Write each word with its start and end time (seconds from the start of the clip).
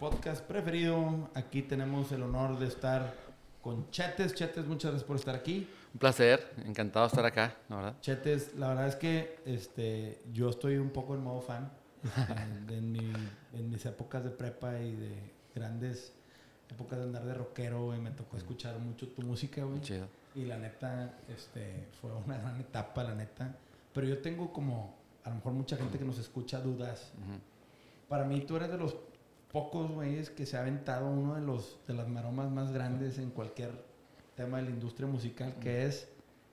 podcast 0.00 0.42
preferido. 0.42 1.28
Aquí 1.34 1.62
tenemos 1.62 2.10
el 2.12 2.22
honor 2.22 2.58
de 2.58 2.66
estar 2.66 3.14
con 3.60 3.90
Chetes. 3.90 4.34
Chetes, 4.34 4.66
muchas 4.66 4.90
gracias 4.92 5.06
por 5.06 5.16
estar 5.16 5.34
aquí. 5.34 5.68
Un 5.92 5.98
placer, 5.98 6.52
encantado 6.66 7.06
de 7.06 7.08
estar 7.08 7.24
acá, 7.24 7.56
la 7.68 7.76
verdad. 7.76 7.96
Chetes, 8.00 8.54
la 8.56 8.68
verdad 8.68 8.88
es 8.88 8.96
que 8.96 9.38
este, 9.44 10.22
yo 10.32 10.48
estoy 10.50 10.76
un 10.76 10.90
poco 10.90 11.14
en 11.14 11.22
modo 11.22 11.40
fan. 11.40 11.70
este, 12.02 12.34
de- 12.66 12.78
en, 12.78 12.92
mi- 12.92 13.12
en 13.52 13.68
mis 13.70 13.84
épocas 13.84 14.24
de 14.24 14.30
prepa 14.30 14.78
y 14.80 14.94
de 14.96 15.32
grandes 15.54 16.14
épocas 16.70 16.98
de 16.98 17.04
andar 17.04 17.24
de 17.24 17.34
rockero, 17.34 17.86
güey, 17.86 18.00
me 18.00 18.10
tocó 18.12 18.36
escuchar 18.36 18.78
mucho 18.78 19.08
tu 19.08 19.22
música, 19.22 19.64
güey. 19.64 19.80
Chido. 19.80 20.06
Y 20.34 20.44
la 20.44 20.56
neta, 20.56 21.18
este, 21.28 21.88
fue 22.00 22.12
una 22.12 22.38
gran 22.38 22.58
etapa, 22.60 23.02
la 23.04 23.14
neta. 23.14 23.54
Pero 23.92 24.06
yo 24.06 24.18
tengo 24.22 24.52
como, 24.52 24.96
a 25.24 25.28
lo 25.30 25.34
mejor 25.36 25.52
mucha 25.52 25.76
gente 25.76 25.98
que 25.98 26.04
nos 26.04 26.18
escucha 26.18 26.60
dudas. 26.60 27.12
Ujú. 27.18 27.38
Para 28.08 28.24
mí 28.24 28.40
tú 28.42 28.56
eres 28.56 28.70
de 28.70 28.78
los 28.78 28.94
pocos 29.52 29.90
güeyes 29.90 30.30
que 30.30 30.46
se 30.46 30.56
ha 30.56 30.60
aventado 30.60 31.10
uno 31.10 31.34
de 31.34 31.40
los 31.42 31.78
de 31.88 31.94
las 31.94 32.08
maromas 32.08 32.50
más 32.50 32.72
grandes 32.72 33.18
en 33.18 33.30
cualquier 33.30 33.70
tema 34.36 34.58
de 34.58 34.64
la 34.64 34.70
industria 34.70 35.06
musical, 35.08 35.54
que 35.60 35.86
es 35.86 36.08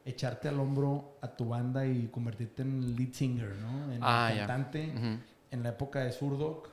echarte 0.05 0.47
al 0.47 0.59
hombro 0.59 1.17
a 1.21 1.27
tu 1.27 1.49
banda 1.49 1.85
y 1.85 2.07
convertirte 2.07 2.61
en 2.63 2.95
lead 2.95 3.11
singer, 3.13 3.55
¿no? 3.57 3.91
En 3.93 3.99
Ah, 4.01 4.31
cantante 4.37 4.91
en 5.51 5.63
la 5.63 5.69
época 5.69 5.99
de 6.03 6.11
Surdoc, 6.11 6.69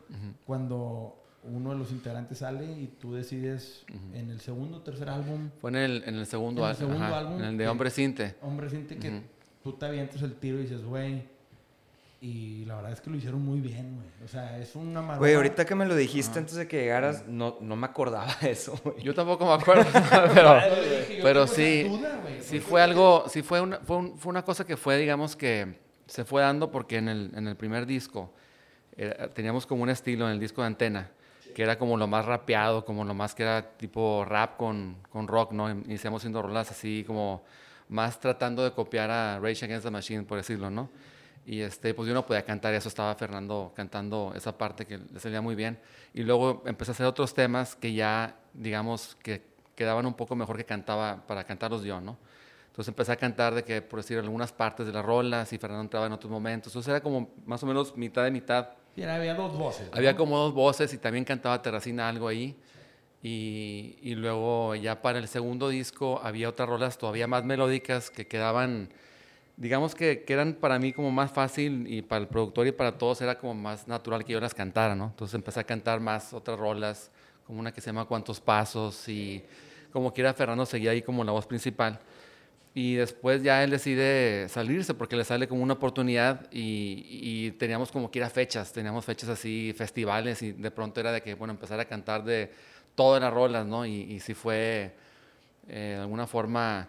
cuando 0.46 1.20
uno 1.44 1.72
de 1.72 1.76
los 1.78 1.90
integrantes 1.92 2.38
sale 2.38 2.64
y 2.64 2.86
tú 2.98 3.14
decides 3.14 3.84
en 4.14 4.30
el 4.30 4.40
segundo 4.40 4.78
o 4.78 4.80
tercer 4.80 5.08
álbum, 5.10 5.50
Fue 5.60 5.70
en 5.70 5.76
el, 5.76 6.04
en 6.06 6.14
el 6.16 6.26
segundo, 6.26 6.62
En 6.62 6.66
el 6.66 6.70
al- 6.70 6.76
segundo 6.76 7.04
ajá, 7.04 7.18
álbum 7.18 7.38
en 7.38 7.44
el 7.44 7.58
de 7.58 7.68
Hombre 7.68 7.90
Cinte. 7.90 8.34
hombre, 8.40 8.70
siente 8.70 8.96
que 8.96 9.22
tú 9.62 9.72
te 9.74 9.86
avientas 9.86 10.22
el 10.22 10.34
tiro 10.36 10.58
y 10.58 10.62
dices, 10.62 10.82
güey. 10.84 11.33
Y 12.26 12.64
la 12.64 12.76
verdad 12.76 12.92
es 12.92 13.02
que 13.02 13.10
lo 13.10 13.16
hicieron 13.16 13.44
muy 13.44 13.60
bien, 13.60 13.96
güey. 13.96 14.06
O 14.24 14.28
sea, 14.28 14.56
es 14.58 14.74
una 14.76 15.00
maroma. 15.02 15.18
Güey, 15.18 15.34
ahorita 15.34 15.66
que 15.66 15.74
me 15.74 15.84
lo 15.84 15.94
dijiste 15.94 16.30
Ajá. 16.32 16.40
antes 16.40 16.54
de 16.54 16.66
que 16.66 16.78
llegaras, 16.80 17.26
no, 17.28 17.58
no 17.60 17.76
me 17.76 17.84
acordaba 17.84 18.34
de 18.40 18.50
eso, 18.52 18.80
güey. 18.82 19.02
Yo 19.02 19.12
tampoco 19.14 19.44
me 19.44 19.52
acuerdo, 19.52 19.84
pero, 20.34 20.54
dije, 20.54 21.20
pero 21.22 21.46
sí, 21.46 21.82
duda, 21.82 22.18
sí 22.40 22.60
fue 22.60 22.80
algo, 22.80 23.24
sí 23.28 23.42
fue 23.42 23.60
una, 23.60 23.78
fue, 23.80 23.96
un- 23.98 24.16
fue 24.18 24.30
una 24.30 24.42
cosa 24.42 24.64
que 24.64 24.78
fue, 24.78 24.96
digamos 24.96 25.36
que 25.36 25.78
se 26.06 26.24
fue 26.24 26.40
dando 26.40 26.70
porque 26.70 26.96
en 26.96 27.08
el, 27.08 27.30
en 27.34 27.46
el 27.46 27.56
primer 27.56 27.84
disco 27.84 28.32
era- 28.96 29.28
teníamos 29.34 29.66
como 29.66 29.82
un 29.82 29.90
estilo 29.90 30.24
en 30.26 30.32
el 30.32 30.40
disco 30.40 30.62
de 30.62 30.68
Antena, 30.68 31.10
que 31.54 31.62
era 31.62 31.76
como 31.76 31.98
lo 31.98 32.06
más 32.06 32.24
rapeado, 32.24 32.86
como 32.86 33.04
lo 33.04 33.12
más 33.12 33.34
que 33.34 33.42
era 33.42 33.76
tipo 33.76 34.24
rap 34.24 34.56
con, 34.56 34.96
con 35.10 35.28
rock, 35.28 35.52
¿no? 35.52 35.70
Iniciamos 35.70 36.22
haciendo 36.22 36.40
rolas 36.40 36.70
así 36.70 37.04
como 37.06 37.44
más 37.90 38.18
tratando 38.18 38.64
de 38.64 38.70
copiar 38.72 39.10
a 39.10 39.38
Rage 39.40 39.66
Against 39.66 39.84
the 39.84 39.90
Machine, 39.90 40.22
por 40.22 40.38
decirlo, 40.38 40.70
¿no? 40.70 40.88
Y 41.46 41.60
este, 41.60 41.92
pues 41.94 42.08
yo 42.08 42.14
no 42.14 42.24
podía 42.24 42.44
cantar, 42.44 42.72
y 42.72 42.76
eso 42.78 42.88
estaba 42.88 43.14
Fernando 43.16 43.72
cantando 43.76 44.32
esa 44.34 44.56
parte 44.56 44.86
que 44.86 44.98
le 44.98 45.20
salía 45.20 45.40
muy 45.42 45.54
bien. 45.54 45.78
Y 46.14 46.22
luego 46.22 46.62
empecé 46.66 46.90
a 46.90 46.94
hacer 46.94 47.06
otros 47.06 47.34
temas 47.34 47.76
que 47.76 47.92
ya, 47.92 48.36
digamos, 48.54 49.16
que 49.22 49.42
quedaban 49.74 50.06
un 50.06 50.14
poco 50.14 50.34
mejor 50.36 50.56
que 50.56 50.64
cantaba 50.64 51.26
para 51.26 51.44
cantarlos 51.44 51.82
yo, 51.84 52.00
¿no? 52.00 52.16
Entonces 52.68 52.88
empecé 52.88 53.12
a 53.12 53.16
cantar 53.16 53.54
de 53.54 53.62
que, 53.62 53.82
por 53.82 54.00
decir, 54.00 54.18
algunas 54.18 54.52
partes 54.52 54.86
de 54.86 54.92
las 54.92 55.04
rolas 55.04 55.52
y 55.52 55.58
Fernando 55.58 55.82
entraba 55.82 56.06
en 56.06 56.12
otros 56.12 56.30
momentos. 56.30 56.72
Entonces 56.72 56.88
era 56.90 57.00
como 57.00 57.30
más 57.46 57.62
o 57.62 57.66
menos 57.66 57.96
mitad 57.96 58.24
de 58.24 58.30
mitad. 58.30 58.70
Era- 58.96 59.16
había 59.16 59.34
dos 59.34 59.56
voces. 59.56 59.88
¿no? 59.90 59.96
Había 59.96 60.16
como 60.16 60.38
dos 60.38 60.54
voces 60.54 60.92
y 60.92 60.98
también 60.98 61.24
cantaba 61.24 61.60
Terracina 61.62 62.08
algo 62.08 62.26
ahí. 62.26 62.56
Y, 63.22 63.96
y 64.02 64.14
luego 64.16 64.74
ya 64.74 65.00
para 65.02 65.18
el 65.18 65.28
segundo 65.28 65.68
disco 65.68 66.20
había 66.22 66.48
otras 66.48 66.68
rolas 66.68 66.98
todavía 66.98 67.26
más 67.26 67.44
melódicas 67.44 68.10
que 68.10 68.26
quedaban, 68.26 68.90
digamos 69.56 69.94
que, 69.94 70.24
que 70.24 70.32
eran 70.32 70.54
para 70.54 70.78
mí 70.78 70.92
como 70.92 71.10
más 71.10 71.32
fácil 71.32 71.86
y 71.88 72.02
para 72.02 72.22
el 72.22 72.28
productor 72.28 72.66
y 72.66 72.72
para 72.72 72.98
todos 72.98 73.20
era 73.20 73.38
como 73.38 73.54
más 73.54 73.86
natural 73.88 74.24
que 74.24 74.32
yo 74.32 74.40
las 74.40 74.54
cantara, 74.54 74.94
¿no? 74.94 75.06
Entonces 75.06 75.34
empecé 75.34 75.60
a 75.60 75.64
cantar 75.64 76.00
más 76.00 76.32
otras 76.32 76.58
rolas, 76.58 77.10
como 77.46 77.60
una 77.60 77.72
que 77.72 77.80
se 77.80 77.86
llama 77.86 78.06
Cuántos 78.06 78.40
Pasos 78.40 79.08
y 79.08 79.44
como 79.92 80.12
quiera 80.12 80.34
Fernando 80.34 80.66
seguía 80.66 80.90
ahí 80.90 81.02
como 81.02 81.22
la 81.24 81.32
voz 81.32 81.46
principal. 81.46 82.00
Y 82.76 82.96
después 82.96 83.40
ya 83.44 83.62
él 83.62 83.70
decide 83.70 84.48
salirse 84.48 84.94
porque 84.94 85.14
le 85.14 85.24
sale 85.24 85.46
como 85.46 85.62
una 85.62 85.74
oportunidad 85.74 86.48
y, 86.50 87.06
y 87.08 87.50
teníamos 87.52 87.92
como 87.92 88.10
que 88.10 88.18
ir 88.18 88.24
a 88.24 88.30
fechas, 88.30 88.72
teníamos 88.72 89.04
fechas 89.04 89.28
así, 89.28 89.72
festivales 89.76 90.42
y 90.42 90.50
de 90.50 90.70
pronto 90.72 90.98
era 90.98 91.12
de 91.12 91.22
que, 91.22 91.34
bueno, 91.34 91.52
empezar 91.52 91.78
a 91.78 91.84
cantar 91.84 92.24
de 92.24 92.50
todas 92.96 93.22
las 93.22 93.32
rolas, 93.32 93.64
¿no? 93.64 93.86
Y, 93.86 94.14
y 94.14 94.18
fue 94.18 94.92
eh, 95.68 95.94
de 95.96 96.00
alguna 96.00 96.26
forma, 96.26 96.88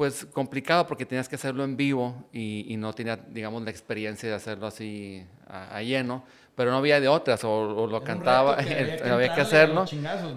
pues 0.00 0.24
complicado 0.32 0.86
porque 0.86 1.04
tenías 1.04 1.28
que 1.28 1.34
hacerlo 1.34 1.62
en 1.62 1.76
vivo 1.76 2.24
y, 2.32 2.64
y 2.72 2.78
no 2.78 2.94
tenía, 2.94 3.16
digamos, 3.16 3.62
la 3.64 3.70
experiencia 3.70 4.30
de 4.30 4.34
hacerlo 4.34 4.66
así 4.66 5.22
a, 5.46 5.76
a 5.76 5.82
lleno, 5.82 6.24
pero 6.54 6.70
no 6.70 6.78
había 6.78 6.98
de 7.02 7.08
otras, 7.08 7.44
o, 7.44 7.50
o 7.52 7.86
lo 7.86 8.02
cantaba, 8.02 8.54
había 8.58 8.96
que, 8.96 9.10
había 9.10 9.34
que 9.34 9.42
hacerlo. 9.42 9.84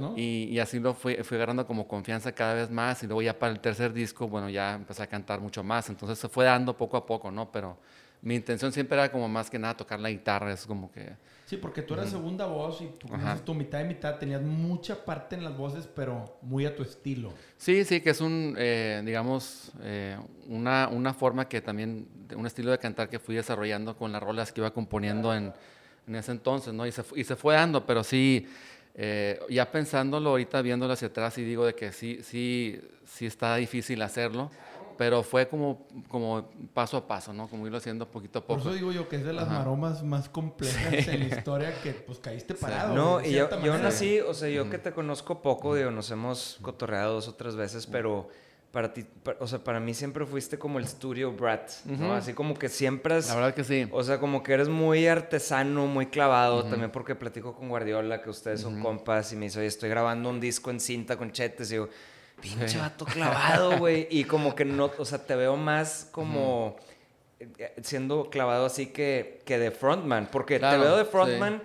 ¿no? 0.01 0.17
Y, 0.17 0.49
y 0.51 0.59
así 0.59 0.81
lo 0.81 0.93
fui, 0.93 1.15
fui 1.23 1.37
agarrando 1.37 1.65
como 1.65 1.87
confianza 1.87 2.33
cada 2.33 2.55
vez 2.55 2.69
más 2.69 3.03
y 3.03 3.07
luego 3.07 3.21
ya 3.21 3.39
para 3.39 3.53
el 3.53 3.61
tercer 3.61 3.93
disco, 3.93 4.27
bueno, 4.27 4.49
ya 4.49 4.73
empecé 4.73 5.01
a 5.01 5.07
cantar 5.07 5.39
mucho 5.39 5.63
más. 5.63 5.87
Entonces 5.87 6.19
se 6.19 6.27
fue 6.27 6.43
dando 6.43 6.75
poco 6.75 6.97
a 6.97 7.05
poco, 7.05 7.31
¿no? 7.31 7.49
Pero 7.49 7.77
mi 8.21 8.35
intención 8.35 8.73
siempre 8.73 8.97
era 8.97 9.09
como 9.09 9.29
más 9.29 9.49
que 9.49 9.57
nada 9.57 9.77
tocar 9.77 9.97
la 9.97 10.09
guitarra, 10.09 10.51
es 10.51 10.65
como 10.65 10.91
que... 10.91 11.13
Sí, 11.53 11.57
porque 11.57 11.83
tú 11.83 11.93
eras 11.93 12.09
segunda 12.09 12.47
voz 12.47 12.81
y 12.81 12.87
tú, 12.97 13.07
dices, 13.15 13.45
tu 13.45 13.53
mitad 13.53 13.79
y 13.79 13.83
mitad 13.83 14.17
tenías 14.17 14.41
mucha 14.41 15.05
parte 15.05 15.35
en 15.35 15.43
las 15.43 15.55
voces, 15.55 15.87
pero 15.93 16.39
muy 16.41 16.65
a 16.65 16.75
tu 16.75 16.81
estilo. 16.81 17.31
Sí, 17.57 17.85
sí, 17.85 18.01
que 18.01 18.09
es 18.09 18.21
un, 18.21 18.55
eh, 18.57 19.03
digamos, 19.05 19.71
eh, 19.81 20.17
una, 20.47 20.87
una 20.87 21.13
forma 21.13 21.47
que 21.47 21.61
también, 21.61 22.07
un 22.35 22.47
estilo 22.47 22.71
de 22.71 22.79
cantar 22.79 23.07
que 23.07 23.19
fui 23.19 23.35
desarrollando 23.35 23.95
con 23.95 24.11
las 24.11 24.23
rolas 24.23 24.51
que 24.51 24.61
iba 24.61 24.73
componiendo 24.73 25.31
en, 25.35 25.53
en 26.07 26.15
ese 26.15 26.31
entonces, 26.31 26.73
¿no? 26.73 26.87
Y 26.87 26.91
se, 26.91 27.03
y 27.15 27.23
se 27.23 27.35
fue 27.35 27.53
dando, 27.53 27.85
pero 27.85 28.03
sí, 28.03 28.47
eh, 28.95 29.39
ya 29.47 29.71
pensándolo 29.71 30.31
ahorita, 30.31 30.59
viéndolo 30.63 30.93
hacia 30.93 31.09
atrás, 31.09 31.37
y 31.37 31.43
digo 31.43 31.67
de 31.67 31.75
que 31.75 31.91
sí, 31.91 32.21
sí, 32.23 32.81
sí 33.05 33.27
está 33.27 33.57
difícil 33.57 34.01
hacerlo, 34.01 34.49
pero 34.97 35.23
fue 35.23 35.47
como, 35.47 35.87
como 36.07 36.49
paso 36.73 36.97
a 36.97 37.07
paso, 37.07 37.33
¿no? 37.33 37.47
Como 37.47 37.65
irlo 37.65 37.77
haciendo 37.77 38.09
poquito 38.09 38.39
a 38.39 38.41
Por 38.45 38.57
poco. 38.57 38.69
eso 38.69 38.75
digo 38.75 38.91
yo 38.91 39.09
que 39.09 39.17
es 39.17 39.23
de 39.25 39.33
las 39.33 39.45
Ajá. 39.47 39.59
maromas 39.59 40.03
más 40.03 40.29
complejas 40.29 41.07
en 41.07 41.19
la 41.19 41.25
historia 41.35 41.73
que 41.81 41.91
pues 41.93 42.19
caíste 42.19 42.53
parado. 42.55 42.93
No, 42.93 43.13
güey, 43.13 43.25
de 43.25 43.31
y 43.31 43.33
yo, 43.35 43.49
yo 43.63 43.77
nací, 43.77 44.19
o 44.19 44.33
sea, 44.33 44.49
yo 44.49 44.69
que 44.69 44.77
te 44.77 44.91
conozco 44.91 45.41
poco, 45.41 45.75
digo, 45.75 45.91
nos 45.91 46.09
hemos 46.11 46.59
cotorreado 46.61 47.13
dos 47.15 47.27
o 47.27 47.35
tres 47.35 47.55
veces, 47.55 47.85
pero 47.87 48.27
para 48.71 48.91
ti, 48.91 49.03
pa- 49.03 49.35
o 49.39 49.45
sea, 49.45 49.63
para 49.63 49.79
mí 49.79 49.93
siempre 49.93 50.25
fuiste 50.25 50.57
como 50.57 50.79
el 50.79 50.87
studio 50.87 51.31
brat, 51.31 51.69
¿no? 51.85 52.15
Así 52.15 52.33
como 52.33 52.55
que 52.55 52.69
siempre 52.69 53.13
has, 53.13 53.27
La 53.29 53.35
verdad 53.35 53.53
que 53.53 53.63
sí. 53.63 53.87
o 53.91 54.01
sea, 54.01 54.19
como 54.19 54.41
que 54.41 54.51
eres 54.53 54.67
muy 54.67 55.05
artesano, 55.05 55.85
muy 55.85 56.07
clavado, 56.07 56.63
también 56.65 56.91
porque 56.91 57.13
platico 57.13 57.53
con 57.53 57.69
Guardiola, 57.69 58.23
que 58.23 58.31
ustedes 58.31 58.61
son 58.61 58.81
compas, 58.81 59.31
y 59.31 59.35
me 59.35 59.45
dice, 59.45 59.59
oye, 59.59 59.67
estoy 59.67 59.89
grabando 59.89 60.27
un 60.29 60.39
disco 60.39 60.71
en 60.71 60.79
cinta 60.79 61.17
con 61.17 61.31
chetes, 61.31 61.69
y 61.69 61.73
digo, 61.75 61.89
pinche 62.41 62.67
Sí. 62.69 62.77
vato 62.77 63.05
clavado, 63.13 63.77
güey, 63.77 64.07
y 64.09 64.23
como 64.25 64.53
que 64.55 64.65
no, 64.65 64.91
o 64.97 65.05
sea, 65.05 65.19
te 65.25 65.35
veo 65.35 65.55
más 65.57 66.07
como... 66.11 66.75
eh, 67.39 67.73
siendo 67.83 68.29
clavado 68.29 68.65
así 68.65 68.87
que, 68.87 69.41
que 69.45 69.57
de 69.59 69.71
frontman, 69.71 70.27
porque 70.31 70.59
Claro, 70.59 70.77
te 70.81 70.87
veo 70.87 70.97
de 70.97 71.03
sí. 71.05 71.09
frontman, 71.11 71.61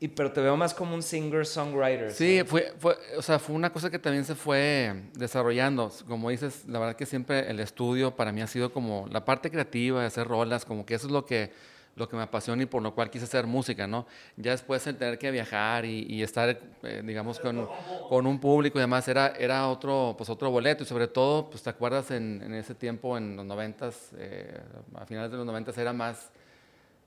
y, 0.00 0.08
pero 0.08 0.32
te 0.32 0.40
veo 0.40 0.56
más 0.56 0.74
como 0.74 0.94
un 0.96 1.02
singer-songwriter. 1.02 2.10
Sí, 2.10 2.42
fue, 2.44 2.72
fue, 2.78 2.96
o 3.16 3.22
sea, 3.22 3.38
fue 3.38 3.54
una 3.54 3.72
cosa 3.72 3.88
que 3.88 3.98
también 4.00 4.24
se 4.24 4.34
fue 4.34 4.94
desarrollando. 5.14 5.92
Como 6.08 6.28
dices, 6.30 6.64
la 6.66 6.80
verdad 6.80 6.96
que 6.96 7.06
siempre 7.06 7.48
el 7.48 7.60
estudio 7.60 8.16
para 8.16 8.32
mí 8.32 8.42
ha 8.42 8.48
sido 8.48 8.72
como 8.72 9.06
la 9.12 9.24
parte 9.24 9.48
creativa 9.48 10.00
de 10.00 10.06
hacer 10.08 10.26
rolas, 10.26 10.64
como 10.64 10.84
que 10.84 10.94
eso 10.94 11.06
es 11.06 11.12
lo 11.12 11.24
que, 11.24 11.52
lo 11.94 12.08
que 12.08 12.16
me 12.16 12.22
apasiona 12.22 12.62
y 12.62 12.66
por 12.66 12.82
lo 12.82 12.94
cual 12.94 13.10
quise 13.10 13.24
hacer 13.24 13.46
música, 13.46 13.86
¿no? 13.86 14.06
Ya 14.36 14.52
después 14.52 14.86
el 14.86 14.96
tener 14.96 15.18
que 15.18 15.30
viajar 15.30 15.84
y, 15.84 16.06
y 16.08 16.22
estar, 16.22 16.58
eh, 16.82 17.02
digamos, 17.04 17.38
con, 17.38 17.68
con 18.08 18.26
un 18.26 18.38
público 18.38 18.78
y 18.78 18.80
demás, 18.80 19.06
era, 19.08 19.34
era 19.38 19.68
otro, 19.68 20.14
pues 20.16 20.30
otro 20.30 20.50
boleto. 20.50 20.84
Y 20.84 20.86
sobre 20.86 21.08
todo, 21.08 21.50
pues 21.50 21.62
te 21.62 21.70
acuerdas 21.70 22.10
en, 22.10 22.42
en 22.42 22.54
ese 22.54 22.74
tiempo, 22.74 23.18
en 23.18 23.36
los 23.36 23.44
noventas, 23.44 24.10
eh, 24.16 24.58
a 24.94 25.04
finales 25.04 25.30
de 25.30 25.36
los 25.36 25.46
noventas, 25.46 25.76
era 25.76 25.92
más 25.92 26.30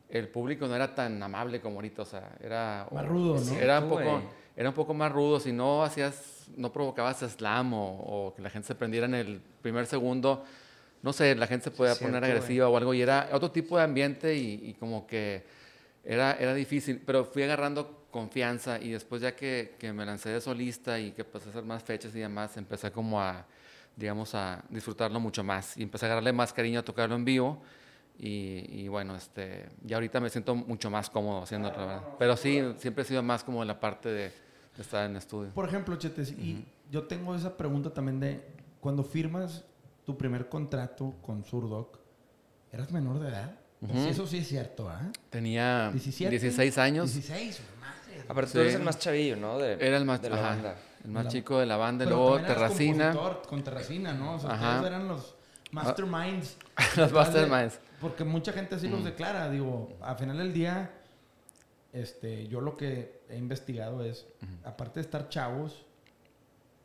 el 0.10 0.28
público 0.28 0.68
no 0.68 0.76
era 0.76 0.94
tan 0.94 1.22
amable 1.22 1.60
como 1.60 1.76
ahorita, 1.78 2.04
o 2.04 2.06
sea, 2.06 2.30
era 2.40 2.88
Más 2.92 3.06
rudo, 3.06 3.40
¿no? 3.40 3.60
Era 3.60 3.80
un 3.80 3.90
poco 3.90 4.04
güey. 4.04 4.24
era 4.56 4.70
un 4.70 4.76
poco 4.76 4.94
más 4.94 5.12
rudo, 5.12 5.40
si 5.40 5.52
no 5.52 5.84
hacías 5.84 6.46
no 6.56 6.72
provocabas 6.72 7.20
slam 7.20 7.74
o, 7.74 8.28
o 8.28 8.34
que 8.36 8.42
la 8.42 8.50
gente 8.52 8.68
se 8.68 8.76
prendiera 8.76 9.08
en 9.08 9.16
el 9.16 9.42
primer 9.62 9.88
segundo, 9.88 10.44
no 11.06 11.14
sé, 11.14 11.36
la 11.36 11.46
gente 11.46 11.66
se 11.66 11.72
podía 11.72 11.94
poner 11.94 12.24
agresiva 12.24 12.68
o 12.68 12.76
algo 12.76 12.92
y 12.96 13.02
era 13.04 13.30
otro 13.32 13.52
tipo 13.52 13.78
de 13.78 13.84
ambiente 13.84 14.36
y, 14.36 14.60
y 14.70 14.74
como 14.74 15.06
que 15.06 15.44
era, 16.04 16.34
era 16.34 16.56
difícil, 16.56 17.00
pero 17.06 17.26
fui 17.26 17.44
agarrando 17.44 18.08
confianza 18.10 18.80
y 18.82 18.90
después 18.90 19.22
ya 19.22 19.36
que, 19.36 19.76
que 19.78 19.94
me 19.94 20.04
lancé 20.04 20.30
de 20.30 20.42
solista 20.42 21.00
y 21.00 21.12
que 21.12 21.22
empecé 21.22 21.50
a 21.50 21.52
hacer 21.52 21.64
más 21.64 21.84
fechas 21.84 22.16
y 22.16 22.20
demás, 22.22 22.58
empecé 22.58 22.92
como 22.92 23.22
a, 23.22 23.46
digamos, 23.96 24.34
a 24.34 24.64
disfrutarlo 24.68 25.20
mucho 25.20 25.44
más 25.44 25.78
y 25.78 25.84
empecé 25.84 26.06
a 26.06 26.08
agarrarle 26.08 26.34
más 26.34 26.52
cariño 26.52 26.80
a 26.80 26.84
tocarlo 26.84 27.16
en 27.16 27.24
vivo 27.24 27.62
Y, 28.18 28.88
bueno, 28.88 29.16
este, 29.16 29.70
ya 29.84 29.98
ahorita 29.98 30.20
me 30.20 30.32
siento 30.32 30.56
mucho 30.56 30.90
más 30.90 31.12
cómodo 31.12 31.44
haciendo 31.44 31.70
¿verdad? 31.70 32.02
Pero 32.18 32.36
sí, 32.36 32.64
siempre 32.78 33.04
he 33.04 33.06
sido 33.06 33.22
más 33.22 33.44
como 33.44 33.62
en 33.62 33.68
la 33.68 33.80
parte 33.80 34.10
de, 34.10 34.32
estar 34.80 35.08
en 35.08 35.18
estudio. 35.18 35.52
Por 35.54 35.68
ejemplo, 35.68 35.96
Chetes, 35.98 36.32
y 36.32 36.66
yo 36.90 37.04
tengo 37.04 37.36
esa 37.36 37.56
pregunta 37.56 37.94
también 37.94 38.20
de 38.20 38.42
cuando 38.80 39.04
firmas 39.04 39.66
tu 40.06 40.18
primer 40.18 40.48
contrato 40.48 41.16
con 41.22 41.44
Surdoc, 41.44 42.00
¿eras 42.72 42.92
menor 42.92 43.20
de 43.20 43.30
edad? 43.30 43.60
eso 43.94 44.26
sí 44.26 44.38
es 44.38 44.48
cierto, 44.48 44.90
¿ah? 44.90 45.12
Tenía 45.30 45.92
16 45.92 46.78
años. 46.78 47.14
16, 47.14 47.62
madre. 47.80 48.24
Aparte 48.28 48.52
tú 48.54 48.60
eres 48.60 48.76
el 48.76 48.84
más 48.84 48.98
chavillo, 48.98 49.36
¿no? 49.36 49.60
Era 49.60 49.98
el 49.98 50.06
más, 50.06 50.22
de 50.22 50.30
la 50.30 50.42
banda. 50.42 50.76
El 51.04 51.12
más 51.12 51.28
chico 51.28 51.60
de 51.60 51.66
la 51.66 51.78
banda, 51.78 52.06
luego 52.06 52.40
Terracina. 52.40 53.16
Con 53.48 53.64
Terracina, 53.64 54.14
¿no? 54.14 54.36
O 54.36 54.40
sea, 54.40 54.54
ustedes 54.54 54.86
eran 54.86 55.08
los 55.08 55.36
masterminds. 55.72 56.58
los 56.98 57.12
masterminds. 57.12 57.80
Porque 58.00 58.24
mucha 58.24 58.54
gente 58.54 58.76
así 58.76 58.88
los 58.88 59.02
mm. 59.02 59.06
declara. 59.06 59.50
Digo, 59.50 59.98
al 60.02 60.18
final 60.18 60.38
del 60.38 60.54
día, 60.54 60.92
este, 61.94 62.48
yo 62.48 62.62
lo 62.62 62.76
que 62.76 63.22
he 63.30 63.38
investigado 63.38 64.04
es, 64.04 64.26
aparte 64.64 65.00
de 65.00 65.02
estar 65.02 65.30
chavos, 65.30 65.85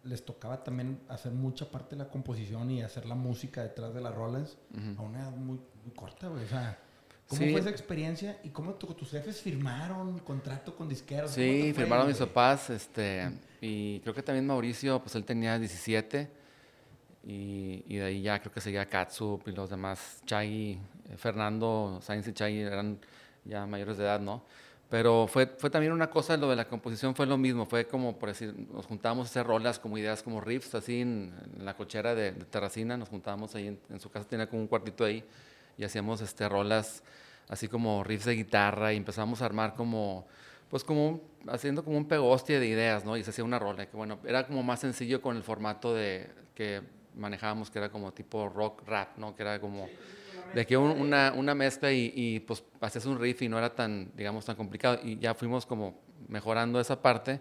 les 0.05 0.25
tocaba 0.25 0.63
también 0.65 1.01
hacer 1.09 1.33
mucha 1.33 1.71
parte 1.71 1.97
de 1.97 2.05
la 2.05 2.11
composición 2.11 2.71
y 2.71 2.83
hacer 2.83 3.07
la 3.07 3.15
música 3.15 3.63
detrás 3.63 3.93
de 3.95 4.01
las 4.01 4.15
rolas 4.15 4.57
a 4.97 5.03
una 5.03 5.21
edad 5.21 5.33
muy, 5.33 5.61
corta, 5.95 6.29
güey. 6.29 6.45
O 6.45 6.49
sea, 6.49 6.79
¿cómo 7.27 7.41
fue 7.41 7.61
esa 7.61 7.71
experiencia 7.71 8.39
y 8.43 8.51
cómo 8.51 8.75
tus 8.75 9.11
jefes 9.11 9.41
firmaron 9.41 10.19
contrato 10.21 10.75
con 10.75 10.89
disqueros? 10.89 11.33
Sí, 11.33 11.73
firmaron 11.75 12.07
mis 12.07 12.19
papás, 12.19 12.71
este, 12.71 13.31
y 13.61 14.01
creo 14.01 14.15
que 14.15 14.23
también 14.23 14.47
Mauricio, 14.47 15.01
pues 15.01 15.15
él 15.15 15.25
tenía 15.25 15.59
17 15.59 16.31
y, 17.25 17.85
y 17.87 17.97
de 17.97 18.05
ahí 18.05 18.23
ya 18.23 18.41
creo 18.41 18.53
que 18.53 18.61
seguía 18.61 18.87
Katsup 18.87 19.47
y 19.47 19.53
los 19.53 19.69
demás, 19.69 20.23
Chai, 20.25 20.79
eh, 21.11 21.17
Fernando, 21.17 21.99
Sainz 22.03 22.27
y 22.29 22.33
Chai 22.33 22.61
eran 22.61 22.99
ya 23.45 23.67
mayores 23.67 23.99
de 23.99 24.05
edad, 24.05 24.21
¿no? 24.21 24.45
Pero 24.91 25.29
fue, 25.29 25.47
fue 25.47 25.71
también 25.71 25.93
una 25.93 26.11
cosa, 26.11 26.37
lo 26.37 26.51
de 26.51 26.57
la 26.57 26.67
composición 26.67 27.15
fue 27.15 27.25
lo 27.25 27.39
mismo, 27.39 27.65
fue 27.65 27.87
como, 27.87 28.19
por 28.19 28.29
decir, 28.29 28.53
nos 28.75 28.87
juntábamos 28.87 29.29
a 29.29 29.31
hacer 29.31 29.47
rolas 29.47 29.79
como 29.79 29.97
ideas 29.97 30.21
como 30.21 30.41
riffs, 30.41 30.75
así 30.75 31.01
en, 31.01 31.33
la 31.61 31.75
cochera 31.75 32.13
de, 32.17 32.33
Terracina, 32.33 32.97
nos 32.97 33.09
juntábamos 33.09 33.55
ahí 33.55 33.69
en, 33.69 34.01
su 34.01 34.11
casa, 34.11 34.27
tenía 34.27 34.49
como 34.49 34.63
un 34.63 34.67
cuartito 34.67 35.05
ahí, 35.05 35.25
y 35.79 35.85
hacíamos 35.85 36.21
este, 36.23 36.49
rolas 36.49 37.05
así 37.49 37.69
como 37.69 38.03
riffs 38.03 38.25
de 38.25 38.35
guitarra, 38.35 38.93
y 38.93 38.97
empezamos 38.97 39.43
a 39.43 39.47
armar 39.47 39.75
como, 39.75 40.27
pues 40.69 40.83
como, 40.83 41.21
haciendo 41.47 41.85
como 41.85 41.97
un 41.97 42.09
pegostia 42.09 42.59
de 42.59 42.67
ideas, 42.67 43.05
¿no? 43.05 43.17
Y 43.17 43.23
se 43.23 43.31
hacía 43.31 43.45
una 43.45 43.61
rola, 43.61 43.87
que 43.87 43.97
bueno, 43.97 44.19
era 44.25 44.45
como 44.45 44.65
más 44.65 44.81
sencillo 44.81 45.23
con 45.23 45.37
el 45.37 45.45
formato 45.45 45.95
de, 45.95 46.29
que 46.57 46.83
manejábamos, 47.15 47.71
que 47.71 47.79
era 47.79 47.91
como 47.91 48.13
tipo 48.13 48.49
rock 48.49 48.83
rap, 48.89 49.17
¿no? 49.19 49.37
Que 49.37 49.43
era 49.43 49.61
como 49.61 49.89
de 50.55 50.67
que 50.67 50.77
una, 50.77 51.33
una 51.37 51.55
mezcla 51.55 51.93
y, 51.93 52.13
y, 52.15 52.41
pues 52.41 52.65
haces 52.81 53.07
un 53.07 53.19
riff 53.19 53.43
y 53.43 53.49
no 53.49 53.59
era 53.59 53.75
tan, 53.75 54.11
digamos, 54.17 54.45
tan 54.45 54.57
complicado. 54.57 54.99
Y 55.03 55.19
ya 55.19 55.35
fuimos 55.35 55.67
como 55.67 56.01
mejorando 56.29 56.81
esa 56.81 57.01
parte. 57.01 57.41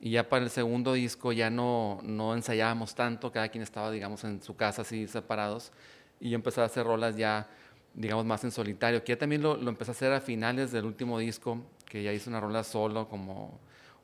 Y 0.00 0.10
ya 0.10 0.28
para 0.28 0.44
el 0.44 0.50
segundo 0.50 0.92
disco 0.92 1.32
ya 1.32 1.48
no, 1.48 2.00
no 2.02 2.34
ensayábamos 2.34 2.94
tanto, 2.94 3.32
cada 3.32 3.48
quien 3.48 3.62
estaba, 3.62 3.90
digamos, 3.90 4.24
en 4.24 4.42
su 4.42 4.54
casa 4.56 4.82
así 4.82 5.06
separados. 5.08 5.72
Y 6.20 6.30
yo 6.30 6.34
empecé 6.36 6.60
a 6.60 6.64
hacer 6.64 6.84
rolas 6.84 7.16
ya, 7.16 7.48
digamos, 7.94 8.24
más 8.24 8.44
en 8.44 8.50
solitario, 8.50 9.02
que 9.02 9.12
ya 9.12 9.18
también 9.18 9.42
lo, 9.42 9.56
lo 9.56 9.70
empecé 9.70 9.90
a 9.90 9.92
hacer 9.92 10.12
a 10.12 10.20
finales 10.20 10.70
del 10.70 10.84
último 10.84 11.18
disco, 11.18 11.62
que 11.86 12.02
ya 12.02 12.12
hice 12.12 12.28
una 12.28 12.40
rola 12.40 12.62
solo, 12.62 13.08
como 13.08 13.58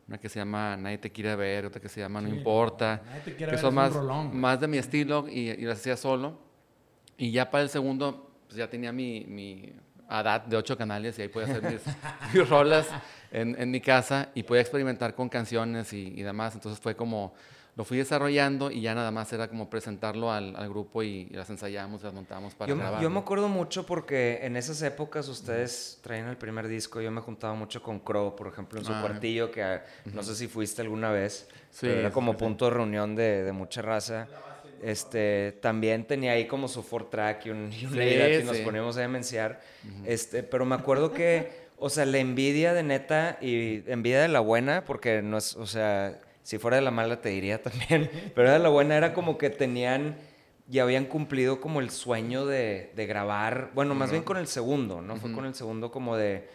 una 0.08 0.18
que 0.18 0.28
se 0.28 0.38
llama 0.38 0.76
Nadie 0.76 0.98
te 0.98 1.10
quiere 1.10 1.36
ver, 1.36 1.66
otra 1.66 1.80
que 1.80 1.88
se 1.88 2.00
llama 2.00 2.20
No 2.20 2.28
importa, 2.28 3.02
que 3.24 3.58
son 3.58 3.74
más, 3.74 3.92
más 4.32 4.60
de 4.60 4.68
mi 4.68 4.78
estilo 4.78 5.26
y, 5.28 5.50
y 5.50 5.62
las 5.62 5.78
hacía 5.78 5.96
solo. 5.96 6.38
Y 7.18 7.30
ya 7.32 7.50
para 7.50 7.64
el 7.64 7.68
segundo 7.68 8.31
pues 8.52 8.58
ya 8.58 8.68
tenía 8.68 8.92
mi, 8.92 9.24
mi 9.26 9.72
ADAT 10.08 10.46
de 10.46 10.58
ocho 10.58 10.76
canales 10.76 11.18
y 11.18 11.22
ahí 11.22 11.28
podía 11.28 11.48
hacer 11.48 11.62
mis, 12.34 12.48
rolas 12.48 12.86
en, 13.30 13.58
en, 13.58 13.70
mi 13.70 13.80
casa 13.80 14.28
y 14.34 14.42
podía 14.42 14.60
experimentar 14.60 15.14
con 15.14 15.30
canciones 15.30 15.94
y, 15.94 16.12
y, 16.14 16.22
demás. 16.22 16.54
Entonces 16.54 16.78
fue 16.78 16.94
como, 16.94 17.32
lo 17.76 17.84
fui 17.84 17.96
desarrollando 17.96 18.70
y 18.70 18.82
ya 18.82 18.94
nada 18.94 19.10
más 19.10 19.32
era 19.32 19.48
como 19.48 19.70
presentarlo 19.70 20.30
al, 20.30 20.54
al 20.54 20.68
grupo 20.68 21.02
y, 21.02 21.30
las 21.30 21.48
ensayamos, 21.48 22.02
las 22.02 22.12
montamos 22.12 22.54
para 22.54 22.68
yo, 22.68 22.76
grabar. 22.76 23.00
Yo 23.00 23.08
me 23.08 23.20
acuerdo 23.20 23.48
mucho 23.48 23.86
porque 23.86 24.40
en 24.42 24.58
esas 24.58 24.82
épocas 24.82 25.28
ustedes 25.28 25.98
traían 26.02 26.28
el 26.28 26.36
primer 26.36 26.68
disco, 26.68 27.00
yo 27.00 27.10
me 27.10 27.22
juntaba 27.22 27.54
mucho 27.54 27.82
con 27.82 28.00
Crow, 28.00 28.36
por 28.36 28.48
ejemplo, 28.48 28.80
en 28.80 28.84
su 28.84 28.92
ah. 28.92 29.00
cuartillo, 29.00 29.50
que 29.50 29.80
no 30.12 30.22
sé 30.22 30.34
si 30.34 30.46
fuiste 30.46 30.82
alguna 30.82 31.10
vez, 31.10 31.48
sí, 31.70 31.86
pero 31.86 32.00
era 32.00 32.10
como 32.10 32.36
punto 32.36 32.66
de 32.66 32.72
reunión 32.72 33.16
de, 33.16 33.44
de 33.44 33.52
mucha 33.52 33.80
raza. 33.80 34.28
Este, 34.82 35.52
también 35.60 36.04
tenía 36.04 36.32
ahí 36.32 36.46
como 36.46 36.66
su 36.66 36.82
four 36.82 37.08
track 37.08 37.46
y 37.46 37.50
un, 37.50 37.72
y 37.72 37.86
que 37.86 38.42
nos 38.44 38.58
poníamos 38.58 38.96
a 38.96 39.00
demenciar. 39.00 39.60
este, 40.04 40.42
pero 40.42 40.64
me 40.64 40.74
acuerdo 40.74 41.12
que, 41.12 41.50
o 41.78 41.88
sea, 41.88 42.04
la 42.04 42.18
envidia 42.18 42.74
de 42.74 42.82
neta 42.82 43.38
y 43.40 43.82
envidia 43.86 44.20
de 44.20 44.28
la 44.28 44.40
buena, 44.40 44.84
porque 44.84 45.22
no 45.22 45.38
es, 45.38 45.56
o 45.56 45.66
sea, 45.66 46.18
si 46.42 46.58
fuera 46.58 46.76
de 46.76 46.82
la 46.82 46.90
mala 46.90 47.20
te 47.20 47.28
diría 47.28 47.62
también, 47.62 48.10
pero 48.34 48.50
de 48.50 48.58
la 48.58 48.68
buena 48.68 48.96
era 48.96 49.14
como 49.14 49.38
que 49.38 49.50
tenían 49.50 50.16
y 50.70 50.78
habían 50.78 51.04
cumplido 51.04 51.60
como 51.60 51.80
el 51.80 51.90
sueño 51.90 52.46
de, 52.46 52.92
de 52.96 53.06
grabar, 53.06 53.70
bueno, 53.74 53.94
más 53.94 54.10
bien 54.10 54.22
con 54.22 54.36
el 54.36 54.46
segundo, 54.46 55.00
¿no? 55.02 55.16
Fue 55.16 55.32
con 55.32 55.44
el 55.44 55.54
segundo 55.54 55.90
como 55.90 56.16
de 56.16 56.48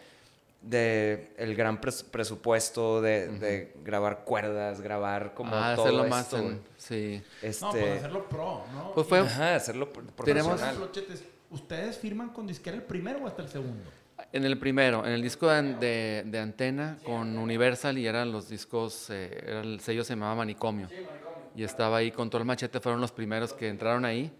de 0.60 1.32
el 1.36 1.54
gran 1.54 1.80
presupuesto 1.80 3.00
de, 3.00 3.28
de, 3.28 3.72
grabar 3.84 4.24
cuerdas, 4.24 4.80
grabar 4.80 5.34
como 5.34 5.54
ah, 5.54 5.74
todo 5.76 5.86
hacerlo 5.86 6.04
más 6.08 6.34
sí. 6.76 7.22
Este, 7.42 7.64
no, 7.64 7.70
pues 7.70 7.98
hacerlo 7.98 8.28
pro, 8.28 8.64
¿no? 8.74 8.92
Pues 8.92 9.06
fue 9.06 9.20
Ajá, 9.20 9.54
hacerlo 9.54 9.92
profesional. 9.92 10.90
Tenemos, 10.92 11.22
¿Ustedes 11.50 11.96
firman 11.96 12.30
con 12.30 12.46
disquera 12.46 12.76
el 12.76 12.82
primero 12.82 13.20
o 13.24 13.26
hasta 13.26 13.42
el 13.42 13.48
segundo? 13.48 13.90
En 14.32 14.44
el 14.44 14.58
primero, 14.58 15.06
en 15.06 15.12
el 15.12 15.22
disco 15.22 15.48
de, 15.48 16.24
de, 16.26 16.38
Antena 16.38 16.98
con 17.04 17.38
Universal 17.38 17.96
y 17.96 18.06
eran 18.06 18.32
los 18.32 18.48
discos, 18.48 19.08
eh, 19.10 19.44
era 19.46 19.60
el 19.60 19.80
sello 19.80 20.04
se 20.04 20.14
llamaba 20.14 20.34
Manicomio. 20.34 20.88
Sí, 20.88 20.96
Manicomio. 20.96 21.18
Y 21.54 21.62
estaba 21.62 21.98
ahí 21.98 22.10
con 22.10 22.28
todo 22.28 22.40
el 22.42 22.46
machete, 22.46 22.80
fueron 22.80 23.00
los 23.00 23.12
primeros 23.12 23.52
que 23.52 23.68
entraron 23.68 24.04
ahí. 24.04 24.30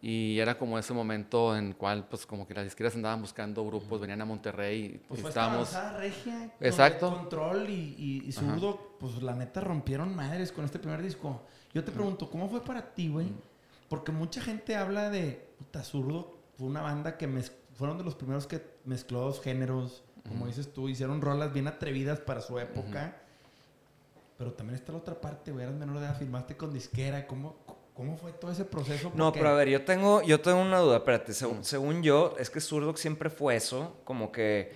Y 0.00 0.38
era 0.38 0.56
como 0.56 0.78
ese 0.78 0.94
momento 0.94 1.56
en 1.56 1.72
cual, 1.72 2.06
pues, 2.08 2.24
como 2.24 2.46
que 2.46 2.54
las 2.54 2.66
izquierdas 2.66 2.94
andaban 2.94 3.20
buscando 3.20 3.64
grupos, 3.66 4.00
venían 4.00 4.20
a 4.20 4.24
Monterrey 4.24 4.84
y 4.84 4.88
pues, 4.98 5.20
pues 5.20 5.24
estábamos... 5.24 5.72
regia, 5.98 6.52
Exacto. 6.60 7.10
Control 7.10 7.68
y, 7.68 8.22
y, 8.24 8.32
Zurdo, 8.32 8.94
pues, 9.00 9.20
la 9.22 9.34
neta 9.34 9.60
rompieron 9.60 10.14
madres 10.14 10.52
con 10.52 10.64
este 10.64 10.78
primer 10.78 11.02
disco. 11.02 11.42
Yo 11.74 11.84
te 11.84 11.90
pregunto, 11.90 12.30
¿cómo 12.30 12.48
fue 12.48 12.64
para 12.64 12.94
ti, 12.94 13.08
güey? 13.08 13.26
Porque 13.88 14.12
mucha 14.12 14.40
gente 14.40 14.76
habla 14.76 15.10
de, 15.10 15.50
puta, 15.58 15.82
Zurdo 15.82 16.38
fue 16.56 16.68
una 16.68 16.82
banda 16.82 17.16
que 17.16 17.28
fueron 17.74 17.98
de 17.98 18.04
los 18.04 18.14
primeros 18.14 18.46
que 18.46 18.62
mezcló 18.84 19.20
dos 19.20 19.40
géneros, 19.40 20.04
como 20.28 20.46
dices 20.46 20.72
tú, 20.72 20.88
hicieron 20.88 21.20
rolas 21.20 21.52
bien 21.52 21.66
atrevidas 21.66 22.20
para 22.20 22.40
su 22.40 22.58
época. 22.58 23.16
Pero 24.36 24.52
también 24.52 24.76
está 24.76 24.92
la 24.92 24.98
otra 24.98 25.20
parte, 25.20 25.50
güey, 25.50 25.64
eras 25.64 25.76
menor 25.76 25.98
de 25.98 26.06
edad, 26.06 26.16
firmaste 26.16 26.56
con 26.56 26.72
disquera, 26.72 27.26
¿cómo, 27.26 27.56
¿Cómo 27.98 28.16
fue 28.16 28.30
todo 28.30 28.52
ese 28.52 28.64
proceso? 28.64 29.10
No, 29.16 29.32
pero 29.32 29.48
a 29.48 29.54
ver, 29.54 29.68
yo 29.68 29.84
tengo, 29.84 30.22
yo 30.22 30.40
tengo 30.40 30.60
una 30.60 30.78
duda, 30.78 30.98
espérate, 30.98 31.34
según, 31.34 31.64
según 31.64 32.00
yo, 32.04 32.36
es 32.38 32.48
que 32.48 32.60
Zurdo 32.60 32.96
siempre 32.96 33.28
fue 33.28 33.56
eso, 33.56 33.96
como 34.04 34.30
que 34.30 34.70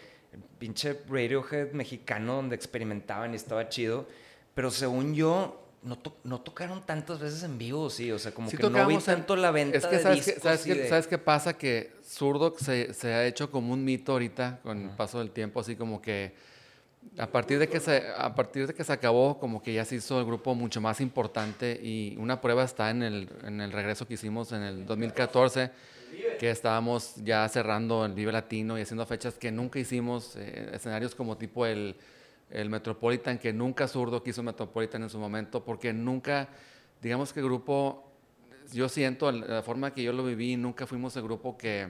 pinche 0.59 0.99
Radiohead 1.09 1.71
mexicano 1.71 2.35
donde 2.35 2.57
experimentaban 2.57 3.33
y 3.33 3.37
estaba 3.37 3.69
chido, 3.69 4.09
pero 4.55 4.73
según 4.73 5.15
yo, 5.15 5.65
no, 5.85 5.99
no 6.25 6.41
tocaron 6.41 6.85
tantas 6.85 7.21
veces 7.21 7.45
en 7.45 7.59
vivo, 7.59 7.91
sí, 7.91 8.11
o 8.11 8.19
sea, 8.19 8.35
como 8.35 8.51
que 8.51 8.57
no 8.69 8.89
vi 8.89 8.99
tanto 8.99 9.37
la 9.37 9.53
venta 9.53 9.79
es 9.79 9.87
que 9.87 9.97
de 9.99 10.03
sabes 10.03 10.27
discos 10.27 10.43
¿sabes, 10.43 10.63
qué, 10.65 10.89
¿sabes 10.89 11.07
qué 11.07 11.19
pasa? 11.19 11.57
Que 11.57 11.93
Zurdo 12.05 12.53
se, 12.59 12.93
se, 12.93 13.15
ha 13.15 13.25
hecho 13.25 13.53
como 13.53 13.73
un 13.73 13.85
mito 13.85 14.11
ahorita 14.11 14.59
con 14.65 14.83
el 14.83 14.91
paso 14.97 15.21
del 15.21 15.31
tiempo, 15.31 15.61
así 15.61 15.77
como 15.77 16.03
que 16.03 16.35
a 17.19 17.27
partir 17.27 17.59
de 17.59 17.69
que 17.69 17.79
se 17.81 18.05
a 18.17 18.35
partir 18.35 18.67
de 18.67 18.75
que 18.75 18.85
se 18.85 18.93
acabó 18.93 19.39
como 19.39 19.63
que 19.63 19.75
ya 19.75 19.85
se 19.85 19.97
hizo 19.97 20.19
el 20.19 20.25
grupo 20.25 20.55
mucho 20.55 20.81
más 20.81 21.01
importante 21.01 21.79
y 21.83 22.17
una 22.19 22.41
prueba 22.41 22.65
está 22.65 22.91
en 22.91 23.03
el, 23.03 23.29
en 23.45 23.61
el 23.61 23.73
regreso 23.73 24.07
que 24.07 24.15
hicimos 24.15 24.53
en 24.53 24.63
el 24.63 24.87
2014 24.87 25.71
que 26.39 26.51
estábamos 26.51 27.17
ya 27.17 27.47
cerrando 27.49 28.05
el 28.05 28.13
Vive 28.13 28.33
Latino 28.33 28.79
y 28.79 28.83
haciendo 28.83 29.05
fechas 29.05 29.35
que 29.35 29.51
nunca 29.51 29.79
hicimos 29.79 30.37
eh, 30.37 30.71
escenarios 30.73 31.15
como 31.15 31.37
tipo 31.37 31.67
el, 31.67 31.97
el 32.51 32.71
Metropolitan 32.71 33.39
que 33.39 33.53
nunca 33.53 33.89
zurdo 33.89 34.23
quiso 34.23 34.43
Metropolitan 34.43 35.03
en 35.03 35.11
su 35.11 35.19
momento 35.19 35.63
porque 35.65 35.93
nunca 35.93 36.49
digamos 37.03 37.33
que 37.33 37.41
el 37.41 37.47
grupo 37.47 38.05
yo 38.73 38.89
siento 38.89 39.31
la 39.31 39.63
forma 39.63 39.93
que 39.93 40.03
yo 40.03 40.15
lo 40.15 40.25
viví 40.25 40.57
nunca 40.57 40.87
fuimos 40.87 41.15
el 41.17 41.25
grupo 41.25 41.59
que 41.59 41.89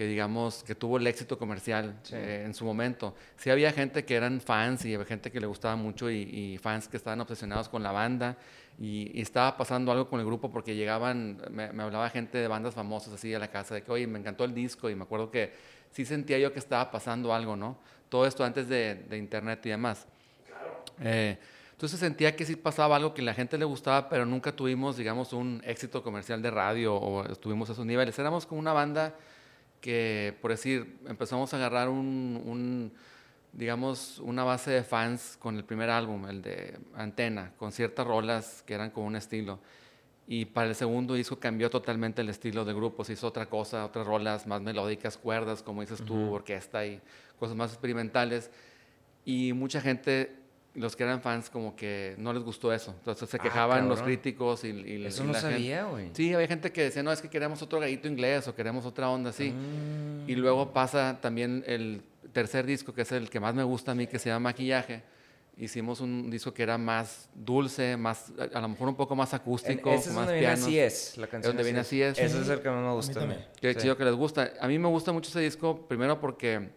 que 0.00 0.06
digamos 0.06 0.62
que 0.62 0.74
tuvo 0.74 0.96
el 0.96 1.06
éxito 1.06 1.38
comercial 1.38 1.94
eh, 2.10 2.44
en 2.46 2.54
su 2.54 2.64
momento. 2.64 3.14
Sí 3.36 3.50
había 3.50 3.70
gente 3.70 4.02
que 4.06 4.14
eran 4.14 4.40
fans 4.40 4.86
y 4.86 4.94
había 4.94 5.04
gente 5.04 5.30
que 5.30 5.38
le 5.40 5.46
gustaba 5.46 5.76
mucho 5.76 6.10
y, 6.10 6.56
fans 6.56 6.88
que 6.88 6.96
estaban 6.96 7.20
obsesionados 7.20 7.68
con 7.68 7.82
la 7.82 7.92
banda 7.92 8.38
y, 8.78 9.20
estaba 9.20 9.58
pasando 9.58 9.92
algo 9.92 10.08
con 10.08 10.18
el 10.18 10.24
grupo 10.24 10.50
porque 10.50 10.74
llegaban, 10.74 11.42
me, 11.50 11.64
hablaba 11.64 12.08
gente 12.08 12.38
de 12.38 12.48
bandas 12.48 12.72
famosas 12.72 13.12
así 13.12 13.34
a 13.34 13.38
la 13.38 13.48
casa 13.48 13.74
de 13.74 13.82
que, 13.82 13.92
oye, 13.92 14.06
me 14.06 14.18
encantó 14.18 14.44
el 14.44 14.54
disco 14.54 14.88
y 14.88 14.94
me 14.94 15.02
acuerdo 15.02 15.30
que 15.30 15.52
sí 15.90 16.06
sentía 16.06 16.38
yo 16.38 16.50
que 16.50 16.60
estaba 16.60 16.90
pasando 16.90 17.34
algo, 17.34 17.54
¿no? 17.54 17.76
Todo 18.08 18.24
esto 18.24 18.42
antes 18.42 18.70
de, 18.70 19.04
internet 19.10 19.60
y 19.66 19.68
demás. 19.68 20.06
Claro. 20.46 20.82
Eh, 21.02 21.36
entonces 21.72 22.00
sentía 22.00 22.34
que 22.34 22.46
sí 22.46 22.56
pasaba 22.56 22.96
algo 22.96 23.12
que 23.12 23.20
la 23.20 23.34
gente 23.34 23.58
le 23.58 23.66
gustaba, 23.66 24.08
pero 24.08 24.24
nunca 24.24 24.50
tuvimos, 24.52 24.96
digamos, 24.96 25.34
un 25.34 25.60
éxito 25.62 26.02
comercial 26.02 26.40
de 26.40 26.50
radio 26.50 26.94
o 26.94 27.30
estuvimos 27.30 27.68
a 27.68 27.74
esos 27.74 27.84
niveles. 27.84 28.18
Éramos 28.18 28.46
como 28.46 28.60
una 28.60 28.72
banda 28.72 29.14
que, 29.80 30.36
por 30.40 30.50
decir, 30.50 30.98
empezamos 31.06 31.52
a 31.52 31.56
agarrar 31.56 31.88
un, 31.88 32.92
digamos, 33.52 34.18
una 34.18 34.44
base 34.44 34.70
de 34.70 34.82
fans 34.82 35.36
con 35.38 35.56
el 35.56 35.64
primer 35.64 35.90
álbum, 35.90 36.26
el 36.26 36.42
de 36.42 36.78
Antena, 36.94 37.52
con 37.56 37.72
ciertas 37.72 38.06
rolas 38.06 38.62
que 38.66 38.74
eran 38.74 38.90
con 38.90 39.04
un 39.04 39.16
estilo. 39.16 39.58
Y 40.26 40.44
para 40.44 40.68
el 40.68 40.76
segundo 40.76 41.14
disco 41.14 41.40
cambió 41.40 41.70
totalmente 41.70 42.22
el 42.22 42.28
estilo 42.28 42.64
de 42.64 42.72
grupo, 42.72 43.04
se 43.04 43.14
hizo 43.14 43.26
otra 43.26 43.46
cosa, 43.46 43.84
otras 43.84 44.06
rolas 44.06 44.46
más 44.46 44.60
melódicas, 44.60 45.16
cuerdas, 45.16 45.62
como 45.62 45.80
dices 45.80 46.02
tú, 46.04 46.32
orquesta 46.32 46.86
y 46.86 47.00
cosas 47.38 47.56
más 47.56 47.72
experimentales. 47.72 48.50
Y 49.24 49.52
mucha 49.52 49.80
gente 49.80 50.39
los 50.74 50.94
que 50.94 51.02
eran 51.02 51.20
fans 51.20 51.50
como 51.50 51.74
que 51.74 52.14
no 52.18 52.32
les 52.32 52.42
gustó 52.42 52.72
eso. 52.72 52.94
Entonces 52.98 53.28
se 53.28 53.36
ah, 53.36 53.40
quejaban 53.40 53.88
los 53.88 54.02
críticos 54.02 54.64
y, 54.64 54.68
y 54.68 55.04
Eso 55.04 55.24
no 55.24 55.34
sabía, 55.34 55.84
güey. 55.84 56.10
Sí, 56.12 56.32
había 56.32 56.46
gente 56.46 56.70
que 56.70 56.84
decía, 56.84 57.02
no, 57.02 57.12
es 57.12 57.20
que 57.20 57.28
queremos 57.28 57.60
otro 57.62 57.80
gallito 57.80 58.08
inglés 58.08 58.46
o 58.48 58.54
queremos 58.54 58.86
otra 58.86 59.10
onda 59.10 59.30
así. 59.30 59.52
Y 60.26 60.34
luego 60.36 60.72
pasa 60.72 61.18
también 61.20 61.64
el 61.66 62.02
tercer 62.32 62.66
disco, 62.66 62.94
que 62.94 63.02
es 63.02 63.12
el 63.12 63.28
que 63.28 63.40
más 63.40 63.54
me 63.54 63.64
gusta 63.64 63.92
a 63.92 63.94
mí, 63.94 64.06
que 64.06 64.18
se 64.18 64.28
llama 64.28 64.50
Maquillaje. 64.50 65.02
Hicimos 65.56 66.00
un 66.00 66.30
disco 66.30 66.54
que 66.54 66.62
era 66.62 66.78
más 66.78 67.28
dulce, 67.34 67.96
más 67.96 68.32
a 68.54 68.60
lo 68.60 68.68
mejor 68.68 68.88
un 68.88 68.94
poco 68.94 69.14
más 69.14 69.34
acústico, 69.34 69.90
ese 69.92 70.08
es 70.08 70.14
más 70.14 70.24
donde 70.24 70.40
Viene 70.40 70.54
así 70.54 70.78
es, 70.78 71.18
la 71.18 71.26
canción. 71.26 71.40
Es 71.40 71.46
donde 71.48 71.64
viene 71.64 71.80
así 71.80 72.00
es. 72.00 72.18
Ese 72.18 72.40
es 72.40 72.48
el 72.48 72.62
que 72.62 72.70
más 72.70 72.82
me 72.82 72.92
gusta. 72.92 73.22
A 73.22 73.26
mí 73.26 73.34
Qué 73.60 73.74
chido 73.74 73.94
que 73.96 74.04
les 74.04 74.14
gusta. 74.14 74.52
A 74.58 74.68
mí 74.68 74.78
me 74.78 74.88
gusta 74.88 75.12
mucho 75.12 75.28
ese 75.28 75.40
disco, 75.40 75.86
primero 75.86 76.18
porque 76.18 76.70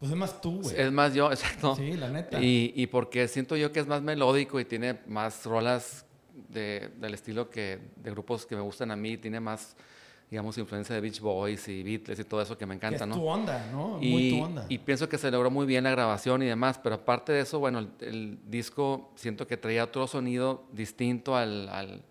pues 0.00 0.12
es 0.12 0.16
más 0.16 0.40
tú, 0.40 0.62
güey. 0.62 0.80
Es 0.80 0.90
más 0.90 1.12
yo, 1.12 1.30
exacto. 1.30 1.76
Sí, 1.76 1.92
la 1.92 2.08
neta. 2.08 2.40
Y, 2.40 2.72
y, 2.74 2.86
porque 2.86 3.28
siento 3.28 3.54
yo 3.54 3.70
que 3.70 3.80
es 3.80 3.86
más 3.86 4.00
melódico 4.00 4.58
y 4.58 4.64
tiene 4.64 4.98
más 5.06 5.44
rolas 5.44 6.06
de, 6.48 6.90
del 6.96 7.12
estilo 7.12 7.50
que 7.50 7.78
de 7.96 8.10
grupos 8.10 8.46
que 8.46 8.56
me 8.56 8.62
gustan 8.62 8.90
a 8.90 8.96
mí, 8.96 9.18
tiene 9.18 9.40
más, 9.40 9.76
digamos, 10.30 10.56
influencia 10.56 10.94
de 10.94 11.02
Beach 11.02 11.20
Boys 11.20 11.68
y 11.68 11.82
Beatles 11.82 12.18
y 12.18 12.24
todo 12.24 12.40
eso 12.40 12.56
que 12.56 12.64
me 12.64 12.74
encanta, 12.74 13.04
es 13.04 13.10
¿no? 13.10 13.14
tu 13.14 13.26
onda, 13.26 13.68
¿no? 13.70 13.98
Y, 14.00 14.10
muy 14.10 14.30
tu 14.30 14.42
onda. 14.42 14.66
Y 14.70 14.78
pienso 14.78 15.06
que 15.06 15.18
se 15.18 15.30
logró 15.30 15.50
muy 15.50 15.66
bien 15.66 15.84
la 15.84 15.90
grabación 15.90 16.42
y 16.42 16.46
demás, 16.46 16.80
pero 16.82 16.94
aparte 16.94 17.32
de 17.32 17.40
eso, 17.40 17.58
bueno, 17.58 17.86
el, 18.00 18.38
disco 18.46 19.12
siento 19.16 19.46
que 19.46 19.58
traía 19.58 19.84
otro 19.84 20.06
sonido 20.06 20.64
distinto 20.72 21.36
al, 21.36 21.68
al, 21.68 22.02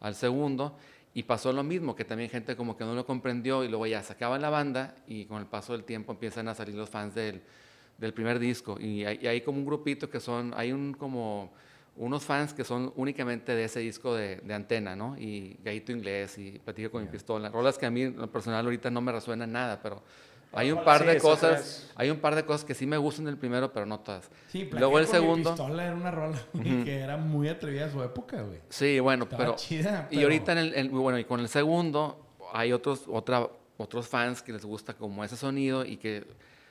al 0.00 0.14
segundo. 0.14 0.76
Y 1.18 1.24
pasó 1.24 1.52
lo 1.52 1.64
mismo, 1.64 1.96
que 1.96 2.04
también 2.04 2.30
gente 2.30 2.54
como 2.54 2.76
que 2.76 2.84
no 2.84 2.94
lo 2.94 3.04
comprendió 3.04 3.64
y 3.64 3.68
luego 3.68 3.88
ya 3.88 4.04
sacaban 4.04 4.40
la 4.40 4.50
banda 4.50 4.94
y 5.08 5.24
con 5.24 5.40
el 5.40 5.46
paso 5.46 5.72
del 5.72 5.82
tiempo 5.82 6.12
empiezan 6.12 6.46
a 6.46 6.54
salir 6.54 6.76
los 6.76 6.88
fans 6.88 7.12
del, 7.12 7.42
del 7.98 8.14
primer 8.14 8.38
disco. 8.38 8.78
Y 8.78 9.04
hay, 9.04 9.26
hay, 9.26 9.40
como 9.40 9.58
un 9.58 9.66
grupito 9.66 10.08
que 10.08 10.20
son, 10.20 10.54
hay 10.56 10.70
un 10.70 10.94
como 10.94 11.52
unos 11.96 12.22
fans 12.22 12.54
que 12.54 12.62
son 12.62 12.92
únicamente 12.94 13.56
de 13.56 13.64
ese 13.64 13.80
disco 13.80 14.14
de, 14.14 14.36
de 14.36 14.54
Antena, 14.54 14.94
¿no? 14.94 15.18
Y 15.18 15.56
Gallito 15.64 15.90
Inglés 15.90 16.38
y 16.38 16.52
Platico 16.60 16.92
con 16.92 17.02
mi 17.02 17.08
pistola. 17.08 17.48
Rolas 17.48 17.78
que 17.78 17.86
a 17.86 17.90
mí, 17.90 18.02
en 18.02 18.16
lo 18.16 18.30
personal, 18.30 18.64
ahorita 18.64 18.88
no 18.88 19.00
me 19.00 19.10
resuenan 19.10 19.50
nada, 19.50 19.82
pero 19.82 20.04
hay 20.52 20.72
un 20.72 20.82
par 20.84 21.04
de 21.04 21.18
cosas, 21.18 21.90
hay 21.94 22.10
un 22.10 22.18
par 22.18 22.34
de 22.34 22.44
cosas 22.44 22.64
que 22.64 22.74
sí 22.74 22.86
me 22.86 22.96
gustan 22.96 23.26
del 23.26 23.36
primero, 23.36 23.72
pero 23.72 23.86
no 23.86 24.00
todas. 24.00 24.30
Sí, 24.48 24.68
Luego 24.72 24.98
el 24.98 25.06
segundo. 25.06 25.50
Pistola 25.50 25.84
era 25.86 25.94
una 25.94 26.10
rola 26.10 26.38
que 26.62 26.98
era 27.00 27.16
muy 27.16 27.48
atrevida 27.48 27.86
a 27.86 27.90
su 27.90 28.02
época, 28.02 28.40
güey. 28.42 28.60
Sí, 28.68 29.00
bueno, 29.00 29.28
pero, 29.28 29.56
Y 30.10 30.22
ahorita 30.22 30.52
en 30.52 30.58
el, 30.58 30.88
bueno, 30.90 31.18
y 31.18 31.24
con 31.24 31.40
el 31.40 31.48
segundo 31.48 32.24
hay 32.52 32.72
otros, 32.72 33.04
otra, 33.08 33.46
otros 33.76 34.08
fans 34.08 34.42
que 34.42 34.52
les 34.52 34.64
gusta 34.64 34.94
como 34.94 35.22
ese 35.22 35.36
sonido 35.36 35.84
y 35.84 35.96
que 35.96 36.26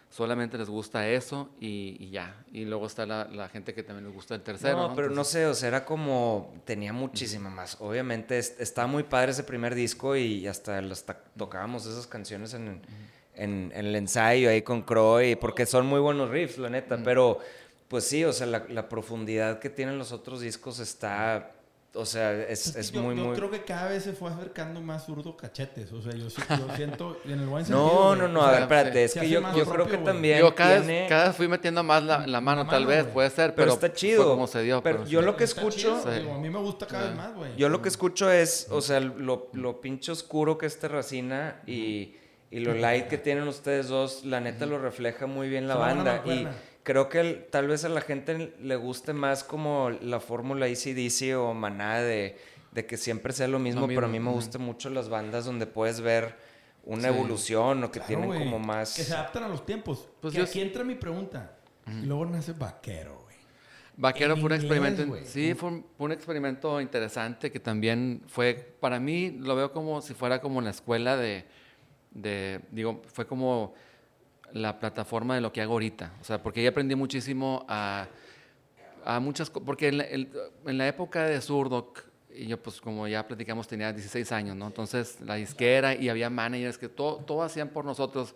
solamente 0.10 0.57
les 0.57 0.69
gusta 0.69 1.07
eso 1.07 1.50
y, 1.60 2.10
ya. 2.10 2.43
Y 2.51 2.65
luego 2.65 2.88
está 2.88 3.05
la, 3.05 3.50
gente 3.50 3.74
que 3.74 3.84
también 3.84 4.05
les 4.05 4.13
gusta 4.13 4.36
el 4.36 4.41
tercero. 4.41 4.89
No, 4.89 4.96
pero 4.96 5.10
no 5.10 5.24
sé, 5.24 5.46
o 5.46 5.53
sea, 5.53 5.67
era 5.67 5.86
como, 5.86 6.53
tenía 6.65 6.93
muchísima 6.93 7.50
más. 7.50 7.77
Obviamente 7.79 8.38
estaba 8.38 8.88
muy 8.88 9.03
padre 9.03 9.31
ese 9.31 9.43
primer 9.43 9.75
disco 9.75 10.15
y 10.15 10.48
hasta, 10.48 10.79
hasta 10.79 11.17
tocábamos 11.38 11.86
esas 11.86 12.07
canciones 12.07 12.53
en, 12.53 12.81
en, 13.38 13.72
el 13.75 13.96
ensayo 13.96 14.50
ahí 14.50 14.62
con 14.62 14.82
Croy, 14.82 15.36
porque 15.36 15.65
son 15.65 15.86
muy 15.86 16.00
buenos 16.00 16.29
riffs, 16.29 16.58
la 16.58 16.70
neta, 16.70 17.00
pero 17.03 17.39
pues 17.88 18.03
sí, 18.03 18.25
o 18.25 18.34
sea, 18.34 18.48
la, 18.48 18.65
la 18.70 18.89
profundidad 18.89 19.60
que 19.60 19.70
tienen 19.70 19.98
los 19.98 20.12
otros 20.12 20.41
discos 20.41 20.79
está 20.79 21.51
o 21.98 22.06
sea, 22.06 22.32
es, 22.44 22.75
es, 22.75 22.94
muy, 22.94 23.15
yo 23.15 23.25
muy... 23.25 23.36
creo 23.36 23.50
que 23.50 23.63
cada 23.63 23.89
vez 23.89 24.03
se 24.03 24.13
fue 24.13 24.29
acercando 24.29 24.82
más 24.82 25.06
zurdo 25.06 25.36
cachetes. 25.36 25.91
O 25.91 26.01
sea, 26.01 26.12
yo, 26.13 26.27
yo 26.27 26.75
siento 26.75 27.17
en 27.25 27.39
el 27.39 27.48
buen 27.48 27.65
sentido. 27.65 28.15
No, 28.15 28.15
no, 28.15 28.27
no. 28.27 28.44
A 28.44 28.51
ver, 28.51 28.62
espérate. 28.62 29.03
Es 29.03 29.13
que 29.15 29.27
yo, 29.27 29.41
yo 29.56 29.65
creo 29.65 29.88
que 29.88 29.98
también 29.98 30.39
yo 30.39 30.53
cada, 30.53 30.79
vez, 30.79 31.10
cada 31.10 31.27
vez 31.29 31.36
fui 31.36 31.48
metiendo 31.48 31.84
más 31.84 32.03
la, 32.03 32.27
la 32.27 32.39
mano, 32.39 32.67
tal 32.67 32.86
vez. 32.86 33.06
Puede 33.06 33.29
ser, 33.29 33.56
pero, 33.56 33.56
pero 33.56 33.74
está 33.74 33.94
chido. 33.94 34.25
como 34.25 34.46
se 34.46 34.62
dio. 34.62 34.84
Pero, 34.84 35.06
yo 35.06 35.22
lo 35.22 35.36
que 35.36 35.46
escucho... 35.46 36.03
a 36.06 36.38
mí 36.38 36.50
me 36.50 36.60
gusta 36.60 36.86
cada 36.86 37.08
vez 37.08 37.15
más, 37.15 37.34
güey. 37.34 37.56
Yo 37.58 37.67
lo 37.67 37.82
que 37.82 37.89
escucho 37.89 38.32
es, 38.32 38.67
o 38.70 38.82
sea, 38.82 39.00
lo, 39.00 39.50
lo 39.53 39.82
pinche 39.82 40.12
oscuro 40.12 40.58
que 40.58 40.67
es 40.67 40.79
Terracina 40.79 41.62
y, 41.65 42.15
y 42.50 42.60
lo 42.60 42.74
light 42.74 43.08
que 43.08 43.18
tienen 43.18 43.48
ustedes 43.48 43.88
dos, 43.88 44.25
la 44.25 44.39
neta 44.39 44.66
lo 44.66 44.80
refleja 44.80 45.27
muy 45.27 45.50
bien 45.50 45.68
la 45.68 45.75
banda. 45.75 46.24
Y 46.25 46.48
creo 46.84 47.10
que 47.10 47.48
tal 47.50 47.68
vez 47.68 47.84
a 47.86 47.89
la 47.89 48.01
gente 48.01 48.54
le 48.62 48.75
guste 48.75 49.13
más 49.13 49.44
como 49.44 49.89
la 49.89 50.20
fórmula 50.20 50.66
ACDC 50.66 51.36
o 51.38 51.54
Maná 51.54 52.00
de 52.00 52.38
de 52.77 52.86
que 52.86 52.96
siempre 52.96 53.34
sea 53.34 53.48
lo 53.48 53.58
mismo, 53.58 53.88
pero 53.88 54.06
a 54.06 54.08
mí 54.08 54.20
me 54.20 54.30
gustan 54.30 54.62
mucho 54.62 54.92
las 54.92 55.10
bandas 55.10 55.46
donde 55.46 55.66
puedes 55.66 56.00
ver 56.00 56.36
una 56.84 57.08
evolución 57.08 57.84
o 57.84 57.92
que 57.92 58.00
tienen 58.00 58.30
como 58.30 58.60
más... 58.60 58.96
Que 58.96 59.04
se 59.04 59.16
adaptan 59.16 59.46
a 59.46 59.48
los 59.48 59.66
tiempos. 59.66 60.08
Pues 60.22 60.36
que 60.36 60.42
aquí 60.44 60.62
entra 60.62 60.84
mi 60.84 60.94
pregunta. 60.94 61.58
Y 61.88 62.06
luego 62.06 62.27
nace 62.27 62.54
Vaquero, 62.54 63.22
güey. 63.24 63.36
Vaquero 63.96 64.38
fue 64.38 64.46
un 64.46 64.54
experimento... 64.54 65.18
Sí, 65.25 65.56
fue 65.56 65.82
un, 65.98 66.12
experimento 66.12 66.80
interesante 66.80 67.51
que 67.51 67.60
también 67.60 68.22
fue... 68.27 68.54
Para 68.80 69.00
mí 69.00 69.32
lo 69.32 69.56
veo 69.56 69.72
como 69.72 70.00
si 70.04 70.13
fuera 70.13 70.39
como 70.39 70.62
la 70.62 70.70
escuela 70.70 71.18
de... 71.18 71.46
digo, 72.72 73.02
fue 73.14 73.26
como 73.28 73.74
la 74.54 74.80
plataforma 74.80 75.36
de 75.36 75.42
lo 75.42 75.52
que 75.52 75.62
hago 75.62 75.74
ahorita. 75.74 76.14
O 76.22 76.24
sea, 76.24 76.42
porque 76.42 76.62
ahí 76.62 76.68
aprendí 76.68 76.96
muchísimo 76.96 77.66
a, 77.68 78.08
a 79.06 79.20
muchas 79.20 79.50
cosas. 79.50 79.66
Porque 79.66 79.90
en 79.90 79.98
la, 79.98 80.06
en 80.06 80.78
la 80.78 80.88
época 80.88 81.26
de 81.26 81.42
Surdoc 81.42 82.08
y 82.38 82.48
yo 82.48 82.62
pues 82.62 82.80
como 82.80 83.08
ya 83.08 83.28
platicamos 83.28 83.68
tenía 83.68 83.92
16 83.92 84.32
años, 84.32 84.56
¿no? 84.56 84.68
Entonces 84.68 85.20
la 85.22 85.36
disquera 85.36 85.96
y 85.96 86.10
había 86.10 86.30
managers 86.30 86.78
que 86.78 86.88
todo, 86.88 87.18
todo 87.18 87.42
hacían 87.42 87.70
por 87.70 87.84
nosotros. 87.84 88.36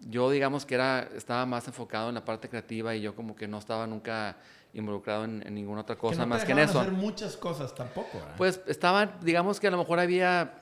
Yo 0.00 0.30
digamos 0.30 0.64
que 0.64 0.74
era, 0.74 1.08
estaba 1.14 1.46
más 1.46 1.66
enfocado 1.66 2.08
en 2.08 2.14
la 2.14 2.24
parte 2.24 2.48
creativa 2.48 2.94
y 2.94 3.02
yo 3.02 3.14
como 3.14 3.36
que 3.36 3.46
no 3.46 3.58
estaba 3.58 3.86
nunca 3.86 4.36
involucrado 4.74 5.24
en, 5.24 5.54
ninguna 5.54 5.82
otra 5.82 5.96
cosa 5.96 6.26
más 6.26 6.44
que 6.44 6.52
en 6.52 6.58
eso. 6.58 6.80
hacer 6.80 6.92
muchas 6.92 7.36
cosas 7.36 7.74
tampoco, 7.74 8.18
¿verdad? 8.18 8.34
Pues 8.36 8.60
estaba, 8.66 9.06
digamos 9.22 9.58
que 9.58 9.68
a 9.68 9.70
lo 9.70 9.78
mejor 9.78 9.98
había, 9.98 10.58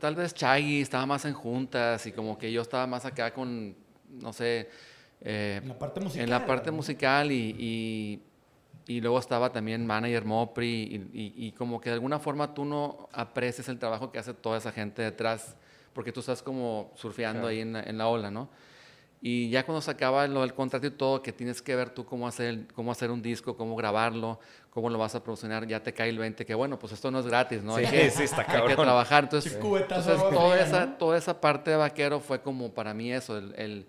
tal 0.00 0.16
vez 0.16 0.34
Chaggy 0.34 0.80
estaba 0.80 1.06
más 1.06 1.24
en 1.24 1.34
juntas 1.34 2.04
y 2.06 2.12
como 2.12 2.36
que 2.38 2.50
yo 2.50 2.62
estaba 2.62 2.86
más 2.86 3.04
acá 3.04 3.32
con, 3.32 3.76
no 4.08 4.32
sé... 4.32 4.68
Eh, 5.22 5.60
en 5.62 5.68
la 5.68 5.78
parte 5.78 6.00
musical. 6.00 6.24
En 6.24 6.30
la 6.30 6.46
parte 6.46 6.70
musical 6.70 7.30
y 7.30 8.22
y 8.90 9.00
luego 9.00 9.20
estaba 9.20 9.52
también 9.52 9.86
manager 9.86 10.24
Mopri 10.24 11.08
y, 11.12 11.52
como 11.52 11.80
que 11.80 11.90
de 11.90 11.94
alguna 11.94 12.18
forma 12.18 12.52
tú 12.52 12.64
no 12.64 13.08
aprecias 13.12 13.68
el 13.68 13.78
trabajo 13.78 14.10
que 14.10 14.18
hace 14.18 14.34
toda 14.34 14.58
esa 14.58 14.72
gente 14.72 15.00
detrás 15.02 15.54
porque 15.92 16.10
tú 16.10 16.18
estás 16.18 16.42
como 16.42 16.90
surfeando 16.96 17.46
ahí 17.46 17.60
en 17.60 17.72
la, 17.72 17.82
en 17.84 17.96
la, 17.96 18.08
ola, 18.08 18.32
¿no? 18.32 18.48
Y 19.22 19.50
ya 19.50 19.66
cuando 19.66 19.82
se 19.82 19.90
acaba 19.90 20.26
lo 20.26 20.40
del 20.40 20.54
contrato 20.54 20.86
y 20.86 20.90
todo, 20.90 21.22
que 21.22 21.32
tienes 21.32 21.60
que 21.60 21.76
ver 21.76 21.90
tú 21.90 22.06
cómo 22.06 22.26
hacer, 22.26 22.66
cómo 22.74 22.90
hacer 22.90 23.10
un 23.10 23.20
disco, 23.20 23.56
cómo 23.56 23.76
grabarlo, 23.76 24.40
cómo 24.70 24.88
lo 24.88 24.98
vas 24.98 25.14
a 25.14 25.22
promocionar, 25.22 25.66
ya 25.66 25.82
te 25.82 25.92
cae 25.92 26.08
el 26.08 26.18
20, 26.18 26.46
que 26.46 26.54
bueno, 26.54 26.78
pues 26.78 26.94
esto 26.94 27.10
no 27.10 27.20
es 27.20 27.26
gratis, 27.26 27.62
¿no? 27.62 27.76
Sí, 27.76 27.84
hay 27.84 27.90
que, 27.90 28.10
sí, 28.10 28.22
está 28.22 28.44
cabrón. 28.44 28.70
Hay 28.70 28.76
que 28.76 28.82
trabajar. 28.82 29.24
Entonces, 29.24 29.52
entonces 29.54 30.16
toda, 30.30 30.58
esa, 30.58 30.96
toda 30.96 31.18
esa 31.18 31.40
parte 31.40 31.70
de 31.70 31.76
vaquero 31.76 32.20
fue 32.20 32.40
como 32.40 32.72
para 32.72 32.94
mí 32.94 33.12
eso, 33.12 33.36
el 33.36 33.86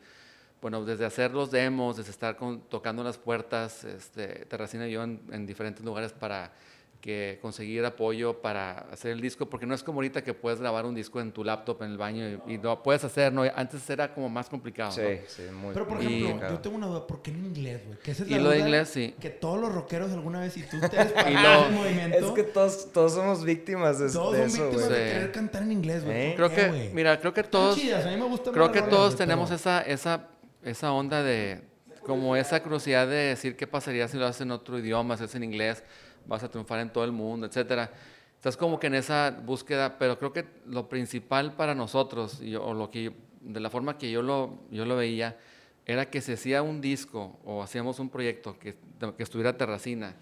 bueno, 0.61 0.85
desde 0.85 1.05
hacer 1.05 1.31
los 1.31 1.49
demos, 1.49 1.97
desde 1.97 2.11
estar 2.11 2.37
tocando 2.69 3.03
las 3.03 3.17
puertas, 3.17 3.83
este, 3.83 4.45
Terracina 4.45 4.87
y 4.87 4.91
yo 4.91 5.03
en, 5.03 5.45
diferentes 5.47 5.83
lugares 5.83 6.13
para 6.13 6.53
que 7.01 7.39
conseguir 7.41 7.83
apoyo 7.83 8.41
para 8.41 8.79
hacer 8.91 9.11
el 9.11 9.19
disco, 9.19 9.49
porque 9.49 9.65
no 9.65 9.73
es 9.73 9.83
como 9.83 9.97
ahorita 9.97 10.23
que 10.23 10.33
puedes 10.33 10.59
grabar 10.59 10.85
un 10.85 10.95
disco 10.95 11.19
en 11.19 11.31
tu 11.31 11.43
laptop 11.43 11.81
en 11.81 11.91
el 11.91 11.97
baño 11.97 12.41
y, 12.47 12.57
lo 12.57 12.81
puedes 12.83 13.03
hacer, 13.03 13.33
¿no? 13.33 13.43
Antes 13.55 13.89
era 13.89 14.13
como 14.13 14.29
más 14.29 14.47
complicado. 14.47 14.91
Sí, 14.91 15.01
sí, 15.27 15.43
muy 15.51 15.73
Pero 15.73 15.87
por 15.87 16.01
ejemplo, 16.01 16.49
yo 16.49 16.59
tengo 16.59 16.75
una 16.75 16.87
duda, 16.87 17.07
¿por 17.07 17.21
qué 17.21 17.31
en 17.31 17.45
inglés, 17.45 17.81
güey? 17.85 17.97
es 18.05 18.19
y 18.21 18.39
lo 18.39 18.51
de 18.51 18.59
inglés, 18.59 18.89
sí. 18.89 19.15
Que 19.19 19.31
todos 19.31 19.59
los 19.59 19.73
rockeros 19.73 20.11
alguna 20.11 20.39
vez, 20.39 20.55
y 20.57 20.63
tú 20.63 20.79
te 20.89 20.95
eres 20.95 21.13
y 21.27 21.33
lo, 21.33 21.69
movimiento. 21.71 22.17
Es 22.17 22.31
que 22.31 22.43
todos, 22.43 22.93
todos 22.93 23.13
somos 23.13 23.43
víctimas 23.43 23.99
de, 23.99 24.11
todos 24.11 24.33
de 24.33 24.37
son 24.39 24.47
eso, 24.47 24.63
víctimas 24.65 24.89
de 24.89 24.95
querer 24.95 25.31
cantar 25.31 25.63
en 25.63 25.71
inglés, 25.71 26.05
güey. 26.05 26.17
¿Eh? 26.17 26.33
Creo 26.35 26.49
que, 26.49 26.91
mira, 26.93 27.19
creo 27.19 27.33
que 27.33 27.43
todos, 27.43 27.77
a 27.77 28.09
mí 28.09 28.15
me 28.15 28.25
gusta 28.27 28.51
creo 28.51 28.71
que 28.71 28.83
todos 28.83 29.15
tenemos 29.15 29.49
esa, 29.51 29.81
esa 29.81 30.27
esa 30.63 30.91
onda 30.91 31.23
de, 31.23 31.61
como 32.05 32.35
esa 32.35 32.61
curiosidad 32.61 33.07
de 33.07 33.15
decir 33.15 33.55
qué 33.55 33.67
pasaría 33.67 34.07
si 34.07 34.17
lo 34.17 34.25
haces 34.25 34.41
en 34.41 34.51
otro 34.51 34.77
idioma, 34.79 35.17
si 35.17 35.23
es 35.23 35.35
en 35.35 35.43
inglés, 35.43 35.83
vas 36.25 36.43
a 36.43 36.49
triunfar 36.49 36.79
en 36.79 36.91
todo 36.91 37.03
el 37.03 37.11
mundo, 37.11 37.47
etcétera. 37.47 37.91
Estás 38.35 38.57
como 38.57 38.79
que 38.79 38.87
en 38.87 38.95
esa 38.95 39.31
búsqueda, 39.45 39.97
pero 39.99 40.17
creo 40.17 40.33
que 40.33 40.45
lo 40.65 40.89
principal 40.89 41.53
para 41.53 41.75
nosotros, 41.75 42.41
o 42.59 42.73
lo 42.73 42.89
que, 42.89 43.13
de 43.41 43.59
la 43.59 43.69
forma 43.69 43.97
que 43.97 44.09
yo 44.11 44.21
lo, 44.21 44.59
yo 44.71 44.85
lo 44.85 44.95
veía, 44.95 45.37
era 45.85 46.09
que 46.09 46.21
si 46.21 46.33
hacía 46.33 46.61
un 46.61 46.81
disco 46.81 47.39
o 47.45 47.61
hacíamos 47.61 47.99
un 47.99 48.09
proyecto 48.09 48.57
que, 48.57 48.75
que 49.15 49.23
estuviera 49.23 49.57
Terracina, 49.57 50.15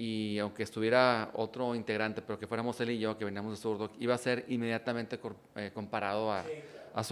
y 0.00 0.38
aunque 0.38 0.62
estuviera 0.62 1.30
otro 1.34 1.74
integrante, 1.74 2.22
pero 2.22 2.38
que 2.38 2.46
fuéramos 2.46 2.80
él 2.80 2.88
y 2.92 2.98
yo, 2.98 3.18
que 3.18 3.26
veníamos 3.26 3.52
de 3.52 3.58
Zurdo, 3.58 3.90
iba 3.98 4.14
a 4.14 4.18
ser 4.18 4.46
inmediatamente 4.48 5.20
eh, 5.56 5.70
comparado 5.74 6.32
a, 6.32 6.40
a. 6.40 7.04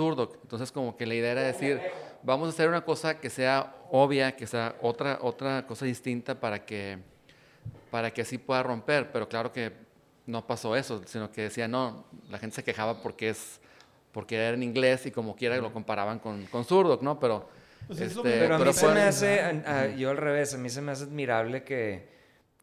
Entonces 0.42 0.72
como 0.72 0.96
que 0.96 1.04
la 1.04 1.14
idea 1.14 1.32
era 1.32 1.42
decir, 1.42 1.82
vamos 2.22 2.46
a 2.46 2.48
hacer 2.48 2.66
una 2.66 2.86
cosa 2.86 3.20
que 3.20 3.28
sea 3.28 3.76
obvia, 3.90 4.34
que 4.36 4.46
sea 4.46 4.74
otra, 4.80 5.18
otra 5.20 5.66
cosa 5.66 5.84
distinta 5.84 6.40
para 6.40 6.64
que, 6.64 6.98
para 7.90 8.12
que 8.12 8.22
así 8.22 8.38
pueda 8.38 8.62
romper. 8.62 9.10
Pero 9.12 9.28
claro 9.28 9.52
que 9.52 9.72
no 10.26 10.46
pasó 10.46 10.76
eso, 10.76 11.02
sino 11.06 11.32
que 11.32 11.42
decía, 11.42 11.68
no, 11.68 12.04
la 12.30 12.38
gente 12.38 12.56
se 12.56 12.64
quejaba 12.64 13.02
porque 13.02 13.30
es 13.30 13.60
porque 14.12 14.36
era 14.36 14.50
en 14.50 14.62
inglés 14.62 15.06
y 15.06 15.10
como 15.10 15.36
quiera 15.36 15.56
lo 15.58 15.72
comparaban 15.72 16.18
con, 16.18 16.46
con 16.46 16.64
zurdo, 16.64 16.98
¿no? 17.02 17.20
Pero, 17.20 17.48
pues 17.86 18.00
este, 18.00 18.20
pero 18.22 18.56
a 18.56 18.58
mí 18.58 18.72
se 18.72 18.88
me 18.88 19.02
hace, 19.02 19.94
yo 19.96 20.10
al 20.10 20.16
revés, 20.16 20.54
a 20.54 20.58
mí 20.58 20.68
se 20.70 20.80
me 20.80 20.92
hace 20.92 21.04
admirable 21.04 21.62
que, 21.62 22.08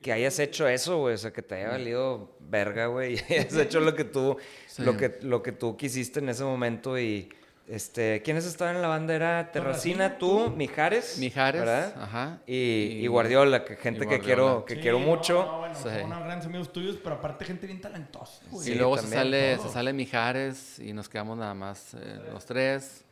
que 0.02 0.12
hayas 0.12 0.38
hecho 0.40 0.68
eso, 0.68 0.98
güey, 0.98 1.16
o 1.16 1.18
sea, 1.18 1.32
que 1.32 1.42
te 1.42 1.56
haya 1.56 1.70
valido 1.70 2.36
verga, 2.40 2.88
güey, 2.88 3.16
y 3.30 3.34
hayas 3.34 3.56
hecho 3.56 3.80
lo 3.80 3.96
que 3.96 4.04
tú, 4.04 4.38
lo, 4.80 4.98
que, 4.98 5.18
lo 5.22 5.42
que 5.42 5.52
tú 5.52 5.78
quisiste 5.78 6.20
en 6.20 6.30
ese 6.30 6.44
momento 6.44 7.00
y 7.00 7.30
este, 7.68 8.22
¿quiénes 8.22 8.46
estaban 8.46 8.76
en 8.76 8.82
la 8.82 8.88
banda? 8.88 9.16
Era 9.16 9.52
Terracina, 9.52 10.18
tú, 10.18 10.52
Mijares. 10.56 11.18
Mijares, 11.18 11.62
¿verdad? 11.62 11.96
Ajá. 12.00 12.40
Y, 12.46 13.00
y, 13.02 13.08
Guardiola, 13.08 13.66
que 13.66 13.76
gente 13.76 14.08
que 14.08 14.20
quiero, 14.20 14.66
que 14.66 14.80
quiero 14.80 15.00
mucho. 15.00 15.46
No, 15.46 15.60
bueno, 15.60 15.76
son 15.76 16.04
unos 16.04 16.24
grandes 16.24 16.46
amigos 16.46 16.72
tuyos, 16.72 16.98
pero 17.04 17.16
aparte 17.16 17.46
gente 17.46 17.66
bien 17.66 17.82
talentosa. 17.82 18.42
y 18.66 18.76
luego 18.76 18.98
se 18.98 19.08
sale, 19.08 19.58
se 19.58 19.70
sale 19.70 19.94
Mijares 19.94 20.80
y 20.80 20.94
nos 20.94 21.10
quedamos 21.10 21.38
nada 21.38 21.54
más 21.54 21.96
eh, 21.96 22.22
los 22.32 22.46
tres. 22.46 23.04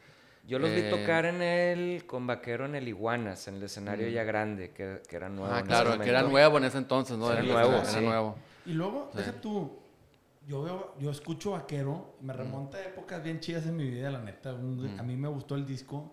Yo 0.45 0.59
los 0.59 0.69
vi 0.69 0.81
eh, 0.81 0.89
tocar 0.89 1.25
en 1.25 1.41
el 1.41 2.05
con 2.05 2.27
Vaquero 2.27 2.65
en 2.65 2.75
el 2.75 2.87
Iguanas, 2.87 3.47
en 3.47 3.55
el 3.55 3.63
escenario 3.63 4.07
mm. 4.07 4.11
ya 4.11 4.23
grande, 4.23 4.71
que, 4.71 5.01
que 5.07 5.15
era 5.15 5.29
nuevo. 5.29 5.53
Ah, 5.53 5.63
claro, 5.63 5.97
que 5.97 6.09
era 6.09 6.21
nuevo 6.21 6.57
en 6.57 6.65
ese 6.65 6.77
entonces, 6.77 7.17
¿no? 7.17 7.31
Era, 7.31 7.41
nuevo, 7.41 7.81
era 7.81 8.01
nuevo. 8.01 8.35
Y 8.65 8.73
luego, 8.73 9.09
deja 9.13 9.31
tú, 9.33 9.82
yo 10.47 10.63
veo, 10.63 10.95
yo 10.99 11.11
escucho 11.11 11.51
vaquero, 11.51 12.15
me 12.21 12.33
remonta 12.33 12.77
a 12.77 12.81
épocas 12.83 13.23
bien 13.23 13.39
chidas 13.39 13.65
en 13.65 13.75
mi 13.75 13.89
vida, 13.89 14.11
la 14.11 14.21
neta. 14.21 14.51
A 14.51 15.03
mí 15.03 15.15
me 15.15 15.27
gustó 15.27 15.55
el 15.55 15.65
disco. 15.65 16.11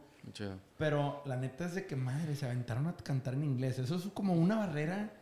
Pero 0.79 1.23
la 1.27 1.37
neta 1.37 1.65
es 1.65 1.75
de 1.75 1.87
que, 1.87 1.97
madre, 1.97 2.37
se 2.37 2.47
aventaron 2.47 2.87
a 2.87 2.95
cantar 2.97 3.35
en 3.35 3.45
inglés. 3.45 3.79
Eso 3.79 3.97
es 3.97 4.05
como 4.15 4.35
una 4.35 4.57
barrera 4.57 5.13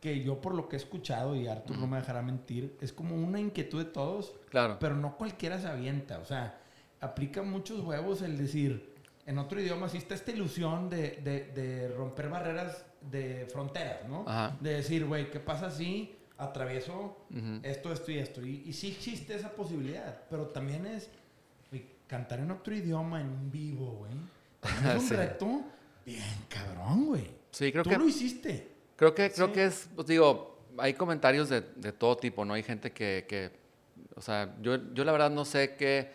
que 0.00 0.22
yo 0.22 0.40
por 0.40 0.54
lo 0.54 0.68
que 0.68 0.76
he 0.76 0.78
escuchado, 0.78 1.34
y 1.34 1.48
Arthur 1.48 1.78
no 1.78 1.86
me 1.86 1.96
dejará 1.96 2.22
mentir, 2.22 2.76
es 2.80 2.92
como 2.92 3.16
una 3.16 3.40
inquietud 3.40 3.84
de 3.84 3.90
todos. 3.90 4.34
Claro. 4.50 4.76
Pero 4.78 4.94
no 4.94 5.16
cualquiera 5.16 5.58
se 5.58 5.66
avienta. 5.66 6.18
O 6.18 6.24
sea, 6.24 6.60
aplica 7.00 7.42
muchos 7.42 7.80
huevos 7.80 8.22
el 8.22 8.36
decir, 8.38 8.94
en 9.24 9.38
otro 9.38 9.60
idioma 9.60 9.86
existe 9.86 10.14
esta 10.14 10.30
ilusión 10.30 10.88
de, 10.88 11.20
de, 11.24 11.50
de 11.52 11.88
romper 11.88 12.28
barreras 12.28 12.84
de 13.00 13.46
fronteras, 13.50 14.08
¿no? 14.08 14.24
De 14.60 14.74
decir, 14.74 15.06
güey, 15.06 15.30
¿qué 15.30 15.40
pasa 15.40 15.70
si 15.70 16.15
atravieso 16.38 17.16
esto, 17.62 17.92
esto 17.92 18.10
y 18.10 18.18
esto. 18.18 18.44
Y, 18.44 18.72
sí 18.72 18.88
existe 18.88 19.34
esa 19.34 19.50
posibilidad, 19.50 20.22
pero 20.28 20.46
también 20.48 20.86
es 20.86 21.08
cantar 22.06 22.40
en 22.40 22.50
otro 22.50 22.74
idioma 22.74 23.20
en 23.20 23.50
vivo, 23.50 23.92
güey. 23.92 24.12
Es 24.62 25.02
un 25.10 25.16
reto 25.16 25.62
bien 26.04 26.22
cabrón, 26.48 27.06
güey. 27.06 27.30
Sí, 27.50 27.72
creo 27.72 27.84
Tú 27.84 27.90
que... 27.90 27.98
lo 27.98 28.08
hiciste. 28.08 28.68
Creo 28.96 29.14
que, 29.14 29.30
creo 29.30 29.52
que 29.52 29.66
es, 29.66 29.88
pues 29.94 30.06
digo, 30.06 30.58
hay 30.78 30.94
comentarios 30.94 31.48
de, 31.48 31.60
de, 31.60 31.92
todo 31.92 32.16
tipo, 32.16 32.44
¿no? 32.44 32.54
Hay 32.54 32.62
gente 32.62 32.92
que, 32.92 33.26
que 33.28 33.50
o 34.14 34.22
sea, 34.22 34.54
yo, 34.62 34.92
yo 34.94 35.04
la 35.04 35.12
verdad 35.12 35.30
no 35.30 35.44
sé 35.44 35.74
qué, 35.74 36.10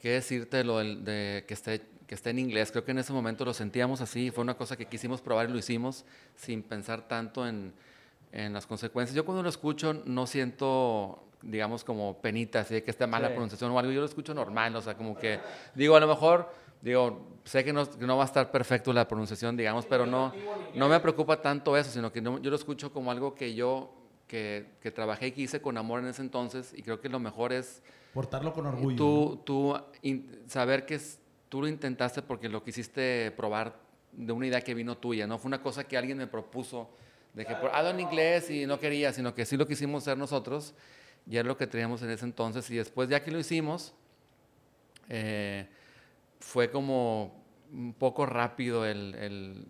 qué 0.00 0.10
decirte 0.10 0.64
lo 0.64 0.78
de, 0.78 0.96
de 0.96 1.44
que 1.46 1.54
esté 1.54 1.94
que 2.06 2.14
esté 2.14 2.30
en 2.30 2.38
inglés. 2.38 2.70
Creo 2.70 2.84
que 2.84 2.90
en 2.90 2.98
ese 2.98 3.12
momento 3.12 3.44
lo 3.44 3.54
sentíamos 3.54 4.00
así. 4.00 4.30
Fue 4.30 4.42
una 4.42 4.56
cosa 4.56 4.76
que 4.76 4.86
quisimos 4.86 5.20
probar 5.20 5.48
y 5.48 5.52
lo 5.52 5.58
hicimos 5.58 6.04
sin 6.36 6.62
pensar 6.62 7.08
tanto 7.08 7.46
en, 7.46 7.72
en 8.34 8.52
las 8.52 8.66
consecuencias. 8.66 9.14
Yo 9.14 9.24
cuando 9.24 9.44
lo 9.44 9.48
escucho 9.48 9.94
no 10.04 10.26
siento, 10.26 11.22
digamos, 11.40 11.84
como 11.84 12.20
penita, 12.20 12.60
así 12.60 12.74
de 12.74 12.82
que 12.82 12.90
esté 12.90 13.06
mala 13.06 13.28
pronunciación 13.28 13.70
o 13.70 13.78
algo. 13.78 13.92
Yo 13.92 14.00
lo 14.00 14.06
escucho 14.06 14.34
normal, 14.34 14.74
o 14.74 14.82
sea, 14.82 14.94
como 14.96 15.16
que, 15.16 15.38
digo, 15.76 15.94
a 15.94 16.00
lo 16.00 16.08
mejor, 16.08 16.50
digo, 16.82 17.38
sé 17.44 17.62
que 17.62 17.72
no, 17.72 17.88
no 18.00 18.16
va 18.16 18.24
a 18.24 18.26
estar 18.26 18.50
perfecto 18.50 18.92
la 18.92 19.06
pronunciación, 19.06 19.56
digamos, 19.56 19.86
pero 19.86 20.04
no, 20.04 20.32
no 20.74 20.88
me 20.88 20.98
preocupa 20.98 21.40
tanto 21.40 21.76
eso, 21.76 21.90
sino 21.92 22.10
que 22.10 22.20
yo 22.20 22.50
lo 22.50 22.56
escucho 22.56 22.92
como 22.92 23.12
algo 23.12 23.36
que 23.36 23.54
yo, 23.54 23.94
que, 24.26 24.66
que 24.80 24.90
trabajé 24.90 25.28
y 25.28 25.32
que 25.32 25.42
hice 25.42 25.62
con 25.62 25.78
amor 25.78 26.00
en 26.00 26.06
ese 26.06 26.22
entonces, 26.22 26.74
y 26.76 26.82
creo 26.82 27.00
que 27.00 27.08
lo 27.08 27.20
mejor 27.20 27.52
es... 27.52 27.82
Portarlo 28.12 28.52
con 28.52 28.66
orgullo. 28.66 28.96
Tú, 28.96 29.42
tú 29.44 29.76
saber 30.48 30.86
que 30.86 31.00
tú 31.48 31.60
lo 31.60 31.68
intentaste 31.68 32.20
porque 32.22 32.48
lo 32.48 32.64
quisiste 32.64 33.32
probar 33.36 33.78
de 34.10 34.32
una 34.32 34.48
idea 34.48 34.60
que 34.60 34.74
vino 34.74 34.96
tuya, 34.96 35.28
¿no? 35.28 35.38
Fue 35.38 35.48
una 35.48 35.62
cosa 35.62 35.84
que 35.84 35.96
alguien 35.96 36.18
me 36.18 36.26
propuso 36.26 36.90
de 37.34 37.44
que 37.44 37.54
por, 37.56 37.70
ah, 37.72 37.88
en 37.90 38.00
inglés 38.00 38.48
y 38.48 38.64
no 38.64 38.78
quería, 38.78 39.12
sino 39.12 39.34
que 39.34 39.44
sí 39.44 39.56
lo 39.56 39.66
quisimos 39.66 40.04
hacer 40.04 40.16
nosotros, 40.16 40.74
y 41.28 41.36
es 41.36 41.44
lo 41.44 41.56
que 41.56 41.66
teníamos 41.66 42.00
en 42.02 42.10
ese 42.10 42.24
entonces, 42.24 42.70
y 42.70 42.76
después 42.76 43.08
ya 43.08 43.22
que 43.22 43.30
lo 43.30 43.38
hicimos, 43.38 43.92
eh, 45.08 45.68
fue 46.38 46.70
como 46.70 47.42
un 47.72 47.92
poco 47.94 48.24
rápido 48.24 48.86
el, 48.86 49.14
el, 49.16 49.66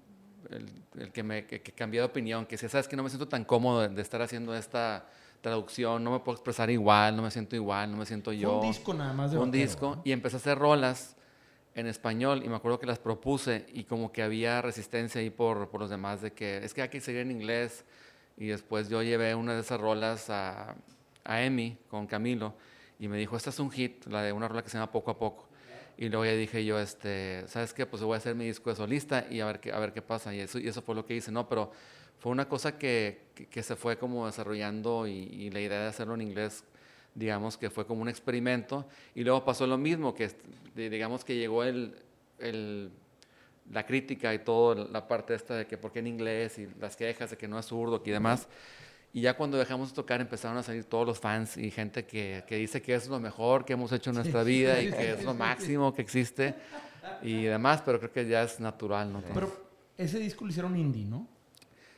el, 0.98 1.12
que 1.12 1.22
me 1.22 1.46
que, 1.46 1.60
cambié 1.60 2.00
de 2.00 2.06
opinión, 2.06 2.44
que 2.44 2.58
si 2.58 2.68
sabes 2.68 2.86
que 2.86 2.96
no 2.96 3.02
me 3.02 3.08
siento 3.08 3.28
tan 3.28 3.44
cómodo 3.44 3.88
de, 3.88 4.02
estar 4.02 4.20
haciendo 4.20 4.54
esta 4.54 5.06
traducción, 5.40 6.04
no 6.04 6.10
me 6.10 6.20
puedo 6.20 6.36
expresar 6.36 6.68
igual, 6.70 7.16
no 7.16 7.22
me 7.22 7.30
siento 7.30 7.56
igual, 7.56 7.90
no 7.90 7.96
me 7.96 8.04
siento 8.04 8.32
yo. 8.32 8.60
un 8.60 8.68
disco 8.68 8.92
nada 8.92 9.12
más 9.14 9.30
de 9.30 9.38
Un 9.38 9.50
disco, 9.50 10.02
y 10.04 10.12
empecé 10.12 10.36
a 10.36 10.38
hacer 10.38 10.58
rolas 10.58 11.16
en 11.74 11.86
español 11.86 12.42
y 12.44 12.48
me 12.48 12.56
acuerdo 12.56 12.78
que 12.78 12.86
las 12.86 12.98
propuse 12.98 13.66
y 13.72 13.84
como 13.84 14.12
que 14.12 14.22
había 14.22 14.62
resistencia 14.62 15.20
ahí 15.20 15.30
por, 15.30 15.68
por 15.68 15.80
los 15.80 15.90
demás 15.90 16.22
de 16.22 16.32
que 16.32 16.58
es 16.58 16.72
que 16.72 16.82
hay 16.82 16.88
que 16.88 17.00
seguir 17.00 17.22
en 17.22 17.30
inglés 17.30 17.84
y 18.36 18.46
después 18.46 18.88
yo 18.88 19.02
llevé 19.02 19.34
una 19.34 19.54
de 19.54 19.60
esas 19.60 19.80
rolas 19.80 20.30
a, 20.30 20.76
a 21.24 21.42
Emi 21.42 21.76
con 21.88 22.06
Camilo 22.06 22.54
y 22.98 23.08
me 23.08 23.18
dijo, 23.18 23.36
esta 23.36 23.50
es 23.50 23.58
un 23.58 23.70
hit, 23.70 24.06
la 24.06 24.22
de 24.22 24.32
una 24.32 24.48
rola 24.48 24.62
que 24.62 24.70
se 24.70 24.78
llama 24.78 24.92
Poco 24.92 25.10
a 25.10 25.18
Poco. 25.18 25.48
Y 25.96 26.08
luego 26.08 26.24
ya 26.24 26.32
dije 26.32 26.64
yo, 26.64 26.78
este, 26.78 27.44
¿sabes 27.46 27.72
qué? 27.72 27.86
Pues 27.86 28.02
voy 28.02 28.14
a 28.14 28.18
hacer 28.18 28.34
mi 28.34 28.46
disco 28.46 28.70
de 28.70 28.76
solista 28.76 29.26
y 29.30 29.40
a 29.40 29.46
ver 29.46 29.60
qué, 29.60 29.72
a 29.72 29.78
ver 29.78 29.92
qué 29.92 30.02
pasa. 30.02 30.34
Y 30.34 30.40
eso, 30.40 30.58
y 30.58 30.66
eso 30.66 30.82
fue 30.82 30.94
lo 30.94 31.06
que 31.06 31.14
hice, 31.14 31.30
¿no? 31.30 31.48
Pero 31.48 31.70
fue 32.18 32.32
una 32.32 32.48
cosa 32.48 32.78
que, 32.78 33.26
que, 33.50 33.62
se 33.62 33.76
fue 33.76 33.96
como 33.96 34.26
desarrollando 34.26 35.06
y, 35.06 35.12
y, 35.12 35.50
la 35.50 35.60
idea 35.60 35.80
de 35.80 35.88
hacerlo 35.88 36.14
en 36.14 36.22
inglés 36.22 36.64
digamos 37.14 37.56
que 37.56 37.70
fue 37.70 37.86
como 37.86 38.02
un 38.02 38.08
experimento. 38.08 38.86
Y 39.14 39.24
luego 39.24 39.44
pasó 39.44 39.66
lo 39.66 39.78
mismo, 39.78 40.14
que 40.14 40.30
digamos 40.74 41.24
que 41.24 41.36
llegó 41.36 41.64
el, 41.64 41.94
el, 42.38 42.90
la 43.70 43.86
crítica 43.86 44.34
y 44.34 44.40
todo, 44.40 44.88
la 44.88 45.06
parte 45.06 45.34
esta 45.34 45.54
de 45.56 45.66
que 45.66 45.78
por 45.78 45.92
qué 45.92 46.00
en 46.00 46.08
inglés 46.08 46.58
y 46.58 46.68
las 46.80 46.96
quejas 46.96 47.30
de 47.30 47.36
que 47.36 47.48
no 47.48 47.58
es 47.58 47.66
zurdo 47.66 48.02
y 48.04 48.10
demás. 48.10 48.48
Y 49.12 49.20
ya 49.20 49.36
cuando 49.36 49.56
dejamos 49.56 49.90
de 49.90 49.94
tocar 49.94 50.20
empezaron 50.20 50.58
a 50.58 50.62
salir 50.64 50.84
todos 50.84 51.06
los 51.06 51.20
fans 51.20 51.56
y 51.56 51.70
gente 51.70 52.04
que, 52.04 52.42
que 52.48 52.56
dice 52.56 52.82
que 52.82 52.94
es 52.94 53.06
lo 53.06 53.20
mejor 53.20 53.64
que 53.64 53.74
hemos 53.74 53.92
hecho 53.92 54.10
en 54.10 54.16
nuestra 54.16 54.42
vida 54.42 54.82
y 54.82 54.90
que 54.90 55.12
es 55.12 55.22
lo 55.22 55.34
máximo 55.34 55.94
que 55.94 56.02
existe 56.02 56.54
y 57.22 57.44
demás, 57.44 57.80
pero 57.84 58.00
creo 58.00 58.12
que 58.12 58.26
ya 58.26 58.42
es 58.42 58.58
natural, 58.58 59.12
¿no? 59.12 59.22
Pero 59.32 59.52
ese 59.96 60.18
disco 60.18 60.44
lo 60.44 60.50
hicieron 60.50 60.76
indie, 60.76 61.04
¿no? 61.04 61.28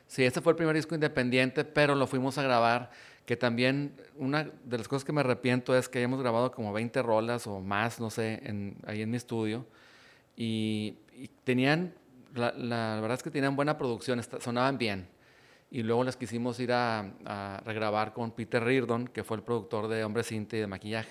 Sí, 0.07 0.25
este 0.25 0.41
fue 0.41 0.53
el 0.53 0.57
primer 0.57 0.77
disco 0.77 0.95
independiente, 0.95 1.65
pero 1.65 1.95
lo 1.95 2.07
fuimos 2.07 2.39
a 2.39 2.43
grabar 2.43 2.91
que 3.27 3.37
también 3.37 3.93
una 4.15 4.45
de 4.65 4.79
las 4.79 4.87
cosas 4.87 5.05
que 5.05 5.12
me 5.12 5.21
arrepiento 5.21 5.77
es 5.77 5.89
que 5.89 5.99
hayamos 5.99 6.21
grabado 6.21 6.53
como 6.53 6.73
20 6.73 7.03
rolas 7.03 7.47
o 7.49 7.61
más, 7.61 8.01
no 8.01 8.09
sé, 8.09 8.41
en, 8.45 8.77
ahí 8.87 9.03
en 9.03 9.11
mi 9.11 9.17
estudio. 9.17 9.67
Y, 10.37 10.99
tenían, 11.43 11.93
la, 12.35 12.53
verdad 13.01 13.15
es 13.15 13.23
que 13.25 13.31
tenían 13.31 13.57
buena 13.57 13.77
producción, 13.77 14.23
sonaban 14.41 14.79
bien. 14.79 15.09
Y 15.73 15.83
luego 15.83 16.05
las 16.05 16.17
quisimos 16.17 16.61
ir 16.61 16.71
a, 16.73 17.61
regrabar 17.65 18.12
con 18.12 18.31
Peter 18.31 18.62
Reardon, 18.62 19.09
que 19.09 19.25
fue 19.25 19.39
el 19.39 19.43
productor 19.43 19.89
de 19.89 20.05
Hombre 20.05 20.23
Cinta 20.23 20.57
y 20.57 20.61
de 20.61 20.69
maquillaje. 20.69 21.11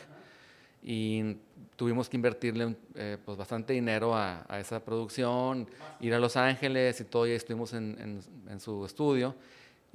Y 0.81 1.35
tuvimos 1.75 2.07
que 2.07 2.15
invertirle 2.15 2.77
eh, 2.93 3.17
pues 3.25 3.37
bastante 3.37 3.73
dinero 3.73 4.15
a, 4.15 4.45
esa 4.57 4.79
producción, 4.85 5.67
ir 5.99 6.13
a 6.13 6.19
Los 6.19 6.37
Ángeles 6.37 7.01
y 7.01 7.03
todo, 7.03 7.27
y 7.27 7.31
estuvimos 7.31 7.73
en, 7.73 8.21
en 8.47 8.59
su 8.61 8.85
estudio 8.85 9.35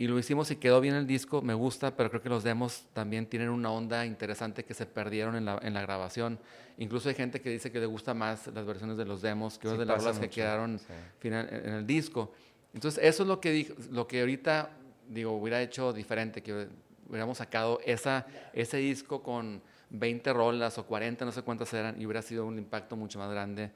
y 0.01 0.09
lo 0.09 0.19
hicimos 0.19 0.51
y 0.51 0.57
quedó 0.57 0.81
bien 0.81 0.95
el 0.95 1.07
disco, 1.07 1.43
me 1.43 1.53
gusta, 1.53 1.95
pero 1.95 2.09
creo 2.09 2.23
que 2.23 2.31
los 2.31 2.43
demos 2.43 2.87
también 2.95 3.27
tienen 3.27 3.51
una 3.51 3.71
onda 3.71 4.07
interesante 4.07 4.65
que 4.65 4.73
se 4.73 4.87
perdieron 4.87 5.37
en 5.37 5.45
la, 5.45 5.61
en 5.63 5.75
la 5.75 5.83
grabación. 5.83 6.39
Incluso 6.79 7.11
hay 7.11 7.15
gente 7.15 7.43
que 7.43 7.51
dice 7.51 7.71
que 7.71 7.81
le 7.81 7.85
gusta 7.85 8.15
más 8.15 8.47
las 8.47 8.65
versiones 8.65 8.97
de 8.97 9.05
los 9.05 9.21
demos 9.21 9.59
que 9.59 9.69
de 9.69 9.85
las 9.85 10.19
que 10.19 10.31
quedaron 10.31 10.81
final, 11.19 11.51
en 11.53 11.75
el 11.75 11.87
disco. 11.87 12.33
Entonces, 12.73 13.05
eso 13.05 13.25
es 13.25 13.29
lo 13.29 13.43
que, 13.43 13.75
lo 13.91 14.07
que 14.07 14.21
ahorita, 14.21 14.71
digo, 15.07 15.33
hubiera 15.33 15.61
hecho 15.61 15.93
diferente, 15.93 16.43
que 16.43 16.69
hubiéramos 17.07 17.37
sacado 17.37 17.79
esa, 17.85 18.27
ese 18.55 18.79
disco 18.79 19.23
con 19.23 19.61
20 19.91 20.33
rolas 20.33 20.79
o 20.79 20.87
40, 20.87 21.27
no 21.27 21.33
sé 21.33 21.43
cuántas 21.43 21.75
eran, 21.75 22.01
y 22.01 22.07
hubiera 22.07 22.23
sido 22.23 22.47
un 22.47 22.57
impacto 22.57 22.97
mucho 22.97 23.19
más 23.19 23.31
grande. 23.31 23.71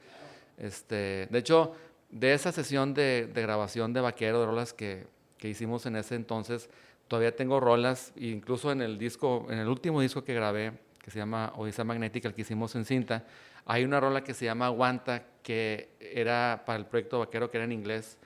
Este, 0.56 1.28
de 1.30 1.38
hecho, 1.38 1.74
de 2.08 2.32
esa 2.32 2.50
sesión 2.50 2.94
de, 2.94 3.26
de 3.26 3.42
grabación 3.42 3.92
de 3.92 4.00
Vaquero, 4.00 4.40
de 4.40 4.46
rolas 4.46 4.72
que 4.72 5.12
que 5.44 5.50
hicimos 5.50 5.85
en 5.85 5.96
ese 5.96 6.14
entonces. 6.14 6.70
Todavía 7.07 7.37
tengo 7.37 7.61
rolas, 7.61 8.14
incluso 8.16 8.72
en 8.72 8.80
el 8.80 8.96
disco, 8.96 9.46
en 9.50 9.59
el 9.59 9.68
último 9.68 10.00
disco 10.00 10.24
que 10.24 10.33
grabé, 10.33 10.72
que 11.02 11.11
se 11.11 11.18
llama 11.18 11.52
Odisea 11.57 11.85
Magnética, 11.85 12.28
el 12.28 12.35
que 12.35 12.40
hicimos 12.40 12.74
en 12.76 12.87
cinta, 12.87 13.26
hay 13.66 13.85
una 13.85 14.00
rola 14.00 14.24
que 14.24 14.33
se 14.33 14.46
llama 14.46 14.64
Aguanta, 14.64 15.22
que 15.42 15.90
era 16.00 16.62
para 16.64 16.78
el 16.78 16.87
proyecto 16.87 17.18
Vaquero, 17.18 17.50
que 17.50 17.59
era 17.59 17.66
en 17.66 17.72
inglés, 17.72 18.16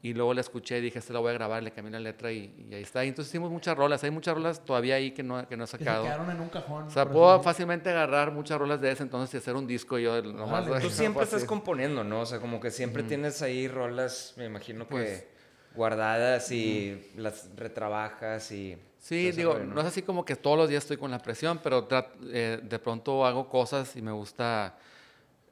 y 0.00 0.14
luego 0.14 0.32
la 0.32 0.40
escuché 0.40 0.78
y 0.78 0.80
dije, 0.80 0.98
esta 0.98 1.12
la 1.12 1.18
voy 1.18 1.28
a 1.28 1.34
grabar, 1.34 1.62
le 1.62 1.72
cambié 1.72 1.92
la 1.92 2.00
letra 2.00 2.32
y, 2.32 2.70
ahí 2.72 2.80
está. 2.80 3.04
Y 3.04 3.08
entonces 3.08 3.30
hicimos 3.30 3.50
muchas 3.50 3.76
rolas, 3.76 4.02
hay 4.02 4.10
muchas 4.10 4.34
rolas 4.34 4.64
todavía 4.64 4.94
ahí 4.94 5.10
que 5.10 5.22
no, 5.22 5.46
que 5.46 5.58
no 5.58 5.64
he 5.64 5.66
sacado. 5.66 6.04
Que 6.04 6.08
se 6.08 6.14
quedaron 6.14 6.34
en 6.34 6.40
un 6.40 6.48
cajón. 6.48 6.84
O 6.84 6.90
sea, 6.90 7.06
puedo 7.06 7.42
fácilmente 7.42 7.90
agarrar 7.90 8.32
muchas 8.32 8.58
rolas 8.58 8.80
de 8.80 8.92
ese 8.92 9.02
entonces 9.02 9.34
y 9.34 9.36
hacer 9.36 9.56
un 9.56 9.66
disco 9.66 9.98
yo 9.98 10.22
nomás. 10.22 10.64
Tú 10.80 10.88
siempre 10.90 11.22
estás 11.24 11.44
componiendo, 11.44 12.02
¿no? 12.02 12.20
O 12.20 12.26
sea, 12.26 12.40
como 12.40 12.60
que 12.60 12.70
siempre 12.70 13.02
tienes 13.02 13.42
ahí 13.42 13.68
rolas, 13.68 14.32
me 14.38 14.46
imagino 14.46 14.86
que 14.86 14.90
pues, 14.90 15.26
guardadas 15.74 16.50
y 16.52 17.12
las 17.16 17.48
retrabajas 17.56 18.50
y... 18.52 18.76
Sí, 18.98 19.32
digo, 19.32 19.58
¿no? 19.58 19.80
es 19.80 19.86
así 19.88 20.02
como 20.02 20.24
que 20.24 20.36
todos 20.36 20.56
los 20.56 20.68
días 20.68 20.84
estoy 20.84 20.96
con 20.96 21.10
la 21.10 21.18
presión, 21.18 21.58
pero 21.62 21.88
eh, 22.32 22.60
de 22.62 22.78
pronto 22.78 23.26
hago 23.26 23.48
cosas 23.48 23.96
y 23.96 24.02
me 24.02 24.12
gusta 24.12 24.76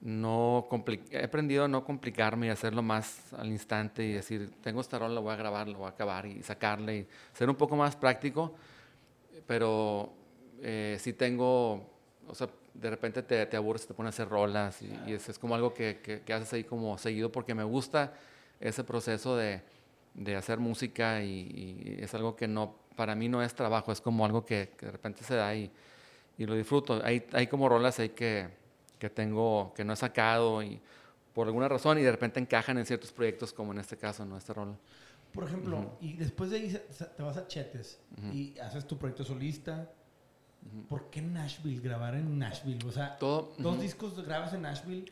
no 0.00 0.66
he 1.10 1.24
aprendido 1.24 1.64
a 1.64 1.68
no 1.68 1.84
complicarme 1.84 2.46
y 2.46 2.50
hacerlo 2.50 2.82
más 2.82 3.32
al 3.34 3.48
instante 3.48 4.02
y 4.02 4.12
decir, 4.12 4.50
tengo 4.62 4.80
esta 4.80 4.98
rola, 4.98 5.14
lo 5.14 5.22
voy 5.22 5.34
a 5.34 5.36
grabar, 5.36 5.68
lo 5.68 5.78
voy 5.78 5.86
a 5.86 5.90
acabar 5.90 6.24
y 6.26 6.42
sacarle 6.42 6.96
y 6.96 7.06
ser 7.34 7.50
un 7.50 7.56
poco 7.56 7.76
más 7.76 7.96
práctico, 7.96 8.54
pero 9.46 10.12
eh, 10.62 10.96
sí 10.98 11.12
tengo, 11.12 11.86
o 12.26 12.34
sea, 12.34 12.48
de 12.72 12.88
repente 12.88 13.22
te, 13.22 13.44
te 13.44 13.56
aburres, 13.56 13.86
te 13.86 13.92
pones 13.92 14.14
a 14.14 14.22
hacer 14.22 14.28
rolas 14.28 14.80
y, 14.80 15.12
es, 15.12 15.38
como 15.38 15.54
algo 15.54 15.74
que, 15.74 16.22
que, 16.24 16.32
haces 16.32 16.52
ahí 16.54 16.64
como 16.64 16.96
seguido 16.96 17.30
porque 17.30 17.54
me 17.54 17.64
gusta 17.64 18.14
ese 18.58 18.84
proceso 18.84 19.36
de, 19.36 19.60
de 20.14 20.36
hacer 20.36 20.58
música 20.58 21.22
y, 21.22 21.98
es 22.00 22.14
algo 22.14 22.36
que 22.36 22.48
no, 22.48 22.76
para 22.96 23.14
mí 23.14 23.28
no 23.28 23.42
es 23.42 23.54
trabajo, 23.54 23.92
es 23.92 24.00
como 24.00 24.24
algo 24.24 24.44
que, 24.44 24.70
de 24.80 24.90
repente 24.90 25.24
se 25.24 25.34
da 25.34 25.54
y, 25.54 25.70
y 26.38 26.46
lo 26.46 26.54
disfruto. 26.54 27.00
Hay, 27.04 27.26
hay 27.32 27.46
como 27.46 27.68
rolas 27.68 27.98
ahí 27.98 28.10
que 28.10 28.60
que 29.00 29.10
tengo, 29.10 29.72
que 29.74 29.84
no 29.84 29.94
he 29.94 29.96
sacado 29.96 30.62
y 30.62 30.80
por 31.34 31.48
alguna 31.48 31.66
razón 31.66 31.98
y 31.98 32.02
de 32.02 32.12
repente 32.12 32.38
encajan 32.38 32.78
en 32.78 32.86
ciertos 32.86 33.10
proyectos 33.10 33.52
como 33.52 33.72
en 33.72 33.80
este 33.80 33.96
caso, 33.96 34.24
¿no? 34.24 34.36
Este 34.36 34.52
rol. 34.52 34.76
Por 35.32 35.44
ejemplo, 35.44 35.96
y 36.00 36.12
después 36.12 36.50
de 36.50 36.56
ahí 36.58 36.80
te 37.16 37.22
vas 37.22 37.36
a 37.36 37.48
Chetes 37.48 37.98
y 38.32 38.56
haces 38.58 38.86
tu 38.86 38.96
proyecto 38.98 39.24
solista. 39.24 39.90
¿Por 40.88 41.08
qué 41.08 41.22
Nashville? 41.22 41.80
Grabar 41.80 42.14
en 42.14 42.38
Nashville. 42.38 42.86
O 42.86 42.92
sea, 42.92 43.16
Todo, 43.16 43.54
dos 43.58 43.80
discos 43.80 44.22
grabas 44.24 44.52
en 44.52 44.62
Nashville 44.62 45.10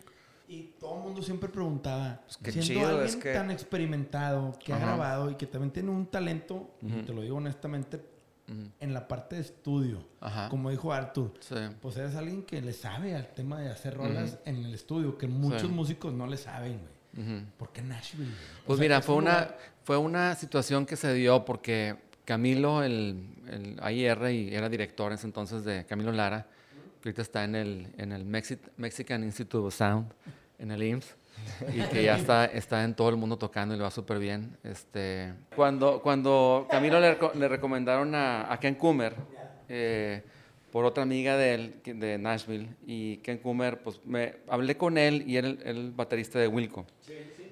y 0.48 0.74
todo 0.80 0.96
el 0.96 1.02
mundo 1.02 1.22
siempre 1.22 1.48
preguntaba, 1.48 2.22
pues 2.42 2.64
siendo 2.64 2.88
alguien 2.88 3.20
tan 3.20 3.50
experimentado 3.50 4.58
que 4.64 4.72
ha 4.72 4.78
grabado 4.78 5.30
y 5.30 5.34
que 5.34 5.46
también 5.46 5.70
tiene 5.70 5.90
un 5.90 6.06
talento, 6.06 6.70
te 7.06 7.12
lo 7.12 7.20
digo 7.22 7.36
honestamente, 7.36 8.02
en 8.80 8.94
la 8.94 9.06
parte 9.06 9.36
de 9.36 9.42
estudio. 9.42 10.06
Como 10.48 10.70
dijo 10.70 10.92
Arthur, 10.92 11.34
pues 11.82 11.96
eres 11.98 12.16
alguien 12.16 12.44
que 12.44 12.62
le 12.62 12.72
sabe 12.72 13.14
al 13.14 13.28
tema 13.34 13.60
de 13.60 13.70
hacer 13.70 13.94
rolas 13.94 14.38
en 14.46 14.56
el 14.64 14.74
estudio, 14.74 15.18
que 15.18 15.26
muchos 15.28 15.70
músicos 15.70 16.14
no 16.14 16.26
le 16.26 16.38
saben, 16.38 16.78
güey. 16.78 17.44
¿Por 17.56 17.70
qué 17.70 17.82
Nashville? 17.82 18.32
Pues 18.66 18.78
mira, 18.78 19.02
fue 19.02 19.16
una, 19.16 19.54
fue 19.84 19.98
una 19.98 20.34
situación 20.34 20.86
que 20.86 20.96
se 20.96 21.12
dio 21.12 21.44
porque 21.44 21.96
Camilo, 22.24 22.82
el, 22.82 23.34
el 23.50 23.76
AIR, 23.82 24.30
y 24.30 24.54
era 24.54 24.68
director 24.68 25.10
en 25.10 25.18
ese 25.18 25.26
entonces 25.26 25.64
de 25.64 25.84
Camilo 25.84 26.12
Lara, 26.12 26.46
que 27.00 27.08
ahorita 27.08 27.22
está 27.22 27.44
en 27.44 27.54
el, 27.54 27.92
en 27.96 28.12
el 28.12 28.24
Mexican 28.24 29.24
Institute 29.24 29.66
of 29.66 29.74
Sound, 29.74 30.12
en 30.58 30.70
el 30.70 30.82
IMSS 30.82 31.16
y 31.74 31.80
que 31.82 32.02
ya 32.02 32.16
está, 32.16 32.46
está 32.46 32.84
en 32.84 32.94
todo 32.94 33.08
el 33.08 33.16
mundo 33.16 33.36
tocando 33.36 33.74
y 33.74 33.78
le 33.78 33.84
va 33.84 33.90
súper 33.90 34.18
bien. 34.18 34.56
Este, 34.62 35.32
cuando, 35.54 36.00
cuando 36.02 36.66
Camilo 36.70 37.00
le, 37.00 37.16
le 37.34 37.48
recomendaron 37.48 38.14
a, 38.14 38.52
a 38.52 38.58
Ken 38.60 38.74
Coomer, 38.74 39.14
eh, 39.68 40.22
por 40.70 40.84
otra 40.84 41.02
amiga 41.02 41.36
de 41.36 41.54
él, 41.54 41.74
de 41.84 42.18
Nashville, 42.18 42.68
y 42.86 43.18
Ken 43.18 43.38
Coomer, 43.38 43.82
pues 43.82 44.00
me 44.04 44.36
hablé 44.48 44.76
con 44.76 44.98
él 44.98 45.24
y 45.26 45.36
era 45.36 45.48
el, 45.48 45.92
baterista 45.92 46.38
de 46.38 46.48
Wilco. 46.48 46.86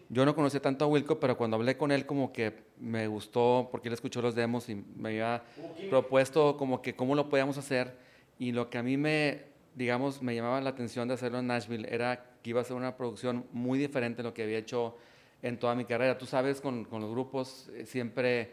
Yo 0.08 0.24
no 0.24 0.34
conocía 0.36 0.60
tanto 0.60 0.84
a 0.84 0.88
Wilco, 0.88 1.18
pero 1.18 1.36
cuando 1.36 1.56
hablé 1.56 1.76
con 1.76 1.90
él 1.90 2.06
como 2.06 2.32
que 2.32 2.54
me 2.78 3.08
gustó 3.08 3.68
porque 3.72 3.88
él 3.88 3.94
escuchó 3.94 4.22
los 4.22 4.34
demos 4.34 4.68
y 4.68 4.74
me 4.74 5.08
había 5.08 5.42
propuesto 5.90 6.56
como 6.56 6.80
que 6.80 6.94
cómo 6.94 7.14
lo 7.14 7.28
podíamos 7.28 7.58
hacer 7.58 8.05
y 8.38 8.52
lo 8.52 8.70
que 8.70 8.78
a 8.78 8.82
mí 8.82 8.96
me, 8.96 9.42
digamos, 9.74 10.22
me 10.22 10.34
llamaba 10.34 10.60
la 10.60 10.70
atención 10.70 11.08
de 11.08 11.14
hacerlo 11.14 11.38
en 11.38 11.46
Nashville 11.46 11.88
era 11.90 12.36
iba 12.50 12.60
a 12.60 12.64
ser 12.64 12.76
una 12.76 12.96
producción 12.96 13.46
muy 13.52 13.78
diferente 13.78 14.18
de 14.18 14.28
lo 14.28 14.34
que 14.34 14.42
había 14.42 14.58
hecho 14.58 14.96
en 15.42 15.58
toda 15.58 15.74
mi 15.74 15.84
carrera. 15.84 16.16
Tú 16.18 16.26
sabes, 16.26 16.60
con, 16.60 16.84
con 16.84 17.00
los 17.00 17.10
grupos 17.10 17.68
eh, 17.74 17.86
siempre 17.86 18.52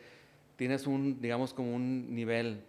tienes 0.56 0.88
un, 0.88 1.22
digamos, 1.22 1.54
como 1.54 1.76
un 1.76 2.14
nivel 2.14 2.62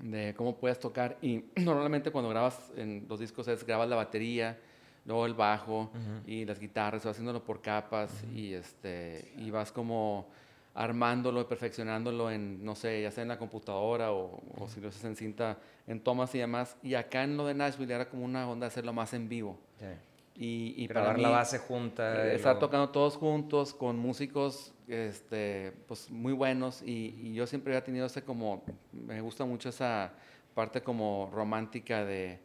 de 0.00 0.34
cómo 0.36 0.56
puedes 0.56 0.78
tocar 0.78 1.16
y 1.22 1.44
normalmente 1.56 2.10
cuando 2.10 2.28
grabas 2.30 2.70
en 2.76 3.06
los 3.08 3.20
discos 3.20 3.48
es 3.48 3.64
grabas 3.64 3.88
la 3.88 3.96
batería, 3.96 4.58
luego 5.04 5.26
el 5.26 5.34
bajo 5.34 5.90
y 6.26 6.44
las 6.44 6.58
guitarras, 6.58 7.04
vas 7.04 7.12
haciéndolo 7.12 7.44
por 7.44 7.62
capas 7.62 8.24
y, 8.34 8.52
este, 8.52 9.32
y 9.38 9.50
vas 9.50 9.72
como 9.72 10.28
armándolo 10.76 11.40
y 11.40 11.44
perfeccionándolo 11.44 12.30
en, 12.30 12.62
no 12.62 12.74
sé, 12.74 13.00
ya 13.00 13.10
sea 13.10 13.22
en 13.22 13.28
la 13.28 13.38
computadora 13.38 14.12
o, 14.12 14.42
o 14.58 14.68
si 14.68 14.78
lo 14.78 14.88
haces 14.88 15.02
en 15.04 15.16
cinta, 15.16 15.58
en 15.86 16.00
tomas 16.00 16.34
y 16.34 16.38
demás. 16.38 16.76
Y 16.82 16.94
acá 16.94 17.24
en 17.24 17.38
lo 17.38 17.46
de 17.46 17.54
Nashville 17.54 17.94
era 17.94 18.10
como 18.10 18.24
una 18.24 18.46
onda 18.48 18.66
de 18.66 18.68
hacerlo 18.68 18.92
más 18.92 19.14
en 19.14 19.26
vivo. 19.26 19.58
Y, 20.34 20.74
y 20.76 20.86
Grabar 20.86 21.18
la 21.18 21.30
base 21.30 21.58
junta. 21.58 22.30
Estar 22.30 22.58
tocando 22.58 22.90
todos 22.90 23.16
juntos 23.16 23.72
con 23.72 23.98
músicos 23.98 24.74
este, 24.86 25.72
pues, 25.88 26.10
muy 26.10 26.34
buenos 26.34 26.82
y, 26.82 27.32
yo 27.32 27.46
siempre 27.46 27.72
había 27.72 27.82
tenido 27.82 28.04
ese 28.04 28.22
como, 28.22 28.62
me 28.92 29.22
gusta 29.22 29.46
mucho 29.46 29.70
esa 29.70 30.12
parte 30.54 30.82
como 30.82 31.30
romántica 31.32 32.04
de, 32.04 32.38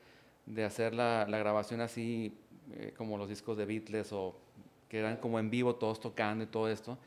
de 0.45 0.63
hacer 0.63 0.93
la, 0.93 1.27
la, 1.27 1.37
grabación 1.37 1.81
así 1.81 2.33
eh, 2.73 2.93
como 2.97 3.17
los 3.17 3.27
discos 3.27 3.57
de 3.57 3.65
Beatles 3.65 4.11
o 4.13 4.35
que 4.87 4.99
eran 4.99 5.17
como 5.17 5.37
en 5.37 5.49
vivo 5.49 5.75
todos 5.75 5.99
tocando 5.99 6.45
y 6.45 6.47
todo 6.47 6.69
esto 6.69 6.97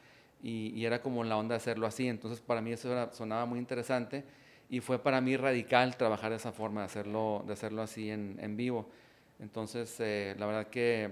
y, 0.44 0.68
y 0.78 0.84
era 0.84 1.00
como 1.00 1.24
la 1.24 1.38
onda 1.38 1.54
de 1.54 1.56
hacerlo 1.56 1.86
así, 1.86 2.06
entonces 2.06 2.40
para 2.40 2.60
mí 2.60 2.70
eso 2.70 3.10
sonaba 3.12 3.46
muy 3.46 3.58
interesante 3.58 4.24
y 4.68 4.80
fue 4.80 4.98
para 4.98 5.22
mí 5.22 5.36
radical 5.38 5.96
trabajar 5.96 6.30
de 6.30 6.36
esa 6.36 6.52
forma, 6.52 6.82
de 6.82 6.86
hacerlo, 6.86 7.42
de 7.46 7.54
hacerlo 7.54 7.80
así 7.80 8.10
en, 8.10 8.38
en 8.40 8.54
vivo. 8.56 8.86
Entonces, 9.40 9.96
eh, 10.00 10.36
la 10.38 10.46
verdad 10.46 10.66
que 10.68 11.10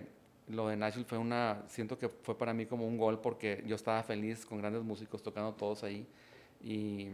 lo 0.49 0.69
de 0.69 0.77
Nashville 0.77 1.07
fue 1.07 1.17
una, 1.17 1.63
siento 1.67 1.99
que 1.99 2.11
fue 2.11 2.37
para 2.37 2.53
mí 2.53 2.67
como 2.67 2.87
un 2.87 2.99
gol 2.99 3.21
porque 3.21 3.65
yo 3.67 3.75
estaba 3.75 4.03
feliz 4.03 4.45
con 4.45 4.59
grandes 4.59 4.83
músicos 4.83 5.23
tocando 5.23 5.55
todos 5.55 5.83
ahí 5.83 6.07
y, 6.63 7.09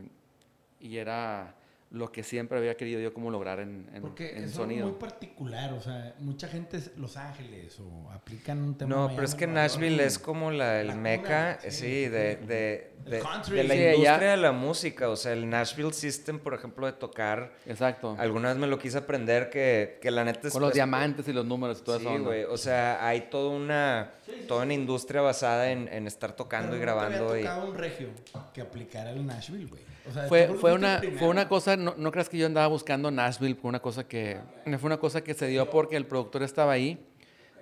y 0.81 0.97
era 0.97 1.55
lo 1.91 2.13
que 2.13 2.23
siempre 2.23 2.59
había 2.59 2.77
querido 2.77 3.01
yo 3.01 3.15
como 3.15 3.31
lograr 3.31 3.61
en, 3.61 3.89
en, 3.95 4.03
Porque 4.03 4.37
es 4.37 4.59
muy 4.59 4.93
particular, 4.93 5.73
o 5.73 5.81
sea, 5.81 6.15
mucha 6.19 6.47
gente 6.47 6.77
es 6.77 6.95
Los 6.99 7.17
Ángeles 7.17 7.81
o 7.81 8.11
aplican 8.11 8.63
un 8.63 8.77
tema. 8.77 8.95
No, 8.95 9.09
pero 9.15 9.25
es 9.25 9.35
que 9.35 9.47
Nashville 9.47 10.05
es 10.05 10.19
como 10.19 10.51
la, 10.51 10.83
el 10.83 10.95
meca, 10.97 11.59
sí, 11.71 12.09
de, 12.09 12.37
de, 12.37 12.93
de, 13.07 13.23
la 13.65 13.75
industria 13.75 14.31
de 14.33 14.37
la 14.37 14.53
música, 14.53 15.09
o 15.09 15.17
sea, 15.17 15.33
el 15.33 15.49
Nashville 15.49 15.95
System, 15.95 16.39
por 16.39 16.53
ejemplo, 16.53 16.85
de 16.85 16.93
tocar. 16.93 17.55
Exacto. 17.65 18.17
Alguna 18.19 18.51
vez 18.51 18.59
me 18.59 18.67
lo 18.67 18.79
quise 18.79 18.99
aprender 18.99 19.49
que, 19.49 19.99
que 20.03 20.11
la 20.11 20.25
neta 20.25 20.49
es... 20.49 20.53
Con 20.53 20.63
los 20.63 20.75
diamantes 20.75 21.27
y 21.27 21.33
los 21.33 21.47
números 21.47 21.81
y 21.81 21.85
todo 21.85 21.97
eso. 21.97 22.17
Sí, 22.17 22.23
güey, 22.23 22.45
o 22.45 22.59
sea, 22.59 23.07
hay 23.07 23.31
toda 23.31 23.57
una, 23.57 24.13
toda 24.47 24.65
una 24.65 24.75
industria 24.75 25.23
basada 25.23 25.71
en, 25.71 25.89
en 25.89 26.07
estar 26.07 26.37
tocando 26.37 26.77
y 26.77 26.81
grabando. 26.81 27.31
Había 27.31 27.49
tocado 27.49 27.71
un 27.71 27.75
regio 27.75 28.09
que 28.53 28.61
aplicara 28.61 29.11
el 29.11 29.27
Nashville, 29.27 29.65
güey 29.65 29.89
fue, 30.29 30.49
fue, 30.49 30.73
una, 30.73 31.01
fue 31.19 31.29
una 31.29 31.49
cosa, 31.49 31.77
no, 31.77 31.95
no, 31.97 32.11
creas 32.11 32.29
que 32.29 32.39
yo 32.39 32.47
andaba 32.47 32.67
buscando 32.67 33.11
Nashville, 33.11 33.55
fue 33.55 33.69
una 33.69 33.81
cosa 33.81 34.07
que, 34.07 34.41
fue 34.65 34.87
una 34.87 34.99
cosa 34.99 35.23
que 35.23 35.35
se 35.35 35.47
dio 35.47 35.69
porque 35.71 35.97
el 35.97 36.07
productor 36.07 36.43
estaba 36.43 36.73
ahí 36.73 36.99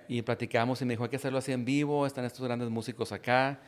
y 0.07 0.21
platicamos 0.21 0.81
y 0.81 0.85
me 0.85 0.93
dijo 0.93 1.03
hay 1.03 1.09
que 1.09 1.17
hacerlo 1.17 1.39
así 1.39 1.51
en 1.51 1.65
vivo, 1.65 2.05
están 2.05 2.25
estos 2.25 2.45
grandes 2.45 2.69
músicos 2.69 3.11
acá 3.11 3.59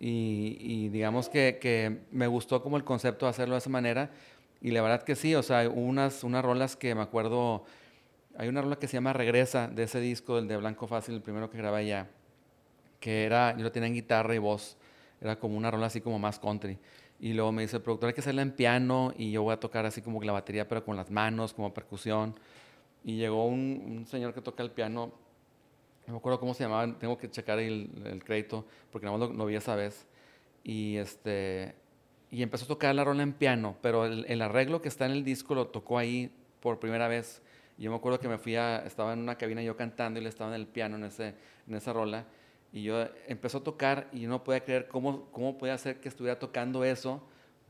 y, 0.00 0.56
y 0.58 0.88
digamos 0.88 1.28
que, 1.28 1.58
que, 1.60 1.98
me 2.10 2.26
gustó 2.26 2.62
como 2.62 2.76
el 2.76 2.84
concepto 2.84 3.26
de 3.26 3.30
hacerlo 3.30 3.54
de 3.54 3.58
esa 3.58 3.70
manera 3.70 4.10
y 4.60 4.70
la 4.70 4.80
verdad 4.80 5.02
que 5.02 5.14
sí, 5.14 5.34
o 5.34 5.42
sea, 5.42 5.68
unas, 5.68 6.24
unas 6.24 6.42
rolas 6.42 6.76
que 6.76 6.94
me 6.94 7.02
acuerdo, 7.02 7.64
hay 8.38 8.48
una 8.48 8.62
rola 8.62 8.76
que 8.76 8.88
se 8.88 8.94
llama 8.94 9.12
Regresa 9.12 9.68
de 9.68 9.82
ese 9.82 10.00
disco, 10.00 10.38
el 10.38 10.48
de 10.48 10.56
Blanco 10.56 10.86
Fácil, 10.86 11.14
el 11.16 11.20
primero 11.20 11.50
que 11.50 11.58
grabé 11.58 11.80
allá, 11.80 12.08
que 12.98 13.24
era, 13.24 13.54
yo 13.56 13.62
lo 13.62 13.70
tenía 13.70 13.88
en 13.88 13.94
guitarra 13.94 14.34
y 14.34 14.38
voz, 14.38 14.78
era 15.20 15.38
como 15.38 15.58
una 15.58 15.70
rola 15.70 15.86
así 15.86 16.00
como 16.00 16.18
más 16.18 16.38
country. 16.38 16.78
Y 17.24 17.32
luego 17.32 17.52
me 17.52 17.62
dice 17.62 17.76
el 17.76 17.82
productor, 17.82 18.08
hay 18.08 18.12
que 18.12 18.20
hacerla 18.20 18.42
en 18.42 18.50
piano 18.50 19.14
y 19.16 19.30
yo 19.30 19.42
voy 19.42 19.54
a 19.54 19.56
tocar 19.58 19.86
así 19.86 20.02
como 20.02 20.22
la 20.22 20.32
batería, 20.32 20.68
pero 20.68 20.84
con 20.84 20.94
las 20.94 21.10
manos, 21.10 21.54
como 21.54 21.72
percusión. 21.72 22.38
Y 23.02 23.16
llegó 23.16 23.46
un, 23.46 24.04
señor 24.06 24.34
que 24.34 24.42
toca 24.42 24.62
el 24.62 24.70
piano, 24.70 25.10
no 26.06 26.12
me 26.12 26.18
acuerdo 26.18 26.38
cómo 26.38 26.52
se 26.52 26.64
llamaba, 26.64 26.98
tengo 26.98 27.16
que 27.16 27.30
checar 27.30 27.60
el, 27.60 27.88
el 28.04 28.22
crédito, 28.22 28.66
porque 28.92 29.06
nada 29.06 29.16
más 29.16 29.30
lo, 29.30 29.46
vi 29.46 29.54
esa 29.54 29.74
vez. 29.74 30.06
Y, 30.64 30.98
este, 30.98 31.74
y 32.30 32.42
empezó 32.42 32.66
a 32.66 32.68
tocar 32.68 32.94
la 32.94 33.04
rola 33.04 33.22
en 33.22 33.32
piano, 33.32 33.78
pero 33.80 34.04
el, 34.04 34.26
el, 34.28 34.42
arreglo 34.42 34.82
que 34.82 34.88
está 34.88 35.06
en 35.06 35.12
el 35.12 35.24
disco 35.24 35.54
lo 35.54 35.68
tocó 35.68 35.96
ahí 35.96 36.30
por 36.60 36.78
primera 36.78 37.08
vez. 37.08 37.40
Y 37.78 37.84
yo 37.84 37.90
me 37.90 37.96
acuerdo 37.96 38.20
que 38.20 38.28
me 38.28 38.36
fui 38.36 38.56
a, 38.56 38.84
estaba 38.84 39.14
en 39.14 39.20
una 39.20 39.38
cabina 39.38 39.62
yo 39.62 39.78
cantando 39.78 40.20
y 40.20 40.22
le 40.22 40.28
estaba 40.28 40.54
en 40.54 40.60
el 40.60 40.66
piano 40.66 40.96
en, 40.96 41.04
ese, 41.04 41.34
en 41.66 41.74
esa 41.74 41.94
rola. 41.94 42.26
Y 42.74 42.82
yo 42.82 43.06
empezó 43.28 43.58
a 43.58 43.62
tocar 43.62 44.08
y 44.12 44.26
no 44.26 44.42
podía 44.42 44.64
creer 44.64 44.88
cómo, 44.88 45.30
cómo 45.30 45.56
podía 45.56 45.78
ser 45.78 46.00
que 46.00 46.08
estuviera 46.08 46.40
tocando 46.40 46.82
eso 46.82 47.22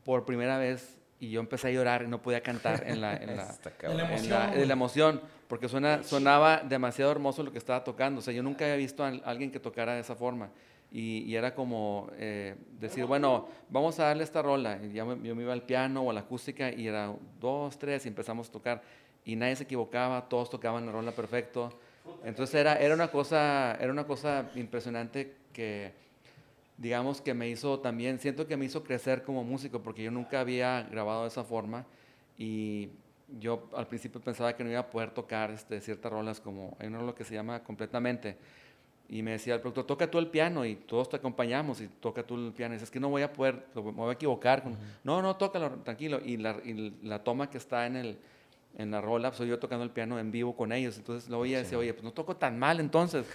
por 0.02 0.24
primera 0.24 0.56
vez 0.56 0.96
y 1.20 1.28
yo 1.28 1.40
empecé 1.40 1.68
a 1.68 1.70
llorar 1.72 2.04
y 2.04 2.08
no 2.08 2.22
podía 2.22 2.42
cantar 2.42 2.84
en 2.86 3.02
la, 3.02 3.14
en 3.14 3.36
la, 3.36 4.54
en 4.54 4.66
la, 4.66 4.72
emoción, 4.72 5.20
porque 5.46 5.68
suena, 5.68 6.02
sonaba 6.02 6.62
demasiado 6.66 7.12
hermoso 7.12 7.42
lo 7.42 7.52
que 7.52 7.58
estaba 7.58 7.84
tocando. 7.84 8.20
O 8.20 8.22
sea, 8.22 8.32
yo 8.32 8.42
nunca 8.42 8.64
había 8.64 8.76
visto 8.76 9.04
a 9.04 9.08
alguien 9.08 9.50
que 9.50 9.60
tocara 9.60 9.92
de 9.92 10.00
esa 10.00 10.14
forma. 10.16 10.48
Y, 10.90 11.34
era 11.34 11.54
como 11.54 12.08
eh, 12.16 12.54
decir, 12.80 13.04
bueno, 13.04 13.48
vamos 13.68 14.00
a 14.00 14.04
darle 14.04 14.24
esta 14.24 14.40
rola. 14.40 14.78
Y 14.82 14.94
ya 14.94 15.04
yo 15.04 15.34
me 15.34 15.42
iba 15.42 15.52
al 15.52 15.64
piano 15.64 16.00
o 16.00 16.10
a 16.10 16.14
la 16.14 16.20
acústica 16.20 16.72
y 16.72 16.88
era 16.88 17.14
dos, 17.38 17.78
tres 17.78 18.06
y 18.06 18.08
empezamos 18.08 18.48
a 18.48 18.52
tocar. 18.52 18.82
Y 19.22 19.36
nadie 19.36 19.56
se 19.56 19.64
equivocaba, 19.64 20.30
todos 20.30 20.48
tocaban 20.48 20.86
la 20.86 20.92
rola 20.92 21.12
perfecto. 21.12 21.78
Entonces 22.24 22.54
era, 22.54 22.76
era, 22.76 22.94
una 22.94 23.08
cosa, 23.08 23.76
era 23.80 23.92
una 23.92 24.06
cosa 24.06 24.50
impresionante 24.54 25.34
que, 25.52 25.92
digamos, 26.78 27.20
que 27.20 27.34
me 27.34 27.48
hizo 27.48 27.80
también, 27.80 28.18
siento 28.18 28.46
que 28.46 28.56
me 28.56 28.64
hizo 28.64 28.82
crecer 28.82 29.22
como 29.22 29.44
músico 29.44 29.82
porque 29.82 30.02
yo 30.02 30.10
nunca 30.10 30.40
había 30.40 30.82
grabado 30.90 31.22
de 31.22 31.28
esa 31.28 31.44
forma 31.44 31.86
y 32.38 32.90
yo 33.40 33.68
al 33.74 33.86
principio 33.86 34.20
pensaba 34.20 34.54
que 34.56 34.64
no 34.64 34.70
iba 34.70 34.80
a 34.80 34.90
poder 34.90 35.10
tocar 35.10 35.50
este, 35.50 35.80
ciertas 35.80 36.12
rolas 36.12 36.40
como, 36.40 36.76
hay 36.78 36.88
una 36.88 36.98
rola 36.98 37.14
que 37.14 37.24
se 37.24 37.34
llama 37.34 37.62
Completamente 37.62 38.36
y 39.08 39.22
me 39.22 39.32
decía 39.32 39.54
el 39.54 39.60
productor, 39.60 39.84
toca 39.84 40.10
tú 40.10 40.18
el 40.18 40.28
piano 40.28 40.64
y 40.64 40.76
todos 40.76 41.10
te 41.10 41.16
acompañamos 41.16 41.80
y 41.80 41.88
toca 41.88 42.22
tú 42.22 42.36
el 42.36 42.52
piano. 42.52 42.74
Y 42.74 42.76
dices, 42.76 42.88
es 42.88 42.90
que 42.90 43.00
no 43.00 43.10
voy 43.10 43.22
a 43.22 43.32
poder, 43.32 43.66
me 43.74 43.82
voy 43.82 44.10
a 44.10 44.12
equivocar. 44.14 44.64
No, 45.02 45.20
no, 45.20 45.36
tócalo, 45.36 45.70
tranquilo. 45.84 46.20
Y 46.24 46.38
la, 46.38 46.56
y 46.64 46.96
la, 47.02 47.22
toma 47.22 47.50
que 47.50 47.58
está 47.58 47.86
en, 47.86 47.96
el, 47.96 48.18
en 48.76 48.90
la 48.90 49.00
rola, 49.00 49.30
pues, 49.30 49.38
soy 49.38 49.48
yo 49.48 49.58
tocando 49.58 49.84
el 49.84 49.90
piano 49.90 50.18
en 50.18 50.30
vivo 50.30 50.56
con 50.56 50.72
ellos. 50.72 50.96
Entonces 50.96 51.28
lo 51.30 51.38
oía 51.38 51.60
y 51.60 51.62
decía, 51.62 51.78
oye, 51.78 51.92
pues 51.92 52.04
no 52.04 52.12
toco 52.12 52.36
tan 52.36 52.58
mal 52.58 52.80
entonces. 52.80 53.26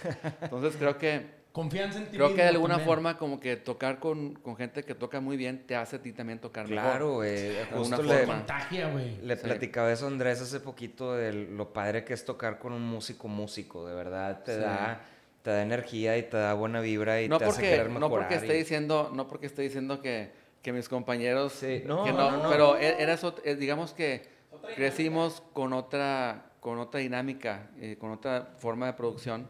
Entonces 0.42 0.76
creo 0.78 0.98
que... 0.98 1.40
Confianza 1.52 1.98
en 1.98 2.04
ti 2.04 2.16
Creo 2.16 2.28
que 2.32 2.42
de 2.42 2.48
alguna 2.48 2.78
forma 2.78 3.18
como 3.18 3.40
que 3.40 3.56
tocar 3.56 3.98
con, 3.98 4.34
con, 4.34 4.54
gente 4.54 4.84
que 4.84 4.94
toca 4.94 5.18
muy 5.18 5.36
bien 5.36 5.66
te 5.66 5.74
hace 5.74 5.96
a 5.96 5.98
ti 6.00 6.12
también 6.12 6.38
tocar 6.38 6.66
claro, 6.66 7.18
mejor. 7.18 7.26
Claro, 7.68 7.96
güey. 7.96 8.20
le, 8.20 8.24
contagia, 8.24 8.88
güey. 8.88 9.20
Le 9.20 9.36
platicaba 9.36 9.90
eso 9.90 10.04
a 10.04 10.08
Andrés 10.08 10.40
hace 10.40 10.60
poquito 10.60 11.16
de 11.16 11.32
lo 11.32 11.72
padre 11.72 12.04
que 12.04 12.12
es 12.12 12.24
tocar 12.24 12.60
con 12.60 12.72
un 12.72 12.82
músico 12.82 13.26
músico. 13.26 13.84
De 13.84 13.96
verdad, 13.96 14.44
te 14.44 14.58
da 14.58 15.00
te 15.42 15.50
da 15.50 15.62
energía 15.62 16.18
y 16.18 16.22
te 16.24 16.36
da 16.36 16.54
buena 16.54 16.80
vibra 16.80 17.22
y 17.22 17.28
no 17.28 17.38
te 17.38 17.46
porque, 17.46 17.60
hace 17.60 17.70
querer 17.70 17.88
mejorar. 17.88 18.00
No 18.00 18.10
porque 18.10 18.34
esté 18.34 18.52
diciendo, 18.52 19.10
no 19.14 19.26
porque 19.26 19.46
esté 19.46 19.62
diciendo 19.62 20.00
que, 20.00 20.30
que 20.62 20.72
mis 20.72 20.88
compañeros, 20.88 21.52
sí. 21.54 21.82
no, 21.86 22.06
no, 22.06 22.50
pero 22.50 22.76
e, 22.76 23.02
era 23.02 23.14
eso, 23.14 23.34
eh, 23.44 23.54
digamos 23.54 23.94
que 23.94 24.39
crecimos 24.74 25.42
con 25.52 25.72
otra, 25.72 26.52
con 26.60 26.78
otra 26.78 27.00
dinámica, 27.00 27.70
eh, 27.78 27.96
con 27.98 28.10
otra 28.10 28.54
forma 28.58 28.86
de 28.86 28.92
producción 28.94 29.46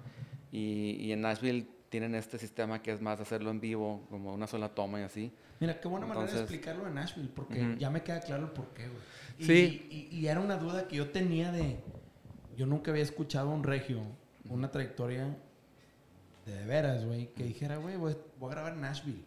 y, 0.50 0.96
y, 1.00 1.12
en 1.12 1.22
Nashville 1.22 1.66
tienen 1.88 2.14
este 2.14 2.38
sistema 2.38 2.82
que 2.82 2.92
es 2.92 3.00
más 3.00 3.20
hacerlo 3.20 3.50
en 3.50 3.60
vivo, 3.60 4.06
como 4.10 4.32
una 4.32 4.46
sola 4.46 4.68
toma 4.68 5.00
y 5.00 5.02
así. 5.02 5.32
Mira, 5.60 5.78
qué 5.78 5.88
buena 5.88 6.06
manera 6.06 6.32
de 6.32 6.40
explicarlo 6.40 6.86
en 6.86 6.94
Nashville, 6.94 7.30
porque 7.34 7.76
ya 7.78 7.90
me 7.90 8.02
queda 8.02 8.20
claro 8.20 8.44
el 8.44 8.50
porqué, 8.50 8.88
güey. 8.88 9.02
Y, 9.38 9.44
sí. 9.44 10.08
Y, 10.10 10.16
y, 10.16 10.26
era 10.26 10.40
una 10.40 10.56
duda 10.56 10.88
que 10.88 10.96
yo 10.96 11.10
tenía 11.10 11.52
de, 11.52 11.78
yo 12.56 12.66
nunca 12.66 12.90
había 12.90 13.02
escuchado 13.02 13.50
un 13.50 13.62
regio, 13.62 14.00
una 14.48 14.70
trayectoria 14.70 15.36
de 16.46 16.64
veras, 16.64 17.04
güey, 17.04 17.32
que 17.34 17.44
dijera, 17.44 17.76
güey, 17.76 17.96
voy, 17.96 18.14
a 18.14 18.48
grabar 18.48 18.74
en 18.74 18.80
Nashville. 18.80 19.24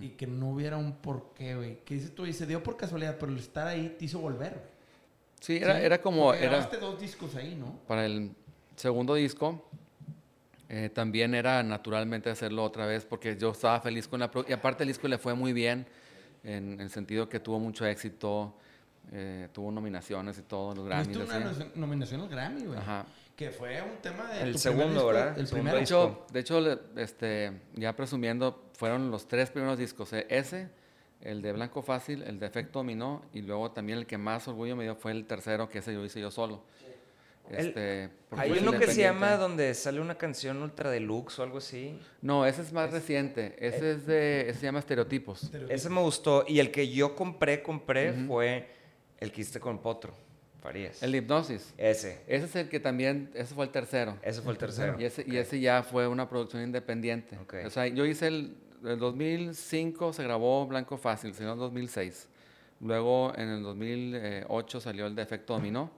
Y 0.00 0.10
que 0.10 0.26
no 0.26 0.48
hubiera 0.48 0.78
un 0.78 0.92
porqué, 0.92 1.56
güey. 1.56 1.84
Que 1.84 1.94
dices 1.94 2.14
tú, 2.14 2.24
y 2.24 2.32
se 2.32 2.46
dio 2.46 2.62
por 2.62 2.78
casualidad, 2.78 3.18
pero 3.20 3.30
el 3.30 3.38
estar 3.38 3.66
ahí 3.66 3.94
te 3.98 4.06
hizo 4.06 4.18
volver. 4.18 4.73
Sí, 5.44 5.58
era, 5.58 5.78
era 5.78 6.00
como... 6.00 6.28
Porque 6.28 6.46
grabaste 6.46 6.78
dos 6.78 6.98
discos 6.98 7.34
ahí, 7.36 7.54
¿no? 7.54 7.78
Para 7.86 8.06
el 8.06 8.30
segundo 8.76 9.14
disco, 9.14 9.68
eh, 10.70 10.88
también 10.88 11.34
era 11.34 11.62
naturalmente 11.62 12.30
hacerlo 12.30 12.64
otra 12.64 12.86
vez, 12.86 13.04
porque 13.04 13.36
yo 13.36 13.50
estaba 13.50 13.78
feliz 13.82 14.08
con 14.08 14.20
la... 14.20 14.30
y 14.48 14.54
aparte 14.54 14.84
el 14.84 14.88
disco 14.88 15.06
le 15.06 15.18
fue 15.18 15.34
muy 15.34 15.52
bien, 15.52 15.86
en, 16.44 16.80
el 16.80 16.88
sentido 16.88 17.28
que 17.28 17.40
tuvo 17.40 17.60
mucho 17.60 17.84
éxito, 17.84 18.54
eh, 19.12 19.50
tuvo 19.52 19.70
nominaciones 19.70 20.38
y 20.38 20.42
todo, 20.44 20.74
los 20.74 20.86
Grammys. 20.86 21.12
Tuvo 21.12 21.24
una 21.24 21.52
nominación 21.74 22.22
al 22.22 22.28
Grammy, 22.30 22.64
güey. 22.64 22.78
Ajá. 22.78 23.04
Que 23.36 23.50
fue 23.50 23.82
un 23.82 23.98
tema 24.00 24.30
de. 24.30 24.44
El 24.44 24.58
segundo, 24.58 25.08
¿verdad? 25.08 25.38
El 25.38 25.46
primer 25.46 25.74
de 25.74 25.82
hecho, 25.82 26.24
de 26.32 26.40
hecho, 26.40 26.80
este, 26.96 27.52
ya 27.74 27.94
presumiendo, 27.94 28.70
fueron 28.72 29.10
los 29.10 29.28
tres 29.28 29.50
primeros 29.50 29.76
discos. 29.76 30.10
Eh, 30.14 30.26
ese, 30.30 30.70
el 31.24 31.42
de 31.42 31.52
Blanco 31.52 31.82
Fácil, 31.82 32.22
el 32.22 32.38
de 32.38 32.46
Efecto 32.46 32.78
Dominó, 32.78 33.22
y 33.32 33.42
luego 33.42 33.70
también 33.72 33.98
el 33.98 34.06
que 34.06 34.18
más 34.18 34.46
orgullo 34.46 34.76
me 34.76 34.84
dio 34.84 34.94
fue 34.94 35.12
el 35.12 35.26
tercero, 35.26 35.68
que 35.68 35.78
ese 35.78 35.92
yo 35.92 36.04
hice 36.04 36.20
yo 36.20 36.30
solo. 36.30 36.62
Este, 37.50 38.08
hay 38.30 38.52
uno 38.52 38.72
que 38.72 38.86
se 38.86 39.02
llama 39.02 39.36
donde 39.36 39.74
sale 39.74 40.00
una 40.00 40.16
canción 40.16 40.62
ultra 40.62 40.90
deluxe 40.90 41.38
o 41.38 41.42
algo 41.42 41.58
así. 41.58 41.98
No, 42.22 42.46
ese 42.46 42.62
es 42.62 42.72
más 42.72 42.90
reciente. 42.90 43.54
Ese 43.58 43.92
es 43.92 44.06
de, 44.06 44.48
ese 44.48 44.60
se 44.60 44.66
llama 44.66 44.78
Estereotipos. 44.78 45.50
Ese 45.68 45.90
me 45.90 46.00
gustó. 46.00 46.44
Y 46.48 46.60
el 46.60 46.70
que 46.70 46.88
yo 46.88 47.14
compré, 47.14 47.62
compré 47.62 48.14
fue 48.26 48.68
el 49.18 49.30
que 49.30 49.42
hiciste 49.42 49.60
con 49.60 49.78
Potro. 49.78 50.14
El 51.02 51.14
hipnosis. 51.14 51.74
Ese. 51.76 52.22
Ese 52.26 52.46
es 52.46 52.56
el 52.56 52.68
que 52.70 52.80
también, 52.80 53.30
ese 53.34 53.54
fue 53.54 53.66
el 53.66 53.70
tercero. 53.70 54.16
Ese 54.22 54.40
fue 54.40 54.52
el 54.52 54.58
tercero. 54.58 54.96
Y 54.98 55.04
ese, 55.04 55.22
y 55.26 55.36
ese 55.36 55.60
ya 55.60 55.82
fue 55.82 56.08
una 56.08 56.26
producción 56.26 56.62
independiente. 56.62 57.38
O 57.66 57.70
sea, 57.70 57.86
yo 57.86 58.06
hice 58.06 58.28
el, 58.28 58.56
el 58.84 58.98
2005 58.98 60.12
se 60.12 60.22
grabó 60.22 60.66
Blanco 60.66 60.96
Fácil, 60.96 61.34
sino 61.34 61.52
en 61.52 61.58
2006. 61.58 62.28
Luego 62.80 63.32
en 63.36 63.48
el 63.48 63.62
2008 63.62 64.80
salió 64.80 65.06
el 65.06 65.14
Defecto 65.14 65.54
Dominó. 65.54 65.90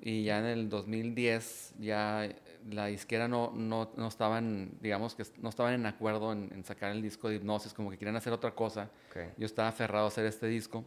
Y 0.00 0.22
ya 0.22 0.38
en 0.38 0.44
el 0.44 0.68
2010 0.68 1.74
ya 1.80 2.28
la 2.70 2.86
disquera 2.86 3.26
no, 3.26 3.52
no, 3.54 3.90
no 3.96 4.06
estaban, 4.06 4.70
digamos 4.80 5.16
que 5.16 5.24
no 5.42 5.48
estaban 5.48 5.74
en 5.74 5.86
acuerdo 5.86 6.32
en, 6.32 6.64
sacar 6.64 6.92
el 6.92 7.02
disco 7.02 7.28
de 7.28 7.36
hipnosis, 7.36 7.74
como 7.74 7.90
que 7.90 7.98
querían 7.98 8.14
hacer 8.14 8.32
otra 8.32 8.52
cosa. 8.52 8.90
Yo 9.36 9.46
estaba 9.46 9.68
aferrado 9.68 10.04
a 10.04 10.08
hacer 10.08 10.24
este 10.26 10.46
disco 10.46 10.84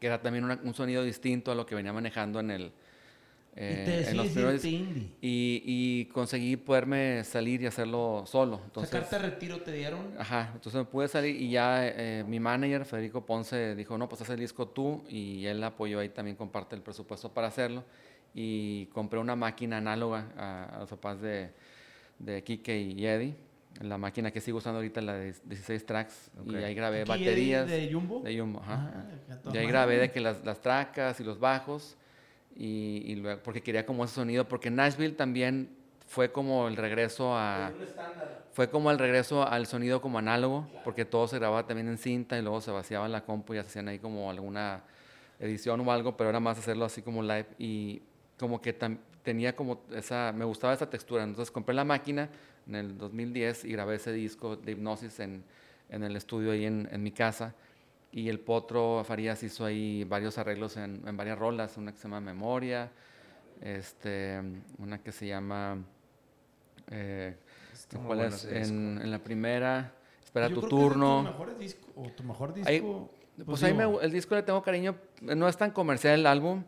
que 0.00 0.06
era 0.06 0.20
también 0.20 0.44
un 0.44 0.74
sonido 0.74 1.02
distinto 1.02 1.52
a 1.52 1.54
lo 1.54 1.66
que 1.66 1.74
venía 1.74 1.92
manejando 1.92 2.40
en 2.40 2.50
el... 2.50 2.72
Eh, 3.56 4.06
en 4.08 4.16
los 4.16 4.28
primeros, 4.28 4.64
y, 4.64 5.10
y, 5.20 6.04
conseguí 6.12 6.56
poderme 6.56 7.24
salir 7.24 7.60
y 7.60 7.66
hacerlo 7.66 8.22
solo. 8.24 8.60
Entonces, 8.64 8.90
¿Sacarte 8.90 9.18
retiro 9.18 9.60
te 9.60 9.72
dieron? 9.72 10.14
Ajá, 10.18 10.52
entonces 10.54 10.74
me 10.80 10.84
pude 10.84 11.08
salir 11.08 11.34
y 11.34 11.50
ya 11.50 11.86
eh, 11.86 12.24
mi 12.26 12.38
manager, 12.38 12.84
Federico 12.84 13.26
Ponce, 13.26 13.74
dijo, 13.74 13.98
no, 13.98 14.08
pues 14.08 14.22
haz 14.22 14.30
el 14.30 14.38
disco 14.38 14.68
tú 14.68 15.02
y 15.08 15.44
él 15.46 15.62
apoyó 15.64 15.98
ahí 15.98 16.10
también 16.10 16.36
con 16.36 16.48
parte 16.48 16.76
del 16.76 16.82
presupuesto 16.82 17.34
para 17.34 17.48
hacerlo 17.48 17.84
y 18.34 18.86
compré 18.86 19.18
una 19.18 19.34
máquina 19.34 19.78
análoga 19.78 20.28
a, 20.36 20.78
los 20.78 20.88
papás 20.88 21.20
de, 21.20 21.50
de 22.20 22.44
Kike 22.44 22.78
y 22.78 23.04
Eddie 23.04 23.34
la 23.80 23.96
máquina 23.96 24.30
que 24.30 24.40
sigo 24.40 24.58
usando 24.58 24.78
ahorita, 24.78 25.00
la 25.00 25.14
de 25.14 25.34
16 25.44 25.86
tracks, 25.86 26.30
y 26.44 26.54
ahí 26.56 26.74
grabé 26.74 27.04
baterías. 27.04 27.66
¿De 27.66 27.90
Jumbo? 27.90 28.20
De 28.20 28.38
Jumbo, 28.38 28.60
ajá. 28.60 28.92
Ah, 28.94 29.50
y 29.54 29.56
ahí 29.56 29.66
grabé 29.66 29.96
de 29.96 30.10
que 30.10 30.20
las, 30.20 30.44
las 30.44 30.60
tracas 30.60 31.18
y 31.20 31.24
los 31.24 31.38
bajos, 31.38 31.96
y, 32.56 33.02
y, 33.06 33.14
luego, 33.16 33.42
porque 33.42 33.62
quería 33.62 33.86
como 33.86 34.04
ese 34.04 34.14
sonido, 34.14 34.46
porque 34.48 34.70
Nashville 34.70 35.14
también 35.14 35.70
fue 36.10 36.32
como 36.32 36.66
el 36.66 36.76
regreso 36.76 37.36
a... 37.36 37.72
Fue 38.52 38.68
como 38.68 38.90
el 38.90 38.98
regreso 38.98 39.46
al 39.46 39.66
sonido 39.66 40.02
como 40.02 40.18
análogo, 40.18 40.68
porque 40.82 41.04
todo 41.04 41.28
se 41.28 41.38
grababa 41.38 41.68
también 41.68 41.86
en 41.86 41.98
cinta 41.98 42.36
y 42.36 42.42
luego 42.42 42.60
se 42.60 42.72
vaciaba 42.72 43.06
en 43.06 43.12
la 43.12 43.24
compu 43.24 43.54
y 43.54 43.56
se 43.58 43.60
hacían 43.60 43.86
ahí 43.86 44.00
como 44.00 44.28
alguna 44.28 44.82
edición 45.38 45.80
o 45.80 45.92
algo, 45.92 46.16
pero 46.16 46.30
era 46.30 46.40
más 46.40 46.58
hacerlo 46.58 46.84
así 46.84 47.00
como 47.00 47.22
live 47.22 47.46
y 47.58 48.02
como 48.36 48.60
que 48.60 48.76
tenía 49.22 49.54
como 49.54 49.82
esa, 49.94 50.32
me 50.32 50.44
gustaba 50.44 50.74
esa 50.74 50.90
textura, 50.90 51.22
entonces 51.22 51.52
compré 51.52 51.74
la 51.74 51.84
máquina 51.84 52.28
en 52.66 52.74
el 52.74 52.98
2010 52.98 53.64
y 53.66 53.72
grabé 53.72 53.94
ese 53.94 54.12
disco 54.12 54.56
de 54.56 54.72
hipnosis 54.72 55.20
en, 55.20 55.44
en 55.88 56.02
el 56.02 56.16
estudio 56.16 56.50
ahí 56.50 56.64
en, 56.64 56.88
en, 56.90 57.02
mi 57.02 57.12
casa. 57.12 57.54
Y 58.12 58.28
el 58.28 58.40
Potro 58.40 59.04
Farías 59.04 59.42
hizo 59.42 59.64
ahí 59.64 60.04
varios 60.04 60.38
arreglos 60.38 60.76
en, 60.76 61.06
en, 61.06 61.16
varias 61.16 61.38
rolas, 61.38 61.76
una 61.76 61.92
que 61.92 61.98
se 61.98 62.04
llama 62.04 62.20
Memoria, 62.20 62.90
este, 63.60 64.40
una 64.78 65.02
que 65.02 65.12
se 65.12 65.26
llama... 65.26 65.78
Eh, 66.90 67.36
¿Cuál 68.04 68.20
es? 68.20 68.44
En, 68.44 69.00
en, 69.00 69.10
la 69.10 69.18
primera, 69.18 69.92
Espera 70.24 70.48
tu 70.48 70.60
turno. 70.62 71.18
tu 71.18 71.30
mejor 71.30 71.58
disco, 71.58 71.88
o 71.96 72.10
tu 72.10 72.22
mejor 72.22 72.54
disco... 72.54 73.10
pues, 73.36 73.46
pues 73.46 73.62
ahí 73.62 73.74
me, 73.74 73.84
el 74.02 74.12
disco 74.12 74.34
le 74.34 74.42
tengo 74.42 74.62
cariño, 74.62 74.96
no 75.20 75.48
es 75.48 75.56
tan 75.56 75.70
comercial 75.70 76.20
el 76.20 76.26
álbum. 76.26 76.62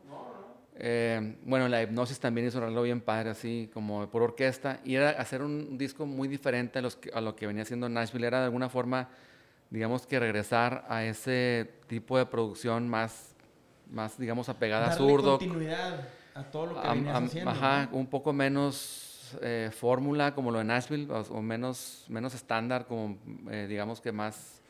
Eh, 0.74 1.36
bueno, 1.44 1.68
la 1.68 1.82
hipnosis 1.82 2.18
también 2.18 2.46
hizo 2.46 2.58
un 2.58 2.64
arreglo 2.64 2.82
bien 2.82 3.00
padre, 3.00 3.30
así 3.30 3.70
como 3.72 4.08
por 4.08 4.22
orquesta. 4.22 4.80
Y 4.84 4.96
era 4.96 5.10
hacer 5.10 5.42
un 5.42 5.76
disco 5.78 6.06
muy 6.06 6.28
diferente 6.28 6.78
a, 6.78 6.82
los 6.82 6.98
a 7.14 7.20
lo 7.20 7.36
que 7.36 7.46
venía 7.46 7.62
haciendo 7.62 7.88
Nashville. 7.88 8.26
Era 8.26 8.38
de 8.40 8.46
alguna 8.46 8.68
forma, 8.68 9.08
digamos 9.72 10.06
que 10.06 10.20
regresar 10.20 10.84
a 10.88 11.02
ese 11.04 11.72
tipo 11.86 12.18
de 12.18 12.26
producción 12.26 12.88
más, 12.88 13.34
más 13.90 14.18
digamos, 14.18 14.50
apegada 14.50 14.88
a 14.88 14.92
zurdo. 14.92 15.38
continuidad 15.38 16.08
a 16.34 16.44
todo 16.44 16.66
lo 16.66 16.80
que 16.82 16.88
venías 16.88 17.22
haciendo. 17.22 17.50
Ajá, 17.50 17.88
un 17.92 18.06
poco 18.06 18.34
menos 18.34 19.34
eh, 19.40 19.70
fórmula 19.74 20.34
como 20.34 20.50
lo 20.50 20.58
de 20.58 20.64
Nashville, 20.64 21.08
o, 21.10 21.40
menos, 21.40 22.04
menos 22.08 22.34
estándar, 22.34 22.86
como 22.86 23.16
eh, 23.50 23.66
digamos 23.66 24.02
que 24.02 24.12
más, 24.12 24.60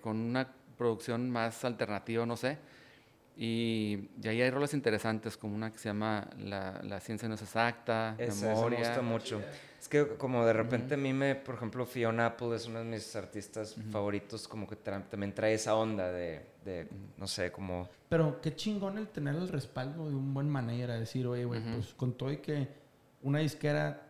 con 0.00 0.16
una 0.16 0.48
producción 0.76 1.30
más 1.30 1.64
alternativa, 1.64 2.26
no 2.26 2.36
sé. 2.36 2.58
Y, 3.36 4.08
ahí 4.24 4.42
hay 4.42 4.50
roles 4.50 4.74
interesantes, 4.74 5.36
como 5.36 5.54
una 5.54 5.70
que 5.70 5.78
se 5.78 5.88
llama 5.88 6.28
La, 6.38 6.80
la 6.82 6.98
ciencia 6.98 7.28
no 7.28 7.36
es 7.36 7.42
exacta, 7.42 8.16
Memoria. 8.18 8.80
me 8.80 8.84
gusta 8.86 9.02
mucho. 9.02 9.40
Es 9.80 9.88
que 9.88 10.16
como 10.16 10.44
de 10.44 10.52
repente 10.52 10.94
a 10.94 10.96
mí 10.96 11.12
me, 11.12 11.34
por 11.34 11.54
ejemplo, 11.54 11.86
Fiona 11.86 12.26
Apple 12.26 12.56
es 12.56 12.66
uno 12.66 12.80
de 12.80 12.84
mis 12.84 13.14
artistas 13.14 13.76
favoritos, 13.90 14.48
como 14.48 14.66
que 14.66 14.76
también 14.76 15.32
trae 15.32 15.54
esa 15.54 15.76
onda 15.76 16.10
de, 16.10 16.44
de, 16.64 16.88
no 17.16 17.26
sé, 17.26 17.52
como... 17.52 17.88
Pero 18.08 18.40
qué 18.40 18.56
chingón 18.56 18.98
el 18.98 19.08
tener 19.08 19.36
el 19.36 19.48
respaldo 19.48 20.08
de 20.08 20.16
un 20.16 20.34
buen 20.34 20.48
manager 20.48 20.90
a 20.90 20.98
decir, 20.98 21.26
oye, 21.26 21.44
güey, 21.44 21.60
pues 21.72 21.94
con 21.94 22.14
todo 22.14 22.32
y 22.32 22.38
que 22.38 22.68
una 23.22 23.38
disquera 23.38 24.02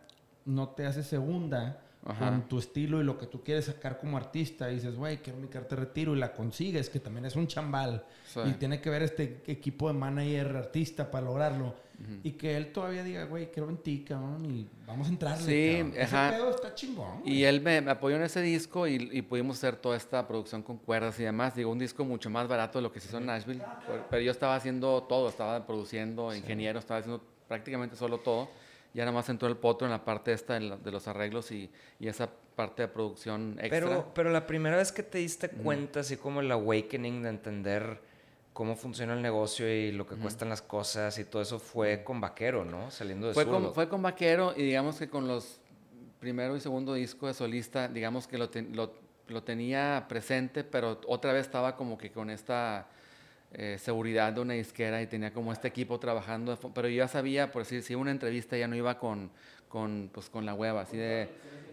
no 0.45 0.69
te 0.69 0.85
hace 0.85 1.03
segunda, 1.03 1.81
con 2.17 2.47
tu 2.47 2.57
estilo 2.57 3.01
y 3.01 3.03
lo 3.03 3.17
que 3.17 3.27
tú 3.27 3.43
quieres 3.43 3.65
sacar 3.65 3.97
como 3.99 4.17
artista. 4.17 4.71
Y 4.71 4.75
dices, 4.75 4.95
güey, 4.95 5.17
quiero 5.17 5.39
mi 5.39 5.47
carta 5.47 5.75
de 5.75 5.81
retiro 5.81 6.15
y 6.15 6.19
la 6.19 6.33
consigues, 6.33 6.89
que 6.89 6.99
también 6.99 7.25
es 7.25 7.35
un 7.35 7.47
chambal. 7.47 8.03
Y 8.45 8.53
tiene 8.53 8.81
que 8.81 8.89
ver 8.89 9.03
este 9.03 9.43
equipo 9.47 9.87
de 9.87 9.93
manager 9.93 10.55
artista 10.55 11.11
para 11.11 11.25
lograrlo. 11.25 11.75
Y 12.23 12.31
que 12.31 12.55
él 12.55 12.71
todavía 12.71 13.03
diga, 13.03 13.25
güey, 13.25 13.51
quiero 13.51 13.69
en 13.69 13.77
ti, 13.77 14.05
cabrón, 14.07 14.45
y 14.45 14.67
vamos 14.87 15.07
a 15.07 15.09
entrar. 15.09 15.37
Sí, 15.37 15.83
Ese 15.95 16.15
pedo 16.31 16.49
está 16.49 16.73
chingón. 16.73 17.21
Y 17.25 17.43
él 17.43 17.61
me, 17.61 17.77
apoyó 17.77 18.15
en 18.15 18.23
ese 18.23 18.41
disco 18.41 18.87
y, 18.87 19.21
pudimos 19.21 19.57
hacer 19.57 19.75
toda 19.75 19.97
esta 19.97 20.27
producción 20.27 20.63
con 20.63 20.77
cuerdas 20.77 21.19
y 21.19 21.23
demás. 21.23 21.55
Digo, 21.55 21.71
un 21.71 21.79
disco 21.79 22.05
mucho 22.05 22.29
más 22.29 22.47
barato 22.47 22.79
de 22.79 22.83
lo 22.83 22.91
que 22.91 22.99
se 22.99 23.07
hizo 23.09 23.17
en 23.17 23.25
Nashville. 23.25 23.61
Pero 24.09 24.21
yo 24.21 24.31
estaba 24.31 24.55
haciendo 24.55 25.03
todo, 25.03 25.29
estaba 25.29 25.65
produciendo, 25.65 26.33
ingeniero, 26.33 26.79
estaba 26.79 26.99
haciendo 26.99 27.23
prácticamente 27.47 27.95
solo 27.95 28.19
todo 28.19 28.49
ya 28.93 29.05
nada 29.05 29.15
más 29.15 29.29
entró 29.29 29.47
el 29.47 29.57
potro 29.57 29.85
en 29.87 29.91
la 29.91 30.03
parte 30.03 30.33
esta 30.33 30.59
de 30.59 30.91
los 30.91 31.07
arreglos 31.07 31.51
y, 31.51 31.69
y, 31.99 32.07
esa 32.07 32.29
parte 32.55 32.83
de 32.83 32.87
producción 32.87 33.51
extra. 33.59 33.69
Pero, 33.69 34.11
pero 34.13 34.31
la 34.31 34.47
primera 34.47 34.77
vez 34.77 34.91
que 34.91 35.03
te 35.03 35.19
diste 35.19 35.49
cuenta, 35.49 35.99
así 36.01 36.17
como 36.17 36.41
el 36.41 36.51
awakening 36.51 37.23
de 37.23 37.29
entender 37.29 38.01
cómo 38.59 38.75
funciona 38.75 39.13
el 39.13 39.21
negocio 39.21 39.73
y 39.73 39.93
lo 39.93 40.05
que 40.05 40.17
cuestan 40.17 40.49
las 40.49 40.61
cosas 40.61 41.17
y 41.17 41.23
todo 41.23 41.41
eso 41.41 41.59
fue 41.59 42.03
con 42.03 42.19
Vaquero, 42.19 42.65
¿no? 42.65 42.91
Saliendo 42.91 43.29
de 43.29 43.33
fue 43.33 43.45
con, 43.45 43.73
fue 43.73 43.87
con 43.87 44.01
Vaquero 44.01 44.53
y 44.53 44.63
digamos 44.63 44.99
que 44.99 45.07
con 45.07 45.29
los 45.29 45.61
primero 46.19 46.57
y 46.57 46.59
segundo 46.59 46.93
disco 46.93 47.27
de 47.27 47.33
solista, 47.33 47.87
digamos 47.87 48.27
que 48.27 48.37
lo, 48.37 48.49
lo, 48.73 48.91
lo 49.29 49.43
tenía 49.43 50.07
presente, 50.09 50.65
pero 50.65 50.99
otra 51.07 51.31
vez 51.31 51.45
estaba 51.45 51.77
como 51.77 51.97
que 51.97 52.11
con 52.11 52.29
esta 52.29 52.89
eh, 53.53 53.77
seguridad 53.79 54.33
de 54.33 54.41
una 54.41 54.55
disquera 54.55 55.01
y 55.01 55.07
tenía 55.07 55.31
como 55.31 55.53
este 55.53 55.69
equipo 55.69 55.97
trabajando, 55.97 56.59
pero 56.75 56.89
yo 56.89 56.97
ya 56.97 57.07
sabía, 57.07 57.53
por 57.53 57.61
decir, 57.61 57.81
si 57.81 57.95
una 57.95 58.11
entrevista 58.11 58.57
ya 58.57 58.67
no 58.67 58.75
iba 58.75 58.99
con, 58.99 59.31
con, 59.69 60.09
pues, 60.13 60.29
con 60.29 60.45
la 60.45 60.53
hueva, 60.53 60.81
así 60.81 60.97
de, 60.97 61.29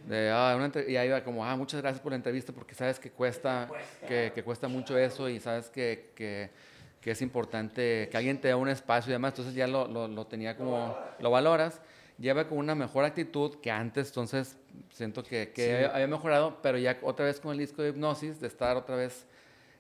de 0.07 0.31
ah, 0.31 0.55
una 0.57 0.70
ya 0.87 1.05
iba 1.05 1.25
como, 1.25 1.44
ah, 1.44 1.57
muchas 1.57 1.81
gracias 1.81 2.01
por 2.01 2.12
la 2.12 2.16
entrevista 2.16 2.53
porque 2.53 2.77
sabes 2.77 3.01
que 3.01 3.11
cuesta, 3.11 3.68
que, 4.07 4.31
que 4.33 4.44
cuesta 4.44 4.68
mucho 4.68 4.96
eso 4.96 5.29
y 5.29 5.40
sabes 5.40 5.68
que, 5.68 6.12
que, 6.14 6.51
que, 7.00 7.11
es 7.11 7.22
importante 7.22 8.09
que 8.11 8.16
alguien 8.16 8.40
te 8.40 8.48
dé 8.48 8.54
un 8.54 8.68
espacio 8.68 9.11
y 9.11 9.12
demás, 9.12 9.32
entonces 9.32 9.54
ya 9.54 9.66
lo, 9.66 9.87
lo, 9.87 10.09
lo 10.09 10.26
tenía 10.26 10.56
como, 10.56 10.96
lo 11.20 11.30
valoras 11.30 11.80
lleva 12.18 12.48
con 12.48 12.59
una 12.59 12.74
mejor 12.74 13.04
actitud 13.04 13.56
que 13.56 13.70
antes, 13.70 14.09
entonces 14.09 14.56
siento 14.90 15.22
que, 15.22 15.52
que 15.52 15.87
había 15.87 16.06
mejorado, 16.06 16.61
pero 16.62 16.78
ya 16.78 16.98
otra 17.02 17.26
vez 17.26 17.40
con 17.40 17.52
el 17.52 17.59
disco 17.59 17.82
de 17.82 17.90
hipnosis, 17.90 18.40
de 18.40 18.46
estar 18.46 18.76
otra 18.76 18.96
vez 18.96 19.26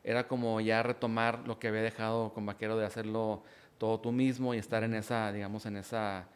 era 0.04 0.28
como 0.28 0.60
ya 0.60 0.82
retomar 0.82 1.46
lo 1.46 1.58
que 1.58 1.68
había 1.68 1.82
dejado 1.82 2.32
con 2.32 2.46
Vaquero 2.46 2.76
de 2.76 2.86
hacerlo 2.86 3.42
todo 3.78 4.00
tú 4.00 4.12
mismo 4.12 4.54
y 4.54 4.58
estar 4.58 4.84
en 4.84 4.94
esa, 4.94 5.32
digamos, 5.32 5.66
en 5.66 5.76
esa, 5.76 6.28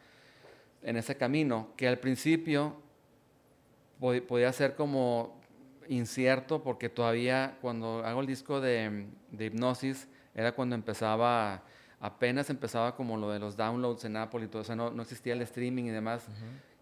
en 0.83 0.97
ese 0.97 1.15
camino, 1.15 1.69
que 1.77 1.87
al 1.87 1.97
principio 1.97 2.75
podía 3.99 4.51
ser 4.51 4.75
como 4.75 5.39
incierto 5.87 6.63
porque 6.63 6.89
todavía 6.89 7.57
cuando 7.61 8.03
hago 8.05 8.21
el 8.21 8.27
disco 8.27 8.59
de, 8.59 9.05
de, 9.31 9.45
hipnosis 9.45 10.07
era 10.35 10.53
cuando 10.53 10.75
empezaba, 10.75 11.63
apenas 11.99 12.49
empezaba 12.49 12.95
como 12.95 13.17
lo 13.17 13.29
de 13.31 13.39
los 13.39 13.57
downloads 13.57 14.05
en 14.05 14.17
Apple 14.17 14.45
y 14.45 14.47
todo 14.47 14.61
eso, 14.61 14.75
no, 14.75 14.91
no 14.91 15.01
existía 15.01 15.33
el 15.33 15.41
streaming 15.41 15.85
y 15.85 15.89
demás. 15.89 16.27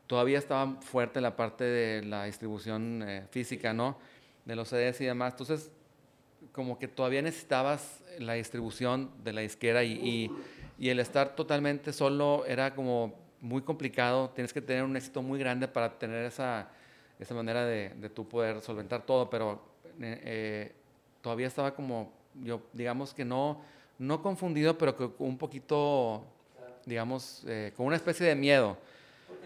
Todavía 0.07 0.39
estaba 0.39 0.81
fuerte 0.81 1.21
la 1.21 1.35
parte 1.35 1.63
de 1.63 2.03
la 2.03 2.25
distribución 2.25 3.03
eh, 3.07 3.27
física, 3.29 3.73
¿no? 3.73 3.97
De 4.45 4.55
los 4.55 4.69
CDs 4.69 5.01
y 5.01 5.05
demás. 5.05 5.33
Entonces, 5.33 5.71
como 6.51 6.79
que 6.79 6.87
todavía 6.87 7.21
necesitabas 7.21 8.03
la 8.17 8.33
distribución 8.33 9.11
de 9.23 9.33
la 9.33 9.41
disquera 9.41 9.83
y, 9.83 10.31
y, 10.79 10.89
el 10.89 10.99
estar 10.99 11.35
totalmente 11.35 11.93
solo 11.93 12.45
era 12.45 12.73
como 12.73 13.13
muy 13.41 13.61
complicado. 13.61 14.29
Tienes 14.31 14.53
que 14.53 14.61
tener 14.61 14.83
un 14.83 14.95
éxito 14.95 15.21
muy 15.21 15.37
grande 15.37 15.67
para 15.67 15.99
tener 15.99 16.25
esa, 16.25 16.69
esa 17.19 17.35
manera 17.35 17.65
de, 17.65 17.89
de 17.89 18.09
tú 18.09 18.27
poder 18.27 18.61
solventar 18.61 19.05
todo, 19.05 19.29
pero 19.29 19.61
eh, 20.01 20.21
eh, 20.23 20.75
todavía 21.21 21.47
estaba 21.47 21.75
como, 21.75 22.13
yo 22.43 22.61
digamos 22.73 23.13
que 23.13 23.25
no, 23.25 23.61
no 23.97 24.21
confundido, 24.21 24.77
pero 24.77 24.95
que 24.95 25.09
un 25.19 25.37
poquito, 25.37 26.23
digamos, 26.85 27.43
eh, 27.47 27.73
con 27.75 27.85
una 27.85 27.95
especie 27.95 28.25
de 28.25 28.35
miedo 28.35 28.77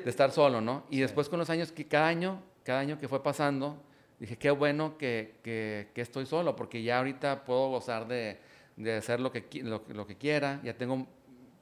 de 0.03 0.09
estar 0.09 0.31
solo, 0.31 0.61
¿no? 0.61 0.83
Y 0.89 0.99
después 0.99 1.29
con 1.29 1.39
los 1.39 1.49
años, 1.49 1.71
que 1.71 1.85
cada 1.85 2.07
año, 2.07 2.41
cada 2.63 2.79
año 2.79 2.97
que 2.99 3.07
fue 3.07 3.21
pasando, 3.21 3.77
dije, 4.19 4.37
qué 4.37 4.51
bueno 4.51 4.97
que, 4.97 5.35
que, 5.43 6.01
estoy 6.01 6.25
solo, 6.25 6.55
porque 6.55 6.83
ya 6.83 6.99
ahorita 6.99 7.43
puedo 7.45 7.69
gozar 7.69 8.07
de, 8.07 8.37
de 8.75 8.95
hacer 8.95 9.19
lo 9.19 9.31
que, 9.31 9.45
lo, 9.63 9.83
lo, 9.89 10.07
que 10.07 10.15
quiera, 10.15 10.61
ya 10.63 10.75
tengo 10.75 11.07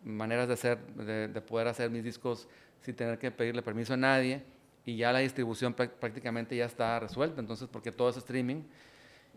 maneras 0.03 0.47
de, 0.47 0.53
hacer, 0.53 0.79
de, 0.95 1.27
de, 1.27 1.41
poder 1.41 1.67
hacer 1.67 1.89
mis 1.89 2.03
discos 2.03 2.47
sin 2.81 2.95
tener 2.95 3.19
que 3.19 3.31
pedirle 3.31 3.61
permiso 3.61 3.93
a 3.93 3.97
nadie, 3.97 4.43
y 4.85 4.97
ya 4.97 5.11
la 5.11 5.19
distribución 5.19 5.73
prácticamente 5.73 6.55
ya 6.55 6.65
está 6.65 6.99
resuelta, 6.99 7.39
entonces, 7.39 7.69
porque 7.71 7.91
todo 7.91 8.09
es 8.09 8.17
streaming, 8.17 8.63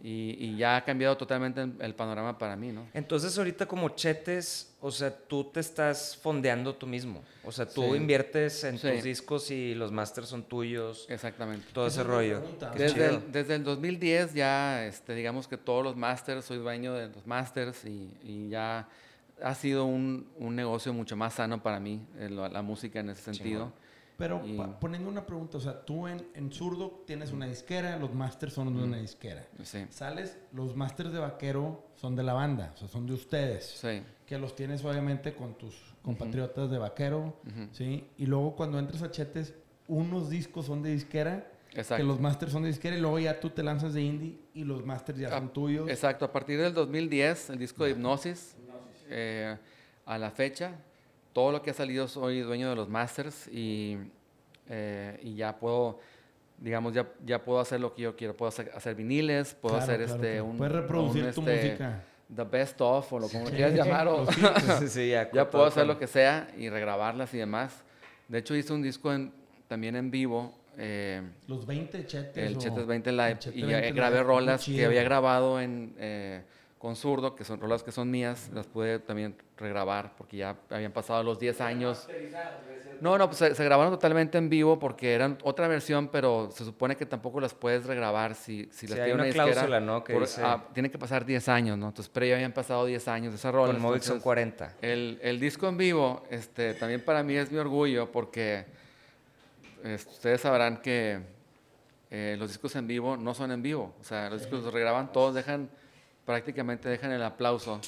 y, 0.06 0.56
ya 0.58 0.76
ha 0.76 0.84
cambiado 0.84 1.16
totalmente 1.16 1.62
el, 1.62 1.94
panorama 1.94 2.36
para 2.36 2.56
mí, 2.56 2.70
¿no? 2.72 2.86
Entonces 2.92 3.38
ahorita 3.38 3.64
como 3.64 3.88
Chetes, 3.88 4.76
o 4.82 4.90
sea, 4.90 5.10
tú 5.10 5.44
te 5.44 5.60
estás 5.60 6.14
fondeando 6.20 6.74
tú 6.74 6.86
mismo. 6.86 7.22
O 7.42 7.50
sea, 7.50 7.64
tú 7.64 7.94
inviertes 7.94 8.64
en 8.64 8.78
tus 8.78 9.02
discos 9.02 9.50
y 9.50 9.74
los 9.74 9.92
masters 9.92 10.28
son 10.28 10.42
tuyos. 10.42 11.06
Exactamente. 11.08 11.66
Todo 11.72 11.86
ese 11.86 12.02
rollo. 12.02 12.42
Desde 12.76 13.06
el, 13.06 13.32
desde 13.32 13.54
el, 13.54 13.64
2010 13.64 14.34
ya, 14.34 14.84
este, 14.84 15.14
digamos 15.14 15.48
que 15.48 15.56
todos 15.56 15.82
los 15.82 15.96
masters, 15.96 16.44
soy 16.44 16.58
dueño 16.58 16.92
de 16.92 17.08
los 17.08 17.26
masters 17.26 17.86
y, 17.86 18.10
y 18.22 18.50
ya 18.50 18.86
ha 19.42 19.54
sido 19.54 19.86
un, 19.86 20.28
un, 20.36 20.54
negocio 20.54 20.92
mucho 20.92 21.16
más 21.16 21.32
sano 21.32 21.62
para 21.62 21.80
mí, 21.80 22.06
eh, 22.18 22.28
la, 22.28 22.60
música 22.60 23.00
en 23.00 23.08
ese 23.08 23.22
sentido. 23.22 23.72
Pero 24.16 24.42
poniendo 24.80 25.08
una 25.08 25.26
pregunta, 25.26 25.58
o 25.58 25.60
sea, 25.60 25.84
tú 25.84 26.06
en, 26.06 26.24
en 26.34 26.52
zurdo 26.52 27.02
tienes 27.04 27.32
una 27.32 27.46
disquera, 27.46 27.96
los 27.98 28.14
masters 28.14 28.52
son 28.52 28.76
de 28.76 28.84
una 28.84 28.98
disquera. 28.98 29.44
Sí. 29.64 29.86
Sales, 29.90 30.38
los 30.52 30.76
masters 30.76 31.12
de 31.12 31.18
vaquero 31.18 31.84
son 31.96 32.14
de 32.14 32.22
la 32.22 32.32
banda, 32.32 32.72
o 32.74 32.78
sea, 32.78 32.88
son 32.88 33.06
de 33.06 33.14
ustedes. 33.14 33.64
Sí. 33.80 34.02
Que 34.26 34.38
los 34.38 34.54
tienes 34.54 34.84
obviamente 34.84 35.34
con 35.34 35.54
tus 35.58 35.74
compatriotas 36.02 36.70
de 36.70 36.78
vaquero, 36.78 37.36
¿sí? 37.72 38.06
Y 38.16 38.26
luego 38.26 38.54
cuando 38.54 38.78
entras 38.78 39.02
a 39.02 39.10
Chetes, 39.10 39.54
unos 39.88 40.30
discos 40.30 40.66
son 40.66 40.82
de 40.82 40.90
disquera. 40.90 41.50
Exacto. 41.70 41.96
Que 41.96 42.04
los 42.04 42.20
masters 42.20 42.52
son 42.52 42.62
de 42.62 42.68
disquera 42.68 42.96
y 42.96 43.00
luego 43.00 43.18
ya 43.18 43.40
tú 43.40 43.50
te 43.50 43.64
lanzas 43.64 43.94
de 43.94 44.02
indie 44.02 44.38
y 44.54 44.62
los 44.62 44.86
masters 44.86 45.18
ya 45.18 45.28
son 45.30 45.52
tuyos. 45.52 45.88
Exacto, 45.88 46.24
a 46.24 46.30
partir 46.30 46.60
del 46.60 46.72
2010, 46.72 47.50
el 47.50 47.58
disco 47.58 47.82
de 47.82 47.90
Hipnosis, 47.90 48.54
eh, 49.08 49.56
a 50.06 50.18
la 50.18 50.30
fecha, 50.30 50.76
todo 51.34 51.52
lo 51.52 51.60
que 51.60 51.70
ha 51.70 51.74
salido 51.74 52.08
soy 52.08 52.40
dueño 52.40 52.70
de 52.70 52.76
los 52.76 52.88
masters 52.88 53.48
y, 53.48 53.98
eh, 54.68 55.18
y 55.22 55.34
ya 55.34 55.58
puedo, 55.58 55.98
digamos, 56.58 56.94
ya, 56.94 57.12
ya 57.26 57.44
puedo 57.44 57.60
hacer 57.60 57.80
lo 57.80 57.92
que 57.92 58.02
yo 58.02 58.16
quiero. 58.16 58.34
Puedo 58.34 58.48
hacer, 58.48 58.94
viniles, 58.94 59.54
puedo 59.54 59.76
hacer 59.76 60.00
este, 60.00 60.40
un... 60.40 60.56
Puedes 60.56 60.72
reproducir 60.72 61.34
tu 61.34 61.40
este, 61.40 61.66
música. 61.66 62.02
The 62.34 62.44
best 62.44 62.80
of, 62.80 63.12
o 63.12 63.18
lo 63.18 63.28
como 63.28 63.44
quieras 63.46 63.74
llamar. 63.74 64.08
O, 64.08 64.26
sí, 64.88 65.10
ya, 65.10 65.30
ya 65.30 65.50
puedo 65.50 65.64
hacer 65.64 65.86
lo 65.86 65.98
que 65.98 66.06
sea 66.06 66.48
y 66.56 66.70
regrabarlas 66.70 67.34
y 67.34 67.38
demás. 67.38 67.82
De 68.28 68.38
hecho, 68.38 68.54
hice 68.54 68.72
un 68.72 68.80
disco 68.80 69.12
en, 69.12 69.32
también 69.66 69.96
en 69.96 70.10
vivo. 70.10 70.54
Eh, 70.78 71.20
los 71.48 71.66
20 71.66 72.06
Chetes. 72.06 72.36
El 72.36 72.58
Chetes 72.58 72.86
20 72.86 73.12
Live. 73.12 73.38
y 73.54 73.62
grabé 73.92 74.22
rolas 74.22 74.64
que 74.64 74.84
había 74.84 75.02
grabado 75.02 75.60
en... 75.60 75.94
Eh, 75.98 76.42
con 76.84 76.96
zurdo, 76.96 77.34
que 77.34 77.44
son 77.44 77.58
rolas 77.58 77.82
que 77.82 77.92
son 77.92 78.10
mías, 78.10 78.50
las 78.52 78.66
pude 78.66 78.98
también 78.98 79.34
regrabar 79.56 80.14
porque 80.18 80.36
ya 80.36 80.54
habían 80.68 80.92
pasado 80.92 81.22
los 81.22 81.38
10 81.38 81.62
años. 81.62 82.06
No, 83.00 83.16
no, 83.16 83.26
pues 83.26 83.38
se, 83.56 83.64
grabaron 83.64 83.90
totalmente 83.90 84.36
en 84.36 84.50
vivo 84.50 84.78
porque 84.78 85.14
eran 85.14 85.38
otra 85.44 85.66
versión, 85.66 86.08
pero 86.08 86.50
se 86.52 86.62
supone 86.62 86.94
que 86.94 87.06
tampoco 87.06 87.40
las 87.40 87.54
puedes 87.54 87.86
regrabar 87.86 88.34
si, 88.34 88.68
si 88.70 88.86
las 88.86 88.96
sí, 88.96 89.00
hay 89.00 89.12
una, 89.12 89.26
cláusula, 89.30 89.80
¿no? 89.80 90.04
Que 90.04 90.14
ah, 90.42 90.62
tiene 90.74 90.90
que 90.90 90.98
pasar 90.98 91.24
10 91.24 91.48
años, 91.48 91.78
¿no? 91.78 91.88
Entonces, 91.88 92.10
pero 92.12 92.26
ya 92.26 92.34
habían 92.34 92.52
pasado 92.52 92.84
10 92.84 93.08
años 93.08 93.32
de 93.32 93.38
esa 93.38 93.50
rola. 93.50 93.72
Con 93.72 93.80
Movic 93.80 94.02
son 94.02 94.20
40. 94.20 94.74
El, 94.82 95.18
el, 95.22 95.40
disco 95.40 95.66
en 95.66 95.78
vivo, 95.78 96.24
este, 96.28 96.74
también 96.74 97.02
para 97.02 97.22
mí 97.22 97.34
es 97.34 97.50
mi 97.50 97.56
orgullo 97.56 98.12
porque 98.12 98.66
ustedes 99.82 100.42
sabrán 100.42 100.82
que 100.82 101.18
eh, 102.10 102.36
los 102.38 102.50
discos 102.50 102.76
en 102.76 102.86
vivo 102.86 103.16
no 103.16 103.32
son 103.32 103.52
en 103.52 103.62
vivo. 103.62 103.94
O 104.02 104.04
sea, 104.04 104.28
los 104.28 104.42
discos 104.42 104.64
los 104.64 104.74
regraban 104.74 105.10
todos, 105.12 105.34
dejan 105.34 105.70
prácticamente 106.24 106.88
dejan 106.88 107.12
el 107.12 107.22
aplauso. 107.22 107.80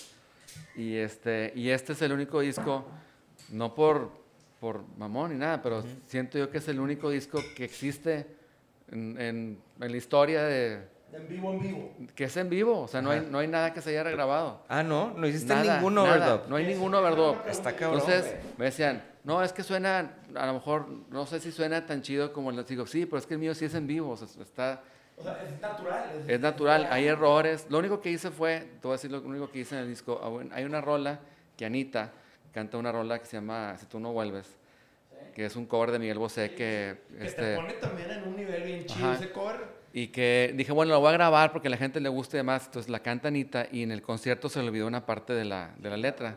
Y 0.74 0.96
este, 0.96 1.52
y 1.54 1.70
este 1.70 1.92
es 1.92 2.02
el 2.02 2.12
único 2.12 2.40
disco, 2.40 2.84
no 3.50 3.74
por, 3.74 4.10
por 4.60 4.84
mamón 4.96 5.32
ni 5.32 5.38
nada, 5.38 5.62
pero 5.62 5.84
siento 6.06 6.38
yo 6.38 6.50
que 6.50 6.58
es 6.58 6.68
el 6.68 6.80
único 6.80 7.10
disco 7.10 7.40
que 7.56 7.64
existe 7.64 8.26
en, 8.90 9.20
en, 9.20 9.58
la 9.78 9.96
historia 9.96 10.44
de... 10.44 10.96
En 11.12 11.28
vivo, 11.28 11.52
en 11.52 11.60
vivo. 11.60 11.92
Que 12.14 12.24
es 12.24 12.36
en 12.36 12.50
vivo, 12.50 12.82
o 12.82 12.88
sea, 12.88 13.00
no 13.00 13.10
hay, 13.10 13.26
no 13.30 13.38
hay 13.38 13.48
nada 13.48 13.72
que 13.72 13.80
se 13.80 13.90
haya 13.90 14.02
regrabado. 14.02 14.62
Ah, 14.68 14.82
no, 14.82 15.14
no 15.16 15.26
hiciste 15.26 15.54
ninguno 15.54 16.02
overdub. 16.02 16.48
No 16.48 16.56
hay 16.56 16.66
ninguno 16.66 16.98
overdub. 16.98 17.36
Está 17.48 17.74
cabrón. 17.74 18.00
Entonces 18.00 18.34
me 18.58 18.66
decían, 18.66 19.02
no, 19.24 19.42
es 19.42 19.52
que 19.52 19.62
suena, 19.62 20.14
a 20.34 20.46
lo 20.46 20.54
mejor, 20.54 20.88
no 21.10 21.26
sé 21.26 21.40
si 21.40 21.52
suena 21.52 21.86
tan 21.86 22.02
chido 22.02 22.32
como 22.32 22.52
les 22.52 22.66
digo, 22.66 22.86
sí, 22.86 23.06
pero 23.06 23.18
es 23.18 23.26
que 23.26 23.34
el 23.34 23.40
mío 23.40 23.54
sí 23.54 23.64
es 23.64 23.74
en 23.74 23.86
vivo, 23.86 24.10
o 24.10 24.16
sea, 24.16 24.28
está 24.42 24.82
o 25.18 25.22
sea, 25.22 25.42
es 25.42 25.60
natural. 25.60 26.24
Es, 26.28 26.40
natural, 26.40 26.88
hay 26.90 27.06
errores. 27.06 27.66
Lo 27.70 27.78
único 27.78 28.00
que 28.00 28.10
hice 28.10 28.30
fue, 28.30 28.60
te 28.60 28.86
voy 28.86 28.90
a 28.90 28.96
decir 28.96 29.10
lo 29.10 29.20
único 29.20 29.50
que 29.50 29.60
hice 29.60 29.74
en 29.76 29.82
el 29.82 29.88
disco. 29.88 30.20
Ah, 30.22 30.54
hay 30.54 30.64
una 30.64 30.80
rola 30.80 31.20
que 31.56 31.64
Anita 31.64 32.12
canta 32.52 32.76
una 32.76 32.92
rola 32.92 33.18
que 33.18 33.26
se 33.26 33.36
llama 33.36 33.76
Si 33.78 33.86
tú 33.86 33.98
no 33.98 34.12
vuelves. 34.12 34.56
que 35.34 35.46
es 35.46 35.56
un 35.56 35.66
cover 35.66 35.90
de 35.90 35.98
Miguel 35.98 36.18
Bosé 36.18 36.50
que... 36.50 37.02
Que 37.18 37.26
este, 37.26 37.42
te 37.42 37.56
pone 37.56 37.72
también 37.74 38.10
en 38.10 38.28
un 38.28 38.36
nivel 38.36 38.62
bien 38.62 38.86
chido 38.86 39.12
ese 39.12 39.30
cover. 39.30 39.76
Y 39.92 40.08
que 40.08 40.52
dije, 40.54 40.72
bueno, 40.72 40.92
lo 40.92 41.00
voy 41.00 41.10
a 41.10 41.12
grabar 41.12 41.52
porque 41.52 41.68
a 41.68 41.70
la 41.70 41.76
gente 41.78 42.00
le 42.00 42.08
guste 42.10 42.42
más. 42.42 42.66
Entonces 42.66 42.90
la 42.90 43.00
canta 43.00 43.28
Anita 43.28 43.66
y 43.72 43.82
en 43.82 43.92
el 43.92 44.02
concierto 44.02 44.48
se 44.48 44.60
le 44.60 44.68
olvidó 44.68 44.86
una 44.86 45.06
parte 45.06 45.32
de 45.32 45.44
la, 45.44 45.74
de 45.78 45.90
la 45.90 45.96
letra. 45.96 46.36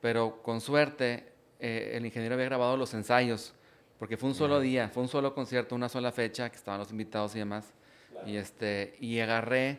Pero 0.00 0.42
con 0.42 0.60
suerte, 0.60 1.32
eh, 1.60 1.92
el 1.94 2.04
ingeniero 2.04 2.34
había 2.34 2.46
grabado 2.46 2.76
los 2.76 2.94
ensayos, 2.94 3.54
porque 3.98 4.16
fue 4.16 4.28
un 4.28 4.34
solo 4.34 4.60
día, 4.60 4.88
fue 4.88 5.02
un 5.02 5.08
solo 5.08 5.34
concierto, 5.34 5.74
una 5.74 5.88
sola 5.88 6.12
fecha, 6.12 6.50
que 6.50 6.56
estaban 6.56 6.78
los 6.78 6.90
invitados 6.90 7.34
y 7.34 7.40
demás. 7.40 7.72
Y, 8.26 8.36
este, 8.36 8.94
y 9.00 9.20
agarré 9.20 9.78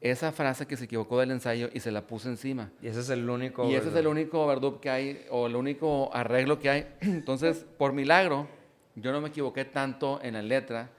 esa 0.00 0.32
frase 0.32 0.66
que 0.66 0.76
se 0.76 0.84
equivocó 0.84 1.20
del 1.20 1.30
ensayo 1.30 1.68
y 1.72 1.80
se 1.80 1.90
la 1.90 2.06
puse 2.06 2.28
encima. 2.28 2.70
Y 2.82 2.88
ese 2.88 3.00
es 3.00 3.10
el 3.10 3.28
único. 3.28 3.68
Y 3.68 3.74
ese 3.74 3.88
es 3.88 3.94
el 3.94 4.06
único 4.06 4.42
overdub 4.42 4.80
que 4.80 4.90
hay, 4.90 5.26
o 5.30 5.46
el 5.46 5.56
único 5.56 6.10
arreglo 6.14 6.58
que 6.58 6.70
hay. 6.70 6.86
Entonces, 7.00 7.66
por 7.78 7.92
milagro, 7.92 8.48
yo 8.96 9.12
no 9.12 9.20
me 9.20 9.28
equivoqué 9.28 9.64
tanto 9.64 10.20
en 10.22 10.34
la 10.34 10.42
letra 10.42 10.90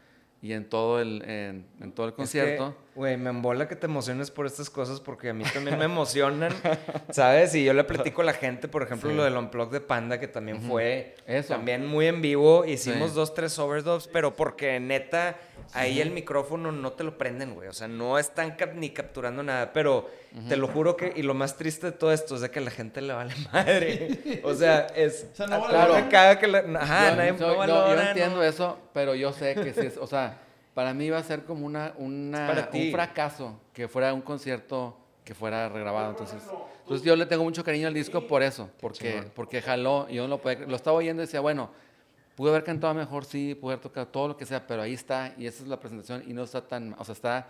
y 0.41 0.53
en 0.53 0.69
todo 0.69 0.99
el, 0.99 1.21
en, 1.23 1.91
todo 1.93 2.07
el 2.07 2.13
concierto. 2.13 2.75
Güey, 2.93 3.15
me 3.15 3.29
embola 3.29 3.69
que 3.69 3.77
te 3.77 3.85
emociones 3.85 4.31
por 4.31 4.45
estas 4.45 4.69
cosas 4.69 4.99
porque 4.99 5.29
a 5.29 5.33
mí 5.33 5.45
también 5.53 5.79
me 5.79 5.85
emocionan, 5.85 6.51
¿sabes? 7.11 7.55
Y 7.55 7.63
yo 7.63 7.73
le 7.73 7.85
platico 7.85 8.21
a 8.21 8.25
la 8.25 8.33
gente, 8.33 8.67
por 8.67 8.83
ejemplo, 8.83 9.13
lo 9.13 9.23
del 9.23 9.37
Unplug 9.37 9.71
de 9.71 9.79
Panda, 9.79 10.19
que 10.19 10.27
también 10.27 10.61
fue 10.61 11.15
también 11.47 11.87
muy 11.87 12.07
en 12.07 12.21
vivo. 12.21 12.65
Hicimos 12.65 13.13
dos, 13.13 13.33
tres 13.33 13.57
overdubs, 13.59 14.09
pero 14.09 14.35
porque 14.35 14.77
neta, 14.81 15.37
ahí 15.71 16.01
el 16.01 16.11
micrófono 16.11 16.73
no 16.73 16.91
te 16.91 17.05
lo 17.05 17.17
prenden, 17.17 17.55
güey. 17.55 17.69
O 17.69 17.73
sea, 17.73 17.87
no 17.87 18.19
están 18.19 18.57
ni 18.75 18.89
capturando 18.89 19.41
nada. 19.41 19.71
Pero 19.71 20.09
te 20.49 20.57
lo 20.57 20.67
juro 20.67 20.97
que, 20.97 21.13
y 21.15 21.21
lo 21.21 21.33
más 21.33 21.55
triste 21.55 21.87
de 21.87 21.91
todo 21.93 22.11
esto 22.11 22.35
es 22.35 22.41
de 22.41 22.51
que 22.51 22.59
a 22.59 22.63
la 22.63 22.71
gente 22.71 22.99
le 22.99 23.13
vale 23.13 23.33
madre. 23.53 24.41
o 24.43 24.53
sea, 24.53 24.87
es. 24.97 25.27
O 25.31 25.35
sea, 25.37 25.47
no 25.47 25.65
claro, 25.65 26.09
que 26.37 26.47
la, 26.47 26.59
Ajá, 26.77 27.15
nadie, 27.15 27.31
no, 27.31 27.65
Yo 27.65 28.01
entiendo 28.01 28.43
eso, 28.43 28.77
pero 28.93 29.15
yo 29.15 29.31
sé 29.31 29.55
que 29.55 29.73
sí 29.73 29.87
es. 29.87 29.95
O 29.95 30.07
sea 30.07 30.50
para 30.73 30.93
mí 30.93 31.05
iba 31.05 31.17
a 31.17 31.23
ser 31.23 31.43
como 31.43 31.65
una, 31.65 31.93
una 31.97 32.69
un 32.73 32.91
fracaso 32.91 33.59
que 33.73 33.87
fuera 33.87 34.13
un 34.13 34.21
concierto 34.21 34.97
que 35.23 35.35
fuera 35.35 35.69
regrabado. 35.69 36.11
Entonces, 36.11 36.43
entonces 36.79 37.05
yo 37.05 37.15
le 37.15 37.25
tengo 37.25 37.43
mucho 37.43 37.63
cariño 37.63 37.87
al 37.87 37.93
disco 37.93 38.27
por 38.27 38.41
eso, 38.41 38.69
porque, 38.79 39.23
porque 39.35 39.61
jaló, 39.61 40.09
yo 40.09 40.23
no 40.23 40.29
lo, 40.29 40.41
podía, 40.41 40.59
lo 40.65 40.75
estaba 40.75 40.97
oyendo 40.97 41.21
y 41.21 41.25
decía, 41.25 41.39
bueno, 41.39 41.69
pude 42.35 42.49
haber 42.49 42.63
cantado 42.63 42.93
mejor, 42.93 43.23
sí, 43.25 43.55
pude 43.55 43.73
haber 43.73 43.83
tocado 43.83 44.07
todo 44.07 44.29
lo 44.29 44.37
que 44.37 44.45
sea, 44.45 44.65
pero 44.65 44.81
ahí 44.81 44.93
está, 44.93 45.33
y 45.37 45.45
esa 45.45 45.63
es 45.63 45.69
la 45.69 45.79
presentación, 45.79 46.23
y 46.27 46.33
no 46.33 46.43
está 46.43 46.65
tan, 46.65 46.95
o 46.97 47.05
sea, 47.05 47.13
está 47.13 47.47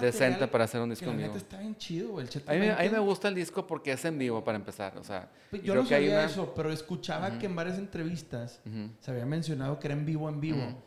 decente 0.00 0.48
para 0.48 0.64
hacer 0.64 0.80
un 0.80 0.90
disco 0.90 1.12
mío. 1.12 1.30
está 1.34 1.58
bien 1.58 1.76
chido, 1.76 2.20
el 2.20 2.28
a, 2.46 2.52
mí, 2.54 2.68
a 2.68 2.76
mí, 2.76 2.88
me 2.88 2.98
gusta 3.00 3.28
el 3.28 3.34
disco 3.34 3.66
porque 3.66 3.92
es 3.92 4.04
en 4.04 4.18
vivo 4.18 4.42
para 4.42 4.56
empezar, 4.56 4.96
o 4.96 5.04
sea. 5.04 5.28
Pues 5.50 5.62
yo 5.62 5.74
no 5.74 5.84
sabía 5.84 6.24
eso, 6.24 6.52
pero 6.56 6.72
escuchaba 6.72 7.38
que 7.38 7.46
en 7.46 7.54
varias 7.54 7.78
entrevistas 7.78 8.60
se 9.00 9.10
había 9.10 9.26
mencionado 9.26 9.78
que 9.78 9.88
era 9.88 9.94
en 9.94 10.06
vivo, 10.06 10.28
en 10.28 10.40
vivo. 10.40 10.82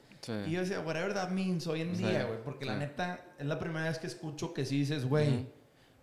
Y 0.45 0.51
yo 0.51 0.61
decía, 0.61 0.79
whatever 0.79 1.13
that 1.13 1.29
means 1.29 1.67
hoy 1.67 1.81
en 1.81 1.97
día, 1.97 2.25
güey. 2.25 2.41
Porque 2.43 2.65
la 2.65 2.77
neta, 2.77 3.25
es 3.37 3.45
la 3.45 3.59
primera 3.59 3.87
vez 3.87 3.99
que 3.99 4.07
escucho 4.07 4.53
que 4.53 4.65
sí 4.65 4.79
dices, 4.79 5.05
güey, 5.05 5.47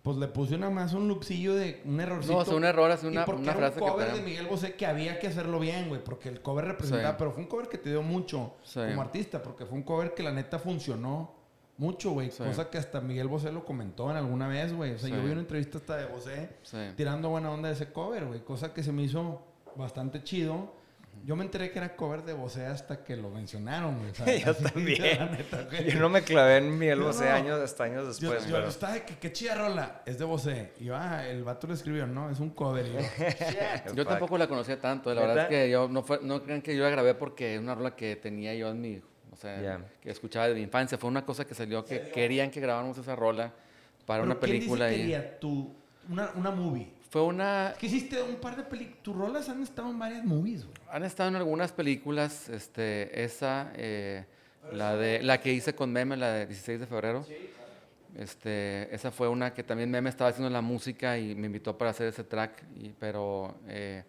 pues 0.01 0.17
le 0.17 0.27
puse 0.27 0.55
una 0.55 0.69
más 0.69 0.93
un 0.93 1.07
luxillo 1.07 1.53
de 1.55 1.81
un 1.85 1.99
errorcito. 1.99 2.33
No, 2.33 2.39
o 2.39 2.55
un 2.55 2.63
error, 2.63 2.89
es 2.91 3.03
una, 3.03 3.23
una 3.23 3.53
frase 3.53 3.79
un 3.79 3.87
cover 3.87 4.13
de 4.13 4.21
Miguel 4.21 4.47
Bosé 4.47 4.73
que 4.75 4.85
había 4.85 5.19
que 5.19 5.27
hacerlo 5.27 5.59
bien, 5.59 5.89
güey. 5.89 6.03
Porque 6.03 6.29
el 6.29 6.41
cover 6.41 6.65
representaba, 6.65 7.17
pero 7.17 7.31
fue 7.31 7.43
un 7.43 7.49
cover 7.49 7.67
que 7.67 7.77
te 7.77 7.89
dio 7.89 8.01
mucho 8.01 8.55
como 8.73 9.01
artista. 9.01 9.41
Porque 9.43 9.65
fue 9.65 9.77
un 9.77 9.83
cover 9.83 10.13
que 10.13 10.23
la 10.23 10.31
neta 10.31 10.59
funcionó 10.59 11.35
mucho, 11.77 12.11
güey. 12.11 12.29
Cosa 12.29 12.69
que 12.69 12.77
hasta 12.77 13.01
Miguel 13.01 13.27
Bosé 13.27 13.51
lo 13.51 13.65
comentó 13.65 14.09
en 14.11 14.17
alguna 14.17 14.47
vez, 14.47 14.73
güey. 14.73 14.93
O 14.93 14.99
sea, 14.99 15.09
yo 15.09 15.23
vi 15.23 15.31
una 15.31 15.41
entrevista 15.41 15.77
hasta 15.77 15.97
de 15.97 16.05
Bosé 16.05 16.49
tirando 16.95 17.29
buena 17.29 17.51
onda 17.51 17.69
de 17.69 17.75
ese 17.75 17.91
cover, 17.91 18.25
güey. 18.25 18.43
Cosa 18.43 18.73
que 18.73 18.83
se 18.83 18.91
me 18.91 19.03
hizo 19.03 19.41
bastante 19.75 20.23
chido. 20.23 20.80
Yo 21.23 21.35
me 21.35 21.43
enteré 21.43 21.71
que 21.71 21.79
era 21.79 21.95
cover 21.95 22.23
de 22.23 22.33
Bosé 22.33 22.65
hasta 22.65 23.03
que 23.03 23.15
lo 23.15 23.29
mencionaron, 23.29 23.97
güey. 23.99 24.39
yo 24.43 24.55
también. 24.73 25.29
yo 25.87 25.99
no 25.99 26.09
me 26.09 26.23
clavé 26.23 26.57
en 26.57 26.77
Miguel 26.77 26.99
Bosé 26.99 27.29
años, 27.29 27.59
hasta 27.59 27.83
años 27.83 28.07
después. 28.07 28.47
Yo, 28.47 28.57
estaba 28.59 28.93
de 28.93 29.03
que 29.03 29.17
qué 29.17 29.31
chida 29.31 29.55
rola, 29.55 30.01
es 30.05 30.17
de 30.17 30.25
Bosé. 30.25 30.73
Y 30.79 30.85
yo, 30.85 30.95
ah, 30.95 31.27
el 31.27 31.43
vato 31.43 31.67
lo 31.67 31.73
escribió, 31.73 32.07
no, 32.07 32.29
es 32.29 32.39
un 32.39 32.51
cover. 32.51 32.85
yo, 33.93 34.05
tampoco 34.07 34.37
la 34.37 34.47
conocía 34.47 34.79
tanto, 34.79 35.13
la 35.13 35.21
verdad 35.21 35.43
es 35.43 35.49
que 35.49 35.69
yo, 35.69 35.87
no, 35.87 36.01
fue, 36.03 36.19
no 36.21 36.41
crean 36.41 36.61
que 36.61 36.75
yo 36.75 36.83
la 36.83 36.89
grabé 36.89 37.13
porque 37.13 37.55
es 37.55 37.61
una 37.61 37.75
rola 37.75 37.95
que 37.95 38.15
tenía 38.15 38.55
yo 38.55 38.69
en 38.69 38.81
mi, 38.81 39.01
o 39.31 39.35
sea, 39.35 39.79
que 40.01 40.09
escuchaba 40.09 40.47
de 40.47 40.55
mi 40.55 40.61
infancia. 40.61 40.97
Fue 40.97 41.09
una 41.09 41.25
cosa 41.25 41.45
que 41.45 41.53
salió 41.53 41.85
que 41.85 42.09
querían 42.09 42.49
que 42.49 42.59
grabáramos 42.59 42.97
esa 42.97 43.15
rola 43.15 43.53
para 44.05 44.23
una 44.23 44.39
película. 44.39 44.87
¿quién 44.87 45.07
dice 45.07 45.17
quería 45.19 45.39
tu, 45.39 45.73
una, 46.09 46.31
una 46.35 46.51
movie? 46.51 47.00
Fue 47.11 47.23
una... 47.23 47.73
que 47.77 47.87
hiciste 47.87 48.23
un 48.23 48.37
par 48.37 48.55
de 48.55 48.63
películas. 48.63 49.03
Tus 49.03 49.13
rolas 49.13 49.49
han 49.49 49.61
estado 49.61 49.89
en 49.91 49.99
varias 49.99 50.23
movies, 50.23 50.63
güey. 50.63 50.77
Han 50.89 51.03
estado 51.03 51.27
en 51.27 51.35
algunas 51.35 51.73
películas. 51.73 52.47
Este, 52.47 53.21
esa, 53.21 53.73
eh, 53.75 54.23
la, 54.71 54.95
de, 54.95 55.21
la 55.21 55.41
que 55.41 55.51
hice 55.51 55.75
con 55.75 55.91
Meme, 55.91 56.15
la 56.15 56.31
de 56.31 56.47
16 56.47 56.79
de 56.79 56.87
febrero. 56.87 57.25
Este, 58.15 58.95
esa 58.95 59.11
fue 59.11 59.27
una 59.27 59.53
que 59.53 59.61
también 59.61 59.91
Meme 59.91 60.09
estaba 60.09 60.29
haciendo 60.29 60.49
la 60.49 60.61
música 60.61 61.17
y 61.17 61.35
me 61.35 61.47
invitó 61.47 61.77
para 61.77 61.91
hacer 61.91 62.07
ese 62.07 62.23
track. 62.23 62.63
Y, 62.79 62.93
pero 62.97 63.59
eh, 63.67 64.05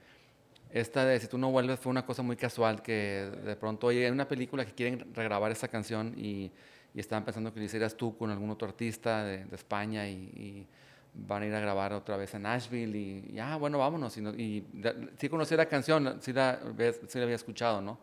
esta 0.71 1.05
de 1.05 1.19
Si 1.19 1.27
tú 1.27 1.39
no 1.39 1.51
vuelves 1.51 1.81
fue 1.81 1.91
una 1.91 2.07
cosa 2.07 2.23
muy 2.23 2.37
casual 2.37 2.83
que 2.83 3.29
de 3.45 3.57
pronto, 3.57 3.89
oye, 3.89 4.05
hay 4.05 4.13
una 4.13 4.29
película 4.29 4.65
que 4.65 4.75
quieren 4.75 5.13
regrabar 5.13 5.51
esa 5.51 5.67
canción 5.67 6.15
y, 6.17 6.53
y 6.95 7.01
estaban 7.01 7.25
pensando 7.25 7.53
que 7.53 7.59
lo 7.59 7.67
hicieras 7.67 7.97
tú 7.97 8.17
con 8.17 8.31
algún 8.31 8.51
otro 8.51 8.69
artista 8.69 9.25
de, 9.25 9.45
de 9.45 9.57
España 9.57 10.09
y 10.09 10.69
van 11.15 11.43
a 11.43 11.47
ir 11.47 11.55
a 11.55 11.61
grabar 11.61 11.93
otra 11.93 12.17
vez 12.17 12.35
en 12.35 12.43
Nashville 12.43 12.97
y 12.97 13.33
ya, 13.35 13.57
bueno, 13.57 13.79
vámonos. 13.79 14.17
Y, 14.17 14.21
y 14.21 14.67
sí 15.19 15.29
conocí 15.29 15.57
la 15.57 15.67
canción, 15.67 16.19
sí 16.21 16.33
la, 16.33 16.61
sí 17.07 17.19
la 17.19 17.25
había 17.25 17.37
escuchado, 17.37 17.81
¿no? 17.81 17.99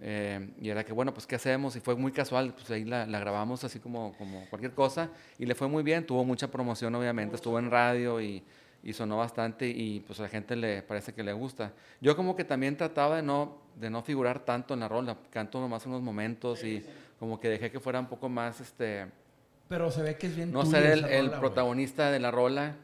Eh, 0.00 0.50
y 0.60 0.68
era 0.68 0.84
que, 0.84 0.92
bueno, 0.92 1.14
pues, 1.14 1.26
¿qué 1.26 1.36
hacemos? 1.36 1.76
Y 1.76 1.80
fue 1.80 1.94
muy 1.94 2.10
casual, 2.10 2.54
pues 2.54 2.68
ahí 2.70 2.84
la, 2.84 3.06
la, 3.06 3.20
grabamos 3.20 3.62
así 3.62 3.78
como, 3.78 4.14
como 4.18 4.44
cualquier 4.50 4.72
cosa 4.72 5.10
y 5.38 5.46
le 5.46 5.54
fue 5.54 5.68
muy 5.68 5.84
bien, 5.84 6.04
tuvo 6.04 6.24
mucha 6.24 6.50
promoción, 6.50 6.92
obviamente, 6.96 7.36
estuvo 7.36 7.58
en 7.58 7.70
radio 7.70 8.20
y, 8.20 8.42
y 8.82 8.92
sonó 8.92 9.18
bastante 9.18 9.68
y 9.68 10.00
pues 10.00 10.18
a 10.18 10.24
la 10.24 10.28
gente 10.28 10.56
le 10.56 10.82
parece 10.82 11.14
que 11.14 11.22
le 11.22 11.32
gusta. 11.32 11.72
Yo 12.00 12.16
como 12.16 12.34
que 12.34 12.44
también 12.44 12.76
trataba 12.76 13.16
de 13.16 13.22
no, 13.22 13.58
de 13.76 13.90
no 13.90 14.02
figurar 14.02 14.40
tanto 14.40 14.74
en 14.74 14.80
la 14.80 14.88
rola, 14.88 15.16
canto 15.30 15.60
nomás 15.60 15.86
unos 15.86 16.02
momentos 16.02 16.64
y 16.64 16.82
como 17.20 17.38
que 17.38 17.48
dejé 17.48 17.70
que 17.70 17.78
fuera 17.78 18.00
un 18.00 18.06
poco 18.06 18.28
más, 18.28 18.60
este 18.60 19.06
pero 19.72 19.90
se 19.90 20.02
ve 20.02 20.16
que 20.16 20.26
es 20.26 20.36
bien 20.36 20.52
No 20.52 20.66
ser 20.66 20.84
el, 20.84 21.06
el 21.06 21.30
protagonista 21.30 22.10
de 22.10 22.20
la 22.20 22.30
rola 22.30 22.76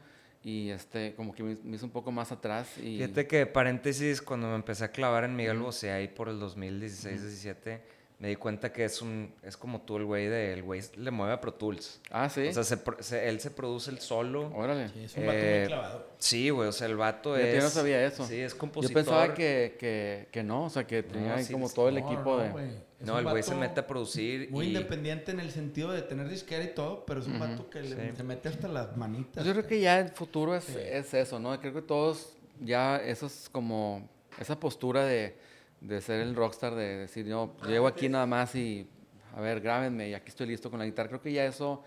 y 0.43 0.71
este 0.71 1.13
como 1.13 1.35
que 1.35 1.43
me, 1.43 1.75
hizo 1.75 1.85
un 1.85 1.91
poco 1.91 2.11
más 2.11 2.31
atrás 2.31 2.79
y 2.79 2.97
fíjate 2.97 3.27
que 3.27 3.45
paréntesis 3.45 4.23
cuando 4.23 4.47
me 4.47 4.55
empecé 4.55 4.85
a 4.85 4.91
clavar 4.91 5.23
en 5.23 5.35
Miguel 5.35 5.59
Bosé 5.59 5.91
ahí 5.91 6.07
por 6.07 6.29
el 6.29 6.39
2016 6.39 7.21
17 7.21 7.81
me 8.19 8.27
di 8.27 8.35
cuenta 8.35 8.71
que 8.73 8.83
es 8.83 9.01
un 9.01 9.33
es 9.41 9.55
como 9.55 9.81
tú 9.81 9.95
el 9.97 10.05
güey 10.05 10.27
de 10.27 10.53
el 10.53 10.63
güey 10.63 10.81
le 10.97 11.09
mueve 11.09 11.33
a 11.33 11.41
Pro 11.41 11.53
Tools. 11.53 12.01
Ah 12.11 12.29
sí. 12.29 12.47
O 12.47 12.53
sea 12.53 12.63
se, 12.63 13.29
él 13.29 13.39
se 13.39 13.49
produce 13.49 13.89
el 13.91 13.99
solo. 13.99 14.51
Órale. 14.53 14.89
Sí, 14.89 15.03
es 15.05 15.15
un 15.15 15.25
vato 15.25 15.37
muy 15.37 15.47
eh, 15.47 15.63
clavado. 15.67 16.07
sí 16.17 16.49
güey 16.49 16.67
o 16.67 16.71
sea 16.71 16.87
el 16.87 16.97
vato 16.97 17.37
es 17.37 17.55
yo 17.55 17.61
no 17.61 17.69
sabía 17.69 18.05
eso. 18.05 18.25
sí 18.25 18.39
es 18.39 18.53
compositor. 18.53 18.91
yo 18.91 19.05
pensaba 19.05 19.33
que, 19.33 19.77
que, 19.79 20.27
que 20.31 20.43
no 20.43 20.65
o 20.65 20.69
sea 20.69 20.85
que 20.85 21.01
tenía 21.01 21.35
como 21.49 21.69
todo 21.69 21.87
el 21.87 21.97
equipo 21.97 22.37
de 22.37 22.89
no, 23.01 23.17
el 23.17 23.25
güey 23.25 23.43
se 23.43 23.55
mete 23.55 23.79
a 23.79 23.87
producir. 23.87 24.51
Muy 24.51 24.67
independiente 24.67 25.31
en 25.31 25.39
el 25.39 25.51
sentido 25.51 25.91
de 25.91 26.01
tener 26.01 26.27
disquera 26.27 26.63
y 26.65 26.73
todo, 26.73 27.05
pero 27.05 27.21
es 27.21 27.27
un 27.27 27.39
vato 27.39 27.69
que 27.69 27.81
se 27.83 28.23
mete 28.23 28.49
hasta 28.49 28.67
las 28.67 28.97
manitas. 28.97 29.45
Yo 29.45 29.53
creo 29.53 29.65
que 29.65 29.79
ya 29.79 29.99
el 29.99 30.09
futuro 30.09 30.53
es, 30.53 30.67
es, 30.75 31.13
eso, 31.13 31.39
¿no? 31.39 31.57
Creo 31.61 31.73
que 31.73 31.81
todos 31.81 32.33
ya 32.59 32.97
eso 32.97 33.27
es 33.27 33.47
como 33.49 34.07
esa 34.37 34.59
postura 34.59 35.05
de, 35.05 35.37
de 35.81 36.01
ser 36.01 36.21
el 36.21 36.35
rockstar, 36.35 36.75
de 36.75 36.97
decir, 36.97 37.25
yo 37.25 37.55
llego 37.67 37.87
aquí 37.87 38.09
nada 38.09 38.25
más 38.25 38.55
y, 38.55 38.87
a 39.35 39.41
ver, 39.41 39.61
grábenme 39.61 40.09
y 40.09 40.13
aquí 40.13 40.29
estoy 40.29 40.47
listo 40.47 40.69
con 40.69 40.79
la 40.79 40.85
guitarra. 40.85 41.09
Creo 41.09 41.21
que 41.21 41.31
ya 41.31 41.45
eso 41.45 41.83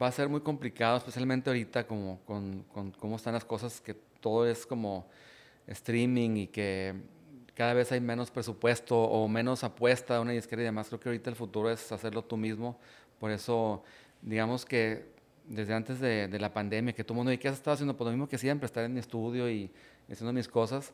va 0.00 0.08
a 0.08 0.12
ser 0.12 0.28
muy 0.28 0.40
complicado, 0.40 0.96
especialmente 0.96 1.50
ahorita 1.50 1.86
como 1.86 2.20
con, 2.24 2.64
con 2.72 2.90
cómo 2.92 3.16
están 3.16 3.34
las 3.34 3.44
cosas, 3.44 3.80
que 3.80 3.94
todo 3.94 4.46
es 4.46 4.66
como 4.66 5.06
streaming 5.66 6.36
y 6.36 6.46
que 6.46 6.94
cada 7.54 7.74
vez 7.74 7.92
hay 7.92 8.00
menos 8.00 8.30
presupuesto 8.30 8.98
o 8.98 9.28
menos 9.28 9.64
apuesta 9.64 10.16
a 10.16 10.20
una 10.20 10.32
disquera 10.32 10.62
y 10.62 10.64
demás. 10.64 10.88
Creo 10.88 11.00
que 11.00 11.08
ahorita 11.10 11.30
el 11.30 11.36
futuro 11.36 11.70
es 11.70 11.92
hacerlo 11.92 12.22
tú 12.22 12.36
mismo. 12.36 12.78
Por 13.18 13.30
eso, 13.30 13.84
digamos 14.22 14.64
que 14.64 15.04
desde 15.46 15.74
antes 15.74 16.00
de, 16.00 16.28
la 16.38 16.52
pandemia, 16.52 16.94
que 16.94 17.04
todo 17.04 17.14
el 17.14 17.16
mundo, 17.18 17.32
¿y 17.32 17.38
qué 17.38 17.48
has 17.48 17.56
estado 17.56 17.74
haciendo? 17.74 17.96
Pues 17.96 18.06
lo 18.06 18.12
mismo 18.12 18.28
que 18.28 18.38
siempre, 18.38 18.66
estar 18.66 18.84
en 18.84 18.94
mi 18.94 19.00
estudio 19.00 19.50
y 19.50 19.70
haciendo 20.10 20.32
mis 20.32 20.48
cosas. 20.48 20.92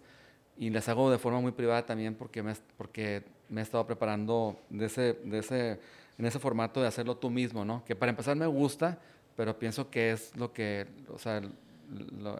Y 0.59 0.71
las 0.71 0.89
hago 0.89 1.11
de 1.11 1.19
forma 1.19 1.41
muy 1.41 1.53
privada 1.53 1.85
también 1.85 2.15
porque 2.15 2.43
me, 2.43 2.55
porque 2.77 3.25
me 3.49 3.61
he 3.61 3.65
estado 3.65 3.87
preparando 3.87 4.59
de 4.71 4.87
ese, 4.87 5.13
de 5.25 5.39
ese, 5.39 5.81
en 6.19 6.27
ese 6.27 6.39
formato 6.39 6.81
de 6.81 6.89
hacerlo 6.89 7.17
tú 7.17 7.31
mismo, 7.31 7.65
¿no? 7.65 7.85
Que 7.85 7.95
para 7.95 8.11
empezar 8.11 8.37
me 8.37 8.47
gusta, 8.47 8.99
pero 9.37 9.59
pienso 9.59 9.91
que 9.91 10.13
es 10.13 10.35
lo 10.37 10.53
que, 10.53 10.87
o 11.13 11.19
sea, 11.19 11.39
el, 11.39 11.53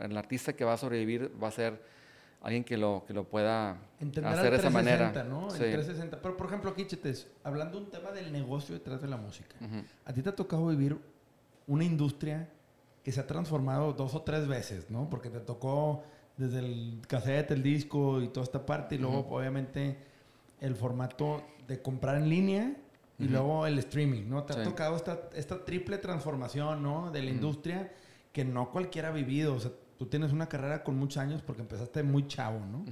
el 0.01 0.17
artista 0.17 0.55
que 0.55 0.65
va 0.65 0.73
a 0.73 0.77
sobrevivir 0.77 1.31
va 1.43 1.49
a 1.49 1.53
ser 1.53 1.81
alguien 2.47 2.63
que 2.63 2.77
lo, 2.77 3.05
que 3.07 3.13
lo 3.13 3.25
pueda 3.25 3.73
hacer 4.01 4.51
de 4.53 4.57
esa 4.57 4.71
manera. 4.71 5.25
¿no? 5.25 5.49
El 5.49 5.57
360. 5.57 6.23
Pero, 6.23 6.37
por 6.37 6.47
ejemplo, 6.47 6.71
aquí, 6.71 6.87
Chetes, 6.87 7.29
hablando 7.43 7.79
un 7.79 7.91
tema 7.91 8.13
del 8.13 8.33
negocio 8.33 8.75
detrás 8.75 9.03
de 9.03 9.09
la 9.09 9.17
música. 9.17 9.57
A 10.05 10.13
ti 10.13 10.23
te 10.23 10.29
ha 10.29 10.37
tocado 10.37 10.67
vivir 10.69 10.97
una 11.67 11.85
industria 11.85 12.49
que 13.03 13.13
se 13.13 13.21
ha 13.21 13.27
transformado 13.27 13.93
dos 13.93 14.15
o 14.15 14.23
tres 14.23 14.47
veces, 14.47 14.91
¿no? 14.91 15.09
Porque 15.11 15.31
te 15.31 15.41
tocó 15.41 16.05
desde 16.37 16.59
el 16.59 17.01
cassette, 17.07 17.51
el 17.53 17.63
disco 17.63 18.21
y 18.21 18.29
toda 18.29 18.45
esta 18.45 18.65
parte, 18.65 18.97
y 18.97 18.99
luego, 18.99 19.27
obviamente, 19.31 19.97
el 20.61 20.75
formato 20.75 21.43
de 21.67 21.81
comprar 21.81 22.17
en 22.17 22.29
línea 22.29 22.77
y 23.19 23.25
luego 23.25 23.67
el 23.67 23.79
streaming, 23.79 24.29
¿no? 24.29 24.45
Te 24.45 24.53
ha 24.53 24.63
tocado 24.63 24.97
esta, 24.97 25.31
esta, 25.35 25.65
triple 25.65 25.99
transformación, 25.99 26.83
¿no? 26.83 27.11
De 27.11 27.23
la 27.23 27.31
industria 27.31 27.91
que 28.33 28.45
no 28.45 28.71
cualquiera 28.71 29.09
ha 29.09 29.13
vivido. 29.13 29.55
O 29.55 29.61
sea, 29.61 29.71
tú 29.99 30.07
tienes 30.07 30.33
una 30.33 30.49
carrera 30.49 30.85
con 30.85 30.97
muchos 30.97 31.19
años 31.19 31.41
porque 31.41 31.63
empezaste 31.63 32.03
muy 32.03 32.27
chavo, 32.27 32.61
¿no? 32.61 32.85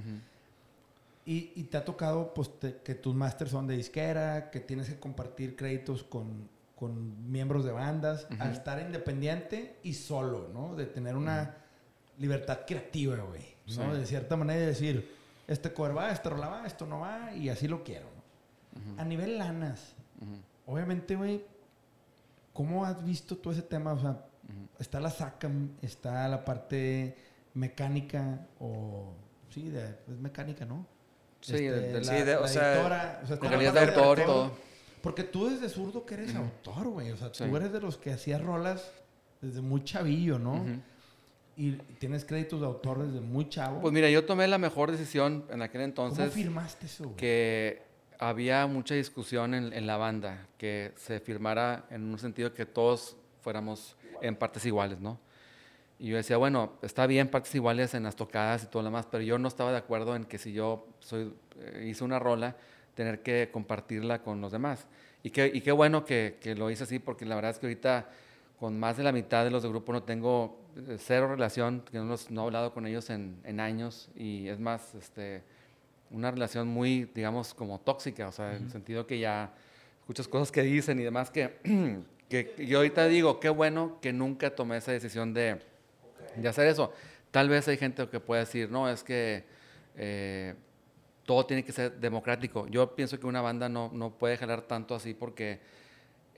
y, 1.27 1.51
y, 1.55 1.63
te 1.63 1.77
ha 1.77 1.85
tocado 1.85 2.33
pues, 2.33 2.49
que 2.83 2.95
tus 2.95 3.15
másters 3.15 3.51
son 3.51 3.67
de 3.67 3.77
disquera, 3.77 4.51
que 4.51 4.59
tienes 4.59 4.89
que 4.89 4.99
compartir 4.99 5.55
créditos 5.55 6.03
con, 6.03 6.47
con 6.75 7.31
miembros 7.31 7.65
de 7.65 7.71
bandas, 7.71 8.27
al 8.39 8.51
estar 8.51 8.79
independiente 8.81 9.77
y 9.83 9.93
solo, 9.93 10.49
¿no? 10.53 10.75
De 10.75 10.85
tener 10.85 11.15
una 11.15 11.64
libertad 12.17 12.61
creativa, 12.65 13.17
güey. 13.17 13.55
¿no? 13.77 13.93
De 13.95 14.05
cierta 14.05 14.35
manera 14.35 14.59
de 14.59 14.67
decir, 14.67 15.15
este 15.47 15.73
cover 15.73 15.97
va, 15.97 16.11
este 16.11 16.29
rola 16.29 16.47
va, 16.47 16.67
esto 16.67 16.85
no 16.85 16.99
va, 16.99 17.33
y 17.33 17.49
así 17.49 17.67
lo 17.67 17.83
quiero. 17.83 18.05
¿no? 18.05 19.01
A 19.01 19.05
nivel 19.05 19.37
lanas, 19.37 19.93
obviamente, 20.65 21.15
güey, 21.15 21.43
¿cómo 22.53 22.85
has 22.85 23.03
visto 23.03 23.37
todo 23.37 23.53
ese 23.53 23.61
tema? 23.61 23.93
O 23.93 23.99
sea, 23.99 24.25
está 24.79 24.99
la 24.99 25.09
SACAM, 25.09 25.71
está 25.81 26.27
la 26.27 26.43
parte 26.43 27.15
mecánica, 27.53 28.47
o 28.59 29.13
sí, 29.49 29.69
de, 29.69 29.85
es 30.07 30.19
mecánica, 30.19 30.65
¿no? 30.65 30.85
Sí, 31.41 31.65
este, 31.65 32.03
sí 32.03 32.23
de, 32.23 32.35
o, 32.35 32.47
sea, 32.47 32.73
editora, 32.73 33.21
o 33.23 33.27
sea, 33.27 33.37
de 33.37 33.79
autor, 33.79 34.21
todo. 34.25 34.51
Porque 35.01 35.23
tú 35.23 35.47
desde 35.47 35.69
zurdo 35.69 36.03
que 36.03 36.15
eres 36.15 36.35
autor, 36.35 36.87
güey. 36.87 37.11
O 37.11 37.17
sea, 37.17 37.31
tú 37.31 37.55
eres 37.55 37.71
de 37.71 37.79
los 37.79 37.97
que 37.97 38.11
hacías 38.11 38.41
rolas 38.41 38.91
desde 39.39 39.61
muy 39.61 39.83
chavillo, 39.83 40.39
¿no? 40.39 40.65
Y 41.57 41.73
tienes 41.99 42.25
créditos 42.25 42.59
de 42.59 42.65
autor 42.65 43.05
desde 43.05 43.21
muy 43.21 43.47
chavo. 43.47 43.81
Pues 43.81 43.93
mira, 43.93 44.09
yo 44.09 44.25
tomé 44.25 44.47
la 44.47 44.57
mejor 44.57 44.91
decisión 44.91 45.45
en 45.49 45.61
aquel 45.61 45.81
entonces. 45.81 46.19
¿Cómo 46.19 46.31
firmaste 46.31 46.85
eso? 46.85 47.05
Güey? 47.05 47.15
Que 47.15 47.81
había 48.19 48.67
mucha 48.67 48.95
discusión 48.95 49.53
en, 49.53 49.71
en, 49.71 49.87
la 49.87 49.97
banda, 49.97 50.47
que 50.57 50.91
se 50.95 51.19
firmara 51.19 51.85
en 51.89 52.03
un 52.03 52.19
sentido 52.19 52.53
que 52.53 52.65
todos 52.65 53.15
fuéramos 53.41 53.95
en 54.21 54.35
partes 54.35 54.65
iguales, 54.65 54.99
¿no? 54.99 55.19
Y 55.97 56.09
yo 56.09 56.17
decía, 56.17 56.37
bueno, 56.37 56.73
está 56.81 57.07
bien 57.07 57.29
partes 57.29 57.55
iguales 57.55 57.93
en 57.93 58.03
las 58.03 58.15
tocadas 58.15 58.63
y 58.63 58.67
todo 58.67 58.81
lo 58.81 58.87
demás, 58.87 59.07
pero 59.09 59.23
yo 59.23 59.37
no 59.37 59.47
estaba 59.47 59.71
de 59.71 59.77
acuerdo 59.77 60.15
en 60.15 60.25
que 60.25 60.37
si 60.37 60.51
yo 60.51 60.87
soy, 60.99 61.33
eh, 61.59 61.85
hice 61.87 62.03
una 62.03 62.19
rola, 62.19 62.57
tener 62.95 63.21
que 63.21 63.49
compartirla 63.51 64.21
con 64.21 64.41
los 64.41 64.51
demás. 64.51 64.87
Y 65.23 65.29
qué, 65.29 65.49
y 65.53 65.61
qué 65.61 65.71
bueno 65.71 66.03
que, 66.03 66.37
que, 66.41 66.53
lo 66.53 66.69
hice 66.69 66.83
así, 66.83 66.99
porque 66.99 67.25
la 67.25 67.35
verdad 67.35 67.51
es 67.51 67.59
que 67.59 67.67
ahorita 67.67 68.09
con 68.59 68.79
más 68.79 68.97
de 68.97 69.03
la 69.03 69.11
mitad 69.11 69.43
de 69.43 69.51
los 69.51 69.63
de 69.63 69.69
grupo 69.69 69.93
no 69.93 70.03
tengo 70.03 70.57
eh, 70.75 70.97
cero 70.99 71.27
relación, 71.27 71.81
que 71.91 71.97
no, 71.97 72.15
no 72.29 72.41
he 72.41 72.45
hablado 72.45 72.73
con 72.73 72.87
ellos 72.87 73.09
en, 73.09 73.37
en, 73.43 73.59
años, 73.59 74.09
y 74.15 74.47
es 74.47 74.59
más, 74.59 74.95
este, 74.95 75.43
una 76.11 76.31
relación 76.31 76.67
muy, 76.67 77.09
digamos, 77.13 77.53
como 77.53 77.79
tóxica, 77.79 78.27
o 78.27 78.31
sea, 78.31 78.55
en 78.55 78.63
el 78.65 78.71
sentido 78.71 79.05
que 79.05 79.19
ya 79.19 79.53
escuchas 79.99 80.27
cosas 80.27 80.51
que 80.51 80.61
dicen 80.61 80.99
y 80.99 81.03
demás 81.03 81.31
que, 81.31 81.59
que 82.29 82.65
yo 82.65 82.77
ahorita 82.77 83.07
digo, 83.07 83.39
qué 83.39 83.49
bueno 83.49 83.99
que 84.01 84.13
nunca 84.13 84.55
tomé 84.55 84.77
esa 84.77 84.91
decisión 84.91 85.33
de 85.33 85.59
de 86.35 86.47
hacer 86.47 86.67
eso. 86.67 86.91
Tal 87.31 87.49
vez 87.49 87.67
hay 87.67 87.77
gente 87.77 88.07
que 88.07 88.19
puede 88.19 88.41
decir, 88.41 88.69
no, 88.69 88.89
es 88.89 89.03
que 89.03 89.43
eh, 89.97 90.53
todo 91.25 91.45
tiene 91.45 91.63
que 91.63 91.71
ser 91.71 91.99
democrático. 91.99 92.67
Yo 92.67 92.95
pienso 92.95 93.19
que 93.19 93.27
una 93.27 93.41
banda 93.41 93.67
no, 93.69 93.89
no 93.93 94.11
puede 94.11 94.37
jalar 94.37 94.61
tanto 94.61 94.95
así 94.95 95.13
porque 95.13 95.59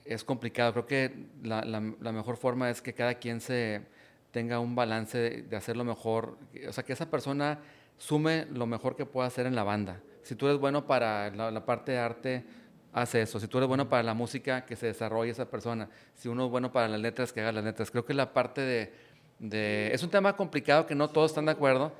es 0.08 0.24
complicado. 0.24 0.72
Creo 0.72 0.86
que 0.86 1.26
la, 1.42 1.80
mejor 1.80 2.36
forma 2.36 2.70
es 2.70 2.82
que 2.82 2.94
cada 2.94 3.14
quien 3.14 3.40
se 3.40 3.82
tenga 4.30 4.58
un 4.60 4.74
balance 4.74 5.18
de, 5.18 5.42
de 5.42 5.56
hacer 5.56 5.76
lo 5.76 5.84
mejor. 5.84 6.38
O 6.68 6.72
sea, 6.72 6.84
que 6.84 6.92
esa 6.92 7.10
persona 7.10 7.60
sume 7.96 8.46
lo 8.52 8.66
mejor 8.66 8.96
que 8.96 9.06
pueda 9.06 9.26
hacer 9.26 9.46
en 9.46 9.54
la 9.54 9.64
banda. 9.64 10.00
Si 10.22 10.34
tú 10.34 10.46
eres 10.46 10.58
bueno 10.58 10.86
para 10.86 11.30
la, 11.30 11.50
la 11.50 11.64
parte 11.64 11.92
de 11.92 11.98
arte, 11.98 12.44
haz 12.92 13.14
eso. 13.14 13.40
Si 13.40 13.48
tú 13.48 13.58
eres 13.58 13.68
bueno 13.68 13.88
para 13.88 14.02
la 14.02 14.14
música, 14.14 14.64
que 14.64 14.76
se 14.76 14.86
desarrolle 14.86 15.30
esa 15.30 15.50
persona. 15.50 15.88
Si 16.14 16.28
uno 16.28 16.46
es 16.46 16.50
bueno 16.50 16.72
para 16.72 16.88
las 16.88 17.00
letras, 17.00 17.32
que 17.32 17.40
haga 17.40 17.52
las 17.52 17.64
letras. 17.64 17.90
Creo 17.90 18.04
que 18.04 18.14
la 18.14 18.32
parte 18.32 18.60
de 18.60 19.08
es 19.40 20.02
un 20.02 20.10
tema 20.10 20.36
complicado 20.36 20.86
que 20.86 20.94
no 20.94 21.08
todos 21.08 21.30
están 21.30 21.46
de 21.46 21.52
acuerdo, 21.52 21.92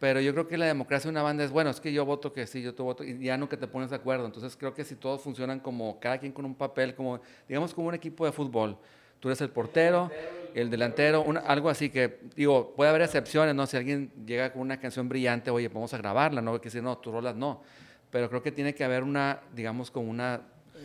pero 0.00 0.20
yo 0.20 0.32
creo 0.32 0.46
que 0.46 0.56
la 0.56 0.66
democracia 0.66 1.08
de 1.08 1.12
una 1.12 1.22
banda 1.22 1.44
es, 1.44 1.50
bueno, 1.50 1.70
es 1.70 1.80
que 1.80 1.92
yo 1.92 2.04
voto 2.04 2.32
que 2.32 2.46
sí, 2.46 2.62
yo 2.62 2.74
te 2.74 2.82
voto, 2.82 3.02
y 3.04 3.18
ya 3.18 3.36
nunca 3.36 3.56
te 3.56 3.66
pones 3.66 3.90
de 3.90 3.96
acuerdo. 3.96 4.26
Entonces 4.26 4.56
creo 4.56 4.74
que 4.74 4.84
si 4.84 4.94
todos 4.94 5.20
funcionan 5.20 5.60
como 5.60 5.98
cada 5.98 6.18
quien 6.18 6.32
con 6.32 6.44
un 6.44 6.54
papel, 6.54 6.94
como 6.94 7.20
digamos 7.48 7.74
como 7.74 7.88
un 7.88 7.94
equipo 7.94 8.24
de 8.24 8.32
fútbol, 8.32 8.76
tú 9.18 9.28
eres 9.28 9.40
el 9.40 9.50
portero, 9.50 10.10
el 10.54 10.70
delantero, 10.70 11.24
algo 11.44 11.68
así 11.68 11.90
que, 11.90 12.20
digo, 12.36 12.74
puede 12.76 12.90
haber 12.90 13.02
excepciones, 13.02 13.54
¿no? 13.54 13.66
Si 13.66 13.76
alguien 13.76 14.12
llega 14.24 14.52
con 14.52 14.62
una 14.62 14.78
canción 14.78 15.08
brillante, 15.08 15.50
oye, 15.50 15.68
vamos 15.68 15.92
a 15.94 15.98
grabarla, 15.98 16.40
¿no? 16.40 16.60
Que 16.60 16.70
si 16.70 16.80
no, 16.80 16.98
tú 16.98 17.10
rolas 17.10 17.34
no. 17.34 17.62
Pero 18.10 18.28
creo 18.28 18.42
que 18.42 18.52
tiene 18.52 18.74
que 18.74 18.84
haber 18.84 19.02
una, 19.02 19.40
digamos, 19.54 19.90
como 19.90 20.08
una, 20.08 20.42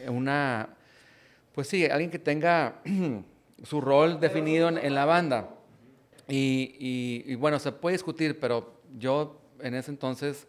una, 0.08 0.70
pues 1.54 1.68
sí, 1.68 1.86
alguien 1.86 2.10
que 2.10 2.20
tenga 2.20 2.82
su 3.64 3.80
rol 3.80 4.20
definido 4.20 4.70
en 4.70 4.96
la 4.96 5.06
banda. 5.06 5.50
Y, 6.28 7.36
bueno, 7.36 7.60
se 7.60 7.72
puede 7.72 7.96
discutir, 7.96 8.40
pero 8.40 8.82
yo 8.98 9.40
en 9.60 9.76
ese 9.76 9.92
entonces 9.92 10.48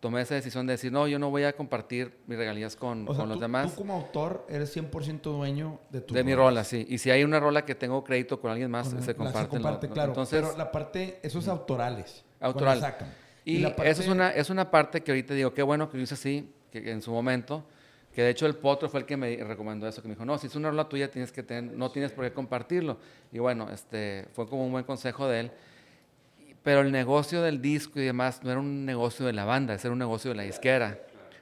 tomé 0.00 0.20
esa 0.22 0.34
decisión 0.34 0.66
de 0.66 0.72
decir, 0.72 0.90
no, 0.90 1.06
yo 1.06 1.18
no 1.18 1.30
voy 1.30 1.44
a 1.44 1.52
compartir 1.54 2.18
mis 2.26 2.36
regalías 2.36 2.74
con, 2.74 3.06
con 3.06 3.28
los 3.28 3.38
demás. 3.38 3.70
Tú 3.70 3.78
como 3.78 3.94
autor 3.94 4.44
eres 4.48 4.76
100% 4.76 5.20
dueño 5.20 5.78
de 5.90 6.00
tu 6.00 6.14
De 6.14 6.24
mi 6.24 6.34
rola, 6.34 6.64
sí. 6.64 6.84
Y 6.88 6.98
si 6.98 7.10
hay 7.10 7.22
una 7.22 7.38
rola 7.38 7.64
que 7.64 7.74
tengo 7.74 8.02
crédito 8.02 8.40
con 8.40 8.50
alguien 8.50 8.70
más, 8.70 8.88
se 8.88 9.14
comparte. 9.14 9.42
Se 9.42 9.48
comparte, 9.48 9.88
claro. 9.88 10.10
Entonces, 10.10 10.42
pero 10.42 10.56
la 10.56 10.72
parte, 10.72 11.20
eso 11.22 11.38
es 11.38 11.48
autorales. 11.48 12.24
Autoral. 12.40 12.96
Y, 13.44 13.64
eso 13.64 14.02
es 14.02 14.08
una, 14.08 14.30
es 14.30 14.50
una 14.50 14.70
parte 14.70 15.02
que 15.02 15.12
ahorita 15.12 15.34
digo, 15.34 15.54
qué 15.54 15.62
bueno 15.62 15.88
que 15.88 15.96
lo 15.96 16.02
hice 16.02 16.14
así, 16.14 16.52
que 16.70 16.90
en 16.90 17.02
su 17.02 17.12
momento 17.12 17.64
que 18.12 18.22
de 18.22 18.30
hecho 18.30 18.46
el 18.46 18.54
Potro 18.56 18.88
fue 18.88 19.00
el 19.00 19.06
que 19.06 19.16
me 19.16 19.36
recomendó 19.36 19.88
eso, 19.88 20.02
que 20.02 20.08
me 20.08 20.14
dijo, 20.14 20.24
no, 20.24 20.36
si 20.36 20.46
es 20.46 20.54
una 20.54 20.68
rola 20.70 20.88
tuya 20.88 21.10
tienes 21.10 21.32
que 21.32 21.42
tener, 21.42 21.72
no 21.72 21.90
tienes 21.90 22.12
por 22.12 22.24
qué 22.24 22.32
compartirlo. 22.32 22.98
Y 23.32 23.38
bueno, 23.38 23.70
este, 23.72 24.26
fue 24.32 24.46
como 24.46 24.66
un 24.66 24.72
buen 24.72 24.84
consejo 24.84 25.26
de 25.28 25.40
él. 25.40 25.52
Pero 26.62 26.80
el 26.80 26.92
negocio 26.92 27.42
del 27.42 27.60
disco 27.60 27.98
y 28.00 28.04
demás 28.04 28.42
no 28.42 28.50
era 28.50 28.60
un 28.60 28.84
negocio 28.84 29.26
de 29.26 29.32
la 29.32 29.44
banda, 29.44 29.74
era 29.74 29.90
un 29.90 29.98
negocio 29.98 30.30
de 30.30 30.36
la 30.36 30.42
disquera. 30.44 30.98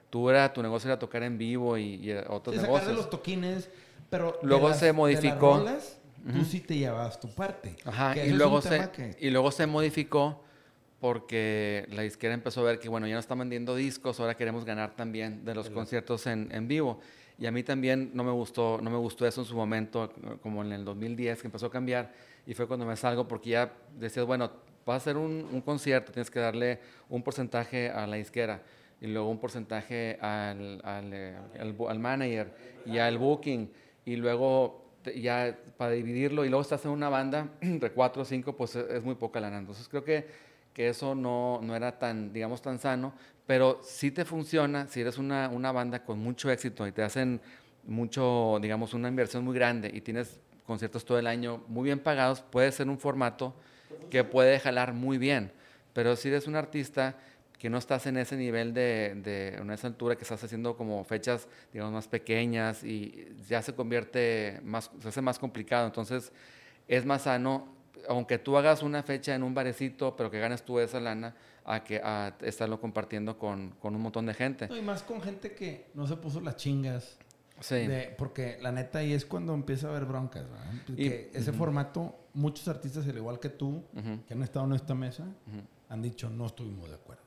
Tú 0.09 0.29
era, 0.31 0.53
tu 0.53 0.63
negocio 0.63 0.89
era 0.89 0.99
tocar 0.99 1.23
en 1.23 1.39
vivo 1.39 1.77
y, 1.79 1.95
y 1.97 2.13
otros 2.29 2.57
sí, 2.57 2.63
negocios. 2.63 2.95
los 2.95 3.11
toquines, 3.11 3.71
pero 4.09 4.39
luego 4.43 4.73
se 4.75 4.93
modificó. 4.93 5.59
rolas, 5.59 6.01
Tú 6.33 6.45
sí 6.45 6.61
te 6.61 6.77
llevabas 6.77 7.19
tu 7.21 7.33
parte. 7.35 7.77
Ajá, 7.85 8.17
y 8.17 8.31
luego, 8.31 8.61
se, 8.61 9.17
y 9.21 9.31
luego 9.31 9.51
se 9.51 9.67
modificó 9.67 10.43
porque 11.01 11.87
la 11.91 12.03
disquera 12.03 12.35
empezó 12.35 12.61
a 12.61 12.65
ver 12.65 12.79
que, 12.79 12.89
bueno, 12.89 13.07
ya 13.07 13.15
no 13.15 13.21
están 13.21 13.39
vendiendo 13.39 13.75
discos, 13.75 14.21
ahora 14.21 14.37
queremos 14.37 14.65
ganar 14.67 14.95
también 14.97 15.45
de 15.45 15.55
los 15.55 15.71
conciertos 15.71 16.27
en, 16.27 16.49
en, 16.53 16.69
vivo. 16.69 17.01
Y 17.39 17.47
a 17.47 17.51
mí 17.51 17.63
también 17.63 18.11
no 18.13 18.23
me, 18.23 18.33
gustó, 18.33 18.81
no 18.83 18.91
me 18.91 18.99
gustó 18.99 19.27
eso 19.27 19.41
en 19.41 19.47
su 19.47 19.57
momento, 19.57 20.13
como 20.43 20.63
en 20.63 20.73
el 20.73 20.85
2010, 20.85 21.41
que 21.41 21.49
empezó 21.49 21.67
a 21.67 21.71
cambiar, 21.71 22.13
y 22.47 22.53
fue 22.53 22.67
cuando 22.67 22.85
me 22.85 22.97
salgo, 22.97 23.27
porque 23.27 23.51
ya 23.51 23.73
decías, 23.99 24.27
bueno, 24.27 24.51
vas 24.87 24.95
a 24.95 24.97
hacer 24.97 25.17
un, 25.17 25.49
un 25.53 25.61
concierto, 25.61 26.13
tienes 26.13 26.31
que 26.31 26.41
darle 26.41 26.81
un 27.09 27.23
porcentaje 27.23 27.91
a 27.91 28.07
la 28.07 28.17
disquera, 28.17 28.63
y 29.01 29.07
luego 29.07 29.31
un 29.31 29.39
porcentaje 29.39 30.19
al, 30.21 30.81
al, 30.85 31.13
eh, 31.13 31.37
al, 31.59 31.77
al 31.89 31.99
manager, 31.99 32.53
y 32.87 32.99
al 32.99 33.19
booking, 33.19 33.71
y 34.05 34.17
luego 34.17 34.85
ya 35.17 35.57
para 35.77 35.93
dividirlo, 35.93 36.45
y 36.45 36.49
luego 36.49 36.63
estás 36.63 36.85
en 36.85 36.91
una 36.91 37.09
banda 37.09 37.49
de 37.61 37.91
cuatro 37.91 38.23
o 38.23 38.25
cinco, 38.25 38.57
pues 38.57 38.77
es 38.77 39.03
muy 39.03 39.15
poca 39.15 39.41
lana. 39.41 39.59
Entonces 39.59 39.89
creo 39.89 40.05
que 40.05 40.51
que 40.73 40.89
eso 40.89 41.15
no, 41.15 41.61
no, 41.63 41.75
era 41.75 41.99
tan, 41.99 42.33
digamos, 42.33 42.63
tan 42.63 42.79
sano, 42.79 43.13
pero 43.47 43.81
sí 43.83 44.11
te 44.11 44.25
funciona 44.25 44.87
si 44.87 45.01
eres 45.01 45.19
una, 45.19 45.49
una, 45.49 45.73
banda 45.73 46.05
con 46.05 46.19
mucho 46.19 46.51
éxito 46.51 46.87
y 46.87 46.93
te 46.93 47.03
hacen 47.03 47.41
mucho, 47.85 48.59
digamos, 48.61 48.95
una 48.95 49.09
inversión 49.09 49.45
muy 49.45 49.55
grande 49.55 49.91
y 49.93 50.01
tienes 50.01 50.41
conciertos 50.67 51.05
todo 51.05 51.19
el 51.19 51.27
año 51.27 51.63
muy 51.67 51.85
bien 51.85 51.99
pagados, 51.99 52.43
puede 52.43 52.71
ser 52.71 52.89
un 52.89 52.99
formato 52.99 53.55
que 54.11 54.25
puede 54.25 54.59
jalar 54.61 54.93
muy 54.93 55.19
bien, 55.19 55.53
pero 55.93 56.17
si 56.17 56.29
eres 56.29 56.47
un 56.47 56.57
artista 56.57 57.17
que 57.59 57.69
no 57.69 57.77
estás 57.79 58.07
en 58.07 58.17
ese 58.17 58.37
nivel 58.37 58.73
de, 58.73 59.15
de 59.17 59.57
en 59.57 59.71
esa 59.71 59.87
altura, 59.87 60.17
que 60.17 60.23
estás 60.23 60.43
haciendo 60.43 60.77
como 60.77 61.05
fechas, 61.05 61.47
digamos, 61.73 61.93
más 61.93 62.09
pequeñas 62.09 62.83
y 62.83 63.29
ya 63.49 63.61
se 63.61 63.75
convierte 63.75 64.61
más, 64.65 64.91
se 65.01 65.09
hace 65.09 65.21
más 65.21 65.39
complicado, 65.39 65.87
entonces 65.87 66.33
es 66.89 67.05
más 67.05 67.23
sano 67.23 67.81
aunque 68.09 68.39
tú 68.39 68.57
hagas 68.57 68.83
una 68.83 69.03
fecha 69.03 69.35
en 69.35 69.43
un 69.43 69.55
barecito, 69.55 70.17
pero 70.17 70.31
que 70.31 70.39
ganes 70.39 70.63
tú 70.63 70.79
esa 70.79 71.01
lana, 71.01 71.35
a 71.65 71.85
que 71.85 72.01
a 72.03 72.35
estarlo 72.41 72.81
compartiendo 72.81 73.39
con, 73.39 73.71
con 73.81 73.95
un 73.95 74.03
montón 74.03 74.27
de 74.27 74.35
gente. 74.35 74.69
y 74.77 74.83
más 74.83 75.03
con 75.03 75.21
gente 75.21 75.53
que 75.53 75.87
no 75.95 76.07
se 76.07 76.17
puso 76.17 76.41
las 76.41 76.57
chingas. 76.57 77.19
Sí. 77.61 77.87
porque 78.17 78.57
la 78.63 78.73
neta 78.73 79.01
ahí 79.01 79.13
es 79.13 79.27
cuando 79.27 79.53
empieza 79.53 79.89
a 79.89 79.91
haber 79.91 80.07
broncas. 80.07 80.45
Y, 80.97 81.09
ese 81.09 81.53
formato, 81.53 82.19
muchos 82.35 82.69
artistas, 82.69 83.07
al 83.07 83.17
igual 83.17 83.39
que 83.41 83.49
tú, 83.49 83.83
que 84.27 84.35
han 84.35 84.43
estado 84.43 84.67
en 84.67 84.73
esta 84.73 84.95
mesa, 84.95 85.25
han 85.89 86.03
dicho 86.03 86.31
no 86.31 86.47
estuvimos 86.47 86.89
de 86.89 86.95
acuerdo. 86.95 87.23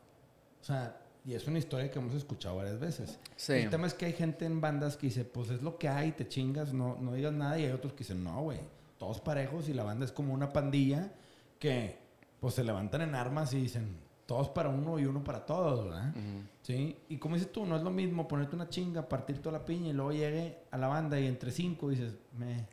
O 0.62 0.64
sea, 0.66 1.00
y 1.26 1.34
es 1.34 1.48
una 1.48 1.60
historia 1.60 1.90
que 1.90 2.00
hemos 2.00 2.14
escuchado 2.14 2.58
varias 2.58 2.80
veces. 2.80 3.20
Sí. 3.36 3.54
El 3.54 3.70
tema 3.70 3.88
es 3.88 3.94
que 3.94 4.06
hay 4.06 4.14
gente 4.14 4.46
en 4.46 4.60
bandas 4.60 4.98
que 4.98 5.08
dice, 5.08 5.24
pues 5.24 5.50
es 5.50 5.62
lo 5.62 5.78
que 5.78 5.88
hay, 5.88 6.12
te 6.12 6.28
chingas, 6.28 6.74
no, 6.74 6.98
no 7.00 7.14
digas 7.14 7.34
nada. 7.34 7.58
Y 7.60 7.66
hay 7.66 7.72
otros 7.72 7.94
que 7.94 8.00
dicen, 8.00 8.24
no, 8.24 8.42
güey 8.42 8.60
todos 9.04 9.20
parejos 9.20 9.68
y 9.68 9.74
la 9.74 9.84
banda 9.84 10.06
es 10.06 10.14
como 10.14 10.34
una 10.34 10.54
pandilla 10.54 11.12
que 11.60 11.98
pues 12.40 12.56
se 12.56 12.64
levantan 12.64 13.02
en 13.02 13.16
armas 13.16 13.54
y 13.54 13.60
dicen, 13.60 13.98
todos 14.26 14.48
para 14.48 14.70
uno 14.70 14.98
y 14.98 15.06
uno 15.06 15.22
para 15.26 15.46
todos, 15.46 15.84
¿verdad? 15.84 16.14
Sí. 16.62 16.98
Y 17.10 17.18
como 17.18 17.36
dices 17.36 17.52
tú, 17.52 17.66
no 17.66 17.76
es 17.76 17.84
lo 17.84 17.92
mismo 17.92 18.30
ponerte 18.30 18.56
una 18.56 18.70
chinga, 18.70 19.10
partir 19.10 19.40
toda 19.40 19.60
la 19.60 19.66
piña 19.66 19.90
y 19.90 19.94
luego 19.94 20.14
llegue 20.14 20.60
a 20.72 20.78
la 20.78 20.88
banda 20.88 21.20
y 21.20 21.28
entre 21.28 21.52
cinco 21.52 21.90
dices, 21.90 22.16
me. 22.38 22.66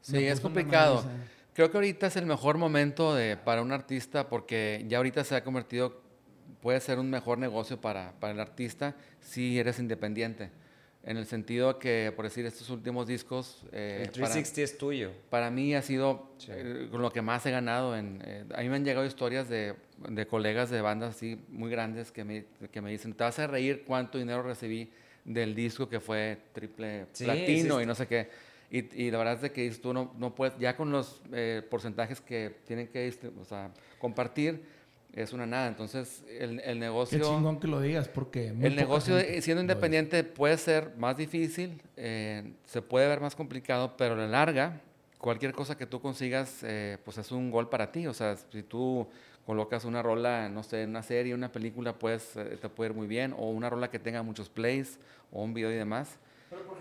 Sí, 0.00 0.18
es 0.18 0.40
complicado. 0.40 1.04
Creo 1.54 1.70
que 1.70 1.76
ahorita 1.76 2.08
es 2.08 2.16
el 2.16 2.26
mejor 2.26 2.58
momento 2.58 3.14
de, 3.14 3.36
para 3.36 3.62
un 3.62 3.70
artista 3.70 4.28
porque 4.28 4.84
ya 4.88 4.96
ahorita 4.96 5.22
se 5.22 5.36
ha 5.36 5.44
convertido, 5.44 6.02
puede 6.60 6.80
ser 6.80 6.98
un 6.98 7.08
mejor 7.08 7.38
negocio 7.38 7.80
para, 7.80 8.12
para 8.18 8.32
el 8.32 8.40
artista 8.40 8.96
si 9.20 9.56
eres 9.56 9.78
independiente. 9.78 10.50
En 11.04 11.16
el 11.16 11.26
sentido 11.26 11.78
que, 11.78 12.12
por 12.16 12.24
decir, 12.24 12.44
estos 12.44 12.70
últimos 12.70 13.06
discos... 13.06 13.62
Eh, 13.72 14.00
el 14.02 14.10
360 14.10 14.62
es 14.62 14.78
tuyo. 14.78 15.12
Para 15.30 15.50
mí 15.50 15.76
ha 15.76 15.82
sido 15.82 16.32
eh, 16.48 16.88
con 16.90 17.02
lo 17.02 17.12
que 17.12 17.22
más 17.22 17.46
he 17.46 17.52
ganado. 17.52 17.96
En, 17.96 18.20
eh, 18.24 18.44
a 18.52 18.62
mí 18.62 18.68
me 18.68 18.76
han 18.76 18.84
llegado 18.84 19.06
historias 19.06 19.48
de, 19.48 19.74
de, 20.08 20.26
colegas 20.26 20.70
de 20.70 20.80
bandas 20.80 21.14
así 21.14 21.38
muy 21.48 21.70
grandes 21.70 22.10
que 22.10 22.24
me, 22.24 22.46
que 22.72 22.80
me 22.80 22.90
dicen, 22.90 23.12
te 23.12 23.22
vas 23.22 23.38
a 23.38 23.46
reír 23.46 23.84
cuánto 23.86 24.18
dinero 24.18 24.42
recibí 24.42 24.90
del 25.24 25.54
disco 25.54 25.88
que 25.88 26.00
fue 26.00 26.38
triple 26.52 27.06
platino 27.16 27.80
y 27.80 27.86
no 27.86 27.94
sé 27.94 28.08
qué. 28.08 28.53
Y, 28.74 29.04
y, 29.04 29.10
la 29.10 29.18
verdad 29.18 29.44
es 29.44 29.52
que 29.52 29.70
tú 29.70 29.92
no, 29.92 30.12
no 30.18 30.34
puedes, 30.34 30.58
ya 30.58 30.76
con 30.76 30.90
los 30.90 31.22
porcentajes 31.70 32.20
que 32.20 32.56
tienen 32.66 32.88
que 32.88 33.14
o 33.40 33.44
sea, 33.44 33.70
compartir, 34.00 34.64
es 35.14 35.32
una 35.32 35.46
nada. 35.46 35.68
Entonces, 35.68 36.24
el, 36.28 36.60
el 36.60 36.78
negocio... 36.78 37.18
Qué 37.18 37.24
chingón 37.24 37.60
que 37.60 37.68
lo 37.68 37.80
digas, 37.80 38.08
porque... 38.08 38.48
El 38.48 38.74
negocio, 38.74 39.18
siendo 39.40 39.60
independiente, 39.60 40.24
puede 40.24 40.58
ser 40.58 40.92
más 40.96 41.16
difícil, 41.16 41.80
eh, 41.96 42.52
se 42.64 42.82
puede 42.82 43.06
ver 43.06 43.20
más 43.20 43.36
complicado, 43.36 43.96
pero 43.96 44.14
a 44.14 44.16
la 44.16 44.26
larga, 44.26 44.80
cualquier 45.18 45.52
cosa 45.52 45.76
que 45.76 45.86
tú 45.86 46.00
consigas, 46.00 46.62
eh, 46.62 46.98
pues 47.04 47.18
es 47.18 47.30
un 47.30 47.50
gol 47.50 47.68
para 47.68 47.92
ti. 47.92 48.06
O 48.06 48.14
sea, 48.14 48.36
si 48.36 48.62
tú 48.62 49.06
colocas 49.46 49.84
una 49.84 50.02
rola, 50.02 50.48
no 50.48 50.62
sé, 50.62 50.84
una 50.84 51.02
serie, 51.02 51.34
una 51.34 51.52
película, 51.52 51.96
pues 51.96 52.36
eh, 52.36 52.58
te 52.60 52.68
puede 52.68 52.90
ir 52.90 52.96
muy 52.96 53.06
bien, 53.06 53.34
o 53.36 53.50
una 53.50 53.70
rola 53.70 53.90
que 53.90 53.98
tenga 53.98 54.22
muchos 54.22 54.48
plays, 54.48 54.98
o 55.30 55.42
un 55.42 55.54
video 55.54 55.70
y 55.70 55.76
demás. 55.76 56.18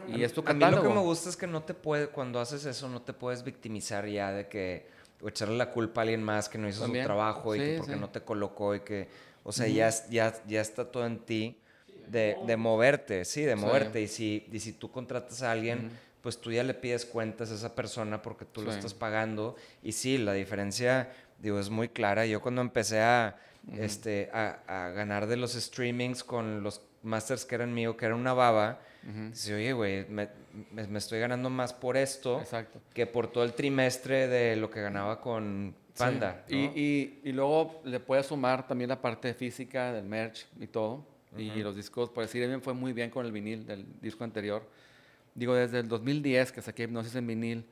Y 0.07 0.23
es 0.23 0.33
tu 0.33 0.43
A 0.45 0.53
mí 0.53 0.65
lo 0.65 0.81
que 0.81 0.89
me 0.89 0.99
gusta 0.99 1.29
es 1.29 1.37
que 1.37 1.47
no 1.47 1.63
te 1.63 1.73
puede, 1.73 2.07
cuando 2.07 2.39
haces 2.39 2.65
eso, 2.65 2.89
no 2.89 3.01
te 3.01 3.13
puedes 3.13 3.43
victimizar 3.43 4.07
ya 4.07 4.31
de 4.31 4.47
que 4.47 4.87
o 5.21 5.29
echarle 5.29 5.57
la 5.57 5.71
culpa 5.71 6.01
a 6.01 6.03
alguien 6.03 6.21
más 6.21 6.49
que 6.49 6.57
no 6.57 6.67
hizo 6.67 6.85
su 6.85 6.91
trabajo 6.91 7.55
y 7.55 7.59
que 7.59 7.77
porque 7.77 7.95
no 7.95 8.09
te 8.09 8.21
colocó 8.21 8.75
y 8.75 8.81
que, 8.81 9.07
o 9.43 9.53
sea, 9.53 9.67
ya, 9.67 9.89
ya, 10.09 10.33
ya 10.45 10.59
está 10.59 10.91
todo 10.91 11.05
en 11.05 11.19
ti 11.19 11.57
de, 12.07 12.37
de 12.45 12.57
moverte, 12.57 13.23
sí, 13.23 13.43
de 13.43 13.55
moverte. 13.55 14.01
Y, 14.01 14.07
si, 14.07 14.45
y 14.51 14.59
si 14.59 14.73
tú 14.73 14.91
contratas 14.91 15.41
a 15.41 15.51
alguien, 15.51 15.91
pues 16.21 16.39
tú 16.39 16.51
ya 16.51 16.63
le 16.63 16.73
pides 16.73 17.05
cuentas 17.05 17.51
a 17.51 17.55
esa 17.55 17.73
persona 17.73 18.21
porque 18.21 18.43
tú 18.43 18.61
lo 18.61 18.71
estás 18.71 18.93
pagando. 18.93 19.55
Y 19.81 19.93
sí, 19.93 20.17
la 20.17 20.33
diferencia, 20.33 21.13
digo, 21.39 21.57
es 21.57 21.69
muy 21.69 21.87
clara. 21.87 22.25
Yo 22.25 22.41
cuando 22.41 22.61
empecé 22.61 22.99
a, 22.99 23.37
este, 23.77 24.29
a, 24.33 24.59
a 24.67 24.89
ganar 24.89 25.27
de 25.27 25.37
los 25.37 25.53
streamings 25.53 26.25
con 26.25 26.63
los 26.63 26.81
masters 27.01 27.45
que 27.45 27.55
eran 27.55 27.73
mío, 27.73 27.95
que 27.95 28.05
era 28.05 28.15
una 28.15 28.33
baba, 28.33 28.81
Dice, 29.03 29.53
oye, 29.53 29.73
güey, 29.73 30.05
me, 30.07 30.29
me, 30.71 30.97
estoy 30.97 31.19
ganando 31.19 31.49
más 31.49 31.73
por 31.73 31.97
esto 31.97 32.41
que 32.93 33.05
por 33.05 33.27
todo 33.31 33.43
el 33.43 33.53
trimestre 33.53 34.27
de 34.29 34.55
lo 34.55 34.69
que 34.69 34.81
ganaba 34.81 35.19
con 35.19 35.75
Panda. 35.97 36.45
Y, 36.47 36.55
y, 36.55 37.19
y, 37.23 37.31
luego 37.33 37.81
le 37.83 37.99
puedes 37.99 38.27
sumar 38.27 38.65
también 38.65 38.89
la 38.89 39.01
parte 39.01 39.33
física 39.33 39.91
del 39.91 40.05
merch 40.05 40.47
y 40.59 40.67
todo. 40.67 41.05
Y 41.37 41.63
los 41.63 41.75
discos, 41.75 42.09
por 42.09 42.23
decir, 42.23 42.47
bien 42.47 42.61
fue 42.61 42.73
muy 42.73 42.93
bien 42.93 43.09
con 43.09 43.25
el 43.25 43.31
vinil 43.31 43.65
del 43.65 43.85
disco 43.99 44.23
anterior. 44.23 44.69
Digo, 45.35 45.55
desde 45.55 45.79
el 45.79 45.87
2010 45.87 46.51
que 46.51 46.61
saqué 46.61 46.83
Hipnosis 46.83 47.15
en 47.15 47.25
vinil, 47.25 47.65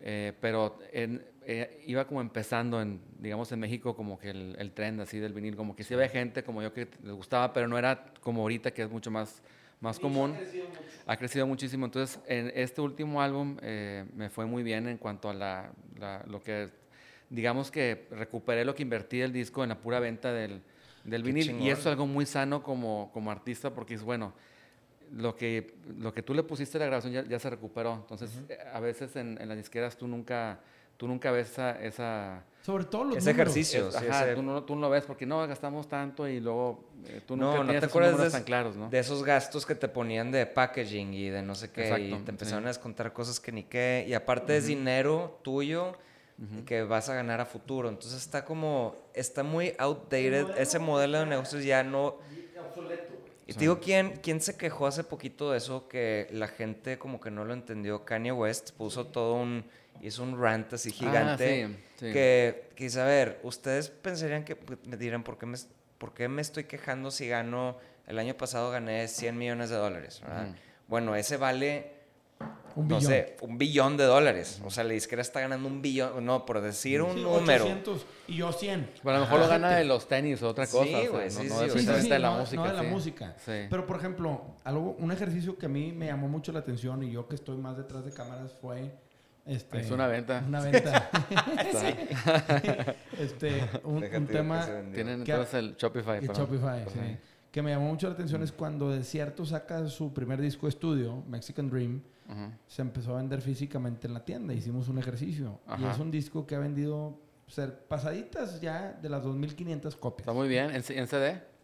eh, 0.00 0.32
pero 0.40 0.78
en, 0.92 1.24
eh, 1.44 1.82
iba 1.86 2.06
como 2.06 2.20
empezando 2.20 2.80
en, 2.80 3.00
digamos, 3.18 3.50
en 3.50 3.58
México 3.58 3.96
como 3.96 4.18
que 4.18 4.30
el, 4.30 4.54
el 4.58 4.72
trend 4.72 5.00
así 5.00 5.18
del 5.18 5.32
vinil, 5.32 5.56
como 5.56 5.74
que 5.74 5.82
sí 5.82 5.92
había 5.94 6.08
gente 6.08 6.44
como 6.44 6.62
yo 6.62 6.72
que 6.72 6.88
les 7.02 7.12
gustaba, 7.12 7.52
pero 7.52 7.66
no 7.66 7.76
era 7.76 8.12
como 8.20 8.42
ahorita 8.42 8.70
que 8.72 8.82
es 8.82 8.90
mucho 8.90 9.10
más 9.10 9.42
más 9.84 10.00
común. 10.00 10.34
Ha 11.06 11.16
crecido, 11.16 11.46
muchísimo. 11.46 11.84
Entonces, 11.84 12.18
en 12.26 12.50
este 12.54 12.80
último 12.80 13.20
álbum 13.20 13.58
eh, 13.60 14.06
me 14.16 14.30
fue 14.30 14.46
muy 14.46 14.62
bien 14.62 14.88
en 14.88 14.96
cuanto 14.96 15.28
a 15.28 15.34
la, 15.34 15.70
lo 16.26 16.42
que, 16.42 16.70
digamos 17.28 17.70
que 17.70 18.08
recuperé 18.10 18.64
lo 18.64 18.74
que 18.74 18.82
invertí 18.82 19.18
del 19.18 19.32
disco 19.32 19.62
en 19.62 19.68
la 19.68 19.78
pura 19.78 20.00
venta 20.00 20.32
del, 20.32 20.62
del 21.04 21.22
vinil. 21.22 21.60
Y 21.60 21.68
eso 21.68 21.82
es 21.82 21.86
algo 21.88 22.06
muy 22.06 22.24
sano 22.24 22.62
como, 22.62 23.10
como 23.12 23.30
artista 23.30 23.72
porque 23.74 23.94
es 23.94 24.02
bueno. 24.02 24.32
Lo 25.12 25.36
que, 25.36 25.74
lo 25.98 26.14
que 26.14 26.22
tú 26.22 26.32
le 26.34 26.42
pusiste 26.42 26.78
a 26.78 26.80
la 26.80 26.86
grabación 26.86 27.28
ya, 27.28 27.38
se 27.38 27.50
recuperó. 27.50 27.94
Entonces, 27.94 28.30
a 28.72 28.80
veces 28.80 29.14
en, 29.16 29.38
en 29.38 29.48
las 29.48 29.58
disqueras 29.58 29.98
tú 29.98 30.08
nunca, 30.08 30.60
tú 30.96 31.08
nunca 31.08 31.30
ves 31.30 31.50
esa, 31.50 31.82
esa 31.82 32.44
sobre 32.62 32.84
todo 32.84 33.04
los 33.04 33.18
ese 33.18 33.30
ejercicio. 33.32 33.90
ajá, 33.94 34.34
Tú, 34.34 34.42
no, 34.42 34.62
tú, 34.62 34.74
no, 34.74 34.82
lo 34.82 34.90
ves 34.90 35.04
porque 35.04 35.26
no 35.26 35.46
gastamos 35.46 35.88
tanto 35.88 36.26
y 36.26 36.40
luego 36.40 36.84
eh, 37.06 37.20
tú 37.26 37.36
no, 37.36 37.62
no 37.62 37.70
te 37.78 37.84
acuerdas 37.84 38.18
de, 38.18 38.30
tan 38.30 38.44
claros, 38.44 38.74
¿no? 38.74 38.88
de 38.88 38.98
esos 38.98 39.22
gastos 39.22 39.66
que 39.66 39.74
te 39.74 39.88
ponían 39.88 40.30
de 40.30 40.46
packaging 40.46 41.12
y 41.12 41.28
de 41.28 41.42
no 41.42 41.54
sé 41.54 41.70
qué 41.70 41.98
y 42.00 42.14
te 42.24 42.30
empezaron 42.30 42.64
a 42.64 42.68
descontar 42.68 43.12
cosas 43.12 43.38
que 43.38 43.52
ni 43.52 43.64
qué 43.64 44.06
y 44.08 44.14
aparte 44.14 44.56
es 44.56 44.66
dinero 44.66 45.38
tuyo 45.42 45.92
que 46.66 46.82
vas 46.82 47.08
a 47.08 47.14
ganar 47.14 47.40
a 47.40 47.46
futuro. 47.46 47.88
Entonces 47.88 48.20
está 48.20 48.44
como 48.44 48.96
está 49.14 49.42
muy 49.42 49.74
outdated 49.78 50.58
ese 50.58 50.78
modelo 50.78 51.20
de 51.20 51.26
negocios 51.26 51.64
ya 51.64 51.82
no 51.82 52.16
obsoleto. 52.66 53.14
Y 53.46 53.52
te 53.52 53.60
digo, 53.60 53.78
¿quién, 53.78 54.20
¿quién 54.22 54.40
se 54.40 54.56
quejó 54.56 54.86
hace 54.86 55.04
poquito 55.04 55.50
de 55.50 55.58
eso? 55.58 55.86
Que 55.86 56.28
la 56.32 56.48
gente 56.48 56.98
como 56.98 57.20
que 57.20 57.30
no 57.30 57.44
lo 57.44 57.52
entendió. 57.52 58.04
Kanye 58.04 58.32
West 58.32 58.70
puso 58.72 59.06
todo 59.06 59.34
un 59.34 59.66
hizo 60.02 60.22
un 60.22 60.40
rant 60.40 60.72
así 60.72 60.90
ah, 60.90 60.96
gigante. 60.96 61.76
Que, 61.98 62.70
quise 62.76 63.00
a 63.00 63.04
ver, 63.04 63.40
ustedes 63.42 63.88
pensarían 63.88 64.44
que 64.44 64.56
pues, 64.56 64.78
me 64.86 64.96
dirán, 64.96 65.22
¿por 65.22 65.38
qué 65.38 65.46
me, 65.46 65.56
¿por 65.98 66.12
qué 66.12 66.28
me 66.28 66.42
estoy 66.42 66.64
quejando 66.64 67.10
si 67.10 67.28
gano, 67.28 67.78
el 68.06 68.18
año 68.18 68.36
pasado 68.36 68.70
gané 68.70 69.08
100 69.08 69.36
millones 69.36 69.70
de 69.70 69.76
dólares? 69.76 70.22
Bueno, 70.86 71.16
ese 71.16 71.38
vale, 71.38 71.92
un 72.76 72.88
no 72.88 73.00
sé, 73.00 73.36
un 73.40 73.56
billón 73.56 73.96
de 73.96 74.04
dólares. 74.04 74.60
O 74.64 74.70
sea, 74.70 74.84
la 74.84 74.92
disquera 74.92 75.22
está 75.22 75.40
ganando 75.40 75.68
un 75.68 75.80
billón, 75.80 76.24
no, 76.24 76.44
por 76.44 76.60
decir 76.60 77.00
un 77.00 77.22
número. 77.22 77.64
800 77.64 78.06
y 78.28 78.36
yo 78.36 78.52
100. 78.52 78.90
Bueno, 79.02 79.18
a 79.18 79.20
lo 79.20 79.26
mejor 79.26 79.40
lo 79.40 79.48
gana 79.48 79.76
de 79.76 79.84
los 79.84 80.08
tenis 80.08 80.42
o 80.42 80.48
otra 80.48 80.66
cosa. 80.66 80.84
Sí, 80.84 81.06
güey, 81.06 81.30
sí, 81.30 81.48
no, 81.48 81.68
sí, 81.68 82.08
de 82.08 82.18
la 82.18 82.32
música. 82.32 82.62
No 82.62 82.68
de 82.68 82.74
la 82.74 82.82
música. 82.82 83.36
Pero, 83.46 83.86
por 83.86 83.96
ejemplo, 83.96 84.42
algo, 84.64 84.96
un 84.98 85.12
ejercicio 85.12 85.56
que 85.56 85.66
a 85.66 85.68
mí 85.70 85.92
me 85.92 86.06
llamó 86.06 86.28
mucho 86.28 86.52
la 86.52 86.58
atención 86.58 87.02
y 87.02 87.12
yo 87.12 87.28
que 87.28 87.36
estoy 87.36 87.56
más 87.56 87.76
detrás 87.76 88.04
de 88.04 88.12
cámaras 88.12 88.52
fue 88.60 88.92
este, 89.46 89.80
es 89.80 89.90
una 89.90 90.06
venta. 90.06 90.42
Una 90.46 90.60
venta. 90.60 91.10
este, 93.18 93.68
un, 93.84 94.26
tema. 94.26 94.66
Tienen 94.92 95.20
entonces 95.20 95.54
el 95.54 95.76
Shopify. 95.76 96.18
El 96.18 96.28
Shopify, 96.28 96.84
sí. 96.88 97.18
Que 97.50 97.62
me 97.62 97.70
llamó 97.70 97.88
mucho 97.88 98.08
la 98.08 98.14
atención 98.14 98.42
es 98.42 98.50
cuando 98.50 98.90
Desierto 98.90 99.46
saca 99.46 99.86
su 99.86 100.12
primer 100.12 100.40
disco 100.40 100.66
de 100.66 100.70
estudio, 100.70 101.22
Mexican 101.28 101.70
Dream, 101.70 102.02
se 102.66 102.82
empezó 102.82 103.14
a 103.14 103.18
vender 103.18 103.42
físicamente 103.42 104.08
en 104.08 104.14
la 104.14 104.24
tienda. 104.24 104.54
Hicimos 104.54 104.88
un 104.88 104.98
ejercicio. 104.98 105.60
Y 105.78 105.84
es 105.84 105.98
un 105.98 106.10
disco 106.10 106.46
que 106.46 106.56
ha 106.56 106.58
vendido 106.58 107.20
ser 107.46 107.86
pasaditas 107.86 108.60
ya 108.60 108.98
de 109.00 109.08
las 109.08 109.22
2.500 109.22 109.96
copias. 109.98 110.26
Está 110.26 110.32
muy 110.32 110.48
bien. 110.48 110.70
¿En, 110.74 110.82
CD? 110.82 110.98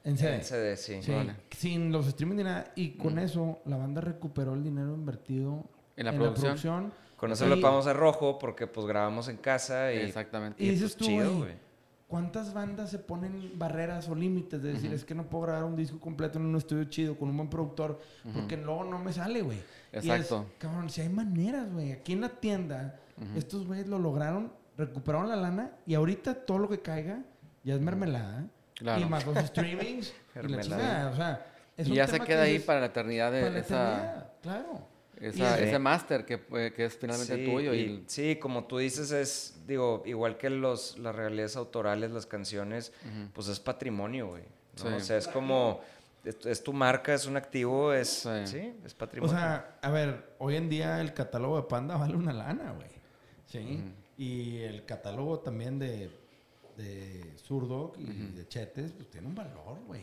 En 0.05 0.17
CD. 0.17 0.35
En 0.37 0.45
CD, 0.45 0.77
sí. 0.77 1.01
Sin 1.57 1.91
los 1.91 2.07
streaming 2.07 2.37
ni 2.37 2.45
nada. 2.45 2.73
Y 2.77 2.91
con 2.91 3.19
eso 3.19 3.59
la 3.65 3.77
banda 3.77 4.01
recuperó 4.01 4.55
el 4.55 4.63
dinero 4.63 4.95
invertido 4.95 5.65
en 6.01 6.07
la 6.07 6.13
producción 6.13 6.93
con 7.21 7.31
eso 7.33 7.47
lo 7.47 7.61
pagamos 7.61 7.87
a 7.87 7.93
rojo 7.93 8.39
porque 8.39 8.67
pues 8.67 8.87
grabamos 8.87 9.29
en 9.29 9.37
casa 9.37 9.93
y... 9.93 9.99
Exactamente. 9.99 10.65
Y, 10.65 10.71
dices 10.71 10.97
pues, 10.97 11.11
tú, 11.11 11.39
güey, 11.41 11.53
¿cuántas 12.09 12.55
bandas 12.55 12.89
se 12.89 12.99
ponen 12.99 13.53
barreras 13.57 14.09
o 14.09 14.15
límites 14.15 14.63
de 14.63 14.73
decir, 14.73 14.91
es 14.95 15.05
que 15.05 15.15
no 15.15 15.25
puedo 15.25 15.45
grabar 15.45 15.65
un 15.65 15.77
disco 15.77 16.01
completo 16.01 16.39
en 16.39 16.47
un 16.47 16.57
estudio 16.57 16.85
chido 16.85 17.19
con 17.19 17.29
un 17.29 17.37
buen 17.37 17.51
productor 17.51 18.01
porque 18.33 18.57
luego 18.57 18.85
no 18.85 18.99
me 18.99 19.13
sale, 19.13 19.43
güey? 19.43 19.59
Exacto. 19.93 20.47
cabrón, 20.57 20.89
si 20.89 21.03
hay 21.03 21.11
maneras, 21.11 21.71
güey. 21.71 21.93
Aquí 21.93 22.15
en 22.15 22.23
la 22.23 22.31
tienda, 22.31 22.99
estos 23.37 23.67
güeyes 23.67 23.87
lo 23.87 23.99
lograron, 23.99 24.51
recuperaron 24.79 25.29
la 25.29 25.37
lana 25.37 25.73
y 25.87 25.93
ahorita 25.93 26.33
todo 26.47 26.57
lo 26.57 26.71
que 26.71 26.81
caiga 26.81 27.23
ya 27.65 27.75
es 27.75 27.83
mermelada. 27.83 28.47
Claro. 28.77 29.03
Y 29.03 29.05
más 29.05 29.27
los 29.27 29.37
streamings 29.37 30.15
y 30.43 30.49
la 30.49 30.61
chingada. 30.63 31.11
O 31.11 31.17
sea, 31.17 31.47
es 31.77 31.87
y 31.87 31.97
ya 31.97 32.07
se 32.07 32.19
queda 32.21 32.45
ahí 32.45 32.61
para 32.61 32.81
la 32.81 32.87
eternidad 32.87 33.31
de 33.31 33.59
esa... 33.59 34.33
Claro 34.41 34.89
ese 35.21 35.79
máster 35.79 36.25
que, 36.25 36.41
que, 36.75 36.85
es 36.85 36.97
finalmente 36.97 37.45
tuyo. 37.45 37.75
Y, 37.75 38.05
Sí, 38.07 38.37
como 38.37 38.65
tú 38.65 38.79
dices, 38.79 39.13
es, 39.13 39.61
digo, 39.67 40.03
igual 40.07 40.37
que 40.39 40.51
los, 40.51 40.99
las 40.99 41.15
realidades 41.15 41.57
autorales, 41.57 42.11
las 42.11 42.27
canciones, 42.27 42.93
pues 43.35 43.49
es 43.49 43.61
patrimonio, 43.61 44.29
güey. 44.29 44.45
O 44.83 45.01
sea, 45.01 45.17
es 45.17 45.29
como, 45.29 45.81
es, 46.25 46.63
tu 46.63 46.73
marca, 46.73 47.15
es 47.15 47.27
un 47.27 47.37
activo, 47.37 47.93
es, 47.93 48.29
sí. 48.45 48.73
es 48.85 48.95
patrimonio. 48.95 49.35
O 49.35 49.39
sea, 49.39 49.79
a 49.83 49.91
ver, 49.91 50.35
hoy 50.39 50.57
en 50.57 50.69
día 50.69 51.01
el 51.01 51.13
catálogo 51.13 51.57
de 51.57 51.69
Panda 51.69 51.97
vale 51.97 52.17
una 52.17 52.33
lana, 52.33 52.73
güey. 52.73 52.91
Sí. 53.47 53.83
Y 54.17 54.59
el 54.59 54.85
catálogo 54.85 55.41
también 55.41 55.79
de, 55.79 56.11
de 56.77 57.35
Zurdo 57.37 57.93
y 57.99 58.05
de 58.05 58.47
Chetes, 58.49 58.93
pues 58.93 59.11
tiene 59.11 59.27
un 59.27 59.35
valor, 59.35 59.79
güey. 59.87 60.03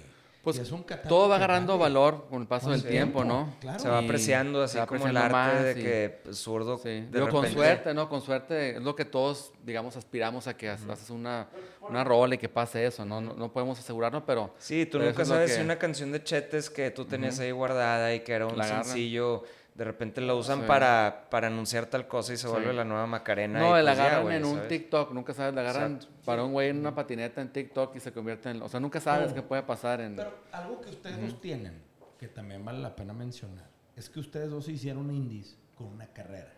Pues 0.54 0.72
todo 1.10 1.28
va 1.28 1.36
agarrando 1.36 1.78
valor 1.78 2.28
con 2.30 2.42
el 2.42 2.48
paso 2.48 2.70
del 2.70 2.82
tiempo, 2.82 3.26
¿no? 3.26 3.54
Se 3.78 3.90
va 3.90 4.00
apreciando 4.00 4.64
así 4.64 4.80
como 4.88 5.08
el 5.08 5.18
arte 5.18 5.64
de 5.64 5.76
que 5.76 6.20
pues, 6.24 6.38
zurdo. 6.38 6.78
Sí. 6.78 7.06
con 7.30 7.46
suerte, 7.48 7.94
¿no? 7.94 8.08
Con 8.08 8.22
suerte 8.22 8.78
es 8.78 8.82
lo 8.82 8.96
que 8.96 9.04
todos, 9.04 9.52
digamos, 9.66 9.98
aspiramos 9.98 10.48
a 10.48 10.56
que 10.56 10.70
haces 10.70 11.10
una, 11.10 11.48
una 11.82 12.04
rola 12.06 12.36
y 12.36 12.38
que 12.38 12.48
pase 12.48 12.86
eso, 12.86 13.04
¿no? 13.04 13.20
No, 13.20 13.52
podemos 13.52 13.78
asegurarlo, 13.78 14.26
pero. 14.26 14.54
Sí, 14.58 14.86
tú 14.86 15.00
nunca 15.00 15.26
sabes 15.26 15.54
si 15.54 15.62
una 15.62 15.78
canción 15.78 16.14
de 16.14 16.24
Chetes 16.24 16.70
que 16.70 16.92
tú 16.92 17.04
tenías 17.04 17.40
ahí 17.40 17.52
guardada 17.52 18.14
y 18.14 18.22
que 18.22 18.32
era 18.32 18.48
un 18.48 18.64
sencillo 18.64 19.44
de 19.78 19.84
repente 19.84 20.22
lo 20.22 20.36
usan 20.36 20.66
para, 20.66 21.28
para 21.30 21.48
anunciar 21.48 21.86
tal 21.86 22.08
cosa 22.08 22.34
y 22.34 22.38
se 22.38 22.48
vuelve 22.48 22.74
la 22.74 22.84
nueva 22.84 23.06
Macarena. 23.06 23.60
No, 23.60 23.80
la 23.80 23.92
pues 23.92 24.00
agarran 24.00 24.32
en 24.32 24.46
un 24.46 24.68
TikTok, 24.68 25.14
nunca 25.14 25.36
sabes, 25.36 25.54
la 25.54 25.62
agarran 25.62 26.00
para 26.26 26.44
un 26.44 26.52
güey 26.52 26.70
en 26.70 26.80
una 26.80 26.96
patineta 26.96 27.42
en 27.42 27.54
TikTok 27.54 27.96
y 27.96 28.00
se 28.00 28.12
convierte 28.12 28.50
en... 28.50 28.64
O 28.64 28.70
sea, 28.70 28.80
nunca 28.80 29.00
sabes 29.00 29.34
qué 29.34 29.44
puede 29.44 29.62
pasar 29.62 30.02
en... 30.02 30.16
Pero 30.16 30.34
algo 30.52 30.82
que 30.82 30.90
ustedes 30.90 31.22
dos 31.22 31.40
tienen, 31.40 31.80
que 32.18 32.28
también 32.28 32.66
vale 32.66 32.80
la 32.80 32.96
pena 32.96 33.14
mencionar, 33.14 33.70
es 33.96 34.10
que 34.10 34.20
ustedes 34.20 34.50
dos 34.50 34.68
hicieron 34.68 35.12
indies 35.12 35.56
con 35.76 35.88
una 35.88 36.08
carrera. 36.08 36.54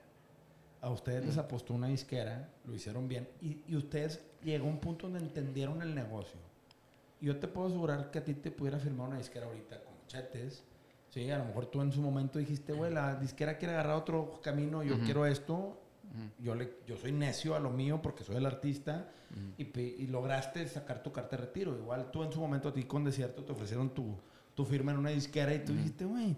A 0.81 0.89
ustedes 0.89 1.25
les 1.25 1.37
apostó 1.37 1.73
una 1.73 1.87
disquera, 1.87 2.47
lo 2.63 2.73
hicieron 2.73 3.09
bien, 3.09 3.27
y, 3.41 3.63
y 3.67 3.75
ustedes 3.75 4.21
llegó 4.41 4.65
a 4.65 4.69
un 4.69 4.79
punto 4.79 5.09
donde 5.09 5.19
entendieron 5.19 5.81
el 5.81 5.93
negocio. 5.93 6.39
Y 7.19 7.25
yo 7.25 7.37
te 7.37 7.49
puedo 7.49 7.67
asegurar 7.67 8.11
que 8.11 8.19
a 8.19 8.23
ti 8.23 8.33
te 8.33 8.49
pudiera 8.49 8.79
firmar 8.79 9.09
una 9.09 9.17
disquera 9.17 9.45
ahorita 9.45 9.83
con 9.83 9.93
Chetes, 10.07 10.63
Sí, 11.09 11.29
a 11.31 11.39
lo 11.39 11.45
mejor 11.45 11.65
tú 11.67 11.81
en 11.81 11.91
su 11.91 12.01
momento 12.01 12.39
dijiste, 12.39 12.73
güey, 12.73 12.93
la 12.93 13.15
disquera 13.15 13.57
quiere 13.57 13.73
agarrar 13.73 13.95
otro 13.95 14.39
camino, 14.43 14.83
yo 14.83 14.99
quiero 14.99 15.25
esto. 15.25 15.81
yo, 16.39 16.55
le, 16.55 16.77
yo 16.87 16.97
soy 16.97 17.11
necio 17.11 17.55
a 17.55 17.59
lo 17.59 17.71
mío 17.71 18.01
porque 18.01 18.23
soy 18.23 18.35
el 18.35 18.45
artista 18.45 19.09
y, 19.57 20.07
lograste 20.07 20.67
sacar 20.67 21.01
tu 21.01 21.11
carta 21.11 21.35
de 21.35 21.43
retiro. 21.43 21.75
Igual 21.77 22.11
tú 22.11 22.23
en 22.23 22.31
su 22.31 22.39
momento 22.39 22.69
a 22.69 22.73
ti 22.73 22.83
con 22.83 23.03
Desierto 23.03 23.43
te 23.43 23.51
ofrecieron 23.51 23.89
tu, 23.89 24.15
tu 24.53 24.65
firma 24.65 24.91
en 24.91 24.99
una 24.99 25.09
disquera 25.09 25.53
y 25.53 25.63
tú 25.63 25.73
dijiste, 25.73 26.05
güey, 26.05 26.35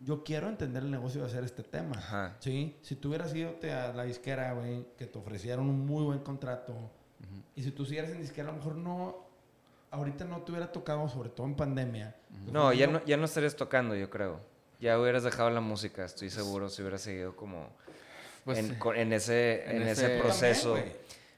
yo 0.00 0.22
quiero 0.22 0.48
entender 0.48 0.82
el 0.82 0.90
negocio 0.90 1.22
de 1.22 1.26
hacer 1.28 1.44
este 1.44 1.62
tema. 1.62 2.36
¿sí? 2.40 2.76
Si 2.82 2.96
tú 2.96 3.08
hubieras 3.08 3.34
ido 3.34 3.56
a 3.62 3.92
la 3.92 4.04
disquera, 4.04 4.52
güey, 4.52 4.86
que 4.98 5.06
te 5.06 5.18
ofrecieron 5.18 5.68
un 5.68 5.86
muy 5.86 6.04
buen 6.04 6.18
contrato 6.18 6.74
y 7.56 7.62
si 7.62 7.70
tú 7.70 7.84
siguieras 7.84 8.10
en 8.10 8.20
disquera, 8.20 8.48
a 8.48 8.52
lo 8.52 8.58
mejor 8.58 8.76
no 8.76 9.23
ahorita 9.94 10.24
no 10.24 10.42
te 10.42 10.52
hubiera 10.52 10.70
tocado, 10.70 11.08
sobre 11.08 11.28
todo 11.28 11.46
en 11.46 11.54
pandemia. 11.54 12.14
No, 12.52 12.72
ya 12.72 12.86
no, 12.86 13.04
ya 13.04 13.16
no 13.16 13.24
estarías 13.24 13.56
tocando, 13.56 13.94
yo 13.94 14.10
creo. 14.10 14.40
Ya 14.80 14.98
hubieras 14.98 15.22
dejado 15.22 15.50
la 15.50 15.60
música, 15.60 16.04
estoy 16.04 16.30
seguro, 16.30 16.68
si 16.68 16.82
hubieras 16.82 17.00
seguido 17.00 17.34
como 17.36 17.70
pues 18.44 18.58
en, 18.58 19.12
ese, 19.12 19.64
en, 19.70 19.82
ese, 19.82 20.18
proceso. 20.18 20.76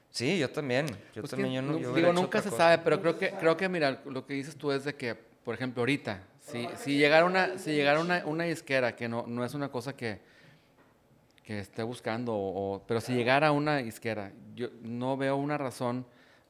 sí, 0.09 0.37
yo 0.37 0.49
también. 0.49 0.87
Yo 1.15 1.21
pues 1.21 1.31
también, 1.31 1.53
yo 1.53 1.61
no, 1.61 1.77
digo, 1.77 2.11
nunca 2.11 2.41
se 2.41 2.49
sabe, 2.49 2.79
pero 2.79 2.99
creo 2.99 3.17
que, 3.17 3.31
creo 3.31 3.55
que, 3.55 3.69
mira, 3.69 4.01
lo 4.05 4.25
que 4.25 4.33
dices 4.33 4.55
tú 4.57 4.71
es 4.71 4.83
de 4.83 4.95
que, 4.95 5.15
por 5.15 5.55
ejemplo, 5.55 5.81
ahorita, 5.81 6.21
si, 6.41 6.67
si 6.77 6.97
llegara 6.97 7.25
una, 7.25 7.57
si 7.57 7.71
llegara 7.71 8.01
una, 8.01 8.25
una 8.25 8.43
disquera, 8.43 8.95
que 8.95 9.07
no, 9.07 9.25
no 9.27 9.45
es 9.45 9.53
una 9.53 9.69
cosa 9.69 9.95
que, 9.95 10.19
que 11.43 11.59
esté 11.59 11.83
buscando, 11.83 12.33
o, 12.35 12.83
pero 12.85 12.99
si 12.99 13.13
llegara 13.13 13.53
una 13.53 13.77
disquera, 13.77 14.33
yo 14.53 14.69
no 14.81 15.15
veo 15.15 15.37
una 15.37 15.57
razón 15.57 16.05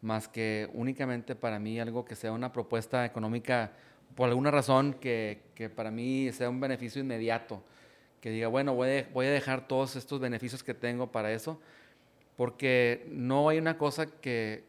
más 0.08 0.30
que 0.30 0.70
únicamente 0.74 1.36
para 1.36 1.60
mí 1.60 1.80
algo 1.80 2.05
que 2.05 2.16
sea 2.16 2.32
una 2.32 2.51
propuesta 2.53 3.05
económica, 3.05 3.74
por 4.16 4.30
alguna 4.30 4.49
razón 4.49 4.93
que, 4.93 5.41
que 5.53 5.70
para 5.70 5.91
mí 5.91 6.32
sea 6.32 6.49
un 6.49 6.62
beneficio 6.62 7.01
inmediato, 7.01 7.62
que 8.22 8.32
diga, 8.32 8.47
bueno, 8.47 8.74
voy, 8.74 9.05
voy 9.14 9.28
a 9.28 9.32
dejar 9.32 9.68
todos 9.68 9.97
estos 9.97 10.20
beneficios 10.20 10.64
que 10.64 10.74
tengo 10.74 11.12
para 11.12 11.32
eso, 11.34 11.60
porque 12.38 13.05
no 13.12 13.49
hay 13.49 13.58
una 13.58 13.78
cosa 13.78 14.05
que, 14.08 14.64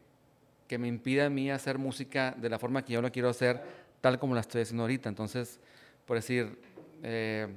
que 0.67 0.77
me 0.77 0.89
impida 0.89 1.27
a 1.27 1.29
mí 1.29 1.49
hacer 1.49 1.77
música 1.77 2.35
de 2.37 2.49
la 2.49 2.59
forma 2.59 2.83
que 2.83 2.93
yo 2.93 3.01
lo 3.01 3.11
quiero 3.11 3.29
hacer, 3.29 3.63
tal 4.01 4.19
como 4.19 4.35
la 4.35 4.41
estoy 4.41 4.61
haciendo 4.61 4.83
ahorita. 4.83 5.07
Entonces, 5.07 5.59
por 6.05 6.17
decir, 6.17 6.59
eh, 7.01 7.47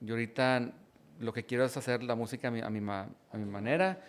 yo 0.00 0.14
ahorita 0.14 0.72
lo 1.20 1.32
que 1.32 1.46
quiero 1.46 1.64
es 1.64 1.76
hacer 1.76 2.02
la 2.02 2.16
música 2.16 2.48
a 2.48 2.50
mi, 2.50 2.60
a 2.60 2.68
mi, 2.68 2.80
a 2.90 3.36
mi 3.36 3.44
manera, 3.44 4.02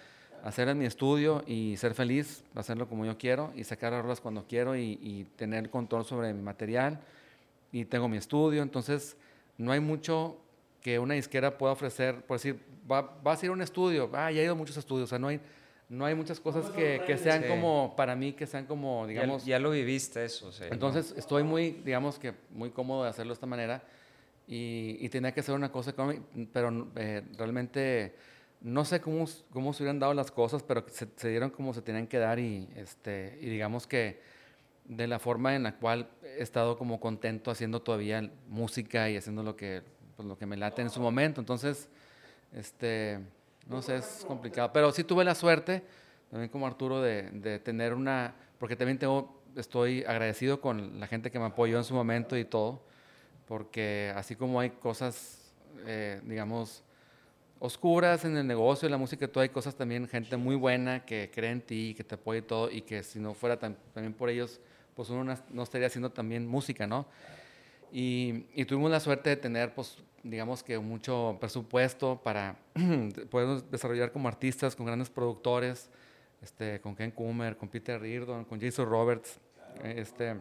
hacer 0.44 0.70
en 0.70 0.78
mi 0.78 0.86
estudio 0.86 1.44
y 1.46 1.78
ser 1.78 1.94
feliz, 1.94 2.44
hacerlo 2.56 2.88
como 2.88 3.06
yo 3.06 3.18
quiero 3.18 3.52
y 3.56 3.64
sacar 3.64 3.94
las 4.06 4.22
cuando 4.22 4.46
quiero 4.48 4.76
y, 4.76 5.28
tener 5.36 5.70
control 5.70 6.06
sobre 6.06 6.34
mi 6.34 6.42
material. 6.42 7.00
Y 7.72 7.86
tengo 7.86 8.08
mi 8.08 8.18
estudio, 8.18 8.64
entonces 8.64 9.18
no 9.58 9.72
hay 9.72 9.80
mucho 9.80 10.38
que 10.82 11.00
una 11.00 11.16
disquera 11.16 11.58
pueda 11.58 11.74
ofrecer, 11.74 12.22
por 12.22 12.38
decir, 12.38 12.60
va, 12.90 13.02
va 13.02 13.34
a 13.34 13.38
ser 13.38 13.52
un 13.52 13.62
estudio, 13.62 14.10
ah, 14.14 14.32
ya 14.32 14.42
he 14.42 14.46
ido 14.46 14.54
a 14.54 14.56
muchos 14.56 14.78
estudios, 14.78 15.08
o 15.08 15.10
sea, 15.10 15.20
no 15.20 15.28
hay, 15.28 15.42
no 15.90 16.06
hay 16.06 16.16
muchas 16.16 16.40
cosas 16.40 16.70
que, 16.70 17.02
que 17.06 17.18
sean 17.18 17.44
como, 17.44 17.94
para 17.98 18.16
mí, 18.16 18.34
que 18.34 18.48
sean 18.48 18.66
como, 18.66 19.06
digamos... 19.06 19.46
Ya, 19.46 19.60
lo 19.60 19.72
viviste 19.72 20.24
eso, 20.24 20.52
sí. 20.52 20.64
Entonces 20.72 21.14
estoy 21.18 21.44
muy, 21.44 21.72
digamos 21.84 22.20
que 22.20 22.34
muy 22.52 22.70
cómodo 22.70 23.04
de 23.04 23.10
hacerlo 23.10 23.32
de 23.32 23.36
esta 23.36 23.48
manera 23.48 23.84
y, 24.48 24.98
y 25.02 25.10
tenía 25.10 25.34
que 25.34 25.42
hacer 25.42 25.56
una 25.56 25.72
cosa, 25.72 25.94
pero 26.54 26.88
eh, 26.96 27.22
realmente 27.38 28.16
no 28.62 28.86
sé 28.86 29.02
cómo, 29.02 29.26
cómo 29.52 29.74
se 29.74 29.84
hubieran 29.84 30.00
dado 30.00 30.14
las 30.14 30.32
cosas, 30.32 30.64
pero 30.64 30.86
se, 30.90 31.30
dieron 31.30 31.50
como 31.50 31.74
se 31.74 31.82
tenían 31.82 32.08
que 32.08 32.18
dar 32.18 32.40
y, 32.40 32.70
este, 32.76 33.38
y 33.42 33.50
digamos 33.50 33.88
que 33.88 34.22
de 34.86 35.08
la 35.08 35.20
forma 35.20 35.56
en 35.56 35.64
la 35.64 35.76
cual 35.76 36.10
he 36.24 36.42
estado 36.42 36.78
como 36.78 37.00
contento 37.00 37.52
haciendo 37.52 37.82
todavía 37.82 38.32
música 38.48 39.10
y 39.10 39.18
haciendo 39.18 39.44
lo 39.44 39.56
que, 39.56 39.84
pues, 40.16 40.28
lo 40.28 40.38
que 40.38 40.46
me 40.46 40.58
late 40.58 40.82
en 40.82 40.90
su 40.90 41.02
momento. 41.02 41.42
Entonces, 41.42 41.90
este, 42.54 43.20
no 43.68 43.82
sé, 43.82 43.98
es 43.98 44.24
complicado. 44.26 44.72
Pero 44.74 44.92
sí 44.92 45.04
tuve 45.04 45.24
la 45.24 45.36
suerte, 45.36 45.84
también 46.32 46.50
como 46.50 46.66
Arturo, 46.66 47.02
de, 47.02 47.30
de 47.32 47.60
tener 47.60 47.94
una, 47.94 48.34
porque 48.60 48.76
también 48.76 48.98
tengo, 48.98 49.42
estoy 49.56 50.04
agradecido 50.06 50.62
con 50.62 51.00
la 51.00 51.08
gente 51.08 51.32
que 51.32 51.40
me 51.40 51.46
apoyó 51.46 51.78
en 51.78 51.84
su 51.84 51.94
momento 51.94 52.38
y 52.38 52.46
todo, 52.46 52.82
porque 53.46 54.14
así 54.16 54.36
como 54.36 54.60
hay 54.60 54.72
cosas, 54.72 55.54
eh, 55.86 56.22
digamos, 56.24 56.84
oscuras 57.60 58.26
en 58.26 58.38
el 58.38 58.46
negocio, 58.46 58.86
en 58.86 58.92
la 58.92 58.98
música, 58.98 59.28
todo 59.28 59.42
hay 59.42 59.50
cosas 59.50 59.76
también, 59.76 60.08
gente 60.08 60.38
muy 60.38 60.56
buena 60.56 61.06
que 61.06 61.32
cree 61.34 61.52
en 61.52 61.62
ti, 61.62 61.94
que 61.96 62.04
te 62.04 62.16
apoya 62.16 62.40
y 62.40 62.44
todo, 62.44 62.72
y 62.72 62.82
que 62.82 63.04
si 63.04 63.20
no 63.20 63.34
fuera 63.34 63.58
también 63.58 64.14
por 64.14 64.30
ellos, 64.30 64.60
pues 64.96 65.10
uno 65.10 65.36
no 65.50 65.64
estaría 65.64 65.88
haciendo 65.88 66.12
también 66.12 66.48
música, 66.48 66.88
¿no? 66.88 67.08
Y, 67.92 68.66
tuvimos 68.66 68.92
la 68.92 69.00
suerte 69.00 69.30
de 69.30 69.38
tener, 69.38 69.74
pues, 69.74 69.98
digamos 70.24 70.64
que 70.64 70.78
mucho 70.78 71.38
presupuesto 71.40 72.20
para 72.22 72.58
poder 73.30 73.64
desarrollar 73.64 74.12
como 74.12 74.28
artistas, 74.28 74.76
con 74.76 74.86
grandes 74.86 75.10
productores, 75.10 75.90
este, 76.42 76.82
con 76.82 76.96
Ken 76.96 77.12
Coomer, 77.12 77.56
con 77.58 77.70
Peter 77.70 78.00
Reardon, 78.00 78.44
con 78.46 78.60
Jason 78.60 78.90
Roberts, 78.90 79.40
este, 79.84 80.36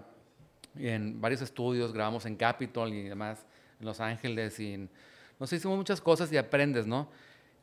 y 0.75 0.89
en 0.89 1.21
varios 1.21 1.41
estudios, 1.43 1.93
grabamos 1.93 2.27
en 2.27 2.37
Capitol 2.37 2.93
y 2.93 3.03
demás, 3.05 3.47
en 3.79 3.87
Los 3.87 4.01
Ángeles 4.01 4.59
y 4.59 4.75
en 4.75 4.91
no 5.39 5.47
sé, 5.47 5.57
hicimos 5.57 5.77
muchas 5.77 6.01
cosas 6.01 6.33
y 6.33 6.37
aprendes, 6.37 6.87
¿no? 6.87 7.09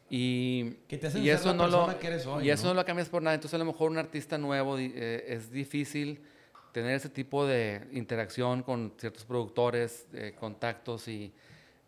Y, 0.09 0.76
y 1.15 1.30
eso 1.30 1.53
no 1.53 1.67
lo, 1.67 1.89
Y 2.43 2.49
eso 2.51 2.67
¿no? 2.67 2.74
lo 2.76 2.86
cambias 2.86 3.09
por 3.09 3.24
nada. 3.24 3.34
Entonces, 3.34 3.55
a 3.55 3.57
lo 3.57 3.65
mejor 3.65 3.89
un 3.89 3.97
artista 3.97 4.38
nuevo 4.38 4.78
eh, 4.78 5.26
es 5.28 5.51
difícil 5.51 6.21
tener 6.71 6.95
ese 6.95 7.09
tipo 7.09 7.47
de 7.47 7.88
interacción 7.93 8.61
con 8.61 8.93
ciertos 8.97 9.26
productores, 9.26 10.07
eh, 10.13 10.36
contactos 10.39 11.07
y, 11.07 11.34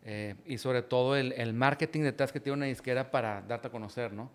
eh, 0.04 0.34
y 0.44 0.58
sobre 0.58 0.82
todo 0.82 1.14
el, 1.14 1.32
el, 1.32 1.52
marketing 1.54 2.02
detrás 2.02 2.32
que 2.32 2.40
tiene 2.40 2.56
una 2.56 2.66
disquera 2.66 3.10
para 3.10 3.42
darte 3.42 3.68
a 3.68 3.70
conocer, 3.70 4.12
¿no? 4.12 4.30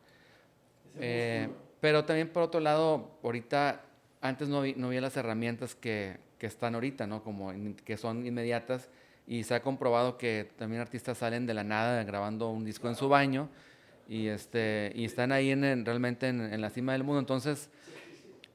pero 1.79 2.05
también, 2.05 2.29
por 2.29 2.43
otro 2.43 2.59
lado, 2.59 3.17
ahorita, 3.23 3.81
antes 4.21 4.47
no, 4.49 4.61
vi, 4.61 4.73
no 4.75 4.87
había 4.87 5.01
las 5.01 5.17
herramientas 5.17 5.73
que, 5.73 6.17
que 6.37 6.47
están 6.47 6.75
ahorita, 6.75 7.07
¿no? 7.07 7.23
Como 7.23 7.51
que 7.83 7.97
son 7.97 8.25
inmediatas 8.25 8.89
y 9.31 9.45
se 9.45 9.55
ha 9.55 9.61
comprobado 9.61 10.17
que 10.17 10.51
también 10.57 10.81
artistas 10.81 11.19
salen 11.19 11.45
de 11.45 11.53
la 11.53 11.63
nada 11.63 12.03
grabando 12.03 12.49
un 12.49 12.65
disco 12.65 12.89
en 12.89 12.95
su 12.95 13.07
baño 13.07 13.47
y, 14.05 14.27
este, 14.27 14.91
y 14.93 15.05
están 15.05 15.31
ahí 15.31 15.51
en, 15.51 15.85
realmente 15.85 16.27
en, 16.27 16.59
la 16.59 16.69
cima 16.69 16.91
del 16.91 17.05
mundo. 17.05 17.21
Entonces, 17.21 17.69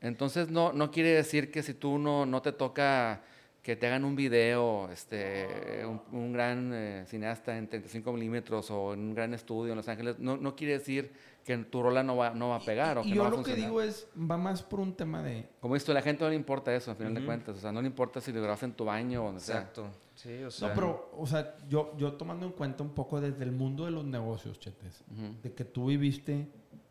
entonces 0.02 0.50
no, 0.50 0.74
no 0.74 0.90
quiere 0.90 1.14
decir 1.14 1.50
que 1.50 1.62
si 1.62 1.72
tú 1.72 1.96
no, 1.96 2.26
no 2.26 2.42
te 2.42 2.52
toca 2.52 3.22
que 3.62 3.74
te 3.74 3.86
hagan 3.86 4.04
un 4.04 4.16
video, 4.16 4.90
este, 4.92 5.82
un, 6.12 6.34
gran 6.34 6.70
eh, 6.74 7.04
cineasta 7.06 7.56
en 7.56 7.68
35 7.68 8.12
milímetros 8.12 8.70
o 8.70 8.92
en 8.92 9.00
un 9.00 9.14
gran 9.14 9.32
estudio 9.32 9.72
en 9.72 9.78
Los 9.78 9.88
Ángeles, 9.88 10.18
no, 10.18 10.36
no 10.36 10.54
quiere 10.54 10.74
decir 10.74 11.10
que 11.42 11.56
tu 11.56 11.82
rola 11.82 12.02
no 12.02 12.18
va, 12.18 12.34
no 12.34 12.50
va 12.50 12.56
a 12.56 12.60
pegar. 12.60 12.98
o 12.98 13.02
que 13.02 13.08
yo 13.08 13.24
no 13.24 13.30
lo 13.30 13.42
que 13.42 13.54
digo 13.54 13.80
es, 13.80 14.08
va 14.14 14.36
más 14.36 14.62
por 14.62 14.80
un 14.80 14.92
tema 14.92 15.22
de... 15.22 15.48
Como 15.58 15.74
esto, 15.74 15.92
a 15.92 15.94
la 15.94 16.02
gente 16.02 16.22
no 16.22 16.28
le 16.28 16.36
importa 16.36 16.74
eso, 16.74 16.90
al 16.90 16.98
final 16.98 17.14
de 17.14 17.24
cuentas. 17.24 17.56
O 17.56 17.60
sea, 17.60 17.72
no 17.72 17.80
le 17.80 17.86
importa 17.86 18.20
si 18.20 18.30
lo 18.30 18.42
grabas 18.42 18.62
en 18.62 18.72
tu 18.74 18.84
baño 18.84 19.22
o 19.22 19.26
donde 19.28 19.40
Exacto. 19.40 19.90
Sí, 20.26 20.42
o 20.42 20.50
sea... 20.50 20.68
No, 20.68 20.74
pero, 20.74 21.10
o 21.16 21.26
sea, 21.26 21.56
yo, 21.68 21.96
yo 21.96 22.14
tomando 22.14 22.46
en 22.46 22.52
cuenta 22.52 22.82
un 22.82 22.90
poco 22.90 23.20
desde 23.20 23.44
el 23.44 23.52
mundo 23.52 23.84
de 23.84 23.92
los 23.92 24.04
negocios, 24.04 24.58
Chetes, 24.58 25.04
de 25.42 25.52
que 25.52 25.64
tú 25.64 25.86
viviste 25.86 26.48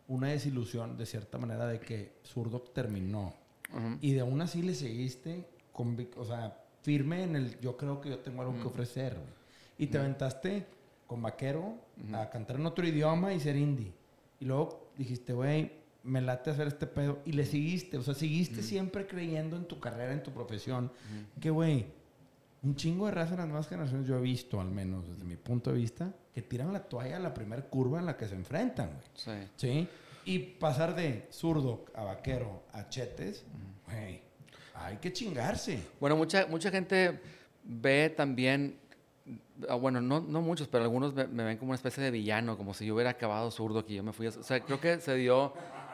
una 0.07 0.29
desilusión, 0.29 0.97
de 0.97 1.05
cierta 1.05 1.37
manera, 1.37 1.67
de 1.67 1.79
que 1.79 2.13
Zurdo 2.23 2.61
terminó. 2.61 3.33
Y 3.99 4.13
de 4.13 4.21
aún 4.21 4.41
así 4.41 4.61
le 4.61 4.73
seguiste, 4.73 5.45
con, 5.73 5.97
o 6.15 6.25
sea 6.25 6.61
firme 6.85 7.23
en 7.23 7.35
el 7.35 7.59
yo 7.59 7.75
creo 7.75 7.99
que 7.99 8.09
yo 8.09 8.19
tengo 8.19 8.43
algo 8.43 8.53
que 8.61 8.67
ofrecer. 8.67 9.17
Y 9.77 9.87
te 9.87 9.97
aventaste 9.97 10.67
con 11.07 11.21
vaquero 11.21 11.75
a 12.13 12.29
cantar 12.29 12.57
en 12.57 12.65
otro 12.67 12.87
idioma 12.87 13.33
y 13.33 13.39
ser 13.39 13.55
indie. 13.55 13.91
Y 14.39 14.45
luego 14.45 14.91
dijiste, 14.95 15.33
güey, 15.33 15.71
me 16.03 16.21
late 16.21 16.51
hacer 16.51 16.67
este 16.67 16.85
pedo. 16.85 17.19
Y 17.25 17.31
le 17.31 17.45
seguiste, 17.45 17.97
o 17.97 18.03
sea, 18.03 18.13
seguiste 18.13 18.61
siempre 18.61 19.07
creyendo 19.07 19.57
en 19.57 19.65
tu 19.65 19.79
carrera, 19.79 20.13
en 20.13 20.21
tu 20.21 20.31
profesión. 20.31 20.91
Que, 21.41 21.49
güey, 21.49 21.87
un 22.65 22.75
chingo 22.75 23.05
de 23.05 23.11
raza 23.11 23.33
en 23.33 23.37
las 23.37 23.47
nuevas 23.47 23.67
generaciones, 23.67 24.07
yo 24.07 24.17
he 24.17 24.21
visto, 24.21 24.59
al 24.59 24.71
menos 24.71 25.07
desde 25.07 25.23
mi 25.23 25.35
punto 25.35 25.71
de 25.71 25.77
vista, 25.77 26.11
que 26.33 26.41
tiran 26.41 26.73
la 26.73 26.83
toalla 26.83 27.17
a 27.17 27.19
la 27.19 27.33
primera 27.33 27.61
curva 27.61 27.99
en 27.99 28.07
la 28.07 28.17
que 28.17 28.27
se 28.27 28.33
enfrentan, 28.33 28.89
güey. 28.89 29.07
Sí. 29.13 29.49
¿Sí? 29.55 29.87
Y 30.25 30.39
pasar 30.39 30.95
de 30.95 31.27
zurdo 31.31 31.85
a 31.93 32.03
vaquero 32.03 32.63
a 32.73 32.89
chetes, 32.89 33.45
güey, 33.85 34.21
hay 34.73 34.97
que 34.97 35.13
chingarse. 35.13 35.79
Bueno, 35.99 36.15
mucha, 36.17 36.47
mucha 36.47 36.71
gente 36.71 37.19
ve 37.63 38.09
también, 38.09 38.79
ah, 39.69 39.75
bueno, 39.75 40.01
no, 40.01 40.19
no 40.21 40.41
muchos, 40.41 40.67
pero 40.67 40.83
algunos 40.83 41.13
me, 41.13 41.43
ven 41.43 41.57
como 41.57 41.69
una 41.69 41.75
especie 41.75 42.03
de 42.03 42.09
villano, 42.09 42.57
como 42.57 42.73
si 42.73 42.87
yo 42.87 42.95
hubiera 42.95 43.11
acabado 43.11 43.51
zurdo, 43.51 43.85
que 43.85 43.93
yo 43.93 44.03
me 44.03 44.11
fui 44.11 44.25
a... 44.25 44.29
O 44.29 44.43
sea, 44.43 44.59
creo 44.59 44.81
que 44.81 44.99
se 44.99 45.13
dio, 45.13 45.53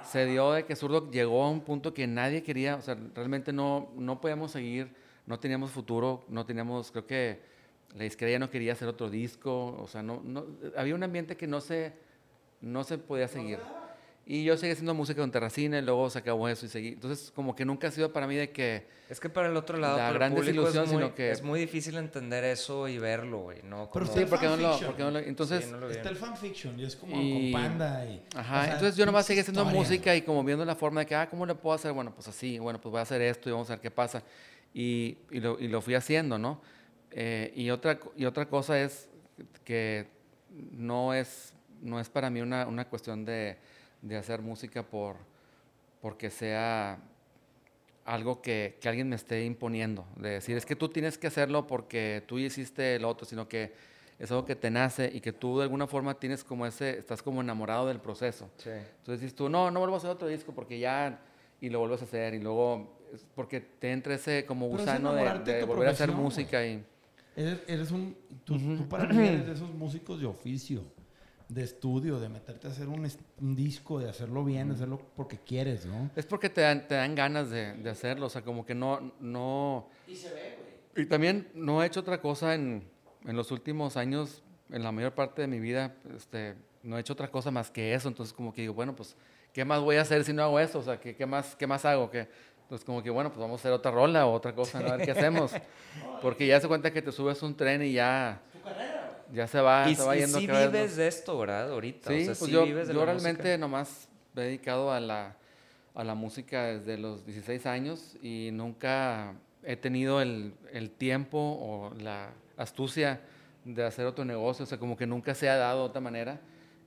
se 0.10 0.26
dio 0.26 0.54
de 0.54 0.66
que 0.66 0.78
zurdo 0.78 1.12
llegó 1.12 1.44
a 1.44 1.50
un 1.50 1.60
punto 1.60 1.94
que 1.94 2.08
nadie 2.08 2.44
quería, 2.44 2.78
o 2.78 2.82
sea, 2.82 2.98
realmente 3.14 3.52
no, 3.52 3.92
no 3.98 4.22
podíamos 4.22 4.52
seguir 4.52 5.01
no 5.32 5.40
teníamos 5.40 5.72
futuro, 5.72 6.26
no 6.28 6.46
teníamos, 6.46 6.92
creo 6.92 7.08
que 7.08 7.40
la 7.96 8.04
izquierda 8.04 8.34
ya 8.34 8.40
no 8.40 8.50
quería 8.50 8.74
hacer 8.74 8.90
otro 8.90 9.10
disco, 9.10 9.78
o 9.82 9.88
sea, 9.88 10.04
no, 10.04 10.22
no, 10.26 10.46
había 10.76 10.94
un 10.94 11.04
ambiente 11.04 11.38
que 11.38 11.48
no 11.48 11.62
se, 11.62 11.94
no 12.60 12.84
se 12.84 12.98
podía 12.98 13.30
seguir. 13.30 13.60
Y 14.26 14.44
yo 14.44 14.56
seguí 14.56 14.74
haciendo 14.74 14.94
música 14.94 15.22
con 15.22 15.32
Terracina 15.32 15.80
y 15.80 15.82
luego 15.82 16.10
se 16.10 16.20
acabó 16.20 16.48
eso 16.48 16.66
y 16.66 16.70
seguí. 16.70 16.90
Entonces, 16.90 17.32
como 17.34 17.56
que 17.56 17.66
nunca 17.66 17.88
ha 17.88 17.92
sido 17.92 18.14
para 18.14 18.28
mí 18.28 18.36
de 18.36 18.52
que... 18.52 18.88
Es 19.10 19.20
que 19.20 19.30
para 19.30 19.48
el 19.48 19.58
otro 19.58 19.78
lado, 19.78 19.98
la 19.98 20.12
gran 20.12 20.36
desilusión, 20.36 20.84
es 20.84 20.92
muy, 20.92 21.02
sino 21.02 21.16
que... 21.16 21.32
Es 21.32 21.42
muy 21.42 21.60
difícil 21.60 21.98
entender 21.98 22.44
eso 22.44 22.88
y 22.88 22.98
verlo, 22.98 23.40
güey, 23.40 23.64
¿no? 23.64 23.90
Pero 23.92 24.06
sí, 24.06 24.26
porque 24.30 24.46
no, 24.46 24.58
lo, 24.58 24.80
porque 24.80 25.04
no 25.04 25.12
lo... 25.12 25.20
Entonces... 25.20 25.74
está 25.90 26.10
el 26.10 26.18
fanfiction 26.18 26.80
y 26.80 26.86
es 26.86 26.96
como 26.96 27.14
con 27.14 27.52
Panda 27.52 28.06
y... 28.06 28.24
Ajá, 28.36 28.66
entonces 28.66 28.96
yo 28.96 29.06
nomás 29.06 29.26
seguí 29.26 29.40
haciendo 29.40 29.66
música 29.66 30.16
y 30.16 30.22
como 30.22 30.44
viendo 30.44 30.66
la 30.66 30.76
forma 30.76 31.02
de 31.02 31.08
que, 31.08 31.16
ah, 31.16 31.30
¿cómo 31.30 31.46
le 31.46 31.56
puedo 31.56 31.74
hacer? 31.74 31.92
Bueno, 31.94 32.14
pues 32.14 32.28
así, 32.28 32.60
bueno, 32.60 32.80
pues 32.80 32.92
voy 32.92 33.00
a 33.00 33.04
hacer 33.04 33.22
esto 33.22 33.50
y 33.50 33.54
vamos 33.54 33.70
a 33.70 33.74
ver 33.74 33.82
qué 33.82 33.92
pasa 33.92 34.22
y, 34.74 35.18
y, 35.32 35.40
lo, 35.40 35.60
y 35.60 35.68
lo, 35.68 35.82
fui 35.82 35.96
haciendo, 35.96 36.38
¿no? 36.38 36.62
Eh, 37.12 37.52
y, 37.56 37.70
otra, 37.70 38.00
y 38.16 38.26
otra 38.26 38.48
cosa 38.48 38.82
es 38.82 39.10
que 39.64 40.08
no 40.72 41.14
es, 41.14 41.54
no 41.82 42.00
es 42.00 42.10
para 42.10 42.30
mí 42.30 42.42
una, 42.42 42.68
una 42.68 42.88
cuestión 42.88 43.26
de, 43.26 43.58
de, 44.02 44.18
hacer 44.18 44.42
música 44.42 44.84
por, 44.84 45.18
porque 46.02 46.30
sea 46.30 47.00
algo 48.06 48.42
que, 48.42 48.78
que, 48.80 48.90
alguien 48.90 49.10
me 49.10 49.16
esté 49.16 49.44
imponiendo, 49.46 50.06
de 50.16 50.30
decir, 50.30 50.58
es 50.58 50.66
que 50.66 50.76
tú 50.76 50.90
tienes 50.90 51.18
que 51.18 51.28
hacerlo 51.28 51.68
porque 51.68 52.24
tú 52.28 52.40
hiciste 52.40 52.96
el 52.96 53.06
otro, 53.06 53.26
sino 53.26 53.48
que 53.48 53.74
es 54.22 54.30
algo 54.32 54.46
que 54.46 54.56
te 54.56 54.70
nace 54.70 55.10
y 55.12 55.20
que 55.20 55.34
tú 55.34 55.58
de 55.58 55.64
alguna 55.64 55.88
forma 55.88 56.14
tienes 56.14 56.44
como 56.44 56.66
ese, 56.66 57.00
estás 57.00 57.24
como 57.24 57.42
enamorado 57.42 57.88
del 57.88 58.00
proceso. 58.00 58.50
Entonces 58.64 59.22
dices 59.22 59.36
tú, 59.36 59.50
no, 59.50 59.72
no 59.72 59.80
vuelvo 59.80 59.96
a 59.96 59.98
hacer 59.98 60.12
otro 60.12 60.28
disco 60.28 60.54
porque 60.54 60.78
ya, 60.80 61.20
y 61.60 61.70
lo 61.70 61.80
vuelves 61.80 62.02
a 62.02 62.06
hacer, 62.06 62.36
y 62.36 62.40
luego 62.40 63.01
porque 63.36 63.62
te 63.62 63.92
entra 63.92 64.16
ese 64.16 64.46
como 64.46 64.68
gusano 64.68 65.14
de, 65.14 65.64
volver 65.64 65.90
a 65.90 65.92
hacer 65.92 66.12
música 66.12 66.66
y... 66.66 66.84
Eres, 67.36 67.92
un... 67.92 68.16
Tú, 68.44 68.58
para 68.90 69.06
mí 69.06 69.26
eres 69.26 69.46
de 69.46 69.54
esos 69.54 69.74
músicos 69.74 70.20
de 70.20 70.26
oficio, 70.26 70.84
de 71.48 71.64
estudio, 71.64 72.20
de 72.20 72.28
meterte 72.30 72.68
a 72.68 72.72
hacer 72.72 72.88
un, 72.90 73.08
disco, 73.56 74.00
de 74.00 74.10
hacerlo 74.10 74.44
bien, 74.44 74.68
de 74.68 74.76
hacerlo 74.76 75.02
porque 75.16 75.38
quieres, 75.38 75.86
¿no? 75.86 76.10
Es 76.16 76.26
porque 76.26 76.50
te 76.50 76.62
dan, 76.62 76.88
te 76.88 76.96
dan 76.96 77.16
ganas 77.16 77.50
de, 77.50 77.74
de, 77.74 77.90
hacerlo, 77.90 78.26
o 78.26 78.30
sea, 78.30 78.42
como 78.42 78.66
que 78.66 78.76
no... 78.76 79.14
no... 79.20 79.88
Y 80.08 80.16
se 80.16 80.30
ve, 80.30 80.58
güey. 80.94 81.06
Y 81.06 81.08
también 81.08 81.48
no 81.54 81.82
he 81.82 81.88
hecho 81.88 82.02
otra 82.02 82.20
cosa 82.20 82.54
en, 82.54 82.84
en 83.26 83.36
los 83.36 83.52
últimos 83.52 83.98
años, 83.98 84.44
en 84.70 84.84
la 84.84 84.92
mayor 84.92 85.14
parte 85.14 85.42
de 85.42 85.48
mi 85.48 85.60
vida, 85.60 85.96
este, 86.16 86.56
no 86.84 86.98
he 86.98 87.02
hecho 87.02 87.14
otra 87.14 87.30
cosa 87.30 87.52
más 87.52 87.70
que 87.70 87.94
eso, 87.94 88.08
entonces 88.08 88.34
como 88.34 88.54
que 88.54 88.62
digo, 88.62 88.74
bueno, 88.74 88.96
pues, 88.96 89.16
¿qué 89.54 89.66
más 89.66 89.82
voy 89.82 89.98
a 89.98 90.02
hacer 90.02 90.24
si 90.24 90.34
no 90.34 90.44
hago 90.44 90.60
eso? 90.60 90.80
O 90.80 90.84
sea, 90.84 91.00
¿qué, 91.00 91.16
qué 91.16 91.26
más, 91.26 91.56
qué 91.56 91.68
más 91.68 91.86
hago? 91.86 92.10
¿Qué, 92.10 92.28
entonces, 92.72 92.86
como 92.86 93.04
que 93.04 93.10
bueno, 93.10 93.30
pues 93.30 93.42
vamos 93.42 93.60
a 93.60 93.62
hacer 93.64 93.74
otra 93.74 93.92
rola 93.92 94.26
o 94.26 94.32
otra 94.32 94.56
cosa, 94.56 94.78
a 94.78 94.96
ver 94.96 95.06
qué 95.06 95.12
hacemos. 95.12 95.52
Porque 96.22 96.48
ya 96.48 96.58
se 96.62 96.70
cuenta 96.70 96.90
que 96.90 97.02
te 97.02 97.12
subes 97.12 97.44
un 97.44 97.54
tren 97.54 97.82
y 97.82 97.92
ya. 97.92 98.42
Tu 98.54 98.62
carrera, 98.62 99.26
Ya 99.34 99.46
se 99.46 99.60
va, 99.60 99.90
y, 99.90 99.96
se 99.98 100.04
va 100.04 100.16
yendo. 100.16 100.38
Y 100.38 100.42
sí 100.44 100.48
vives 100.48 100.96
de 100.96 101.06
esto, 101.06 101.38
¿verdad? 101.38 101.70
Ahorita. 101.70 102.10
Sí, 102.10 102.24
pues 102.28 102.50
yo, 102.50 102.66
yo 102.66 103.06
realmente 103.06 103.58
nomás 103.58 104.08
me 104.34 104.44
he 104.44 104.46
dedicado 104.46 104.90
a 104.90 105.02
la, 105.02 105.36
a 105.94 106.04
la 106.06 106.16
música 106.16 106.68
desde 106.68 106.98
los 106.98 107.26
16 107.26 107.66
años 107.66 108.16
y 108.22 108.52
nunca 108.54 109.34
he 109.64 109.76
tenido 109.76 110.22
el, 110.22 110.54
el 110.72 110.92
tiempo 110.92 111.40
o 111.40 111.94
la 112.00 112.30
astucia 112.56 113.20
de 113.66 113.84
hacer 113.84 114.06
otro 114.06 114.24
negocio. 114.24 114.64
O 114.64 114.66
sea, 114.66 114.78
como 114.78 114.96
que 114.96 115.06
nunca 115.06 115.36
se 115.36 115.50
ha 115.50 115.58
dado 115.58 115.80
de 115.80 115.86
otra 115.90 116.00
manera. 116.00 116.40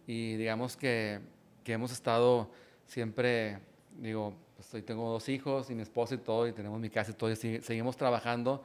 Y 0.06 0.36
digamos 0.36 0.78
que, 0.78 1.20
que 1.62 1.74
hemos 1.74 1.92
estado 1.92 2.50
siempre, 2.86 3.58
digo, 3.98 4.32
pues 4.56 4.84
tengo 4.84 5.10
dos 5.10 5.28
hijos 5.28 5.70
y 5.70 5.74
mi 5.74 5.82
esposa 5.82 6.14
y 6.14 6.18
todo, 6.18 6.46
y 6.46 6.52
tenemos 6.52 6.80
mi 6.80 6.90
casa 6.90 7.10
y 7.10 7.14
todo, 7.14 7.30
y 7.30 7.36
seguimos 7.36 7.96
trabajando 7.96 8.62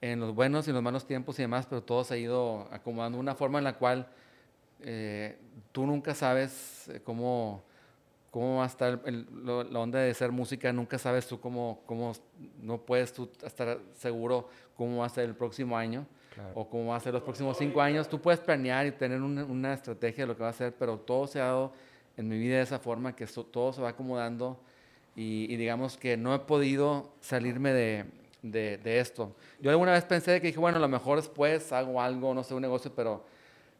en 0.00 0.20
los 0.20 0.34
buenos 0.34 0.68
y 0.68 0.72
los 0.72 0.82
malos 0.82 1.06
tiempos 1.06 1.38
y 1.38 1.42
demás, 1.42 1.66
pero 1.66 1.82
todo 1.82 2.04
se 2.04 2.14
ha 2.14 2.16
ido 2.16 2.68
acomodando 2.70 3.16
de 3.16 3.20
una 3.22 3.34
forma 3.34 3.58
en 3.58 3.64
la 3.64 3.74
cual 3.74 4.06
eh, 4.80 5.38
tú 5.72 5.86
nunca 5.86 6.14
sabes 6.14 6.88
eh, 6.88 7.00
cómo, 7.02 7.62
cómo 8.30 8.58
va 8.58 8.64
a 8.64 8.66
estar 8.66 9.00
la 9.06 9.80
onda 9.80 10.00
de 10.00 10.12
ser 10.14 10.32
música, 10.32 10.72
nunca 10.72 10.98
sabes 10.98 11.26
tú 11.26 11.40
cómo, 11.40 11.80
cómo 11.86 12.12
no 12.60 12.78
puedes 12.78 13.12
tú 13.12 13.30
estar 13.42 13.78
seguro 13.94 14.48
cómo 14.76 14.98
va 14.98 15.06
a 15.06 15.08
ser 15.08 15.24
el 15.24 15.34
próximo 15.34 15.76
año. 15.76 16.06
o 16.54 16.68
cómo 16.68 16.90
va 16.90 16.96
a 16.96 17.00
ser 17.00 17.14
los 17.14 17.22
próximos 17.22 17.56
cinco 17.56 17.80
años. 17.80 18.10
Tú 18.10 18.20
puedes 18.20 18.40
planear 18.40 18.84
y 18.86 18.92
tener 18.92 19.22
una, 19.22 19.42
una, 19.46 19.72
estrategia 19.72 20.24
de 20.24 20.28
lo 20.28 20.36
que 20.36 20.42
va 20.42 20.50
a 20.50 20.52
ser, 20.52 20.74
pero 20.74 20.98
todo 20.98 21.26
se 21.26 21.40
ha 21.40 21.44
dado 21.44 21.72
en 22.14 22.28
mi 22.28 22.36
vida 22.36 22.56
de 22.56 22.62
esa 22.62 22.78
forma 22.78 23.16
que 23.16 23.26
todo 23.26 23.72
se 23.72 23.80
va 23.80 23.88
acomodando 23.88 24.60
y, 25.16 25.56
digamos 25.56 25.96
que 25.96 26.18
no 26.18 26.34
he 26.34 26.38
podido 26.40 27.10
salirme 27.22 27.72
de, 27.72 28.04
de, 28.42 29.00
esto. 29.00 29.34
Yo 29.60 29.70
alguna 29.70 29.92
vez 29.92 30.04
pensé 30.04 30.40
que 30.42 30.48
dije, 30.48 30.58
bueno, 30.58 30.76
a 30.76 30.80
lo 30.80 30.88
mejor 30.88 31.16
después 31.16 31.72
hago 31.72 32.02
algo, 32.02 32.34
no 32.34 32.44
sé, 32.44 32.52
un 32.52 32.60
negocio, 32.60 32.92
pero 32.94 33.24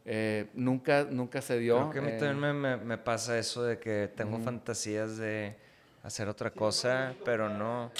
eh, 0.03 0.47
nunca, 0.55 1.05
nunca 1.09 1.39
se 1.41 1.59
dio. 1.59 1.77
Creo 1.77 1.91
que 1.91 1.99
a 1.99 2.01
mí 2.01 2.11
eh, 2.11 2.17
también 2.17 2.59
me, 2.59 2.77
me, 2.77 2.97
pasa 2.97 3.37
eso 3.37 3.63
de 3.63 3.77
que 3.77 4.09
tengo 4.15 4.39
fantasías 4.39 5.17
de 5.17 5.55
hacer 6.01 6.27
otra 6.27 6.49
cosa, 6.49 7.13
pero 7.23 7.49
no. 7.49 7.91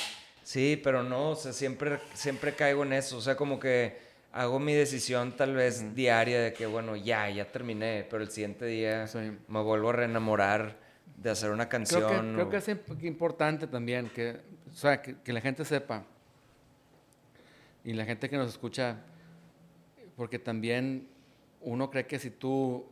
Sí, 0.41 0.79
pero 0.83 1.03
no, 1.03 1.31
o 1.31 1.35
sea, 1.35 1.53
siempre, 1.53 1.99
siempre 2.15 2.53
caigo 2.55 2.83
en 2.83 2.93
eso, 2.93 3.17
o 3.17 3.21
sea, 3.21 3.35
como 3.35 3.59
que 3.59 3.97
hago 4.31 4.59
mi 4.59 4.73
decisión 4.73 5.35
tal 5.35 5.53
vez 5.53 5.93
diaria 5.93 6.41
de 6.41 6.53
que, 6.53 6.65
bueno, 6.65 6.95
ya, 6.95 7.29
ya 7.29 7.45
terminé, 7.45 8.07
pero 8.09 8.23
el 8.23 8.31
siguiente 8.31 8.65
día 8.65 9.05
me 9.47 9.61
vuelvo 9.61 9.89
a 9.89 9.93
reenamorar 9.93 10.86
de 11.17 11.31
hacer 11.31 11.51
una 11.51 11.67
canción. 11.67 12.33
Creo 12.33 12.49
que, 12.49 12.57
es 12.57 12.69
importante 13.01 13.67
también 13.67 14.09
que, 14.09 14.39
o 14.71 14.75
sea, 14.75 15.01
que, 15.01 15.33
la 15.33 15.41
gente 15.41 15.65
sepa 15.65 16.03
y 17.83 17.93
la 17.93 18.05
gente 18.05 18.29
que 18.29 18.37
nos 18.37 18.49
escucha, 18.49 18.97
porque 20.15 20.39
también 20.39 21.07
uno 21.61 21.89
cree 21.89 22.05
que 22.05 22.19
si 22.19 22.29
tú 22.29 22.85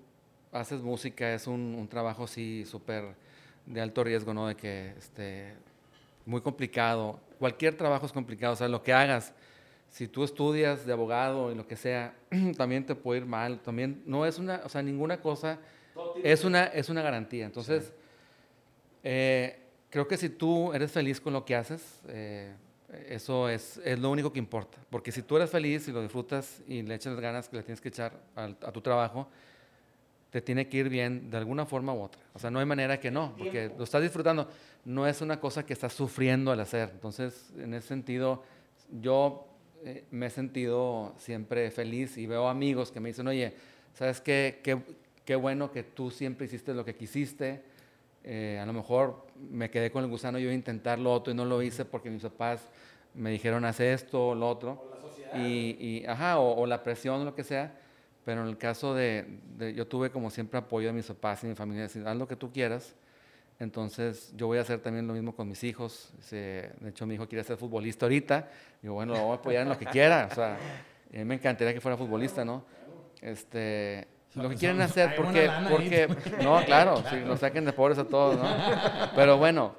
haces 0.51 0.81
música 0.81 1.33
es 1.33 1.47
un, 1.47 1.87
trabajo 1.89 2.23
así 2.23 2.65
súper 2.65 3.15
de 3.65 3.81
alto 3.81 4.03
riesgo, 4.03 4.33
¿no? 4.33 4.47
De 4.47 4.55
que 4.55 4.93
este, 4.97 5.53
muy 6.25 6.41
complicado. 6.41 7.19
Cualquier 7.39 7.75
trabajo 7.75 8.05
es 8.05 8.11
complicado, 8.11 8.53
o 8.53 8.55
sea, 8.55 8.67
lo 8.67 8.81
que 8.81 8.93
hagas, 8.93 9.33
si 9.89 10.07
tú 10.07 10.23
estudias 10.23 10.85
de 10.85 10.93
abogado 10.93 11.51
y 11.51 11.55
lo 11.55 11.67
que 11.67 11.75
sea, 11.75 12.15
también 12.57 12.85
te 12.85 12.95
puede 12.95 13.21
ir 13.21 13.25
mal. 13.27 13.59
También 13.59 14.01
no 14.05 14.25
es 14.25 14.39
una, 14.39 14.61
o 14.65 14.69
sea, 14.69 14.81
ninguna 14.81 15.21
cosa 15.21 15.59
es 16.23 16.43
una, 16.43 16.65
es 16.65 16.89
una 16.89 17.01
garantía. 17.01 17.45
Entonces, 17.45 17.93
eh, 19.07 19.59
creo 19.91 20.07
que 20.07 20.17
si 20.17 20.29
tú 20.29 20.73
eres 20.73 20.91
feliz 20.91 21.21
con 21.21 21.31
lo 21.31 21.45
que 21.45 21.55
haces, 21.55 22.01
eh, 22.07 22.51
eso 23.07 23.47
es, 23.47 23.79
es, 23.85 23.99
lo 23.99 24.09
único 24.09 24.33
que 24.33 24.39
importa. 24.39 24.79
Porque 24.89 25.11
si 25.11 25.21
tú 25.21 25.37
eres 25.37 25.51
feliz 25.51 25.87
y 25.87 25.91
lo 25.91 26.01
disfrutas 26.01 26.63
y 26.67 26.81
le 26.81 26.95
echas 26.95 27.13
las 27.13 27.21
ganas 27.21 27.47
que 27.47 27.57
le 27.57 27.63
tienes 27.63 27.79
que 27.81 27.89
echar 27.89 28.19
a, 28.35 28.71
tu 28.71 28.81
trabajo, 28.81 29.27
te 30.31 30.41
tiene 30.41 30.67
que 30.67 30.77
ir 30.77 30.89
bien 30.89 31.29
de 31.29 31.37
alguna 31.37 31.67
forma 31.67 31.93
u 31.93 32.01
otra. 32.01 32.19
O 32.33 32.39
sea, 32.39 32.49
no 32.49 32.57
hay 32.57 32.65
manera 32.65 32.99
que 32.99 33.11
no, 33.11 33.35
porque 33.37 33.71
lo 33.77 33.83
estás 33.83 34.01
disfrutando. 34.01 34.49
No 34.85 35.05
es 35.05 35.21
una 35.21 35.39
cosa 35.39 35.63
que 35.67 35.73
estás 35.73 35.93
sufriendo 35.93 36.51
al 36.51 36.59
hacer. 36.59 36.89
Entonces, 36.91 37.53
en 37.59 37.75
ese 37.75 37.87
sentido, 37.87 38.41
yo 39.01 39.47
eh, 39.83 40.03
me 40.09 40.25
he 40.25 40.29
sentido 40.31 41.13
siempre 41.19 41.69
feliz 41.69 42.17
y 42.17 42.25
veo 42.25 42.47
amigos 42.47 42.91
que 42.91 42.99
me 42.99 43.09
dicen, 43.09 43.27
oye, 43.27 43.53
¿sabes 43.93 44.19
qué? 44.19 44.61
Qué, 44.63 44.79
qué 45.25 45.35
bueno 45.35 45.71
que 45.71 45.83
tú 45.83 46.09
siempre 46.09 46.47
hiciste 46.47 46.73
lo 46.73 46.83
que 46.83 46.95
quisiste 46.95 47.74
eh, 48.27 48.59
a 48.59 48.65
lo 48.65 48.73
mejor 48.73 49.27
me 49.51 49.69
quedé 49.69 49.91
con 49.91 50.03
el 50.03 50.09
gusano 50.09 50.39
yo 50.39 50.51
intentar 50.51 50.97
lo 50.97 51.13
otro 51.13 51.31
y 51.31 51.35
no 51.35 51.45
lo 51.45 51.61
hice 51.61 51.85
porque 51.85 52.09
mis 52.09 52.23
papás 52.23 52.67
me 53.13 53.29
dijeron 53.29 53.63
hace 53.65 53.93
esto 53.93 54.29
o 54.29 54.35
lo 54.35 54.49
otro. 54.49 54.71
O 54.71 54.95
la 54.95 54.99
sociedad. 54.99 55.37
Y, 55.37 56.03
ajá, 56.07 56.39
o, 56.39 56.65
la 56.65 56.81
presión 56.81 57.21
o 57.21 57.23
lo 57.23 57.35
que 57.35 57.43
sea. 57.43 57.79
Pero 58.25 58.41
en 58.41 58.47
el 58.47 58.57
caso 58.57 58.95
de, 58.95 59.27
yo 59.75 59.85
tuve 59.87 60.09
como 60.09 60.31
siempre 60.31 60.57
apoyo 60.57 60.87
de 60.87 60.93
mis 60.93 61.05
papás 61.05 61.43
y 61.43 61.47
mi 61.47 61.53
familia, 61.53 61.83
decir, 61.83 62.03
haz 62.07 62.17
lo 62.17 62.27
que 62.27 62.35
tú 62.35 62.51
quieras. 62.51 62.95
Entonces 63.59 64.33
yo 64.35 64.47
voy 64.47 64.57
a 64.57 64.61
hacer 64.61 64.79
también 64.79 65.05
lo 65.05 65.13
mismo 65.13 65.35
con 65.35 65.47
mis 65.47 65.63
hijos. 65.63 66.11
de 66.31 66.71
hecho, 66.87 67.05
mi 67.05 67.13
hijo 67.13 67.27
quiere 67.27 67.43
ser 67.43 67.57
futbolista 67.57 68.07
ahorita. 68.07 68.49
Digo, 68.81 68.95
bueno, 68.95 69.13
lo 69.13 69.21
voy 69.21 69.31
a 69.33 69.35
apoyar 69.35 69.61
en 69.61 69.69
lo 69.69 69.77
que 69.77 69.85
quiera. 69.85 70.29
O 70.31 70.33
sea, 70.33 70.55
a 70.55 71.17
mí 71.17 71.25
me 71.25 71.35
encantaría 71.35 71.75
que 71.75 71.79
fuera 71.79 71.95
futbolista, 71.95 72.43
¿no? 72.43 72.65
Este, 73.21 74.07
lo 74.35 74.49
que 74.49 74.55
quieren 74.55 74.81
hacer, 74.81 75.15
porque, 75.15 75.49
porque 75.69 76.07
no, 76.43 76.61
claro, 76.65 77.03
si 77.09 77.17
nos 77.17 77.39
saquen 77.39 77.65
de 77.65 77.73
pobres 77.73 77.97
a 77.97 78.05
todos, 78.05 78.37
¿no? 78.37 78.47
Pero 79.15 79.37
bueno, 79.37 79.75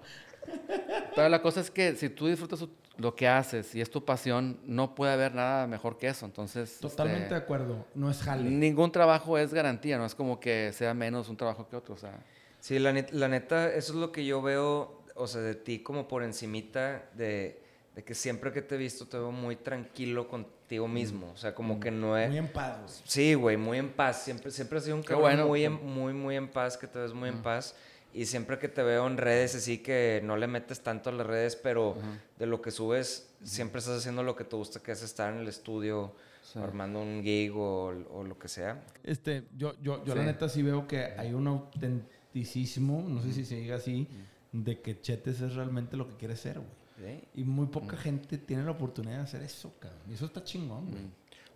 Pero 1.15 1.29
la 1.29 1.43
cosa 1.43 1.61
es 1.61 1.71
que 1.71 1.95
si 1.97 2.09
tú 2.09 2.27
disfrutas 2.27 2.67
lo 2.99 3.15
que 3.15 3.29
haces 3.29 3.75
y 3.75 3.81
es 3.81 3.91
tu 3.91 4.05
pasión, 4.05 4.59
no 4.65 4.95
puede 4.95 5.13
haber 5.13 5.35
nada 5.35 5.67
mejor 5.67 5.99
que 5.99 6.09
eso. 6.09 6.27
Entonces. 6.27 6.79
Totalmente 6.81 7.25
este, 7.25 7.35
de 7.35 7.41
acuerdo. 7.41 7.87
No 7.95 8.11
es 8.11 8.23
jale. 8.23 8.49
Ningún 8.49 8.93
trabajo 8.93 9.39
es 9.39 9.53
garantía, 9.53 9.99
no 9.99 10.07
es 10.07 10.15
como 10.15 10.41
que 10.41 10.73
sea 10.73 10.95
menos 10.95 11.29
un 11.29 11.37
trabajo 11.37 11.69
que 11.69 11.77
otro. 11.77 11.95
O 11.95 11.99
sea. 11.99 12.19
Sí, 12.61 12.79
la, 12.79 12.93
la 13.13 13.29
neta, 13.29 13.69
eso 13.69 13.93
es 13.93 13.99
lo 13.99 14.11
que 14.13 14.25
yo 14.25 14.43
veo, 14.43 15.03
o 15.15 15.27
sea, 15.27 15.41
de 15.41 15.55
ti 15.55 15.81
como 15.81 16.09
por 16.09 16.23
encimita 16.23 17.11
de, 17.15 17.63
de 17.95 18.05
que 18.05 18.15
siempre 18.15 18.53
que 18.53 18.63
te 18.63 18.75
he 18.75 18.79
visto 18.79 19.07
te 19.07 19.19
veo 19.19 19.31
muy 19.31 19.57
tranquilo 19.57 20.27
contigo 20.67 20.89
mismo. 20.89 21.31
O 21.33 21.37
sea, 21.37 21.55
como 21.55 21.79
que 21.79 21.93
no 21.93 22.19
es... 22.19 22.29
Muy 22.29 22.39
en 22.39 22.49
paz. 22.49 23.01
Sí, 23.05 23.35
güey, 23.35 23.57
muy 23.57 23.79
en 23.79 23.93
paz. 23.93 24.25
Siempre, 24.25 24.51
siempre 24.51 24.79
has 24.79 24.85
sido 24.85 24.97
un 24.97 25.03
cabrón 25.05 25.47
muy, 25.47 25.69
muy, 25.69 26.13
muy 26.13 26.35
en 26.35 26.49
paz, 26.49 26.77
que 26.77 26.89
te 26.89 26.99
ves 26.99 27.15
muy 27.15 27.29
en 27.29 27.41
paz. 27.41 27.77
Y 28.13 28.27
siempre 28.27 28.59
que 28.59 28.67
te 28.67 28.83
veo 28.83 29.07
en 29.07 29.17
redes, 29.17 29.55
así 29.55 29.79
que 29.79 30.21
no 30.25 30.37
le 30.37 30.49
metes 30.49 30.81
tanto 30.81 31.11
a 31.11 31.13
las 31.13 31.27
redes, 31.27 31.55
pero 31.55 31.97
de 32.39 32.47
lo 32.47 32.61
que 32.61 32.73
subes, 32.73 33.31
siempre 33.45 33.79
estás 33.79 33.99
haciendo 33.99 34.25
lo 34.25 34.35
que 34.35 34.43
te 34.43 34.57
gusta, 34.57 34.83
que 34.83 34.91
es 34.91 35.03
estar 35.03 35.33
en 35.33 35.41
el 35.41 35.49
estudio, 35.49 36.17
armando 36.57 37.01
un 37.01 37.23
gig 37.23 37.55
o, 37.55 37.93
o, 38.11 38.25
lo 38.25 38.37
que 38.37 38.49
sea. 38.49 38.83
Este, 39.05 39.45
yo, 39.57 39.75
yo, 39.83 40.05
yo 40.05 40.15
la 40.15 40.25
neta 40.25 40.49
sí 40.49 40.63
veo 40.63 40.89
que 40.89 41.05
hay 41.17 41.35
un 41.35 41.47
autenticismo, 41.47 43.05
no 43.07 43.23
sé 43.23 43.33
si 43.33 43.45
se 43.45 43.57
diga 43.57 43.77
así, 43.77 44.09
de 44.51 44.81
que 44.81 45.01
Chetes 45.01 45.43
es 45.43 45.55
realmente 45.55 45.97
lo 45.97 46.09
que 46.09 46.17
quiere 46.17 46.37
ser, 46.37 46.59
güey. 46.59 46.86
Y 47.35 47.45
muy 47.45 47.67
poca 47.67 47.97
gente 47.97 48.39
tiene 48.39 48.65
la 48.65 48.71
oportunidad 48.71 49.19
de 49.19 49.23
hacer 49.23 49.43
eso, 49.43 49.75
cabrón. 49.79 50.01
Y 50.09 50.15
eso 50.15 50.27
está 50.27 50.43
chingón, 50.43 50.91
güey. 50.91 51.03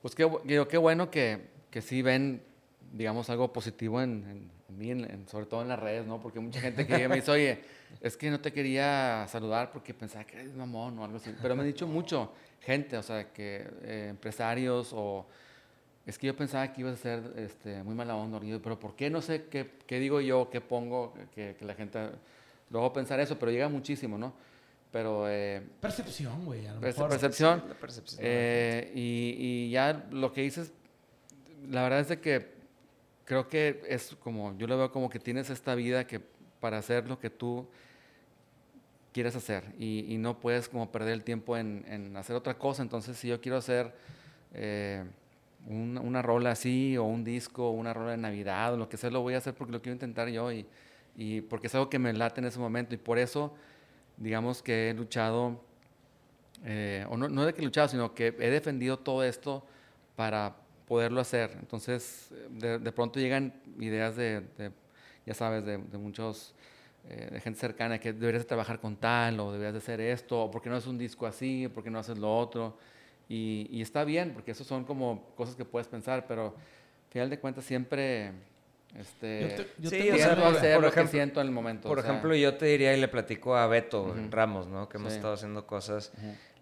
Pues 0.03 0.15
qué, 0.15 0.67
qué 0.69 0.79
bueno 0.79 1.11
que, 1.11 1.49
que 1.71 1.83
sí 1.83 2.03
ven, 2.03 2.43
digamos, 2.93 3.31
algo 3.31 3.53
positivo 3.53 4.01
en 4.03 4.51
sobre 5.27 5.47
todo 5.47 5.63
en 5.63 5.69
las 5.69 5.79
redes, 5.79 6.07
¿no? 6.07 6.21
Porque 6.21 6.41
mucha 6.41 6.61
gente 6.61 6.87
que 6.87 7.09
me 7.09 7.17
dice, 7.17 7.31
oye, 7.31 7.61
es 8.01 8.17
que 8.17 8.31
no 8.31 8.41
te 8.41 8.53
quería 8.53 9.27
saludar 9.29 9.73
porque 9.73 9.93
pensaba 9.95 10.25
que 10.25 10.37
eres 10.37 10.55
mamón 10.55 10.99
o 10.99 11.05
algo 11.05 11.17
así. 11.17 11.35
Pero 11.41 11.55
me 11.55 11.63
han 11.63 11.69
dicho 11.69 11.87
mucho 11.87 12.33
gente, 12.61 12.97
o 12.97 13.03
sea, 13.03 13.33
que 13.33 13.69
eh, 13.83 14.07
empresarios 14.11 14.93
o... 14.93 15.27
Es 16.07 16.19
que 16.19 16.27
yo 16.27 16.35
pensaba 16.35 16.73
que 16.73 16.81
ibas 16.81 16.95
a 16.95 16.97
ser 16.97 17.33
este, 17.37 17.83
muy 17.83 17.95
mala 17.95 18.17
onda, 18.17 18.41
pero 18.63 18.81
¿por 18.81 18.97
qué 18.97 19.11
no 19.11 19.21
sé 19.21 19.45
qué, 19.45 19.71
qué 19.87 20.01
digo 20.01 20.21
yo, 20.21 20.49
qué 20.51 20.61
pongo, 20.61 21.15
que, 21.35 21.55
que, 21.59 21.65
la 21.65 21.75
gente... 21.75 22.11
Luego 22.71 22.93
pensar 22.93 23.21
eso, 23.21 23.39
pero 23.39 23.53
llega 23.53 23.69
muchísimo, 23.69 24.17
¿no? 24.17 24.33
Pero... 24.93 25.29
Eh, 25.29 25.63
percepción, 25.81 26.45
güey. 26.45 26.67
Percepción. 26.81 27.63
Eh, 28.19 28.91
y, 28.95 29.37
y, 29.39 29.71
ya 29.71 30.07
lo 30.11 30.33
que 30.33 30.43
dices, 30.43 30.73
la 31.69 31.83
verdad 31.83 32.01
es 32.01 32.09
de 32.09 32.21
que 32.21 32.61
creo 33.25 33.49
que 33.49 33.83
es 33.87 34.17
como, 34.21 34.57
yo 34.59 34.67
lo 34.67 34.77
veo 34.77 34.91
como 34.91 35.09
que 35.09 35.21
tienes 35.21 35.51
esta 35.51 35.75
vida 35.77 36.07
que 36.07 36.21
para 36.59 36.79
hacer 36.79 37.09
lo 37.09 37.19
que 37.19 37.31
tú 37.31 37.69
quieres 39.13 39.35
hacer 39.37 39.65
y, 39.79 40.17
no 40.19 40.39
puedes 40.39 40.69
como 40.69 40.91
perder 40.91 41.13
el 41.13 41.25
tiempo 41.25 41.57
en, 41.57 42.17
hacer 42.17 42.37
otra 42.37 42.59
cosa. 42.59 42.83
Entonces, 42.83 43.17
si 43.17 43.29
yo 43.29 43.41
quiero 43.41 43.57
hacer 43.57 43.93
eh, 44.53 45.05
una 45.67 46.23
rola 46.23 46.53
así 46.53 46.97
o 46.97 47.05
un 47.05 47.25
disco 47.25 47.69
o 47.69 47.73
una 47.73 47.93
rola 47.93 48.13
de 48.13 48.17
Navidad 48.17 48.75
o 48.75 48.77
lo 48.77 48.89
que 48.89 48.97
sea, 48.97 49.11
lo 49.11 49.21
voy 49.21 49.35
a 49.35 49.39
hacer 49.39 49.55
porque 49.55 49.73
lo 49.73 49.83
quiero 49.83 49.95
intentar 49.95 50.29
yo 50.29 50.51
y, 50.53 50.67
y 51.17 51.41
porque 51.43 51.67
es 51.67 51.75
algo 51.75 51.91
que 51.91 51.99
me 51.99 52.13
late 52.13 52.41
en 52.41 52.47
ese 52.47 52.59
momento 52.59 52.95
y 52.95 52.99
por 52.99 53.19
eso, 53.19 53.55
digamos 54.21 54.63
que 54.63 54.91
he 54.91 54.95
luchado, 54.95 55.61
eh, 56.65 57.05
o 57.09 57.17
no, 57.17 57.29
no 57.29 57.45
de 57.45 57.53
que 57.53 57.63
he 57.63 57.65
luchado, 57.65 57.89
sino 57.89 58.15
que 58.15 58.29
he 58.29 58.51
defendido 58.51 58.99
todo 58.99 59.25
esto 59.25 59.65
para 60.15 60.55
poderlo 60.87 61.21
hacer. 61.21 61.57
Entonces, 61.59 62.31
de, 62.51 62.79
de 62.79 62.93
pronto 62.93 63.19
llegan 63.19 63.55
ideas 63.79 64.17
de, 64.17 64.45
ya 65.25 65.35
sabes, 65.35 65.65
de, 65.65 65.79
muchos, 65.79 66.55
eh, 67.09 67.31
de 67.33 67.41
gente 67.41 67.59
cercana, 67.59 67.99
que 67.99 68.13
deberías 68.13 68.43
de 68.43 68.49
trabajar 68.49 68.79
con 68.79 68.97
tal, 68.97 69.41
o 69.41 69.53
deberías 69.53 69.73
de 69.73 69.79
hacer 69.79 70.01
esto, 70.01 70.45
o 70.45 70.51
porque 70.51 70.69
no 70.69 70.77
es 70.77 70.87
un 70.87 70.99
disco 70.99 71.27
así, 71.27 71.69
porque 71.75 71.91
no 71.91 71.99
haces 71.99 72.19
lo 72.19 72.37
otro. 72.37 72.77
Y, 73.29 73.69
y, 73.71 73.81
está 73.81 74.05
bien, 74.05 74.33
porque 74.35 74.51
eso 74.51 74.65
son 74.65 74.85
como 74.85 75.33
cosas 75.37 75.57
que 75.57 75.65
puedes 75.65 75.89
pensar, 75.89 76.27
pero 76.27 76.49
al 76.49 77.13
final 77.13 77.31
de 77.31 77.39
cuentas 77.41 77.65
siempre... 77.65 78.33
Este, 78.99 79.69
yo 79.79 79.89
sí, 79.89 80.11
o 80.11 80.17
sea, 80.17 80.35
por, 80.35 80.57
hacer 80.57 80.75
por 80.75 80.83
lo 80.83 80.89
ejemplo, 80.89 81.11
que 81.11 81.17
siento 81.17 81.41
en 81.41 81.47
el 81.47 81.53
momento. 81.53 81.89
Por 81.89 81.99
ejemplo, 81.99 82.35
yo 82.35 82.55
te 82.57 82.67
diría 82.67 82.97
y 82.97 83.01
le 83.01 83.09
platico 83.09 83.57
a 83.57 83.67
Beto 83.67 84.15
Ramos, 84.31 84.67
¿no? 84.67 84.89
Que 84.89 84.99
hemos 84.99 85.13
estado 85.13 85.35
haciendo 85.35 85.67
cosas. 85.67 86.13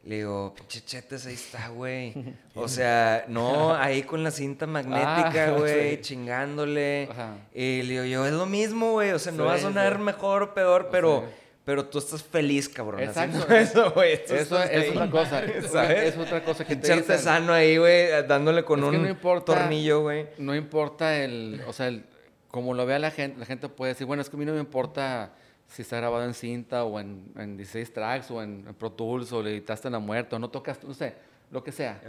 Le 0.05 0.17
digo, 0.17 0.55
pinche 0.55 0.81
chetes, 0.85 1.27
ahí 1.27 1.35
está, 1.35 1.69
güey. 1.69 2.15
O 2.55 2.67
sea, 2.67 3.25
no, 3.29 3.75
ahí 3.75 4.03
con 4.03 4.25
la 4.25 4.31
cinta 4.31 4.67
magnética, 4.67 5.49
ah, 5.49 5.51
güey, 5.59 6.01
chingándole. 6.01 7.09
Y 7.55 7.83
le 7.83 7.93
digo, 7.93 8.05
yo, 8.05 8.27
es 8.27 8.33
lo 8.33 8.47
mismo, 8.47 8.93
güey. 8.93 9.11
O 9.11 9.19
sea, 9.19 9.33
no 9.33 9.45
va 9.45 9.55
a 9.55 9.59
sonar 9.59 9.99
mejor 9.99 10.43
o 10.43 10.55
peor, 10.55 10.89
pero, 10.91 11.25
pero 11.65 11.87
tú 11.87 11.99
estás 11.99 12.23
feliz, 12.23 12.69
cabrón. 12.69 13.03
Exacto. 13.03 13.47
Eso, 13.55 13.93
güey. 13.93 14.15
Eso 14.15 14.63
es 14.63 14.91
otra 14.91 15.11
cosa. 15.11 15.43
¿sabes? 15.71 16.15
Es 16.15 16.17
otra 16.17 16.43
cosa 16.43 16.65
que 16.65 16.77
te 16.77 16.95
dicen. 16.95 17.19
sano 17.19 17.53
ahí, 17.53 17.77
güey, 17.77 18.09
dándole 18.27 18.65
con 18.65 18.83
un 18.83 19.17
tornillo, 19.45 20.01
güey. 20.01 20.27
No 20.39 20.55
importa 20.55 21.17
el, 21.23 21.63
o 21.67 21.73
sea, 21.73 21.89
el, 21.89 22.05
como 22.51 22.75
lo 22.75 22.87
vea 22.87 22.99
la 22.99 23.11
gente, 23.11 23.39
la 23.39 23.47
gente 23.47 23.69
puede 23.69 23.93
decir, 23.93 24.07
bueno, 24.07 24.23
es 24.23 24.31
que 24.31 24.37
a 24.37 24.39
mí 24.39 24.45
no 24.45 24.53
me 24.53 24.61
importa 24.61 25.33
si 25.69 25.83
está 25.83 25.99
grabado 25.99 26.25
en 26.25 26.35
cinta 26.35 26.85
o 26.85 26.99
en, 26.99 27.31
en 27.37 27.57
16 27.57 27.93
tracks 27.93 28.31
o 28.31 28.43
en, 28.43 28.65
Pro 28.79 28.91
Tools 28.91 29.33
o 29.33 29.43
le 29.43 29.51
editaste 29.51 29.91
la 29.91 29.99
muerte 29.99 30.35
o 30.35 30.39
no 30.39 30.49
tocas, 30.49 30.83
no 30.83 30.95
sé, 30.95 31.15
lo 31.51 31.63
que 31.63 31.73
sea. 31.73 32.01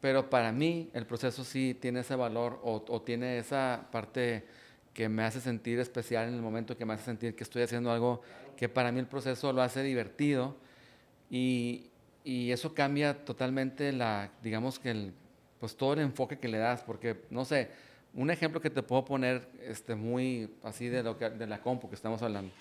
Pero 0.00 0.28
para 0.28 0.50
mí 0.50 0.90
el 0.92 1.06
proceso 1.06 1.44
sí 1.44 1.78
tiene 1.80 2.00
ese 2.00 2.16
valor 2.16 2.60
o, 2.64 2.84
o, 2.88 3.02
tiene 3.02 3.38
esa 3.38 3.86
parte 3.92 4.44
que 4.92 5.08
me 5.08 5.22
hace 5.22 5.40
sentir 5.40 5.78
especial 5.78 6.28
en 6.28 6.34
el 6.34 6.42
momento, 6.42 6.76
que 6.76 6.84
me 6.84 6.94
hace 6.94 7.04
sentir 7.04 7.36
que 7.36 7.44
estoy 7.44 7.62
haciendo 7.62 7.92
algo 7.92 8.20
que 8.56 8.68
para 8.68 8.90
mí 8.90 8.98
el 8.98 9.06
proceso 9.06 9.52
lo 9.52 9.62
hace 9.62 9.82
divertido 9.82 10.56
y, 11.30 11.90
y 12.24 12.50
eso 12.50 12.74
cambia 12.74 13.24
totalmente 13.24 13.92
la, 13.92 14.30
digamos 14.42 14.78
que 14.78 14.90
el, 14.90 15.14
pues 15.60 15.76
todo 15.76 15.94
el 15.94 16.00
enfoque 16.00 16.38
que 16.38 16.48
le 16.48 16.58
das, 16.58 16.82
porque 16.82 17.22
no 17.30 17.44
sé, 17.44 17.70
un 18.14 18.30
ejemplo 18.30 18.60
que 18.60 18.70
te 18.70 18.82
puedo 18.82 19.04
poner 19.04 19.48
este, 19.62 19.94
muy 19.94 20.50
así 20.62 20.88
de, 20.88 21.02
lo 21.02 21.16
que, 21.16 21.30
de 21.30 21.46
la 21.46 21.60
compu 21.60 21.88
que 21.88 21.94
estamos 21.94 22.22
hablando. 22.22 22.52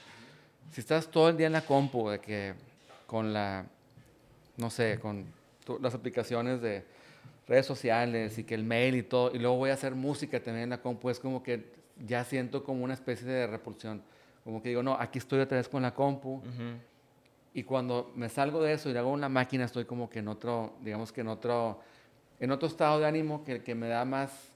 Si 0.71 0.79
estás 0.79 1.09
todo 1.09 1.29
el 1.29 1.37
día 1.37 1.47
en 1.47 1.53
la 1.53 1.65
compu, 1.65 2.09
de 2.09 2.19
que 2.19 2.53
con 3.05 3.33
la, 3.33 3.65
no 4.57 4.69
sé, 4.69 4.99
con 4.99 5.25
las 5.81 5.93
aplicaciones 5.93 6.61
de 6.61 6.85
redes 7.47 7.65
sociales 7.65 8.37
y 8.37 8.45
que 8.45 8.55
el 8.55 8.63
mail 8.63 8.95
y 8.95 9.03
todo, 9.03 9.31
y 9.33 9.39
luego 9.39 9.57
voy 9.57 9.71
a 9.71 9.73
hacer 9.73 9.93
música 9.93 10.39
también 10.41 10.65
en 10.65 10.69
la 10.69 10.81
compu, 10.81 11.09
es 11.09 11.19
como 11.19 11.43
que 11.43 11.73
ya 12.05 12.23
siento 12.23 12.63
como 12.63 12.83
una 12.83 12.93
especie 12.93 13.27
de 13.27 13.47
repulsión. 13.47 14.01
Como 14.45 14.61
que 14.61 14.69
digo, 14.69 14.81
no, 14.81 14.93
aquí 14.93 15.19
estoy 15.19 15.41
otra 15.41 15.57
vez 15.57 15.67
con 15.67 15.81
la 15.81 15.93
compu. 15.93 16.41
Y 17.53 17.63
cuando 17.63 18.13
me 18.15 18.29
salgo 18.29 18.63
de 18.63 18.73
eso 18.73 18.89
y 18.89 18.95
hago 18.95 19.11
una 19.11 19.27
máquina, 19.27 19.65
estoy 19.65 19.83
como 19.83 20.09
que 20.09 20.19
en 20.19 20.29
otro, 20.29 20.77
digamos 20.81 21.11
que 21.11 21.19
en 21.19 21.27
otro, 21.27 21.81
en 22.39 22.49
otro 22.51 22.69
estado 22.69 23.01
de 23.01 23.05
ánimo 23.05 23.43
que, 23.43 23.61
que 23.61 23.75
me 23.75 23.89
da 23.89 24.05
más 24.05 24.50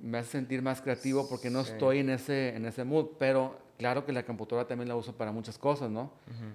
me 0.00 0.18
hace 0.18 0.32
sentir 0.32 0.62
más 0.62 0.80
creativo 0.80 1.28
porque 1.28 1.50
no 1.50 1.60
estoy 1.60 1.98
en 1.98 2.10
ese, 2.10 2.54
en 2.54 2.66
ese 2.66 2.84
mood, 2.84 3.06
pero 3.18 3.58
claro 3.78 4.04
que 4.04 4.12
la 4.12 4.24
computadora 4.24 4.66
también 4.66 4.88
la 4.88 4.96
uso 4.96 5.16
para 5.16 5.32
muchas 5.32 5.58
cosas, 5.58 5.90
¿no? 5.90 6.12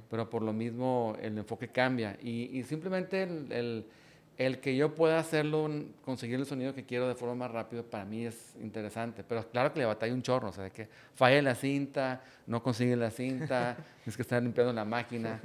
Pero 0.10 0.30
por 0.30 0.42
lo 0.42 0.54
mismo 0.54 1.16
el 1.22 1.38
enfoque 1.38 1.70
cambia. 1.70 2.18
Y, 2.22 2.58
y 2.58 2.64
simplemente 2.64 3.24
el, 3.24 3.52
el, 3.52 3.86
el, 4.38 4.60
que 4.60 4.76
yo 4.76 4.94
pueda 4.96 5.20
hacerlo, 5.20 5.70
conseguir 6.06 6.40
el 6.40 6.46
sonido 6.46 6.74
que 6.74 6.86
quiero 6.86 7.08
de 7.08 7.16
forma 7.16 7.36
más 7.36 7.52
rápida, 7.52 7.84
para 7.84 8.06
mí 8.06 8.26
es 8.26 8.56
interesante, 8.62 9.24
pero 9.24 9.50
claro 9.50 9.74
que 9.74 9.80
le 9.80 9.86
batalla 9.86 10.14
un 10.14 10.22
chorro, 10.22 10.50
o 10.50 10.54
sea, 10.54 10.70
que 10.70 10.88
falla 11.16 11.42
la 11.42 11.56
cinta, 11.56 12.22
no 12.48 12.62
consigue 12.62 12.96
la 12.96 13.12
cinta, 13.12 13.78
es 14.06 14.16
que 14.16 14.22
estar 14.22 14.42
limpiando 14.42 14.74
la 14.74 14.86
máquina, 14.86 15.42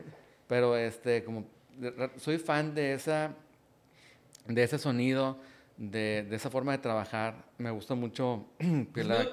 pero 0.47 0.77
este, 0.77 1.25
como 1.25 1.45
soy 2.17 2.39
fan 2.39 2.75
de, 2.75 2.95
esa, 2.95 3.33
de 4.47 4.63
ese 4.63 4.79
sonido, 4.79 5.39
de, 5.79 6.27
de, 6.29 6.37
esa 6.37 6.51
forma 6.51 6.73
de 6.73 6.79
trabajar. 6.79 7.47
Me 7.57 7.71
gusta 7.71 7.95
mucho 7.95 8.47
que, 8.95 9.05
la, 9.05 9.29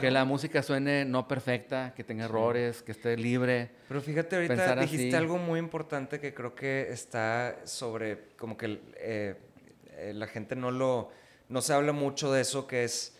que 0.00 0.10
la 0.10 0.24
música 0.24 0.62
suene 0.62 1.04
no 1.04 1.26
perfecta, 1.26 1.94
que 1.94 2.04
tenga 2.04 2.26
errores, 2.26 2.82
que 2.82 2.92
esté 2.92 3.16
libre. 3.16 3.70
Pero 3.88 4.00
fíjate, 4.02 4.36
ahorita 4.36 4.76
dijiste 4.76 5.16
algo 5.16 5.38
muy 5.38 5.58
importante 5.58 6.20
que 6.20 6.34
creo 6.34 6.54
que 6.54 6.92
está 6.92 7.56
sobre, 7.64 8.28
como 8.36 8.56
que 8.56 8.80
eh, 8.96 9.36
eh, 9.92 10.12
la 10.14 10.26
gente 10.26 10.54
no 10.54 10.70
lo, 10.70 11.10
no 11.48 11.62
se 11.62 11.72
habla 11.72 11.92
mucho 11.92 12.30
de 12.32 12.42
eso, 12.42 12.66
que 12.66 12.84
es 12.84 13.16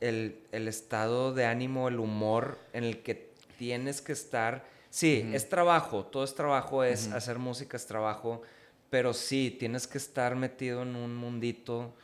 el, 0.00 0.38
el 0.52 0.68
estado 0.68 1.34
de 1.34 1.44
ánimo, 1.44 1.88
el 1.88 1.98
humor 1.98 2.56
en 2.72 2.84
el 2.84 3.02
que 3.02 3.32
tienes 3.58 4.00
que 4.00 4.12
estar. 4.12 4.64
Sí, 4.90 5.28
es 5.32 5.48
trabajo, 5.48 6.04
todo 6.04 6.22
es 6.22 6.34
trabajo, 6.34 6.84
es 6.84 7.10
hacer 7.12 7.38
música, 7.38 7.76
es 7.76 7.86
trabajo, 7.86 8.42
pero 8.90 9.14
sí, 9.14 9.56
tienes 9.58 9.86
que 9.86 9.96
estar 9.98 10.36
metido 10.36 10.82
en 10.82 10.94
un 10.94 11.16
mundito 11.16 11.94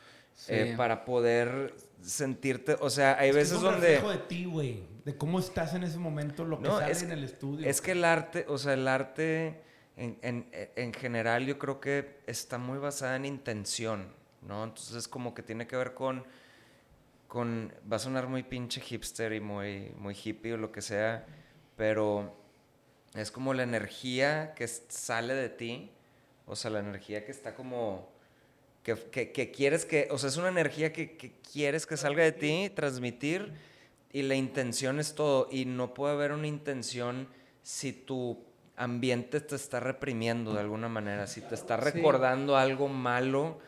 eh, 0.47 0.73
para 0.77 1.05
poder 1.05 1.75
sentirte, 2.01 2.77
o 2.79 2.89
sea, 2.89 3.17
hay 3.19 3.31
veces 3.31 3.53
es 3.53 3.57
un 3.57 3.63
donde... 3.63 3.99
de 3.99 4.17
ti, 4.27 4.45
güey, 4.45 4.83
de 5.05 5.15
cómo 5.17 5.39
estás 5.39 5.73
en 5.73 5.83
ese 5.83 5.97
momento, 5.97 6.45
lo 6.45 6.59
que 6.59 6.67
sale 6.67 6.99
en 6.99 7.11
el 7.11 7.23
estudio. 7.23 7.67
Es 7.67 7.81
que 7.81 7.91
el 7.91 8.05
arte, 8.05 8.45
o 8.47 8.57
sea, 8.57 8.73
el 8.73 8.87
arte 8.87 9.61
en, 9.97 10.17
en, 10.21 10.49
en, 10.53 10.93
general 10.93 11.45
yo 11.45 11.59
creo 11.59 11.81
que 11.81 12.21
está 12.25 12.57
muy 12.57 12.77
basada 12.77 13.17
en 13.17 13.25
intención, 13.25 14.13
¿no? 14.41 14.63
Entonces 14.63 15.07
como 15.07 15.33
que 15.33 15.43
tiene 15.43 15.67
que 15.67 15.75
ver 15.75 15.93
con, 15.93 16.23
con, 17.27 17.73
va 17.91 17.97
a 17.97 17.99
sonar 17.99 18.27
muy 18.27 18.43
pinche 18.43 18.79
hipster 18.79 19.33
y 19.33 19.41
muy, 19.41 19.93
muy 19.97 20.15
hippie 20.15 20.53
o 20.53 20.57
lo 20.57 20.71
que 20.71 20.81
sea, 20.81 21.25
pero 21.75 22.35
es 23.13 23.31
como 23.31 23.53
la 23.53 23.63
energía 23.63 24.53
que 24.55 24.67
sale 24.67 25.33
de 25.33 25.49
ti, 25.49 25.91
o 26.45 26.55
sea, 26.55 26.71
la 26.71 26.79
energía 26.79 27.25
que 27.25 27.31
está 27.31 27.55
como... 27.55 28.17
Que, 28.83 28.95
que, 29.31 29.51
quieres 29.51 29.85
que, 29.85 30.07
o 30.09 30.17
sea, 30.17 30.29
es 30.29 30.37
una 30.37 30.49
energía 30.49 30.91
que, 30.91 31.15
que, 31.15 31.33
quieres 31.51 31.85
que 31.85 31.97
salga 31.97 32.23
de 32.23 32.31
ti, 32.31 32.71
transmitir, 32.73 33.53
y 34.11 34.23
la 34.23 34.35
intención 34.35 34.99
es 34.99 35.13
todo, 35.13 35.47
y 35.51 35.65
no 35.65 35.93
puede 35.93 36.13
haber 36.13 36.31
una 36.31 36.47
intención 36.47 37.27
si 37.61 37.93
tu 37.93 38.43
ambiente 38.75 39.41
te 39.41 39.55
está 39.55 39.79
reprimiendo 39.79 40.53
de 40.53 40.61
alguna 40.61 40.87
manera, 40.87 41.27
si 41.27 41.41
te 41.41 41.53
está 41.53 41.77
recordando 41.77 42.55
algo 42.55 42.87
malo, 42.87 43.59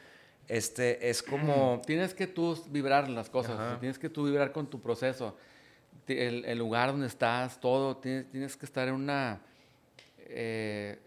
este, 0.48 1.10
es 1.10 1.22
como... 1.22 1.82
Tienes 1.86 2.14
que 2.14 2.28
tú 2.28 2.58
vibrar 2.70 3.10
las 3.10 3.30
cosas, 3.30 3.80
tienes 3.80 4.00
que 4.00 4.10
tú 4.10 4.24
vibrar 4.24 4.52
con 4.52 4.70
tu 4.70 4.82
proceso, 4.82 5.38
el, 6.08 6.58
lugar 6.58 6.92
donde 6.92 7.08
estás, 7.08 7.60
todo, 7.60 7.98
tienes, 7.98 8.58
que 8.58 8.66
estar 8.66 8.88
en 8.88 8.96
una... 8.96 9.42
Eh, 10.18 10.98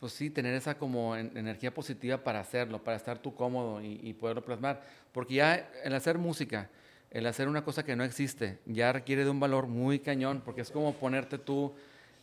pues 0.00 0.12
sí, 0.12 0.30
tener 0.30 0.54
esa 0.54 0.76
como 0.76 1.16
energía 1.16 1.72
positiva 1.72 2.18
para 2.18 2.40
hacerlo, 2.40 2.82
para 2.82 2.96
estar 2.96 3.18
tú 3.18 3.34
cómodo 3.34 3.82
y, 3.82 4.12
poderlo 4.14 4.44
plasmar. 4.44 4.82
Porque 5.12 5.34
ya 5.34 5.70
el 5.84 5.94
hacer 5.94 6.18
música, 6.18 6.68
el 7.10 7.26
hacer 7.26 7.48
una 7.48 7.64
cosa 7.64 7.84
que 7.84 7.96
no 7.96 8.04
existe, 8.04 8.58
ya 8.66 8.92
requiere 8.92 9.24
de 9.24 9.30
un 9.30 9.40
valor 9.40 9.66
muy 9.66 9.98
cañón, 9.98 10.42
porque 10.44 10.60
es 10.60 10.70
como 10.70 10.94
ponerte 10.94 11.38
tú 11.38 11.72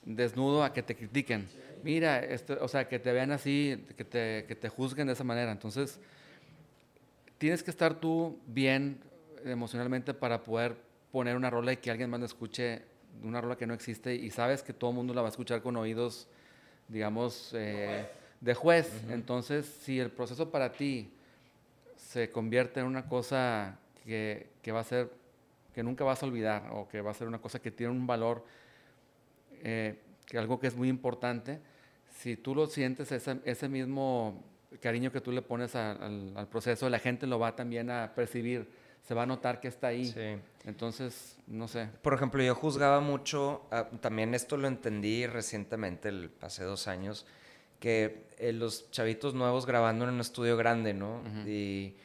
desnudo 0.06 0.64
a 0.64 0.72
que 0.72 0.84
te 0.84 0.96
critiquen. 0.96 1.48
Mira, 1.84 2.20
esto, 2.20 2.58
o 2.62 2.68
sea, 2.68 2.88
que 2.88 3.00
te 3.00 3.12
vean 3.12 3.32
así, 3.32 3.84
que 3.98 4.06
te, 4.06 4.46
que 4.48 4.56
te 4.56 4.70
juzguen 4.70 5.08
de 5.08 5.14
esa 5.14 5.24
manera. 5.24 5.52
Entonces, 5.52 6.00
tienes 7.40 7.64
que 7.64 7.72
estar 7.72 7.96
tú 7.96 8.40
bien 8.46 9.00
emocionalmente 9.44 10.14
para 10.14 10.44
poder 10.44 10.76
poner 11.12 11.36
una 11.36 11.50
rola 11.50 11.74
y 11.74 11.78
que 11.78 11.92
alguien 11.92 12.10
más 12.10 12.20
la 12.20 12.26
escuche, 12.28 12.82
una 13.24 13.42
rola 13.42 13.56
que 13.56 13.68
no 13.68 13.74
existe 13.74 14.16
y 14.16 14.30
sabes 14.30 14.64
que 14.64 14.74
todo 14.74 14.92
el 14.92 14.96
mundo 14.96 15.14
la 15.14 15.22
va 15.22 15.28
a 15.28 15.32
escuchar 15.32 15.62
con 15.62 15.76
oídos, 15.76 16.28
digamos, 16.88 17.52
eh, 17.54 18.08
de 18.42 18.54
juez. 18.54 18.92
Entonces, 19.10 19.66
si 19.66 20.00
el 20.00 20.12
proceso 20.12 20.50
para 20.50 20.72
ti 20.72 21.12
se 21.98 22.30
convierte 22.30 22.80
en 22.80 22.86
una 22.86 23.08
cosa 23.08 23.80
que, 24.06 24.48
que 24.62 24.72
va 24.72 24.82
a 24.82 24.84
ser, 24.84 25.10
que 25.74 25.84
nunca 25.84 26.04
vas 26.04 26.22
a 26.22 26.26
olvidar 26.26 26.70
o 26.72 26.88
que 26.88 27.02
va 27.02 27.12
a 27.12 27.14
ser 27.14 27.28
una 27.28 27.40
cosa 27.40 27.60
que 27.60 27.72
tiene 27.72 27.92
un 27.92 28.06
valor 28.06 28.46
eh, 29.64 29.96
que 30.26 30.38
algo 30.38 30.60
que 30.60 30.68
es 30.68 30.76
muy 30.76 30.90
importante, 30.90 31.60
si 32.18 32.36
tú 32.36 32.54
lo 32.54 32.68
sientes, 32.68 33.12
ese, 33.12 33.40
ese 33.46 33.70
mismo 33.70 34.44
cariño 34.82 35.12
que 35.12 35.22
tú 35.22 35.32
le 35.32 35.42
pones 35.42 35.76
al, 35.76 36.48
proceso, 36.50 36.90
la 36.90 37.00
gente 37.00 37.28
lo 37.28 37.40
va 37.40 37.56
también 37.56 37.90
a 37.90 38.12
percibir, 38.14 38.68
se 39.04 39.14
va 39.14 39.24
a 39.24 39.26
notar 39.26 39.60
que 39.60 39.68
está 39.68 39.88
ahí. 39.88 40.14
Entonces, 40.66 41.38
no 41.48 41.68
sé. 41.68 41.90
Por 42.02 42.14
ejemplo, 42.14 42.42
yo 42.42 42.56
juzgaba 42.56 43.02
mucho, 43.02 43.62
ah, 43.72 43.90
también 44.02 44.34
esto 44.34 44.58
lo 44.58 44.68
entendí 44.68 45.28
recientemente, 45.28 46.10
el, 46.10 46.32
hace 46.42 46.64
dos 46.64 46.88
años, 46.88 47.26
que 47.80 48.28
eh, 48.38 48.54
los 48.54 48.90
chavitos 48.92 49.34
nuevos 49.34 49.66
grabando 49.66 50.06
en 50.06 50.12
un 50.16 50.22
estudio 50.22 50.56
grande, 50.56 50.94
¿no? 50.94 51.22
y, 51.46 51.96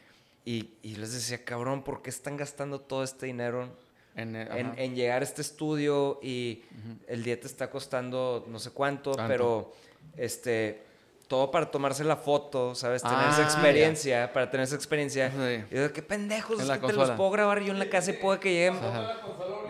y, 0.45 0.75
y, 0.83 0.97
les 0.97 1.13
decía, 1.13 1.45
cabrón, 1.45 1.85
¿por 1.85 2.03
qué 2.03 2.11
están 2.11 2.37
gastando 2.37 2.81
todo 2.81 3.05
este 3.05 3.27
dinero 3.27 3.69
eh, 4.17 4.73
en, 4.77 4.97
llegar 4.97 5.23
a 5.23 5.25
este 5.25 5.43
estudio 5.43 6.19
y 6.21 6.65
el 7.07 7.23
día 7.23 7.39
te 7.39 7.47
está 7.47 7.71
costando 7.71 8.45
no 8.49 8.59
sé 8.59 8.71
cuánto, 8.71 9.13
pero 9.29 9.73
este 10.17 10.83
todo 11.29 11.51
para 11.51 11.71
tomarse 11.71 12.03
la 12.05 12.17
foto, 12.17 12.75
¿sabes? 12.75 13.03
Tener 13.03 13.29
esa 13.29 13.43
ah, 13.43 13.45
experiencia, 13.45 14.33
para 14.33 14.51
tener 14.51 14.65
esa 14.65 14.75
experiencia. 14.75 15.31
Y 15.71 15.75
yo, 15.75 15.93
qué 15.93 16.03
pendejos, 16.03 16.61
es 16.61 16.71
que 16.71 16.87
te 16.87 16.93
los 16.95 17.11
puedo 17.13 17.31
grabar 17.31 17.61
yo 17.61 17.73
en 17.73 17.79
la 17.79 17.89
casa 17.89 18.11
y 18.11 18.15
puedo 18.15 18.41
que 18.41 18.53
lleguen. 18.53 18.81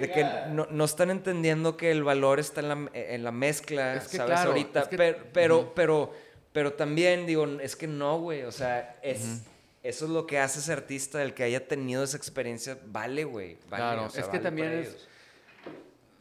De 0.01 0.11
que 0.11 0.25
no, 0.51 0.69
no, 0.71 0.85
están 0.85 1.11
entendiendo 1.11 1.77
que 1.77 1.91
el 1.91 2.05
valor 2.05 2.39
está 2.39 2.61
en 2.61 2.69
la, 2.69 2.91
en 2.95 3.25
la 3.25 3.33
mezcla, 3.33 4.01
¿sabes? 4.01 4.39
Ahorita. 4.39 4.89
pero, 4.89 5.17
pero, 5.33 5.73
pero, 5.75 6.13
pero, 6.53 6.73
también, 6.75 7.27
digo, 7.27 7.45
es 7.61 7.75
que 7.75 7.89
no, 7.89 8.21
güey. 8.21 8.45
O 8.45 8.53
sea, 8.53 8.97
es 9.03 9.43
eso 9.83 10.05
es 10.05 10.11
lo 10.11 10.27
que 10.27 10.39
hace 10.39 10.59
ese 10.59 10.73
artista, 10.73 11.23
el 11.23 11.35
que 11.35 11.45
haya 11.45 11.67
tenido 11.67 12.05
esa 12.05 12.17
experiencia, 12.17 12.79
vale, 12.85 13.25
güey. 13.25 13.57
claro, 13.69 14.09
es 14.15 14.29
que 14.29 14.39
también 14.39 14.73
es. 14.73 15.08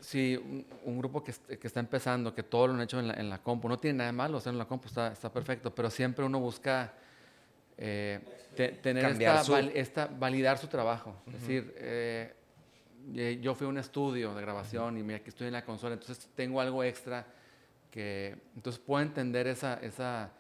Sí, 0.08 0.64
un, 0.86 0.98
grupo 0.98 1.22
que, 1.22 1.34
que, 1.58 1.68
está 1.68 1.82
empezando, 1.82 2.34
que 2.34 2.44
todo 2.44 2.68
lo 2.68 2.76
han 2.76 2.82
hecho 2.82 2.98
en 2.98 3.10
la, 3.10 3.16
en 3.16 3.30
la 3.30 3.40
compu, 3.40 3.68
no 3.68 3.78
tiene 3.78 3.98
nada 3.98 4.12
de 4.12 4.16
malo 4.16 4.38
hacerlo 4.38 4.56
en 4.56 4.60
la 4.60 4.66
compu, 4.66 4.88
está, 4.88 5.12
está 5.12 5.30
perfecto, 5.30 5.76
pero 5.76 5.90
siempre 5.90 6.24
uno 6.24 6.40
busca 6.40 6.94
eh, 7.78 8.22
tener 8.56 9.06
esta, 9.06 9.60
esta, 9.60 10.08
validar 10.08 10.58
su 10.60 10.68
trabajo. 10.68 11.14
Es 11.28 11.34
decir, 11.42 11.74
eh, 11.76 12.34
yo 13.42 13.54
fui 13.54 13.68
a 13.68 13.70
un 13.70 13.80
estudio 13.80 14.34
de 14.34 14.42
grabación 14.42 14.98
y 14.98 15.04
mira, 15.04 15.18
aquí 15.18 15.28
estoy 15.28 15.48
en 15.48 15.54
la 15.54 15.66
consola, 15.66 15.96
entonces 15.96 16.30
tengo 16.36 16.62
algo 16.62 16.86
extra 16.86 17.26
que. 17.92 18.38
Entonces 18.56 18.82
puedo 18.82 19.02
entender 19.02 19.46
esa, 19.48 19.74
esa 19.82 20.32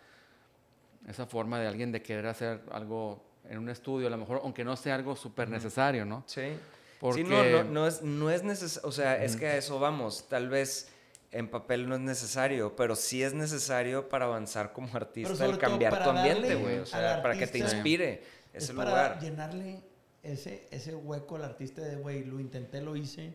esa 1.07 1.25
forma 1.25 1.59
de 1.59 1.67
alguien 1.67 1.91
de 1.91 2.01
querer 2.01 2.27
hacer 2.27 2.61
algo 2.71 3.23
en 3.49 3.57
un 3.57 3.69
estudio, 3.69 4.07
a 4.07 4.09
lo 4.09 4.17
mejor, 4.17 4.41
aunque 4.43 4.63
no 4.63 4.75
sea 4.75 4.95
algo 4.95 5.15
súper 5.15 5.49
necesario, 5.49 6.05
¿no? 6.05 6.23
Sí. 6.25 6.53
Porque... 6.99 7.23
Sí, 7.23 7.29
no, 7.29 7.43
no, 7.43 7.63
no 7.63 7.87
es, 7.87 8.01
no 8.01 8.29
es 8.31 8.43
necesario, 8.43 8.87
o 8.87 8.91
sea, 8.91 9.23
es 9.23 9.35
que 9.35 9.47
a 9.47 9.57
eso 9.57 9.79
vamos, 9.79 10.27
tal 10.27 10.49
vez 10.49 10.89
en 11.31 11.49
papel 11.49 11.87
no 11.87 11.95
es 11.95 12.01
necesario, 12.01 12.75
pero 12.75 12.95
sí 12.95 13.21
es 13.21 13.33
necesario 13.33 14.09
para 14.09 14.25
avanzar 14.25 14.73
como 14.73 14.95
artista, 14.95 15.45
el 15.45 15.57
cambiar 15.57 16.03
tu 16.03 16.09
ambiente, 16.09 16.55
güey, 16.55 16.79
o 16.79 16.85
sea, 16.85 17.21
para 17.21 17.37
que 17.37 17.47
te 17.47 17.59
inspire 17.59 18.23
ese 18.53 18.73
para 18.73 18.89
lugar. 18.89 19.19
llenarle 19.21 19.83
ese, 20.23 20.67
ese 20.71 20.95
hueco 20.95 21.35
al 21.35 21.43
artista 21.43 21.81
de, 21.81 21.95
güey, 21.97 22.23
lo 22.23 22.39
intenté, 22.39 22.81
lo 22.81 22.95
hice, 22.95 23.33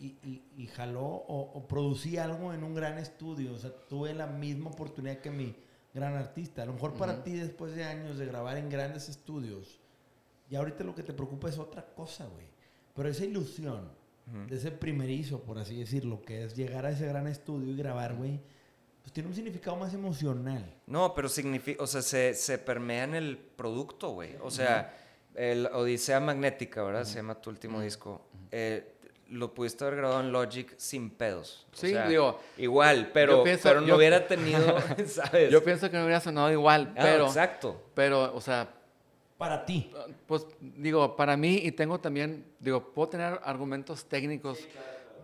y, 0.00 0.16
y, 0.24 0.42
y, 0.56 0.66
jaló 0.68 1.04
o, 1.04 1.50
o, 1.52 1.66
producí 1.66 2.16
algo 2.16 2.54
en 2.54 2.62
un 2.62 2.74
gran 2.74 2.96
estudio. 2.96 3.52
O 3.52 3.58
sea, 3.58 3.70
tuve 3.88 4.14
la 4.14 4.26
misma 4.26 4.70
oportunidad 4.70 5.18
que 5.18 5.30
mi 5.30 5.54
gran 5.92 6.14
artista. 6.14 6.62
A 6.62 6.66
lo 6.66 6.74
mejor 6.74 6.94
para 6.94 7.22
ti, 7.22 7.32
después 7.32 7.74
de 7.74 7.84
años 7.84 8.18
de 8.18 8.26
grabar 8.26 8.56
en 8.56 8.70
grandes 8.70 9.08
estudios, 9.08 9.80
y 10.50 10.56
ahorita 10.56 10.84
lo 10.84 10.94
que 10.94 11.02
te 11.02 11.12
preocupa 11.12 11.48
es 11.48 11.58
otra 11.58 11.84
cosa, 11.84 12.26
güey. 12.26 12.46
Pero 12.94 13.08
esa 13.08 13.24
ilusión 13.24 13.90
de 14.46 14.56
ese 14.56 14.70
primerizo, 14.70 15.40
por 15.42 15.58
así 15.58 15.78
decirlo, 15.78 16.20
que 16.20 16.44
es 16.44 16.54
llegar 16.54 16.84
a 16.84 16.90
ese 16.90 17.06
gran 17.06 17.26
estudio 17.26 17.72
y 17.72 17.76
grabar, 17.76 18.14
güey, 18.14 18.40
pues 19.00 19.12
tiene 19.12 19.28
un 19.28 19.34
significado 19.34 19.76
más 19.76 19.94
emocional. 19.94 20.74
No, 20.86 21.14
pero 21.14 21.28
significa, 21.28 21.82
o 21.82 21.86
sea, 21.86 22.02
se, 22.02 22.34
se 22.34 22.58
permea 22.58 23.04
en 23.04 23.14
el 23.14 23.38
producto, 23.38 24.10
güey. 24.10 24.36
O 24.42 24.50
sea, 24.50 24.94
el 25.34 25.66
Odisea 25.66 26.20
Magnética, 26.20 26.82
¿verdad? 26.82 27.04
Se 27.04 27.16
llama 27.16 27.40
tu 27.40 27.48
último 27.48 27.80
disco. 27.80 28.20
Eh, 28.50 28.96
lo 29.30 29.54
pudiste 29.54 29.84
haber 29.84 29.96
grabado 29.96 30.20
en 30.20 30.32
Logic 30.32 30.74
sin 30.76 31.10
pedos. 31.10 31.66
Sí, 31.72 31.94
digo. 32.08 32.40
Igual, 32.56 33.10
pero, 33.12 33.44
pero 33.62 33.80
no 33.80 33.96
hubiera 33.96 34.26
tenido, 34.26 34.76
¿sabes? 35.06 35.50
Yo 35.50 35.62
pienso 35.62 35.90
que 35.90 35.96
no 35.96 36.04
hubiera 36.04 36.20
sonado 36.20 36.50
igual, 36.50 36.92
ah, 36.96 37.00
pero. 37.02 37.26
exacto. 37.26 37.90
Pero, 37.94 38.34
o 38.34 38.40
sea. 38.40 38.74
Para 39.38 39.64
ti. 39.64 39.90
Pues 40.26 40.46
digo, 40.60 41.16
para 41.16 41.36
mí, 41.36 41.60
y 41.62 41.72
tengo 41.72 42.00
también, 42.00 42.44
digo, 42.58 42.92
puedo 42.92 43.08
tener 43.08 43.40
argumentos 43.44 44.04
técnicos 44.04 44.58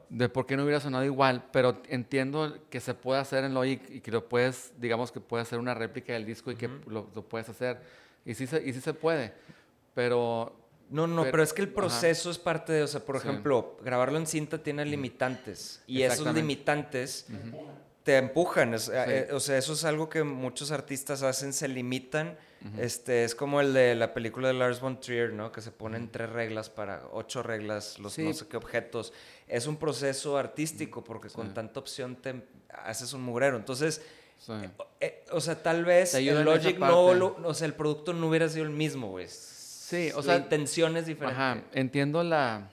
de 0.09 0.29
por 0.29 0.47
qué 0.47 0.57
no 0.57 0.63
hubiera 0.63 0.81
sonado 0.81 1.05
igual, 1.05 1.49
pero 1.53 1.83
entiendo 1.89 2.59
que 2.71 2.79
se 2.79 2.95
puede 2.95 3.21
hacer 3.21 3.43
en 3.43 3.53
Logic 3.53 3.83
y 3.91 4.01
que 4.01 4.13
lo 4.13 4.29
puedes, 4.29 4.73
digamos 4.79 5.11
que 5.11 5.21
puede 5.21 5.43
hacer 5.43 5.59
una 5.59 5.75
réplica 5.75 6.13
del 6.13 6.25
disco 6.25 6.53
y 6.53 6.55
que 6.55 6.69
lo, 6.87 7.09
lo, 7.13 7.23
puedes 7.23 7.49
hacer. 7.49 7.81
Y 8.25 8.35
sí, 8.35 8.47
se, 8.47 8.65
y 8.65 8.73
sí 8.73 8.81
se 8.81 8.95
puede. 8.95 9.33
Pero 9.95 10.55
no, 10.91 11.09
no, 11.09 11.25
pero, 11.25 11.43
es 11.43 11.53
que 11.53 11.63
el 11.63 11.69
proceso 11.69 12.31
es 12.31 12.39
parte 12.39 12.73
de, 12.73 12.83
o 12.85 12.87
sea, 12.87 13.05
por 13.05 13.17
ejemplo, 13.17 13.77
grabarlo 13.83 14.19
en 14.19 14.27
cinta 14.29 14.63
tiene 14.63 14.85
limitantes 14.85 15.83
y 15.89 16.03
esos 16.03 16.33
limitantes 16.33 17.27
te 18.05 18.19
empujan, 18.19 18.77
eh, 18.93 19.29
o 19.33 19.41
sea, 19.41 19.57
eso 19.57 19.73
es 19.73 19.85
algo 19.85 20.09
que 20.09 20.23
muchos 20.23 20.71
artistas 20.71 21.23
hacen, 21.23 21.53
se 21.53 21.67
limitan. 21.67 22.37
Este, 22.79 23.25
es 23.25 23.35
como 23.35 23.61
el 23.61 23.75
de 23.75 23.95
la 23.95 24.15
película 24.15 24.49
de 24.49 24.55
Lars 24.55 24.81
von 24.81 24.99
Trier, 24.99 25.35
¿no? 25.35 25.53
Que 25.53 25.61
se 25.61 25.71
ponen 25.71 26.11
tres 26.11 26.31
reglas 26.31 26.71
para 26.71 27.03
ocho 27.13 27.43
reglas, 27.43 27.99
los 27.99 28.19
no 28.19 28.33
sé 28.33 28.49
qué 28.49 28.57
objetos. 28.57 29.13
Es 29.47 29.67
un 29.67 29.77
proceso 29.77 30.39
artístico 30.39 31.05
porque 31.05 31.29
con 31.29 31.53
tanta 31.53 31.81
opción 31.81 32.17
te 32.17 32.43
haces 32.71 33.13
un 33.13 33.23
mugrero. 33.23 33.59
Entonces, 33.59 34.01
eh, 34.49 34.71
eh, 35.01 35.25
o 35.31 35.41
sea, 35.41 35.63
tal 35.63 35.85
vez 35.85 36.15
el 36.15 36.43
Logic 36.43 36.79
no, 36.79 37.07
o 37.07 37.55
sea, 37.55 37.67
el 37.67 37.75
producto 37.75 38.13
no 38.15 38.29
hubiera 38.29 38.49
sido 38.49 38.65
el 38.65 38.71
mismo, 38.71 39.11
güey 39.11 39.29
Sí, 39.29 40.11
o 40.15 40.23
sea. 40.23 40.39
La 40.39 40.45
intención 40.45 40.97
es 40.97 41.07
diferente. 41.07 41.41
Ajá, 41.41 41.63
entiendo 41.73 42.25
la, 42.25 42.71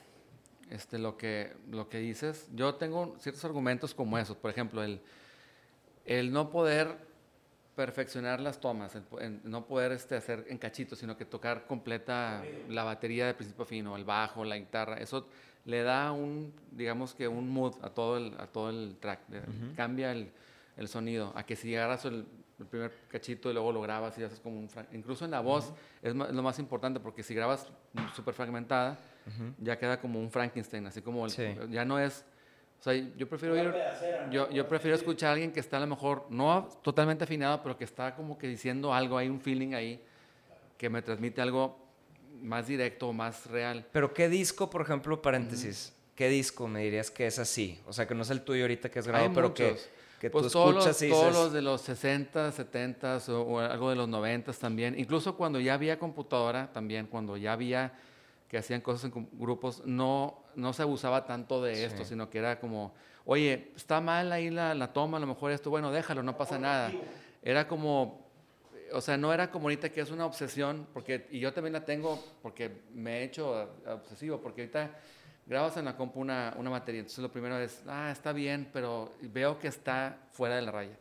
este, 0.70 0.98
lo, 0.98 1.18
que, 1.18 1.54
lo 1.70 1.90
que 1.90 1.98
dices. 1.98 2.48
Yo 2.54 2.76
tengo 2.76 3.16
ciertos 3.20 3.44
argumentos 3.44 3.94
como 3.94 4.18
esos. 4.18 4.38
Por 4.38 4.50
ejemplo, 4.50 4.82
el, 4.84 5.02
el 6.06 6.32
no 6.32 6.50
poder 6.50 7.11
perfeccionar 7.76 8.40
las 8.42 8.60
tomas, 8.60 8.96
el, 8.96 9.40
no 9.44 9.66
poder 9.66 9.92
este, 9.94 10.16
hacer 10.16 10.46
en 10.50 10.58
cachitos, 10.58 11.00
sino 11.00 11.16
que 11.18 11.26
tocar 11.26 11.66
completa 11.66 12.44
la 12.70 12.84
batería 12.84 13.28
de 13.28 13.34
principio 13.34 13.64
a 13.64 13.68
fin, 13.68 13.88
o 13.88 13.96
el 13.96 14.04
bajo, 14.04 14.44
la 14.44 14.58
guitarra. 14.58 14.98
Eso 14.98 15.28
le 15.66 15.84
da 15.84 16.12
un, 16.12 16.54
digamos 16.72 17.14
que 17.14 17.28
un 17.28 17.50
mood 17.50 17.76
a 17.82 17.90
todo 17.90 18.18
el, 18.18 18.36
a 18.40 18.48
todo 18.48 18.70
el 18.70 18.98
track. 19.00 19.20
Cambia 19.76 20.12
el, 20.12 20.32
el, 20.78 20.88
sonido. 20.88 21.32
A 21.36 21.46
que 21.46 21.56
si 21.56 21.76
agarras 21.76 22.06
el, 22.06 22.26
el 22.60 22.66
primer 22.66 22.94
cachito 23.08 23.50
y 23.50 23.54
luego 23.54 23.72
lo 23.72 23.82
grabas 23.82 24.18
y 24.18 24.24
haces 24.24 24.40
como 24.40 24.60
un... 24.60 24.70
Incluso 24.92 25.26
en 25.26 25.32
la 25.32 25.40
voz 25.40 25.74
es, 26.02 26.16
lo 26.16 26.44
más 26.44 26.60
importante 26.60 27.00
porque 27.00 27.24
si 27.24 27.34
grabas 27.34 27.68
súper 28.16 28.34
fragmentada, 28.34 28.98
ya 29.60 29.78
queda 29.78 30.00
como 30.00 30.20
un 30.20 30.30
Frankenstein, 30.30 30.86
así 30.88 31.02
como... 31.02 31.28
Ya 31.28 31.86
no 31.86 32.00
es 32.00 32.26
O 32.82 32.84
sea, 32.84 32.96
yo 32.96 33.30
prefiero 33.30 33.56
ir, 33.56 33.72
yo, 34.32 34.50
yo 34.50 34.68
prefiero 34.68 34.96
escuchar 34.96 35.30
a 35.30 35.34
alguien 35.34 35.52
que 35.52 35.60
está 35.60 35.78
a 35.78 35.82
lo 35.82 35.86
mejor 35.86 36.26
no 36.32 36.68
totalmente 36.82 37.26
afinado, 37.26 37.62
pero 37.62 37.78
que 37.78 37.84
está 37.84 38.16
como 38.16 38.40
que 38.40 38.48
diciendo 38.48 38.92
algo, 38.92 39.20
hay 39.20 39.30
un 39.30 39.40
feeling 39.40 39.76
ahí 39.76 40.04
que 40.80 40.90
me 40.90 41.04
transmite 41.04 41.42
algo 41.42 41.78
más 42.42 42.66
directo, 42.66 43.14
más 43.14 43.46
real. 43.46 43.86
Pero 43.92 44.12
qué 44.16 44.30
disco, 44.30 44.68
por 44.68 44.82
ejemplo, 44.82 45.22
paréntesis, 45.22 45.94
qué 46.16 46.28
disco 46.28 46.68
me 46.68 46.82
dirías 46.82 47.12
que 47.12 47.28
es 47.28 47.38
así? 47.38 47.80
O 47.86 47.94
sea, 47.94 48.08
que 48.08 48.16
no 48.16 48.24
es 48.24 48.32
el 48.32 48.42
tuyo 48.42 48.64
ahorita 48.64 48.90
que 48.90 48.98
es 48.98 49.06
grabado, 49.06 49.32
pero 49.32 49.54
que, 49.54 49.78
que 50.20 50.32
pues 50.32 50.48
tú 50.48 50.54
todos 50.54 50.70
escuchas 50.88 51.02
los, 51.02 51.02
y 51.04 51.10
Todos 51.12 51.34
los 51.36 51.54
de 51.54 51.62
los 51.62 51.82
60, 51.82 52.52
70 52.52 53.18
o, 53.28 53.42
o, 53.42 53.60
algo 53.60 53.92
de 53.92 53.96
los 53.96 54.10
90 54.10 54.54
también. 54.54 54.98
Incluso 54.98 55.38
cuando 55.38 55.60
ya 55.60 55.76
había 55.76 56.00
computadora 56.00 56.74
también, 56.74 57.06
cuando 57.06 57.38
ya 57.38 57.54
había 57.54 57.94
que 58.50 58.58
hacían 58.58 58.82
cosas 58.82 59.12
en 59.16 59.30
grupos, 59.34 59.84
no, 59.86 60.41
no 60.56 60.74
se 60.74 60.84
abusaba 60.84 61.26
tanto 61.26 61.62
de 61.62 61.86
esto, 61.86 62.06
sino 62.06 62.30
que 62.30 62.40
era 62.40 62.60
como, 62.60 62.94
oye, 63.26 63.72
está 63.76 64.02
mal 64.02 64.32
ahí 64.32 64.50
la, 64.50 64.74
la, 64.74 64.94
toma, 64.94 65.18
a 65.18 65.20
lo 65.20 65.28
mejor 65.28 65.52
esto, 65.52 65.70
bueno, 65.70 65.92
déjalo, 65.92 66.24
no 66.24 66.38
pasa 66.38 66.60
nada. 66.60 66.92
Era 67.42 67.68
como, 67.68 68.30
o 68.94 69.02
sea, 69.02 69.18
no 69.18 69.34
era 69.34 69.52
como 69.52 69.66
ahorita 69.66 69.90
que 69.90 70.02
es 70.02 70.12
una 70.12 70.26
obsesión, 70.26 70.88
porque, 70.94 71.28
y 71.32 71.40
yo 71.40 71.54
también 71.54 71.74
la 71.74 71.86
tengo 71.86 72.24
porque 72.42 72.84
me 72.94 73.20
he 73.20 73.24
hecho 73.24 73.70
obsesivo, 73.88 74.40
porque 74.40 74.62
ahorita 74.62 74.92
grabas 75.46 75.78
en 75.78 75.86
la 75.86 75.96
compu 75.96 76.20
una, 76.20 76.54
una 76.58 76.70
materia, 76.70 77.00
entonces 77.00 77.22
lo 77.22 77.32
primero 77.32 77.58
es, 77.58 77.84
ah, 77.88 78.10
está 78.12 78.34
bien, 78.34 78.70
pero 78.72 79.14
veo 79.22 79.60
que 79.60 79.68
está 79.68 80.18
fuera 80.32 80.56
de 80.56 80.62
la 80.62 80.72
raya. 80.72 80.98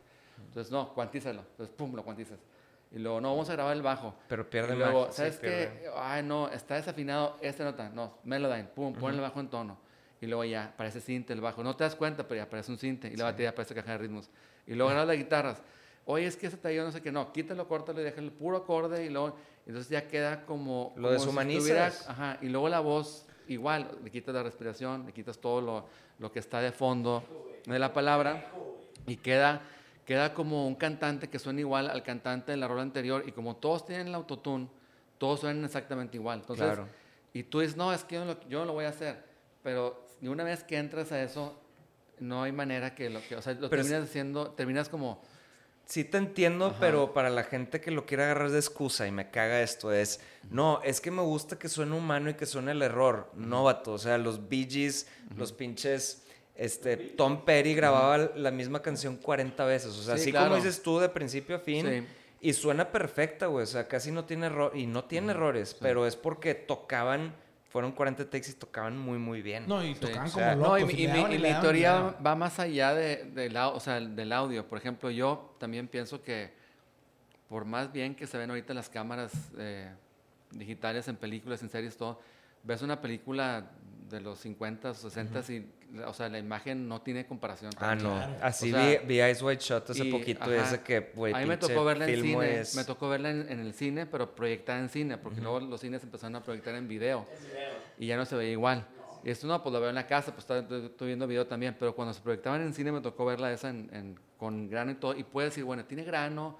Entonces, 0.46 0.72
no, 0.72 0.92
cuantízalo. 0.94 1.42
Entonces, 1.50 1.74
pum, 1.76 1.94
lo 1.94 2.02
cuantizas. 2.02 2.38
Y 2.92 2.98
luego, 2.98 3.20
no, 3.20 3.30
vamos 3.30 3.48
a 3.48 3.52
grabar 3.52 3.76
el 3.76 3.82
bajo. 3.82 4.14
Pero 4.28 4.48
pierde 4.50 4.74
y 4.74 4.78
luego, 4.78 5.12
¿sabes 5.12 5.38
qué? 5.38 5.88
Ay, 5.96 6.22
no, 6.24 6.48
está 6.48 6.74
desafinado 6.74 7.36
esta 7.40 7.62
nota. 7.62 7.88
No, 7.88 8.18
Melodyne, 8.24 8.64
pum, 8.64 8.94
pon 8.94 9.14
el 9.14 9.20
bajo 9.20 9.38
en 9.38 9.48
tono. 9.48 9.78
Y 10.20 10.26
luego 10.26 10.44
ya 10.44 10.66
aparece 10.66 11.00
cinte 11.00 11.32
el 11.32 11.40
bajo. 11.40 11.62
No 11.62 11.76
te 11.76 11.84
das 11.84 11.94
cuenta, 11.94 12.26
pero 12.26 12.36
ya 12.36 12.42
aparece 12.42 12.70
un 12.70 12.78
cinte. 12.78 13.08
Y 13.08 13.16
la 13.16 13.24
batería 13.24 13.50
aparece 13.50 13.74
caja 13.74 13.92
de 13.92 13.98
ritmos. 13.98 14.28
Y 14.66 14.74
luego 14.74 14.90
grabas 14.90 15.08
las 15.08 15.16
guitarras. 15.16 15.62
Oye, 16.04 16.26
es 16.26 16.36
que 16.36 16.48
ese 16.48 16.56
tallo 16.56 16.84
no 16.84 16.90
sé 16.90 17.00
qué. 17.00 17.12
No, 17.12 17.32
quítalo, 17.32 17.66
córtalo 17.68 18.00
y 18.00 18.04
déjalo 18.04 18.26
el 18.26 18.32
puro 18.32 18.58
acorde. 18.58 19.04
Y 19.06 19.08
luego, 19.08 19.36
entonces 19.66 19.88
ya 19.88 20.08
queda 20.08 20.44
como. 20.44 20.92
Lo 20.96 21.10
deshumanizas. 21.10 21.94
Si 21.94 22.10
ajá. 22.10 22.38
Y 22.42 22.48
luego 22.48 22.68
la 22.68 22.80
voz, 22.80 23.26
igual, 23.48 23.98
le 24.02 24.10
quitas 24.10 24.34
la 24.34 24.42
respiración, 24.42 25.06
le 25.06 25.12
quitas 25.12 25.38
todo 25.38 25.60
lo, 25.60 25.86
lo 26.18 26.32
que 26.32 26.40
está 26.40 26.60
de 26.60 26.72
fondo 26.72 27.24
de 27.64 27.78
la 27.78 27.92
palabra. 27.92 28.50
Y 29.06 29.16
queda 29.16 29.62
queda 30.10 30.34
como 30.34 30.66
un 30.66 30.74
cantante 30.74 31.28
que 31.28 31.38
suena 31.38 31.60
igual 31.60 31.88
al 31.88 32.02
cantante 32.02 32.50
de 32.50 32.56
la 32.56 32.66
rola 32.66 32.82
anterior 32.82 33.22
y 33.28 33.30
como 33.30 33.54
todos 33.54 33.86
tienen 33.86 34.08
el 34.08 34.14
autotune, 34.16 34.68
todos 35.18 35.38
suenan 35.38 35.64
exactamente 35.64 36.16
igual. 36.16 36.40
Entonces, 36.40 36.66
claro. 36.66 36.88
Y 37.32 37.44
tú 37.44 37.60
dices, 37.60 37.76
no, 37.76 37.92
es 37.92 38.02
que 38.02 38.16
yo 38.16 38.24
no, 38.24 38.32
lo, 38.32 38.48
yo 38.48 38.58
no 38.58 38.64
lo 38.64 38.72
voy 38.72 38.86
a 38.86 38.88
hacer. 38.88 39.22
Pero 39.62 40.04
ni 40.20 40.26
una 40.26 40.42
vez 40.42 40.64
que 40.64 40.78
entras 40.78 41.12
a 41.12 41.22
eso, 41.22 41.62
no 42.18 42.42
hay 42.42 42.50
manera 42.50 42.92
que 42.92 43.08
lo 43.08 43.22
que, 43.22 43.36
o 43.36 43.40
sea, 43.40 43.54
lo 43.54 43.70
pero 43.70 43.82
terminas 43.82 44.08
haciendo, 44.08 44.50
terminas 44.50 44.88
como... 44.88 45.22
Sí 45.84 46.02
te 46.02 46.18
entiendo, 46.18 46.66
Ajá. 46.66 46.76
pero 46.80 47.14
para 47.14 47.30
la 47.30 47.44
gente 47.44 47.80
que 47.80 47.92
lo 47.92 48.04
quiere 48.04 48.24
agarrar 48.24 48.50
de 48.50 48.58
excusa 48.58 49.06
y 49.06 49.12
me 49.12 49.30
caga 49.30 49.62
esto 49.62 49.92
es, 49.92 50.18
no, 50.50 50.82
es 50.82 51.00
que 51.00 51.12
me 51.12 51.22
gusta 51.22 51.56
que 51.56 51.68
suene 51.68 51.94
humano 51.94 52.30
y 52.30 52.34
que 52.34 52.46
suene 52.46 52.72
el 52.72 52.82
error. 52.82 53.30
No, 53.36 53.62
vato, 53.62 53.92
o 53.92 53.98
sea, 53.98 54.18
los 54.18 54.48
Bee 54.48 54.66
Gees, 54.68 55.06
los 55.36 55.52
pinches 55.52 56.24
este, 56.60 56.98
Tom 56.98 57.42
Perry 57.46 57.74
grababa 57.74 58.18
la 58.36 58.50
misma 58.50 58.82
canción 58.82 59.16
40 59.16 59.64
veces. 59.64 59.96
O 59.96 60.02
sea, 60.02 60.14
así 60.16 60.30
como 60.30 60.56
dices 60.56 60.82
tú 60.82 60.98
de 60.98 61.08
principio 61.08 61.56
a 61.56 61.58
fin. 61.58 62.06
Y 62.42 62.52
suena 62.52 62.90
perfecta, 62.92 63.46
güey. 63.46 63.62
O 63.64 63.66
sea, 63.66 63.88
casi 63.88 64.12
no 64.12 64.26
tiene 64.26 64.46
error. 64.46 64.72
Y 64.74 64.86
no 64.86 65.04
tiene 65.04 65.32
errores, 65.32 65.74
pero 65.80 66.06
es 66.06 66.16
porque 66.16 66.54
tocaban. 66.54 67.34
Fueron 67.70 67.92
40 67.92 68.28
takes 68.28 68.50
y 68.50 68.52
tocaban 68.54 68.98
muy, 68.98 69.16
muy 69.16 69.40
bien. 69.40 69.64
No, 69.66 69.82
y 69.82 69.94
tocaban 69.94 70.30
como 70.30 70.46
locos. 70.46 70.68
No, 70.68 70.78
y, 70.78 70.84
mi, 70.84 71.04
y 71.04 71.38
mi 71.38 71.54
teoría 71.60 72.16
va 72.24 72.34
más 72.34 72.58
allá 72.58 72.92
de, 72.94 73.24
de 73.24 73.48
la, 73.48 73.68
o 73.68 73.80
sea, 73.80 73.98
del 73.98 74.32
audio. 74.32 74.66
Por 74.66 74.76
ejemplo, 74.76 75.08
yo 75.10 75.54
también 75.58 75.88
pienso 75.88 76.20
que 76.20 76.52
por 77.48 77.64
más 77.64 77.90
bien 77.90 78.14
que 78.14 78.26
se 78.26 78.36
ven 78.36 78.50
ahorita 78.50 78.74
las 78.74 78.88
cámaras 78.88 79.32
eh, 79.58 79.90
digitales 80.50 81.08
en 81.08 81.16
películas, 81.16 81.62
en 81.62 81.70
series, 81.70 81.96
todo, 81.96 82.20
ves 82.62 82.82
una 82.82 83.00
película 83.00 83.70
de 84.10 84.20
los 84.20 84.38
50, 84.40 84.94
60 84.94 85.52
y, 85.52 85.72
o 86.06 86.12
sea, 86.12 86.28
la 86.28 86.38
imagen 86.38 86.88
no 86.88 87.00
tiene 87.02 87.26
comparación. 87.26 87.70
Ah, 87.78 87.94
no. 87.94 88.14
Así 88.42 88.72
vi, 88.72 88.98
vi, 89.06 89.22
Ice 89.22 89.44
White 89.44 89.62
Shot 89.62 89.90
hace 89.90 90.04
poquito 90.06 90.52
ese 90.52 90.80
que, 90.80 91.12
güey, 91.14 91.32
A 91.32 91.38
mí 91.38 91.46
me 91.46 91.56
tocó 91.56 91.84
verla 91.84 92.08
en 92.08 92.22
cine, 92.22 92.62
me 92.74 92.84
tocó 92.84 93.08
verla 93.08 93.30
en, 93.30 93.60
el 93.60 93.72
cine, 93.72 94.06
pero 94.06 94.34
proyectada 94.34 94.78
en 94.78 94.88
cine, 94.88 95.16
porque 95.18 95.40
luego 95.40 95.60
los 95.60 95.80
cines 95.80 96.02
empezaron 96.02 96.36
a 96.36 96.42
proyectar 96.42 96.74
en 96.74 96.88
video, 96.88 97.26
y 97.98 98.06
ya 98.06 98.16
no 98.16 98.24
se 98.26 98.36
veía 98.36 98.52
igual. 98.52 98.86
Y 99.22 99.30
esto 99.30 99.46
no, 99.46 99.62
pues 99.62 99.72
lo 99.72 99.80
veo 99.80 99.90
en 99.90 99.94
la 99.94 100.06
casa, 100.06 100.34
pues 100.34 100.48
estoy, 100.48 101.06
viendo 101.06 101.26
video 101.26 101.46
también, 101.46 101.76
pero 101.78 101.94
cuando 101.94 102.14
se 102.14 102.20
proyectaban 102.20 102.62
en 102.62 102.72
cine 102.72 102.90
me 102.90 103.00
tocó 103.00 103.26
verla 103.26 103.52
esa 103.52 103.68
en, 103.68 104.18
con 104.38 104.68
grano 104.68 104.92
y 104.92 104.94
todo, 104.94 105.14
y 105.16 105.24
puedes 105.24 105.52
decir, 105.52 105.64
bueno, 105.64 105.84
tiene 105.84 106.04
grano, 106.04 106.58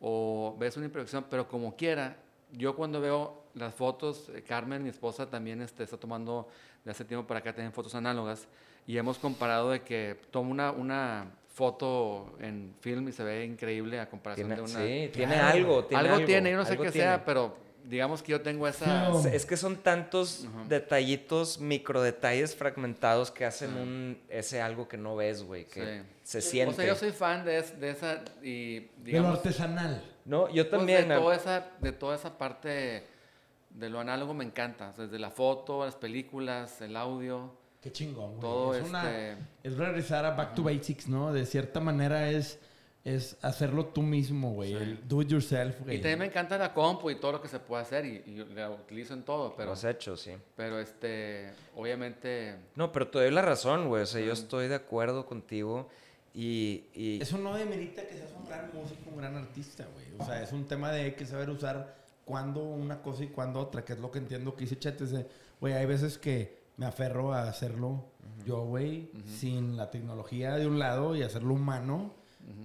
o 0.00 0.56
ves 0.58 0.76
una 0.76 0.86
impresión, 0.86 1.24
pero 1.30 1.46
como 1.46 1.76
quiera, 1.76 2.16
yo 2.52 2.76
cuando 2.76 3.00
veo 3.00 3.44
las 3.54 3.74
fotos, 3.74 4.30
eh, 4.34 4.42
Carmen, 4.42 4.82
mi 4.82 4.88
esposa, 4.88 5.28
también 5.28 5.62
este, 5.62 5.82
está 5.82 5.96
tomando 5.96 6.48
de 6.84 6.90
hace 6.90 7.04
tiempo 7.04 7.26
para 7.26 7.40
acá, 7.40 7.52
tienen 7.52 7.72
fotos 7.72 7.94
análogas, 7.94 8.46
y 8.86 8.96
hemos 8.96 9.18
comparado 9.18 9.70
de 9.70 9.82
que 9.82 10.16
toma 10.30 10.50
una, 10.50 10.70
una 10.72 11.30
foto 11.48 12.36
en 12.40 12.74
film 12.80 13.08
y 13.08 13.12
se 13.12 13.22
ve 13.22 13.44
increíble 13.44 14.00
a 14.00 14.08
comparación 14.08 14.48
de 14.48 14.60
una... 14.60 14.68
Sí, 14.68 15.10
tiene 15.12 15.36
algo. 15.36 15.84
Tiene 15.84 16.08
algo, 16.08 16.24
tiene, 16.24 16.50
yo 16.50 16.56
no 16.56 16.64
sé 16.64 16.76
qué 16.78 16.90
sea, 16.90 17.24
pero 17.24 17.56
digamos 17.90 18.22
que 18.22 18.30
yo 18.32 18.40
tengo 18.40 18.66
esa... 18.68 19.10
Es 19.30 19.44
que 19.44 19.56
son 19.56 19.76
tantos 19.76 20.46
detallitos, 20.68 21.58
micro 21.58 22.00
detalles 22.00 22.54
fragmentados 22.54 23.30
que 23.30 23.44
hacen 23.44 23.76
un 23.76 24.18
ese 24.28 24.62
algo 24.62 24.88
que 24.88 24.96
no 24.96 25.16
ves, 25.16 25.42
güey, 25.42 25.66
que 25.66 26.04
se 26.22 26.40
siente. 26.40 26.72
O 26.72 26.76
sea, 26.76 26.86
yo 26.86 26.94
soy 26.94 27.10
fan 27.10 27.44
de, 27.44 27.60
de 27.60 27.90
esa 27.90 28.22
y 28.42 28.88
digamos... 29.02 29.04
De 29.04 29.20
lo 29.20 29.28
artesanal. 29.28 30.04
No, 30.24 30.48
yo 30.48 30.68
también. 30.68 31.06
Pues 31.06 31.08
de, 31.08 31.16
toda 31.16 31.36
esa, 31.36 31.66
de 31.80 31.92
toda 31.92 32.14
esa 32.14 32.38
parte 32.38 33.06
de 33.70 33.88
lo 33.88 34.00
análogo 34.00 34.34
me 34.34 34.44
encanta, 34.44 34.92
desde 34.96 35.18
la 35.18 35.30
foto, 35.30 35.84
las 35.84 35.96
películas, 35.96 36.80
el 36.80 36.96
audio. 36.96 37.52
Qué 37.80 37.90
chingón, 37.90 38.32
güey. 38.32 38.40
Todo 38.40 38.74
es, 38.74 38.84
este... 38.84 38.90
una, 38.90 39.38
es 39.62 39.76
regresar 39.76 40.24
a 40.24 40.32
back 40.32 40.54
to 40.54 40.62
basics, 40.62 41.08
¿no? 41.08 41.32
De 41.32 41.46
cierta 41.46 41.80
manera 41.80 42.30
es, 42.30 42.58
es 43.04 43.38
hacerlo 43.42 43.86
tú 43.86 44.02
mismo, 44.02 44.52
güey. 44.52 44.74
El 44.74 45.08
do 45.08 45.22
it 45.22 45.28
yourself, 45.28 45.80
güey. 45.80 45.96
Y 45.96 45.98
también 46.00 46.18
me 46.18 46.26
encanta 46.26 46.58
la 46.58 46.74
compu 46.74 47.10
y 47.10 47.16
todo 47.16 47.32
lo 47.32 47.42
que 47.42 47.48
se 47.48 47.58
puede 47.58 47.82
hacer 47.82 48.04
y, 48.04 48.22
y 48.26 48.44
la 48.54 48.70
utilizo 48.70 49.14
en 49.14 49.22
todo, 49.22 49.54
pero... 49.56 49.68
Lo 49.68 49.72
has 49.72 49.84
hecho, 49.84 50.16
sí. 50.16 50.32
Pero, 50.56 50.78
este, 50.78 51.50
obviamente... 51.76 52.56
No, 52.76 52.92
pero 52.92 53.08
te 53.08 53.18
doy 53.18 53.30
la 53.30 53.42
razón, 53.42 53.88
güey. 53.88 54.02
O 54.02 54.06
sea, 54.06 54.20
yo 54.20 54.32
estoy 54.32 54.68
de 54.68 54.74
acuerdo 54.74 55.24
contigo 55.24 55.88
y, 56.34 56.84
y... 56.94 57.22
Eso 57.22 57.38
no 57.38 57.54
demerita 57.54 58.06
que 58.06 58.14
seas 58.14 58.32
un 58.38 58.46
gran 58.46 58.70
músico, 58.74 59.10
un 59.10 59.16
gran 59.16 59.34
artista, 59.36 59.86
güey. 59.94 60.06
O 60.18 60.24
sea, 60.24 60.42
es 60.42 60.52
un 60.52 60.66
tema 60.66 60.92
de 60.92 61.14
que 61.14 61.24
saber 61.24 61.48
usar 61.48 62.00
cuándo 62.26 62.62
una 62.62 63.02
cosa 63.02 63.24
y 63.24 63.28
cuándo 63.28 63.60
otra, 63.60 63.84
que 63.84 63.94
es 63.94 63.98
lo 63.98 64.10
que 64.10 64.18
entiendo 64.18 64.54
que 64.54 64.64
hice 64.64 64.78
Chet. 64.78 65.00
Es 65.00 65.10
de, 65.10 65.26
güey, 65.58 65.72
hay 65.72 65.86
veces 65.86 66.18
que 66.18 66.60
me 66.76 66.84
aferro 66.86 67.32
a 67.32 67.48
hacerlo 67.48 68.04
yo, 68.44 68.64
güey, 68.64 69.10
sin 69.26 69.76
la 69.76 69.90
tecnología 69.90 70.54
de 70.56 70.66
un 70.66 70.78
lado 70.78 71.16
y 71.16 71.22
hacerlo 71.22 71.54
humano. 71.54 72.14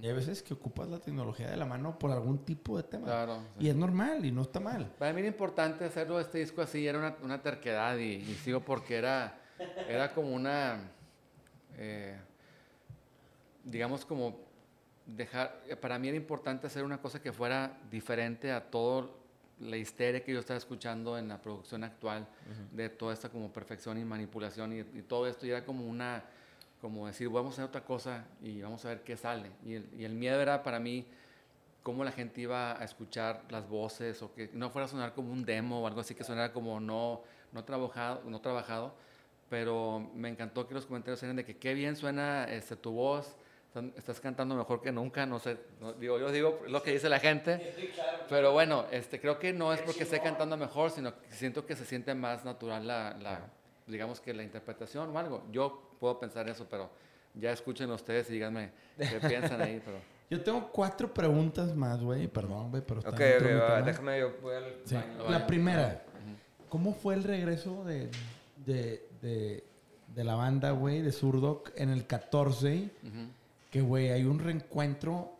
Y 0.02 0.06
hay 0.06 0.12
veces 0.12 0.42
que 0.42 0.54
ocupas 0.54 0.88
la 0.88 0.98
tecnología 0.98 1.50
de 1.50 1.56
la 1.56 1.66
mano 1.66 1.98
por 1.98 2.10
algún 2.10 2.44
tipo 2.44 2.76
de 2.76 2.82
tema. 2.82 3.06
Claro, 3.06 3.42
Y 3.58 3.68
es 3.68 3.76
normal 3.76 4.24
y 4.24 4.32
no 4.32 4.42
está 4.42 4.60
mal. 4.60 4.92
Para 4.98 5.12
mí 5.12 5.20
era 5.20 5.28
importante 5.28 5.84
hacerlo 5.84 6.20
este 6.20 6.38
disco 6.38 6.62
así, 6.62 6.86
era 6.86 6.98
una, 6.98 7.16
una 7.22 7.42
terquedad 7.42 7.96
y, 7.96 8.14
y, 8.14 8.34
sigo 8.42 8.60
porque 8.60 8.96
era, 8.96 9.40
era 9.88 10.12
como 10.12 10.34
una, 10.34 10.78
eh, 11.76 12.16
digamos 13.64 14.04
como 14.04 14.38
dejar, 15.06 15.62
para 15.80 15.98
mí 15.98 16.08
era 16.08 16.16
importante 16.16 16.66
hacer 16.66 16.84
una 16.84 17.00
cosa 17.00 17.20
que 17.20 17.32
fuera 17.32 17.78
diferente 17.90 18.52
a 18.52 18.70
todo 18.70 19.24
la 19.60 19.76
histeria 19.76 20.22
que 20.22 20.32
yo 20.32 20.40
estaba 20.40 20.58
escuchando 20.58 21.16
en 21.16 21.28
la 21.28 21.40
producción 21.40 21.82
actual 21.82 22.22
uh 22.22 22.50
-huh. 22.50 22.76
de 22.76 22.88
toda 22.90 23.14
esta 23.14 23.30
como 23.30 23.50
perfección 23.50 23.96
y 23.96 24.04
manipulación 24.04 24.72
y, 24.72 24.78
y, 24.80 25.02
todo 25.02 25.26
esto 25.26 25.46
y 25.46 25.50
era 25.50 25.64
como 25.64 25.86
una 25.86 26.24
como 26.86 27.08
decir 27.08 27.28
vamos 27.28 27.50
a 27.50 27.54
hacer 27.54 27.64
otra 27.64 27.84
cosa 27.84 28.24
y 28.40 28.62
vamos 28.62 28.84
a 28.84 28.90
ver 28.90 29.00
qué 29.02 29.16
sale 29.16 29.50
y 29.64 29.74
el, 29.74 29.88
y 29.98 30.04
el 30.04 30.14
miedo 30.14 30.40
era 30.40 30.62
para 30.62 30.78
mí 30.78 31.04
cómo 31.82 32.04
la 32.04 32.12
gente 32.12 32.42
iba 32.42 32.80
a 32.80 32.84
escuchar 32.84 33.42
las 33.50 33.68
voces 33.68 34.22
o 34.22 34.32
que 34.32 34.50
no 34.52 34.70
fuera 34.70 34.86
a 34.86 34.88
sonar 34.88 35.12
como 35.12 35.32
un 35.32 35.44
demo 35.44 35.82
o 35.82 35.86
algo 35.88 36.00
así 36.00 36.14
que 36.14 36.22
sonara 36.22 36.52
como 36.52 36.78
no 36.78 37.22
no 37.50 37.64
trabajado 37.64 38.22
no 38.24 38.40
trabajado 38.40 38.94
pero 39.50 40.08
me 40.14 40.28
encantó 40.28 40.68
que 40.68 40.74
los 40.74 40.86
comentarios 40.86 41.20
eran 41.24 41.34
de 41.34 41.44
que 41.44 41.56
qué 41.56 41.74
bien 41.74 41.96
suena 41.96 42.44
este, 42.44 42.76
tu 42.76 42.92
voz 42.92 43.34
estás 43.96 44.20
cantando 44.20 44.54
mejor 44.54 44.80
que 44.80 44.90
nunca, 44.90 45.26
no 45.26 45.38
sé, 45.38 45.58
no, 45.80 45.92
digo, 45.92 46.18
yo 46.18 46.30
digo 46.32 46.62
lo 46.66 46.82
que 46.82 46.92
dice 46.92 47.10
la 47.10 47.18
gente, 47.18 47.74
pero 48.28 48.52
bueno, 48.52 48.86
este, 48.90 49.20
creo 49.20 49.38
que 49.38 49.52
no 49.52 49.72
es 49.72 49.82
porque 49.82 50.04
esté 50.04 50.20
cantando 50.20 50.56
mejor, 50.56 50.90
sino 50.90 51.12
que 51.20 51.30
siento 51.32 51.66
que 51.66 51.76
se 51.76 51.84
siente 51.84 52.14
más 52.14 52.42
natural 52.44 52.86
la, 52.86 53.16
la, 53.20 53.50
digamos 53.86 54.20
que 54.20 54.34
la 54.34 54.42
interpretación 54.42 55.14
o 55.14 55.18
algo. 55.18 55.44
Yo 55.50 55.85
puedo 55.96 56.18
pensar 56.18 56.48
eso, 56.48 56.66
pero 56.68 56.90
ya 57.34 57.52
escuchen 57.52 57.90
ustedes 57.90 58.28
y 58.30 58.34
díganme 58.34 58.70
qué 58.96 59.20
piensan 59.26 59.60
ahí, 59.60 59.80
pero... 59.84 59.98
Yo 60.28 60.42
tengo 60.42 60.72
cuatro 60.72 61.14
preguntas 61.14 61.76
más, 61.76 62.02
güey, 62.02 62.26
perdón, 62.26 62.70
güey, 62.70 62.82
pero... 62.84 62.98
Ok, 63.00 63.12
okay 63.12 63.54
va, 63.54 63.80
déjame, 63.80 64.18
yo 64.18 64.32
voy 64.42 64.56
al 64.56 64.74
sí. 64.84 64.96
La 65.28 65.46
primera, 65.46 66.02
¿cómo 66.68 66.92
fue 66.92 67.14
el 67.14 67.22
regreso 67.22 67.84
de, 67.84 68.10
de, 68.64 69.08
de 69.22 69.64
de 70.16 70.24
la 70.24 70.34
banda, 70.34 70.70
güey, 70.70 71.02
de 71.02 71.12
Surdoc 71.12 71.70
en 71.76 71.90
el 71.90 72.06
14. 72.06 72.90
Que, 73.70 73.82
güey, 73.82 74.10
hay 74.10 74.24
un 74.24 74.38
reencuentro 74.38 75.36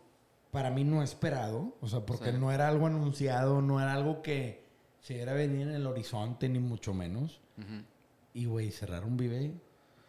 para 0.50 0.70
mí 0.70 0.84
no 0.84 1.02
esperado. 1.02 1.74
O 1.80 1.88
sea, 1.88 2.00
porque 2.00 2.30
no 2.32 2.52
era 2.52 2.68
algo 2.68 2.86
anunciado, 2.86 3.62
no 3.62 3.80
era 3.80 3.94
algo 3.94 4.22
que 4.22 4.64
se 5.00 5.20
era 5.20 5.32
venir 5.32 5.62
en 5.62 5.74
el 5.74 5.86
horizonte, 5.86 6.48
ni 6.48 6.58
mucho 6.58 6.92
menos. 6.92 7.40
Y, 8.34 8.44
güey, 8.44 8.70
cerrar 8.70 9.06
un 9.06 9.16
Vive, 9.16 9.54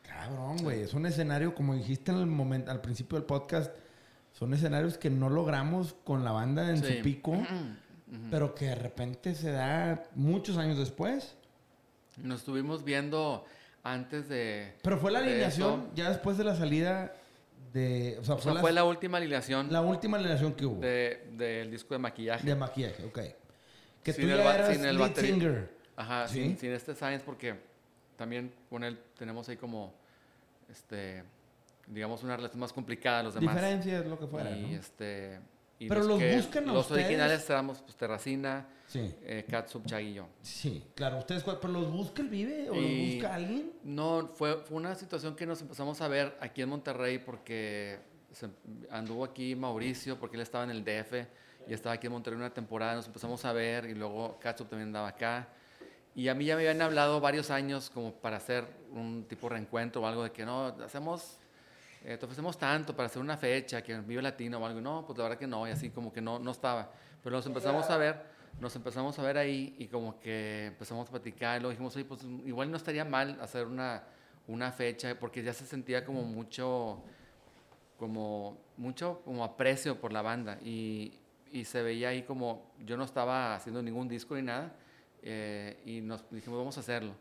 cabrón, 0.08 0.58
güey. 0.64 0.82
Es 0.82 0.94
un 0.94 1.06
escenario, 1.06 1.54
como 1.54 1.76
dijiste 1.76 2.12
en 2.12 2.20
el 2.20 2.26
momento, 2.26 2.72
al 2.72 2.82
principio 2.82 3.18
del 3.18 3.26
podcast, 3.26 3.76
son 4.34 4.54
escenarios 4.54 4.98
que 4.98 5.10
no 5.10 5.30
logramos 5.30 5.96
con 6.04 6.24
la 6.24 6.32
banda 6.32 6.70
en 6.70 6.84
su 6.84 7.02
pico, 7.02 7.36
pero 8.32 8.56
que 8.56 8.66
de 8.66 8.76
repente 8.76 9.36
se 9.36 9.52
da 9.52 10.04
muchos 10.16 10.58
años 10.58 10.78
después. 10.78 11.36
Nos 12.18 12.40
estuvimos 12.40 12.84
viendo 12.84 13.46
antes 13.84 14.28
de. 14.28 14.74
Pero 14.82 14.98
fue 14.98 15.12
la 15.12 15.20
alineación 15.20 15.90
ya 15.96 16.10
después 16.10 16.38
de 16.38 16.44
la 16.44 16.56
salida 16.56 17.14
de. 17.74 18.18
O 18.20 18.24
sea, 18.24 18.38
fue, 18.38 18.72
la, 18.72 18.84
última 18.84 19.18
alineación. 19.18 19.72
La 19.72 19.82
última 19.82 20.18
alineación 20.18 20.54
que 20.54 20.66
hubo. 20.66 20.82
Del 20.82 21.72
disco 21.72 21.94
de 21.94 22.00
maquillaje. 22.00 22.46
De 22.46 22.56
maquillaje, 22.56 23.06
ok. 23.06 23.20
Que 24.04 24.14
tú 24.14 24.22
ya 24.22 24.56
eras 24.56 24.76
sin 24.76 24.86
el 24.86 24.98
lead 24.98 25.16
singer. 25.16 25.78
Ajá, 25.96 26.28
sin, 26.28 26.58
sin, 26.58 26.72
este 26.72 26.94
Science, 26.94 27.24
porque 27.26 27.56
también 28.18 28.54
con 28.70 28.84
él 28.84 29.00
tenemos 29.18 29.48
ahí 29.48 29.58
como. 29.58 29.94
Este. 30.70 31.24
Digamos, 31.88 32.22
una 32.24 32.36
relación 32.36 32.60
más 32.60 32.74
complicada 32.74 33.20
de 33.20 33.24
los 33.24 33.34
demás. 33.36 33.56
Diferencias, 33.56 34.06
lo 34.06 34.20
que 34.20 34.28
fuera. 34.28 34.52
Y 34.52 34.74
este. 34.74 35.40
Pero 35.80 36.04
los, 36.04 36.22
buscan 36.36 36.66
Los 36.66 36.92
originales 36.92 37.48
éramos 37.50 37.82
pues, 37.82 37.96
Terracina, 37.96 38.66
sí. 38.88 39.14
eh, 39.22 39.46
Katsup, 39.48 39.86
Chag 39.86 40.02
y 40.02 40.16
yo. 40.16 40.28
Sí, 40.42 40.84
claro. 40.96 41.20
¿Ustedes 41.20 41.44
pero 41.44 41.68
los 41.68 41.92
busca 41.92 42.22
el 42.22 42.30
Vive 42.30 42.70
o 42.70 42.76
los 42.76 43.14
busca 43.14 43.36
alguien? 43.36 43.72
No, 43.84 44.28
fue, 44.28 44.58
fue 44.64 44.78
una 44.78 44.96
situación 44.96 45.36
que 45.36 45.46
nos 45.46 45.62
empezamos 45.62 46.02
a 46.02 46.08
ver 46.08 46.36
aquí 46.42 46.64
en 46.64 46.70
Monterrey 46.70 47.20
porque 47.20 48.00
anduvo 48.90 49.24
aquí 49.24 49.56
Mauricio, 49.56 50.20
porque 50.20 50.36
él 50.38 50.42
estaba 50.42 50.64
en 50.64 50.72
el 50.72 50.84
DF 50.84 51.28
y 51.68 51.74
estaba 51.74 51.94
aquí 51.94 52.08
en 52.08 52.14
Monterrey 52.14 52.40
una 52.40 52.54
temporada. 52.54 52.96
Nos 52.96 53.06
empezamos 53.06 53.44
a 53.46 53.54
ver 53.54 53.86
y 53.86 53.94
luego 53.94 54.40
Katsup 54.40 54.70
también 54.70 54.88
andaba 54.88 55.10
acá. 55.10 55.48
Y 56.18 56.30
a 56.30 56.34
mí 56.34 56.46
ya 56.46 56.56
me 56.56 56.64
habían 56.68 56.82
hablado 56.82 57.22
varios 57.22 57.52
años 57.52 57.92
como 57.92 58.12
para 58.12 58.38
hacer 58.38 58.66
un 58.92 59.26
tipo 59.30 59.48
de 59.48 59.54
reencuentro 59.54 60.02
o 60.02 60.08
algo 60.08 60.24
de 60.24 60.32
que 60.32 60.44
no, 60.44 60.66
hacemos 60.84 61.38
eh, 62.04 62.18
te 62.18 62.26
ofrecemos 62.26 62.58
tanto 62.58 62.96
para 62.96 63.06
hacer 63.06 63.22
una 63.22 63.38
fecha, 63.38 63.84
que 63.84 63.96
vive 64.00 64.24
latino 64.24 64.58
o 64.58 64.66
algo. 64.66 64.82
No, 64.82 65.06
pues 65.06 65.16
la 65.16 65.26
verdad 65.26 65.38
que 65.38 65.46
no, 65.46 65.68
y 65.68 65.70
así 65.70 65.92
como 65.92 66.12
que 66.12 66.20
no, 66.20 66.40
no 66.40 66.50
estaba. 66.50 66.90
Pero 67.24 67.36
nos 67.36 67.46
empezamos 67.46 67.88
a 67.92 67.98
ver, 67.98 68.20
nos 68.60 68.76
empezamos 68.76 69.20
a 69.20 69.22
ver 69.22 69.38
ahí 69.38 69.76
y 69.78 69.86
como 69.86 70.20
que 70.20 70.66
empezamos 70.66 71.08
a 71.08 71.12
platicar 71.12 71.58
y 71.58 71.60
luego 71.60 71.70
dijimos, 71.70 71.96
oye, 71.96 72.06
pues 72.06 72.24
igual 72.48 72.72
no 72.72 72.78
estaría 72.78 73.06
mal 73.06 73.40
hacer 73.40 73.68
una, 73.68 74.02
una 74.48 74.72
fecha, 74.72 75.14
porque 75.20 75.44
ya 75.44 75.54
se 75.54 75.68
sentía 75.68 76.04
como 76.04 76.24
mucho, 76.24 77.04
como 78.00 78.58
mucho 78.76 79.22
como 79.24 79.44
aprecio 79.44 80.02
por 80.02 80.12
la 80.12 80.24
banda 80.24 80.58
y, 80.64 81.14
y 81.52 81.64
se 81.66 81.84
veía 81.84 82.10
ahí 82.10 82.24
como 82.24 82.72
yo 82.84 82.98
no 82.98 83.04
estaba 83.04 83.54
haciendo 83.54 83.84
ningún 83.84 84.08
disco 84.08 84.34
ni 84.36 84.42
nada 84.42 84.74
eh, 85.28 85.82
y 85.86 86.02
nos 86.02 86.30
dijimos, 86.32 86.60
vamos 86.60 86.78
a 86.78 86.80
hacerlo. 86.80 87.14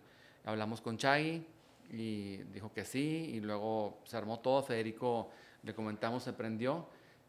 Hablamos 0.44 0.80
con 0.80 0.96
Chagui, 0.96 1.44
y 1.90 2.38
dijo 2.52 2.72
que 2.72 2.84
sí 2.84 3.30
y 3.34 3.40
luego 3.40 3.98
se 4.04 4.16
armó 4.16 4.40
todo, 4.40 4.62
Federico 4.62 5.30
le 5.62 5.74
comentamos, 5.74 6.22
se 6.22 6.32
prendió 6.32 6.86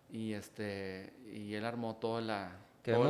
y, 0.09 0.33
este, 0.33 1.13
y 1.33 1.53
él 1.53 1.65
armó 1.65 1.95
toda 1.95 2.21
la... 2.21 2.59
Que 2.81 2.93
a 2.93 2.99
mí 2.99 3.03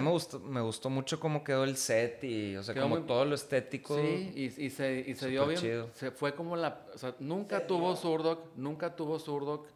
me 0.00 0.10
gustó, 0.10 0.38
me 0.38 0.60
gustó, 0.60 0.90
mucho 0.90 1.18
cómo 1.18 1.42
quedó 1.42 1.64
el 1.64 1.76
set 1.76 2.22
y, 2.22 2.54
o 2.56 2.62
sea, 2.62 2.80
como 2.80 3.00
todo 3.00 3.24
lo 3.24 3.34
estético. 3.34 3.96
Sí, 3.96 4.32
y, 4.32 4.66
y 4.66 4.70
se, 4.70 5.04
y 5.08 5.14
se 5.16 5.28
dio 5.28 5.48
bien. 5.48 5.88
Se 5.92 6.12
fue 6.12 6.36
como 6.36 6.54
la... 6.54 6.86
O 6.94 6.98
sea, 6.98 7.16
nunca 7.18 7.66
tuvo 7.66 7.96
Surdoc, 7.96 8.54
nunca 8.54 8.94
tuvo 8.94 9.18
Surdoc 9.18 9.66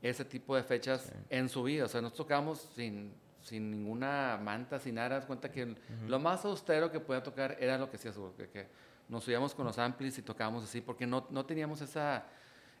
ese 0.00 0.24
tipo 0.24 0.56
de 0.56 0.62
fechas 0.62 1.12
en 1.28 1.50
su 1.50 1.62
vida. 1.62 1.84
O 1.84 1.88
sea, 1.88 2.00
nos 2.00 2.14
tocamos 2.14 2.70
sin, 2.74 3.12
sin 3.42 3.70
ninguna 3.70 4.38
manta, 4.42 4.78
sin 4.78 4.94
nada. 4.94 5.20
cuenta 5.26 5.50
que 5.50 5.74
lo 6.06 6.18
más 6.18 6.44
austero 6.44 6.90
que 6.90 7.00
podía 7.00 7.22
tocar 7.22 7.56
era 7.60 7.76
lo 7.76 7.90
que 7.90 7.96
hacía 7.96 8.12
Surdoc. 8.12 8.36
Que, 8.36 8.66
nos 9.08 9.24
subíamos 9.24 9.54
con 9.54 9.66
los 9.66 9.78
amplis 9.78 10.16
y 10.18 10.22
tocábamos 10.22 10.64
así, 10.64 10.80
porque 10.80 11.06
no, 11.06 11.26
no 11.30 11.44
teníamos 11.44 11.80
ese 11.82 12.00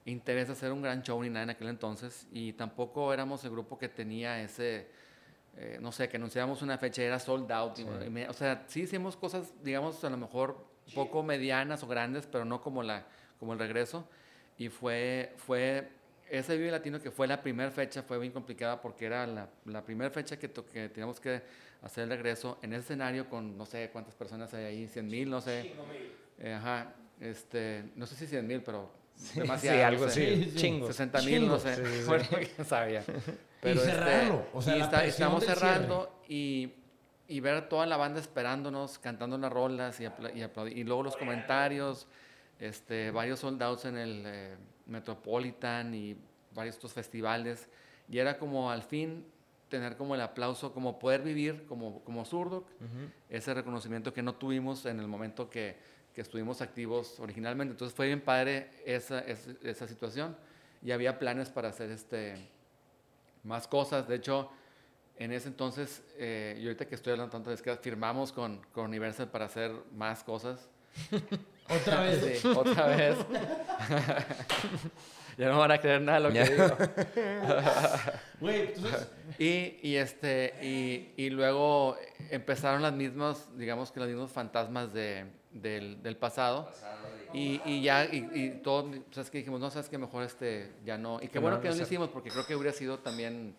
interés 0.04 0.46
de 0.46 0.54
hacer 0.54 0.72
un 0.72 0.80
gran 0.80 1.02
show 1.02 1.20
ni 1.22 1.28
nada 1.28 1.44
en 1.44 1.50
aquel 1.50 1.68
entonces, 1.68 2.26
y 2.32 2.54
tampoco 2.54 3.12
éramos 3.12 3.44
el 3.44 3.50
grupo 3.50 3.78
que 3.78 3.88
tenía 3.88 4.40
ese, 4.40 4.88
eh, 5.56 5.78
no 5.80 5.92
sé, 5.92 6.08
que 6.08 6.16
anunciábamos 6.16 6.62
una 6.62 6.78
fecha 6.78 7.02
y 7.02 7.04
era 7.06 7.18
sold 7.18 7.50
out. 7.52 7.78
o 8.28 8.32
sea, 8.32 8.64
sí 8.66 8.82
hicimos 8.82 9.16
cosas, 9.16 9.52
digamos, 9.62 10.02
a 10.04 10.10
lo 10.10 10.16
mejor 10.16 10.64
poco 10.94 11.22
medianas 11.22 11.82
o 11.82 11.86
grandes, 11.86 12.26
pero 12.26 12.44
no 12.44 12.62
como, 12.62 12.82
la, 12.82 13.04
como 13.38 13.52
el 13.52 13.58
regreso. 13.58 14.08
Y 14.58 14.68
fue, 14.68 15.34
fue 15.36 15.90
ese 16.38 16.56
Vive 16.56 16.70
Latino 16.70 17.00
que 17.00 17.10
fue 17.10 17.26
la 17.26 17.42
primera 17.42 17.70
fecha, 17.70 18.02
fue 18.02 18.18
bien 18.18 18.32
complicada 18.32 18.80
porque 18.80 19.04
era 19.04 19.26
la, 19.26 19.48
la 19.66 19.84
primera 19.84 20.10
fecha 20.10 20.38
que, 20.38 20.50
que 20.50 20.88
teníamos 20.88 21.20
que 21.20 21.42
hacer 21.82 22.04
el 22.04 22.10
regreso 22.10 22.58
en 22.62 22.72
ese 22.72 22.80
escenario 22.82 23.28
con 23.28 23.56
no 23.56 23.66
sé 23.66 23.90
cuántas 23.92 24.14
personas 24.14 24.52
hay 24.54 24.64
ahí, 24.64 24.88
100 24.88 25.06
mil, 25.06 25.28
no 25.28 25.42
sé. 25.42 25.74
Eh, 26.38 26.54
ajá, 26.54 26.94
este, 27.20 27.84
no 27.96 28.06
sé 28.06 28.16
si 28.16 28.26
100 28.26 28.46
mil, 28.46 28.62
pero 28.62 28.90
demasiado. 29.34 29.76
Sí, 29.76 29.82
algo 29.82 30.04
así, 30.06 30.52
chingo. 30.56 30.86
60 30.86 31.22
mil, 31.22 31.46
no 31.46 31.58
sé. 31.58 32.04
bueno, 32.06 32.24
quién 32.30 32.66
sabía. 32.66 33.04
Pero 33.60 33.80
y 33.80 33.84
cerrarlo, 33.84 34.38
este, 34.38 34.50
o 34.54 34.62
sea, 34.62 35.06
y 35.06 35.08
estamos 35.08 35.44
cerrando 35.44 36.20
y, 36.26 36.72
y, 37.28 37.38
ver 37.38 37.68
toda 37.68 37.86
la 37.86 37.96
banda 37.96 38.18
esperándonos, 38.18 38.98
cantando 38.98 39.38
las 39.38 39.52
rolas 39.52 40.00
y, 40.00 40.04
y, 40.04 40.80
y 40.80 40.82
luego 40.82 41.04
los 41.04 41.16
comentarios, 41.16 42.08
este, 42.58 43.12
varios 43.12 43.38
soldados 43.38 43.84
en 43.84 43.98
el 43.98 44.24
eh, 44.26 44.56
Metropolitan 44.92 45.94
y 45.94 46.16
varios 46.54 46.76
estos 46.76 46.92
festivales. 46.92 47.68
Y 48.08 48.18
era 48.18 48.38
como 48.38 48.70
al 48.70 48.82
fin 48.82 49.24
tener 49.68 49.96
como 49.96 50.14
el 50.14 50.20
aplauso, 50.20 50.74
como 50.74 50.98
poder 50.98 51.22
vivir 51.22 51.64
como, 51.64 52.04
como 52.04 52.26
zurdo, 52.26 52.66
ese 53.30 53.54
reconocimiento 53.54 54.12
que 54.12 54.22
no 54.22 54.34
tuvimos 54.34 54.84
en 54.84 55.00
el 55.00 55.08
momento 55.08 55.48
que, 55.48 55.76
que, 56.14 56.20
estuvimos 56.20 56.60
activos 56.60 57.18
originalmente. 57.20 57.72
Entonces 57.72 57.96
fue 57.96 58.06
bien 58.06 58.20
padre 58.20 58.68
esa, 58.84 59.20
esa, 59.20 59.88
situación 59.88 60.36
y 60.82 60.90
había 60.90 61.18
planes 61.18 61.48
para 61.48 61.70
hacer 61.70 61.90
este, 61.90 62.34
más 63.44 63.66
cosas. 63.66 64.06
De 64.06 64.16
hecho, 64.16 64.50
en 65.16 65.32
ese 65.32 65.48
entonces, 65.48 66.02
eh, 66.18 66.58
y 66.60 66.64
ahorita 66.64 66.86
que 66.86 66.94
estoy 66.94 67.12
hablando 67.12 67.32
tanto, 67.32 67.50
es 67.50 67.62
que 67.62 67.74
firmamos 67.76 68.30
con, 68.30 68.60
con 68.72 68.84
Universal 68.84 69.30
para 69.30 69.46
hacer 69.46 69.72
más 69.96 70.22
cosas. 70.22 70.68
¿Otra 71.68 72.00
vez? 72.00 72.40
Sí, 72.40 72.48
otra 72.48 72.86
vez. 72.86 73.18
ya 75.38 75.48
no 75.48 75.58
van 75.58 75.72
a 75.72 75.78
creer 75.78 76.02
nada 76.02 76.20
de 76.20 76.28
lo 76.28 76.32
que 76.32 76.44
digo. 76.44 76.76
y, 79.38 79.78
y, 79.82 79.96
este, 79.96 80.54
y, 80.62 81.14
y, 81.16 81.30
luego 81.30 81.96
empezaron 82.30 82.82
las 82.82 82.92
mismas, 82.92 83.48
digamos 83.56 83.90
que 83.92 84.00
los 84.00 84.08
mismos 84.08 84.30
fantasmas 84.30 84.92
de, 84.92 85.24
del, 85.52 86.02
del 86.02 86.16
pasado. 86.16 86.70
Y, 87.32 87.62
y, 87.64 87.82
ya, 87.82 88.04
y, 88.04 88.28
y 88.34 88.50
todo, 88.62 88.90
¿sabes 89.10 89.30
que 89.30 89.38
Dijimos, 89.38 89.60
no, 89.60 89.70
sabes 89.70 89.88
que 89.88 89.96
mejor 89.96 90.24
este, 90.24 90.72
ya 90.84 90.98
no. 90.98 91.18
Y 91.22 91.28
qué 91.28 91.38
bueno 91.38 91.58
que 91.60 91.68
no 91.68 91.74
lo 91.74 91.82
hicimos, 91.82 92.10
porque 92.10 92.28
creo 92.30 92.46
que 92.46 92.54
hubiera 92.54 92.76
sido 92.76 92.98
también 92.98 93.56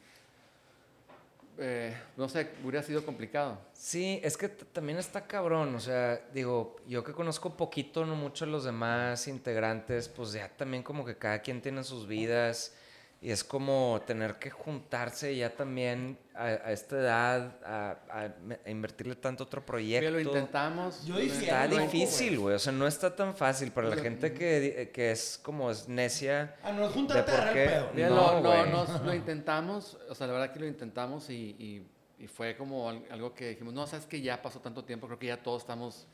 eh, 1.57 1.95
no 2.17 2.27
sé, 2.29 2.49
hubiera 2.63 2.83
sido 2.83 3.05
complicado. 3.05 3.59
Sí, 3.73 4.19
es 4.23 4.37
que 4.37 4.49
también 4.49 4.97
está 4.97 5.27
cabrón, 5.27 5.75
o 5.75 5.79
sea, 5.79 6.21
digo, 6.33 6.77
yo 6.87 7.03
que 7.03 7.13
conozco 7.13 7.55
poquito, 7.55 8.05
no 8.05 8.15
mucho 8.15 8.45
a 8.45 8.47
los 8.47 8.63
demás 8.63 9.27
integrantes, 9.27 10.09
pues 10.09 10.33
ya 10.33 10.49
también 10.49 10.83
como 10.83 11.05
que 11.05 11.17
cada 11.17 11.41
quien 11.41 11.61
tiene 11.61 11.83
sus 11.83 12.07
vidas 12.07 12.75
y 13.23 13.31
es 13.31 13.41
como 13.41 14.01
tener 14.05 14.35
que 14.35 14.49
juntarse 14.49 15.33
ya 15.33 15.49
también 15.55 16.17
a, 16.35 16.71
esta 16.73 16.97
edad 16.97 17.55
a, 17.63 18.69
invertirle 18.69 19.15
tanto 19.15 19.45
otro 19.45 19.65
proyecto. 19.65 20.11
lo 20.11 20.19
intentamos. 20.19 21.05
Yo 21.05 21.17
está 21.17 21.65
difícil, 21.69 22.37
güey. 22.37 22.55
O 22.55 22.59
sea, 22.59 22.73
no 22.73 22.85
está 22.85 23.15
tan 23.15 23.33
fácil 23.33 23.71
para 23.71 23.87
la 23.87 23.95
gente 23.95 24.33
que, 24.33 24.91
que 24.93 25.11
es 25.11 25.39
como 25.41 25.71
es 25.71 25.87
necia. 25.87 26.57
A 26.63 26.73
no 26.73 26.89
juntarte 26.89 27.31
a 27.31 27.53
pedo. 27.53 28.09
no, 28.09 28.41
no, 28.41 28.65
no, 28.65 29.03
lo 29.05 29.13
intentamos. 29.13 29.97
O 30.09 30.15
sea, 30.15 30.27
la 30.27 30.33
verdad 30.33 30.51
que 30.51 30.59
lo 30.59 30.67
intentamos 30.67 31.29
y, 31.29 31.87
y, 32.19 32.27
fue 32.27 32.57
como 32.57 32.89
algo 32.89 33.33
que 33.33 33.49
dijimos, 33.49 33.73
no, 33.73 33.87
sabes 33.87 34.05
que 34.05 34.21
ya 34.21 34.41
pasó 34.41 34.59
tanto 34.59 34.83
tiempo, 34.83 35.07
creo 35.07 35.19
que 35.19 35.27
ya 35.27 35.43
todos 35.43 35.61
estamos, 35.61 36.07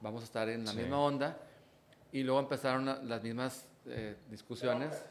vamos 0.00 0.22
a 0.22 0.24
estar 0.24 0.48
en 0.48 0.64
la 0.64 0.72
misma 0.72 0.98
onda. 0.98 1.38
Y 2.10 2.24
luego 2.24 2.40
empezaron 2.40 3.08
las 3.08 3.22
mismas 3.22 3.66
eh, 3.86 4.16
discusiones 4.28 5.04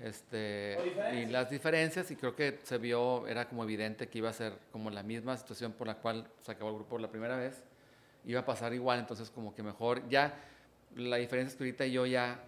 este, 0.00 0.76
y 1.14 1.26
las 1.26 1.50
diferencias, 1.50 2.10
y 2.10 2.16
creo 2.16 2.34
que 2.34 2.58
se 2.62 2.78
vio, 2.78 3.26
era 3.26 3.48
como 3.48 3.62
evidente 3.62 4.08
que 4.08 4.18
iba 4.18 4.28
a 4.28 4.32
ser 4.32 4.54
como 4.72 4.90
la 4.90 5.02
misma 5.02 5.36
situación 5.36 5.72
por 5.72 5.86
la 5.86 5.96
cual 5.96 6.28
se 6.42 6.52
acabó 6.52 6.70
el 6.70 6.76
grupo 6.76 6.98
la 6.98 7.10
primera 7.10 7.36
vez, 7.36 7.62
iba 8.24 8.40
a 8.40 8.44
pasar 8.44 8.74
igual, 8.74 8.98
entonces 8.98 9.30
como 9.30 9.54
que 9.54 9.62
mejor, 9.62 10.08
ya, 10.08 10.34
la 10.96 11.16
diferencia 11.16 11.52
es 11.52 11.56
que 11.56 11.64
ahorita 11.64 11.86
yo 11.86 12.06
ya, 12.06 12.42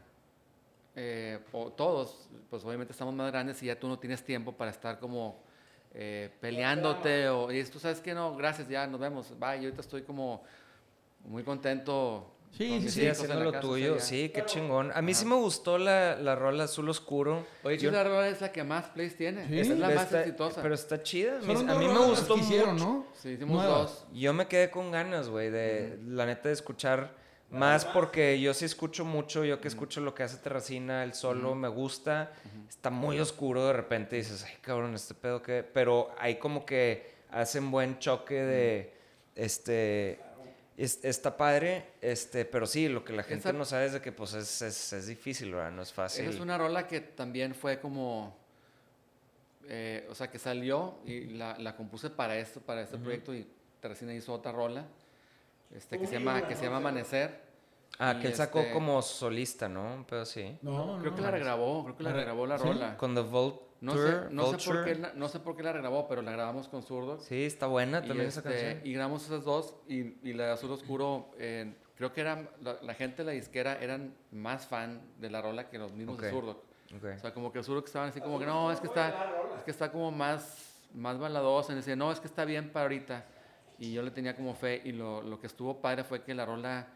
eh, 0.96 1.38
todos, 1.76 2.28
pues 2.50 2.64
obviamente 2.64 2.92
estamos 2.92 3.14
más 3.14 3.30
grandes 3.30 3.62
y 3.62 3.66
ya 3.66 3.78
tú 3.78 3.86
no 3.86 3.98
tienes 3.98 4.24
tiempo 4.24 4.52
para 4.52 4.70
estar 4.70 4.98
como 4.98 5.40
eh, 5.94 6.30
peleándote, 6.40 7.28
o, 7.28 7.52
y 7.52 7.62
tú 7.64 7.78
sabes 7.78 8.00
que 8.00 8.12
no, 8.12 8.36
gracias, 8.36 8.68
ya 8.68 8.86
nos 8.86 9.00
vemos, 9.00 9.30
bye, 9.38 9.56
yo 9.56 9.64
ahorita 9.64 9.80
estoy 9.80 10.02
como 10.02 10.42
muy 11.24 11.42
contento 11.42 12.35
Sí, 12.56 12.80
sí, 12.82 12.90
sí, 12.90 13.06
haciendo 13.06 13.40
lo 13.40 13.60
tuyo. 13.60 14.00
Sí, 14.00 14.30
qué 14.30 14.44
chingón. 14.44 14.90
A 14.94 15.02
mí 15.02 15.12
sí 15.12 15.26
me 15.26 15.34
gustó 15.34 15.76
la, 15.76 16.16
la 16.16 16.34
rola 16.34 16.64
azul 16.64 16.88
oscuro. 16.88 17.46
Oye, 17.62 17.76
Yo... 17.76 17.90
esa 17.90 18.04
rola 18.04 18.28
es 18.28 18.40
la 18.40 18.50
que 18.50 18.64
más 18.64 18.86
plays 18.86 19.16
tiene. 19.16 19.46
¿Sí? 19.46 19.60
es 19.60 19.68
la 19.78 19.90
más 19.90 20.12
exitosa. 20.12 20.62
Pero 20.62 20.74
está 20.74 21.02
chida. 21.02 21.38
a 21.38 21.74
mí 21.74 21.88
me 21.88 21.98
gustó 21.98 22.36
mucho. 22.36 22.72
¿no? 22.72 23.06
Sí, 23.14 23.30
hicimos 23.30 23.64
dos. 23.64 24.06
Yo 24.12 24.32
me 24.32 24.46
quedé 24.46 24.70
con 24.70 24.90
ganas, 24.90 25.28
güey, 25.28 25.50
de 25.50 25.98
la 26.06 26.24
neta 26.24 26.48
de 26.48 26.54
escuchar 26.54 27.14
más 27.50 27.84
porque 27.84 28.40
yo 28.40 28.52
sí 28.54 28.64
escucho 28.64 29.04
mucho, 29.04 29.44
yo 29.44 29.60
que 29.60 29.68
escucho 29.68 30.00
lo 30.00 30.14
que 30.14 30.24
hace 30.24 30.38
Terracina, 30.38 31.04
el 31.04 31.14
solo, 31.14 31.54
me 31.54 31.68
gusta. 31.68 32.32
Está 32.68 32.90
muy 32.90 33.20
oscuro 33.20 33.66
de 33.66 33.72
repente 33.74 34.16
y 34.16 34.20
dices, 34.20 34.44
ay, 34.44 34.56
cabrón, 34.60 34.94
este 34.94 35.14
pedo 35.14 35.42
que... 35.42 35.62
Pero 35.62 36.10
hay 36.18 36.36
como 36.36 36.66
que 36.66 37.14
hacen 37.30 37.70
buen 37.70 37.98
choque 37.98 38.34
de, 38.34 38.96
este 39.36 40.18
está 40.76 41.36
padre, 41.36 41.92
este, 42.00 42.44
pero 42.44 42.66
sí, 42.66 42.88
lo 42.88 43.04
que 43.04 43.12
la 43.12 43.22
gente 43.22 43.52
no 43.52 43.64
sabe 43.64 43.86
es 43.86 43.92
de 43.94 44.00
que 44.00 44.12
pues 44.12 44.34
es, 44.34 44.62
es, 44.62 44.92
es, 44.92 45.06
difícil, 45.06 45.54
¿verdad? 45.54 45.70
No 45.70 45.82
es 45.82 45.92
fácil. 45.92 46.26
Es 46.26 46.38
una 46.38 46.58
rola 46.58 46.86
que 46.86 47.00
también 47.00 47.54
fue 47.54 47.80
como, 47.80 48.36
eh, 49.68 50.06
o 50.10 50.14
sea, 50.14 50.30
que 50.30 50.38
salió 50.38 50.98
y 51.06 51.26
la, 51.28 51.58
la, 51.58 51.74
compuse 51.74 52.10
para 52.10 52.36
esto, 52.36 52.60
para 52.60 52.82
este 52.82 52.98
proyecto 52.98 53.34
y 53.34 53.46
Teresina 53.80 54.14
hizo 54.14 54.34
otra 54.34 54.52
rola, 54.52 54.86
este, 55.74 55.98
que, 55.98 56.06
se 56.06 56.18
llama, 56.18 56.46
que 56.46 56.54
se 56.54 56.64
llama 56.64 56.76
Amanecer. 56.76 57.46
Ah, 57.98 58.18
que 58.20 58.26
él 58.26 58.34
sacó 58.34 58.60
este 58.60 58.72
como 58.72 59.00
solista, 59.00 59.68
¿no? 59.68 60.04
Pero 60.06 60.26
sí. 60.26 60.58
No, 60.60 60.98
creo 61.00 61.14
que 61.14 61.22
la 61.22 61.30
regrabó, 61.30 61.84
creo 61.84 61.96
que 61.96 62.02
la 62.02 62.12
regrabó 62.12 62.46
la 62.46 62.58
rola. 62.58 62.96
Con 62.98 63.14
The 63.14 63.22
Vault 63.22 63.65
no 63.80 63.94
sé, 63.94 64.20
no 64.30 64.58
sé, 64.58 64.70
por 64.70 64.84
qué 64.84 64.94
la, 64.94 65.12
no 65.14 65.28
sé 65.28 65.40
por 65.40 65.56
qué 65.56 65.62
la 65.62 65.72
regrabó, 65.72 66.08
pero 66.08 66.22
la 66.22 66.32
grabamos 66.32 66.68
con 66.68 66.82
Zurdo. 66.82 67.20
Sí, 67.20 67.44
está 67.44 67.66
buena 67.66 68.02
también 68.02 68.28
esa 68.28 68.40
este, 68.40 68.50
canción. 68.50 68.80
Y 68.84 68.92
grabamos 68.94 69.24
esas 69.24 69.44
dos 69.44 69.74
y, 69.88 70.28
y 70.28 70.32
la 70.32 70.46
de 70.46 70.52
Azul 70.52 70.70
Oscuro, 70.70 71.30
eh, 71.38 71.74
creo 71.96 72.12
que 72.12 72.20
era, 72.20 72.48
la, 72.60 72.94
gente 72.94 73.18
de 73.18 73.24
la 73.24 73.32
disquera 73.32 73.78
eran 73.80 74.14
más 74.30 74.66
fan 74.66 75.00
de 75.18 75.30
la 75.30 75.42
rola 75.42 75.68
que 75.68 75.78
los 75.78 75.92
mismos 75.92 76.18
de 76.18 76.30
Zurdo. 76.30 76.62
O 76.94 77.18
sea, 77.18 77.34
como 77.34 77.52
que 77.52 77.62
Zurdo 77.62 77.82
que 77.82 77.88
estaban 77.88 78.08
así 78.08 78.20
como 78.20 78.38
que 78.38 78.46
no, 78.46 78.70
es 78.70 78.80
que 78.80 78.86
está, 78.86 79.32
es 79.58 79.64
que 79.64 79.70
está 79.70 79.90
como 79.90 80.10
más, 80.10 80.80
más 80.94 81.18
baladosa. 81.18 81.72
Y 81.72 81.76
decía, 81.76 81.96
no, 81.96 82.12
es 82.12 82.20
que 82.20 82.26
está 82.26 82.44
bien 82.44 82.70
para 82.70 82.84
ahorita. 82.84 83.24
Y 83.78 83.92
yo 83.92 84.02
le 84.02 84.10
tenía 84.10 84.34
como 84.34 84.54
fe 84.54 84.80
y 84.84 84.92
lo, 84.92 85.20
lo 85.20 85.38
que 85.38 85.46
estuvo 85.46 85.80
padre 85.80 86.04
fue 86.04 86.22
que 86.22 86.34
la 86.34 86.46
rola 86.46 86.86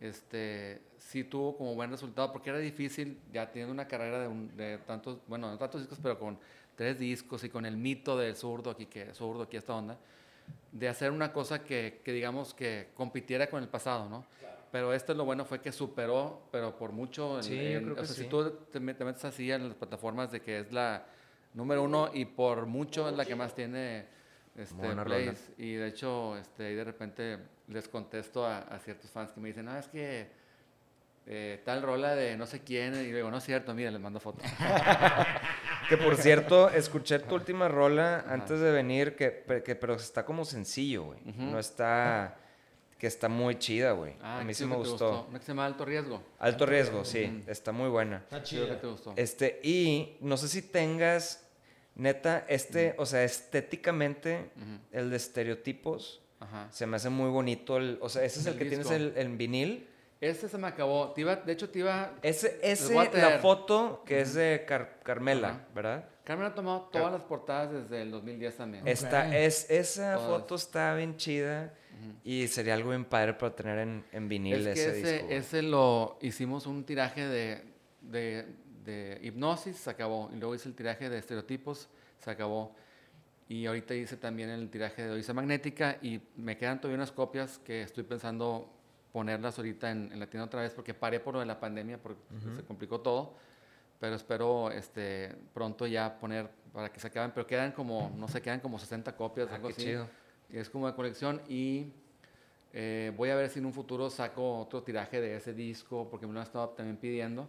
este, 0.00 0.80
sí 0.98 1.24
tuvo 1.24 1.56
como 1.56 1.74
buen 1.74 1.90
resultado, 1.90 2.32
porque 2.32 2.50
era 2.50 2.58
difícil, 2.58 3.18
ya 3.32 3.50
teniendo 3.50 3.72
una 3.72 3.86
carrera 3.86 4.20
de, 4.20 4.28
de 4.56 4.78
tantos, 4.78 5.18
bueno, 5.26 5.50
no 5.50 5.58
tantos 5.58 5.82
discos, 5.82 5.98
pero 6.02 6.18
con 6.18 6.38
tres 6.74 6.98
discos 6.98 7.44
y 7.44 7.50
con 7.50 7.66
el 7.66 7.76
mito 7.76 8.16
del 8.16 8.34
zurdo 8.34 8.70
aquí, 8.70 8.86
que 8.86 9.12
zurdo 9.14 9.42
aquí 9.42 9.56
esta 9.56 9.74
onda, 9.74 9.98
de 10.72 10.88
hacer 10.88 11.10
una 11.10 11.32
cosa 11.32 11.62
que, 11.62 12.00
que 12.04 12.12
digamos 12.12 12.54
que 12.54 12.88
compitiera 12.94 13.48
con 13.48 13.62
el 13.62 13.68
pasado, 13.68 14.08
¿no? 14.08 14.24
Pero 14.72 14.94
esto 14.94 15.14
lo 15.14 15.24
bueno 15.24 15.44
fue 15.44 15.60
que 15.60 15.72
superó, 15.72 16.42
pero 16.52 16.76
por 16.76 16.92
mucho. 16.92 17.42
Sí, 17.42 17.56
creo 17.56 17.96
que 17.96 18.06
si 18.06 18.24
tú 18.24 18.50
te, 18.70 18.78
metes 18.78 19.24
así 19.24 19.50
en 19.50 19.68
las 19.68 19.76
plataformas 19.76 20.30
de 20.30 20.40
que 20.40 20.60
es 20.60 20.72
la 20.72 21.04
número 21.54 21.82
uno 21.82 22.10
y 22.14 22.24
por 22.24 22.66
mucho 22.66 23.08
es 23.08 23.16
la 23.16 23.24
que 23.24 23.34
más 23.34 23.54
tiene 23.54 24.06
este, 24.56 24.96
plays. 25.04 25.50
Y 25.58 25.74
de 25.74 25.88
hecho, 25.88 26.36
este, 26.36 26.74
de 26.74 26.84
repente 26.84 27.38
les 27.68 27.88
contesto 27.88 28.46
a, 28.46 28.78
ciertos 28.82 29.10
fans 29.10 29.32
que 29.32 29.40
me 29.40 29.48
dicen, 29.48 29.66
no, 29.66 29.76
es 29.76 29.88
que 29.88 30.28
eh, 31.26 31.62
tal 31.64 31.82
rola 31.82 32.14
de 32.14 32.36
no 32.36 32.46
sé 32.46 32.60
quién, 32.60 32.94
y 32.94 33.12
digo, 33.12 33.30
no 33.30 33.38
es 33.38 33.44
cierto, 33.44 33.74
mira, 33.74 33.90
les 33.90 34.00
mando 34.00 34.20
fotos. 34.20 34.44
que 35.88 35.96
por 35.96 36.16
cierto, 36.16 36.68
escuché 36.70 37.18
tu 37.20 37.34
última 37.34 37.68
rola 37.68 38.24
antes 38.28 38.60
de 38.60 38.70
venir, 38.72 39.16
que, 39.16 39.62
que, 39.64 39.74
pero 39.74 39.94
está 39.94 40.24
como 40.24 40.44
sencillo, 40.44 41.04
güey. 41.04 41.20
No 41.36 41.58
está 41.58 42.36
que 43.00 43.06
está 43.06 43.30
muy 43.30 43.58
chida, 43.58 43.92
güey. 43.92 44.14
Ah, 44.20 44.40
a 44.40 44.44
mí 44.44 44.52
sí 44.52 44.66
me 44.66 44.76
gustó. 44.76 45.26
¿No 45.32 45.38
que 45.38 45.44
se 45.44 45.52
llama 45.52 45.64
Alto 45.64 45.86
Riesgo? 45.86 46.22
Alto 46.38 46.66
Riesgo, 46.66 47.04
sí. 47.06 47.42
Está 47.46 47.72
muy 47.72 47.88
buena. 47.88 48.18
Está 48.18 48.42
chida. 48.42 48.78
te 48.78 48.86
gustó? 48.86 49.14
Este, 49.16 49.58
y 49.62 50.18
no 50.20 50.36
sé 50.36 50.48
si 50.48 50.60
tengas, 50.60 51.49
neta, 51.94 52.44
este, 52.48 52.94
o 52.98 53.06
sea, 53.06 53.24
estéticamente, 53.24 54.50
el 54.92 55.10
de 55.10 55.16
estereotipos, 55.16 56.22
se 56.70 56.86
me 56.86 56.96
hace 56.96 57.10
muy 57.10 57.30
bonito. 57.30 57.76
El, 57.76 57.98
o 58.00 58.08
sea, 58.08 58.24
ese 58.24 58.40
es 58.40 58.46
el, 58.46 58.56
que 58.56 58.64
tienes 58.64 58.90
el, 58.90 59.12
en 59.16 59.36
vinil. 59.36 59.86
Ese 60.20 60.48
se 60.48 60.58
me 60.58 60.66
acabó. 60.66 61.14
de 61.14 61.52
hecho, 61.52 61.70
te 61.70 61.80
iba. 61.80 62.14
Ese, 62.22 62.58
ese 62.62 62.94
la 62.94 63.38
foto 63.38 64.02
que 64.04 64.20
es 64.20 64.34
de 64.34 64.66
Carmela, 65.02 65.66
¿verdad? 65.74 66.04
Carmela 66.24 66.50
ha 66.50 66.54
tomado 66.54 66.88
todas 66.92 67.12
las 67.12 67.22
portadas 67.22 67.72
desde 67.72 68.02
el 68.02 68.10
2010 68.10 68.56
también. 68.56 68.86
Esta, 68.86 69.36
es, 69.36 69.68
esa 69.70 70.18
foto 70.18 70.54
está 70.54 70.94
bien 70.94 71.16
chida 71.16 71.74
y 72.22 72.46
sería 72.48 72.74
algo 72.74 72.90
bien 72.90 73.04
padre 73.04 73.34
para 73.34 73.54
tener 73.54 73.78
en, 73.78 74.04
en 74.12 74.28
vinil 74.28 74.66
es 74.66 74.78
ese, 74.78 75.00
ese, 75.00 75.36
ese 75.36 75.62
lo 75.62 76.18
hicimos 76.20 76.66
un 76.66 76.84
tiraje 76.84 77.26
de, 77.26 77.62
de, 78.00 78.46
de 78.90 79.20
hipnosis, 79.22 79.76
se 79.76 79.90
acabó. 79.90 80.30
Y 80.32 80.36
luego 80.36 80.54
hice 80.54 80.68
el 80.68 80.74
tiraje 80.74 81.08
de 81.08 81.18
estereotipos, 81.18 81.88
se 82.18 82.30
acabó. 82.30 82.74
Y 83.48 83.66
ahorita 83.66 83.94
hice 83.94 84.16
también 84.16 84.48
el 84.50 84.70
tiraje 84.70 85.02
de 85.02 85.10
Odisea 85.10 85.34
Magnética 85.34 85.98
y 86.02 86.20
me 86.36 86.56
quedan 86.56 86.80
todavía 86.80 86.96
unas 86.96 87.10
copias 87.10 87.58
que 87.58 87.82
estoy 87.82 88.04
pensando 88.04 88.70
ponerlas 89.12 89.58
ahorita 89.58 89.90
en, 89.90 90.18
la 90.20 90.26
tienda 90.28 90.44
otra 90.46 90.62
vez 90.62 90.72
porque 90.72 90.94
paré 90.94 91.18
por 91.18 91.34
lo 91.34 91.40
de 91.40 91.46
la 91.46 91.58
pandemia 91.58 91.98
porque 91.98 92.20
se 92.56 92.62
complicó 92.62 93.00
todo. 93.00 93.34
Pero 93.98 94.14
espero 94.14 94.70
este, 94.70 95.34
pronto 95.52 95.86
ya 95.86 96.18
poner 96.18 96.48
para 96.72 96.92
que 96.92 97.00
se 97.00 97.08
acaben. 97.08 97.32
Pero 97.34 97.46
quedan 97.46 97.72
como, 97.72 98.12
no 98.16 98.28
sé, 98.28 98.40
quedan 98.40 98.60
como 98.60 98.78
60 98.78 99.16
copias, 99.16 99.48
ah, 99.50 99.56
algo 99.56 99.68
así. 99.68 99.82
Chido. 99.82 100.08
Es 100.48 100.70
como 100.70 100.86
de 100.86 100.94
colección 100.94 101.40
y 101.48 101.92
eh, 102.72 103.12
voy 103.16 103.30
a 103.30 103.34
ver 103.34 103.50
si 103.50 103.58
en 103.58 103.66
un 103.66 103.72
futuro 103.72 104.10
saco 104.10 104.60
otro 104.60 104.82
tiraje 104.82 105.20
de 105.20 105.36
ese 105.36 105.52
disco 105.52 106.08
porque 106.08 106.26
me 106.26 106.32
lo 106.32 106.40
han 106.40 106.46
estado 106.46 106.68
también 106.70 106.96
pidiendo. 106.96 107.48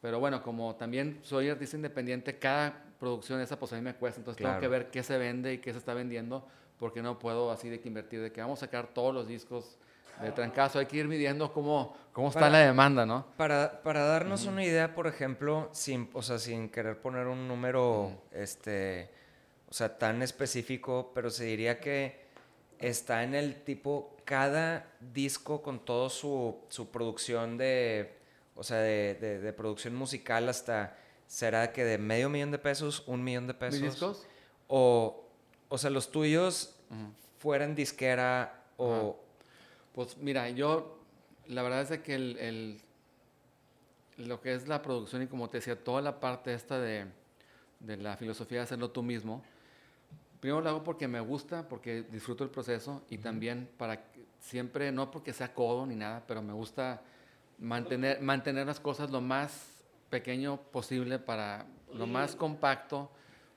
Pero 0.00 0.20
bueno, 0.20 0.42
como 0.42 0.76
también 0.76 1.18
soy 1.22 1.48
artista 1.48 1.76
independiente, 1.76 2.38
cada 2.38 2.84
producción 2.98 3.40
esa 3.40 3.58
pues 3.58 3.72
a 3.72 3.76
mí 3.76 3.82
me 3.82 3.94
cuesta, 3.94 4.20
entonces 4.20 4.42
tengo 4.44 4.58
que 4.60 4.68
ver 4.68 4.90
qué 4.90 5.02
se 5.02 5.18
vende 5.18 5.54
y 5.54 5.58
qué 5.58 5.72
se 5.72 5.78
está 5.78 5.94
vendiendo, 5.94 6.46
porque 6.78 7.02
no 7.02 7.18
puedo 7.18 7.50
así 7.50 7.68
de 7.68 7.80
que 7.80 7.88
invertir, 7.88 8.20
de 8.20 8.32
que 8.32 8.40
vamos 8.40 8.62
a 8.62 8.66
sacar 8.66 8.88
todos 8.88 9.14
los 9.14 9.26
discos 9.26 9.76
de 10.20 10.32
trancazo, 10.32 10.80
hay 10.80 10.86
que 10.86 10.96
ir 10.96 11.06
midiendo 11.06 11.52
cómo, 11.52 11.96
cómo 12.12 12.28
está 12.28 12.50
la 12.50 12.58
demanda, 12.58 13.06
¿no? 13.06 13.26
Para, 13.36 13.82
para 13.82 14.02
darnos 14.04 14.46
una 14.46 14.64
idea, 14.64 14.94
por 14.94 15.06
ejemplo, 15.06 15.68
sin, 15.72 16.10
o 16.12 16.22
sea, 16.22 16.38
sin 16.38 16.68
querer 16.70 17.00
poner 17.00 17.26
un 17.28 17.46
número, 17.46 18.22
este, 18.32 19.10
o 19.68 19.74
sea, 19.74 19.96
tan 19.96 20.22
específico, 20.22 21.12
pero 21.14 21.30
se 21.30 21.44
diría 21.44 21.78
que 21.78 22.26
está 22.80 23.22
en 23.22 23.34
el 23.34 23.62
tipo, 23.62 24.16
cada 24.24 24.86
disco 25.00 25.62
con 25.62 25.84
toda 25.84 26.10
su, 26.10 26.56
su 26.68 26.90
producción 26.90 27.56
de, 27.56 28.17
o 28.58 28.64
sea, 28.64 28.78
de, 28.78 29.14
de 29.14 29.52
producción 29.52 29.94
musical 29.94 30.48
hasta 30.48 30.96
será 31.28 31.72
que 31.72 31.84
de 31.84 31.98
medio 31.98 32.28
millón 32.28 32.50
de 32.50 32.58
pesos, 32.58 33.04
un 33.06 33.22
millón 33.22 33.46
de 33.46 33.54
pesos. 33.54 33.80
discos? 33.80 34.26
O, 34.66 35.24
o 35.68 35.78
sea, 35.78 35.90
los 35.90 36.10
tuyos 36.10 36.74
fueran 37.38 37.76
disquera 37.76 38.64
o... 38.76 39.16
Pues 39.94 40.16
mira, 40.16 40.48
yo, 40.50 40.98
la 41.46 41.62
verdad 41.62 41.82
es 41.92 42.00
que 42.00 42.14
el, 42.14 42.80
lo 44.16 44.40
que 44.40 44.54
es 44.54 44.66
la 44.66 44.80
producción 44.82 45.22
y 45.22 45.26
como 45.26 45.48
te 45.48 45.58
decía, 45.58 45.82
toda 45.82 46.00
la 46.00 46.18
parte 46.18 46.54
esta 46.54 46.78
de, 46.78 47.06
de 47.80 47.96
la 47.96 48.16
filosofía 48.16 48.58
de 48.58 48.64
hacerlo 48.64 48.90
tú 48.90 49.02
mismo, 49.02 49.42
primero 50.40 50.60
lo 50.60 50.70
hago 50.70 50.84
porque 50.84 51.08
me 51.08 51.20
gusta, 51.20 51.68
porque 51.68 52.04
disfruto 52.10 52.44
el 52.44 52.50
proceso 52.50 53.02
y 53.10 53.18
también 53.18 53.68
para 53.76 54.04
siempre, 54.40 54.92
no 54.92 55.10
porque 55.10 55.32
sea 55.32 55.52
codo 55.52 55.84
ni 55.84 55.96
nada, 55.96 56.22
pero 56.26 56.42
me 56.42 56.52
gusta 56.52 57.02
mantener, 57.58 58.20
mantener 58.20 58.66
las 58.66 58.80
cosas 58.80 59.10
lo 59.10 59.20
más 59.20 59.82
pequeño 60.10 60.56
posible 60.70 61.18
para 61.18 61.66
lo 61.94 62.06
más 62.06 62.36
compacto, 62.36 63.10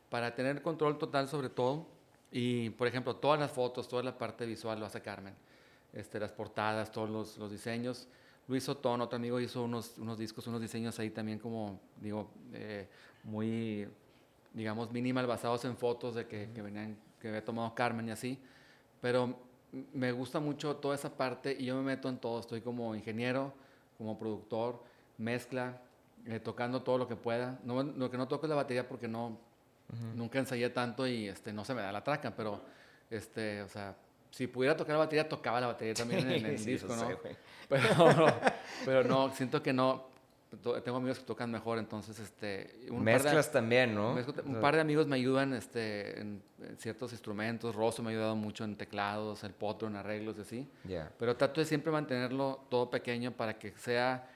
para 0.09 0.35
tener 0.35 0.61
control 0.61 0.97
total 0.97 1.27
sobre 1.27 1.49
todo. 1.49 1.87
Y, 2.31 2.69
por 2.71 2.87
ejemplo, 2.87 3.15
todas 3.15 3.39
las 3.39 3.51
fotos, 3.51 3.87
toda 3.87 4.03
la 4.03 4.17
parte 4.17 4.45
visual 4.45 4.79
lo 4.79 4.85
hace 4.85 5.01
Carmen. 5.01 5.33
Este, 5.93 6.19
las 6.19 6.31
portadas, 6.31 6.91
todos 6.91 7.09
los, 7.09 7.37
los 7.37 7.51
diseños. 7.51 8.07
Luis 8.47 8.67
Otón, 8.69 9.01
otro 9.01 9.17
amigo, 9.17 9.39
hizo 9.39 9.63
unos, 9.63 9.97
unos 9.97 10.17
discos, 10.17 10.47
unos 10.47 10.61
diseños 10.61 10.97
ahí 10.99 11.09
también 11.09 11.39
como, 11.39 11.79
digo, 11.99 12.29
eh, 12.53 12.87
muy, 13.23 13.87
digamos, 14.53 14.91
minimal, 14.91 15.27
basados 15.27 15.63
en 15.65 15.75
fotos 15.77 16.15
de 16.15 16.25
que, 16.27 16.49
que, 16.53 16.61
venían, 16.61 16.97
que 17.19 17.27
había 17.27 17.43
tomado 17.43 17.73
Carmen 17.75 18.07
y 18.07 18.11
así. 18.11 18.39
Pero 19.01 19.37
me 19.93 20.11
gusta 20.11 20.39
mucho 20.39 20.75
toda 20.77 20.95
esa 20.95 21.15
parte 21.15 21.55
y 21.57 21.65
yo 21.65 21.75
me 21.75 21.83
meto 21.83 22.09
en 22.09 22.17
todo. 22.17 22.39
Estoy 22.39 22.61
como 22.61 22.95
ingeniero, 22.95 23.53
como 24.01 24.17
productor, 24.17 24.81
mezcla, 25.19 25.79
eh, 26.25 26.39
tocando 26.39 26.81
todo 26.81 26.97
lo 26.97 27.07
que 27.07 27.15
pueda. 27.15 27.59
No, 27.63 27.83
lo 27.83 28.09
que 28.09 28.17
no 28.17 28.27
toco 28.27 28.47
es 28.47 28.49
la 28.49 28.55
batería 28.55 28.87
porque 28.87 29.07
no, 29.07 29.37
nunca 30.15 30.39
ensayé 30.39 30.71
tanto 30.71 31.05
y 31.05 31.27
este, 31.27 31.53
no 31.53 31.63
se 31.63 31.75
me 31.75 31.83
da 31.83 31.91
la 31.91 32.03
traca, 32.03 32.35
pero, 32.35 32.63
este, 33.11 33.61
o 33.61 33.69
sea, 33.69 33.95
si 34.31 34.47
pudiera 34.47 34.75
tocar 34.75 34.93
la 34.93 34.99
batería, 34.99 35.29
tocaba 35.29 35.61
la 35.61 35.67
batería 35.67 35.93
también 35.93 36.31
en, 36.31 36.45
el 36.47 36.65
disco, 36.65 36.95
¿no? 36.95 37.09
pero, 37.69 38.25
pero 38.85 39.03
no, 39.03 39.31
siento 39.35 39.61
que 39.61 39.71
no, 39.71 40.07
tengo 40.57 40.97
amigos 40.97 41.19
que 41.19 41.25
tocan 41.25 41.49
mejor, 41.49 41.77
entonces 41.77 42.19
este... 42.19 42.75
Mezclas 42.91 43.51
también, 43.51 43.95
¿no? 43.95 44.15
un 44.45 44.59
par 44.59 44.75
de 44.75 44.81
amigos 44.81 45.07
me 45.07 45.15
ayudan 45.15 45.53
este, 45.53 46.19
en, 46.19 46.41
ciertos 46.77 47.13
instrumentos, 47.13 47.73
Rosso 47.73 48.03
me 48.03 48.09
ha 48.09 48.11
ayudado 48.11 48.35
mucho 48.35 48.63
en 48.65 48.75
teclados, 48.75 49.43
el 49.43 49.53
potro, 49.53 49.87
en 49.87 49.95
arreglos 49.95 50.37
y 50.37 50.41
así. 50.41 50.67
Pero 51.17 51.37
trato 51.37 51.61
de 51.61 51.65
siempre 51.65 51.91
mantenerlo 51.91 52.65
todo 52.69 52.89
pequeño 52.89 53.31
para 53.31 53.57
que 53.57 53.71
sea 53.77 54.29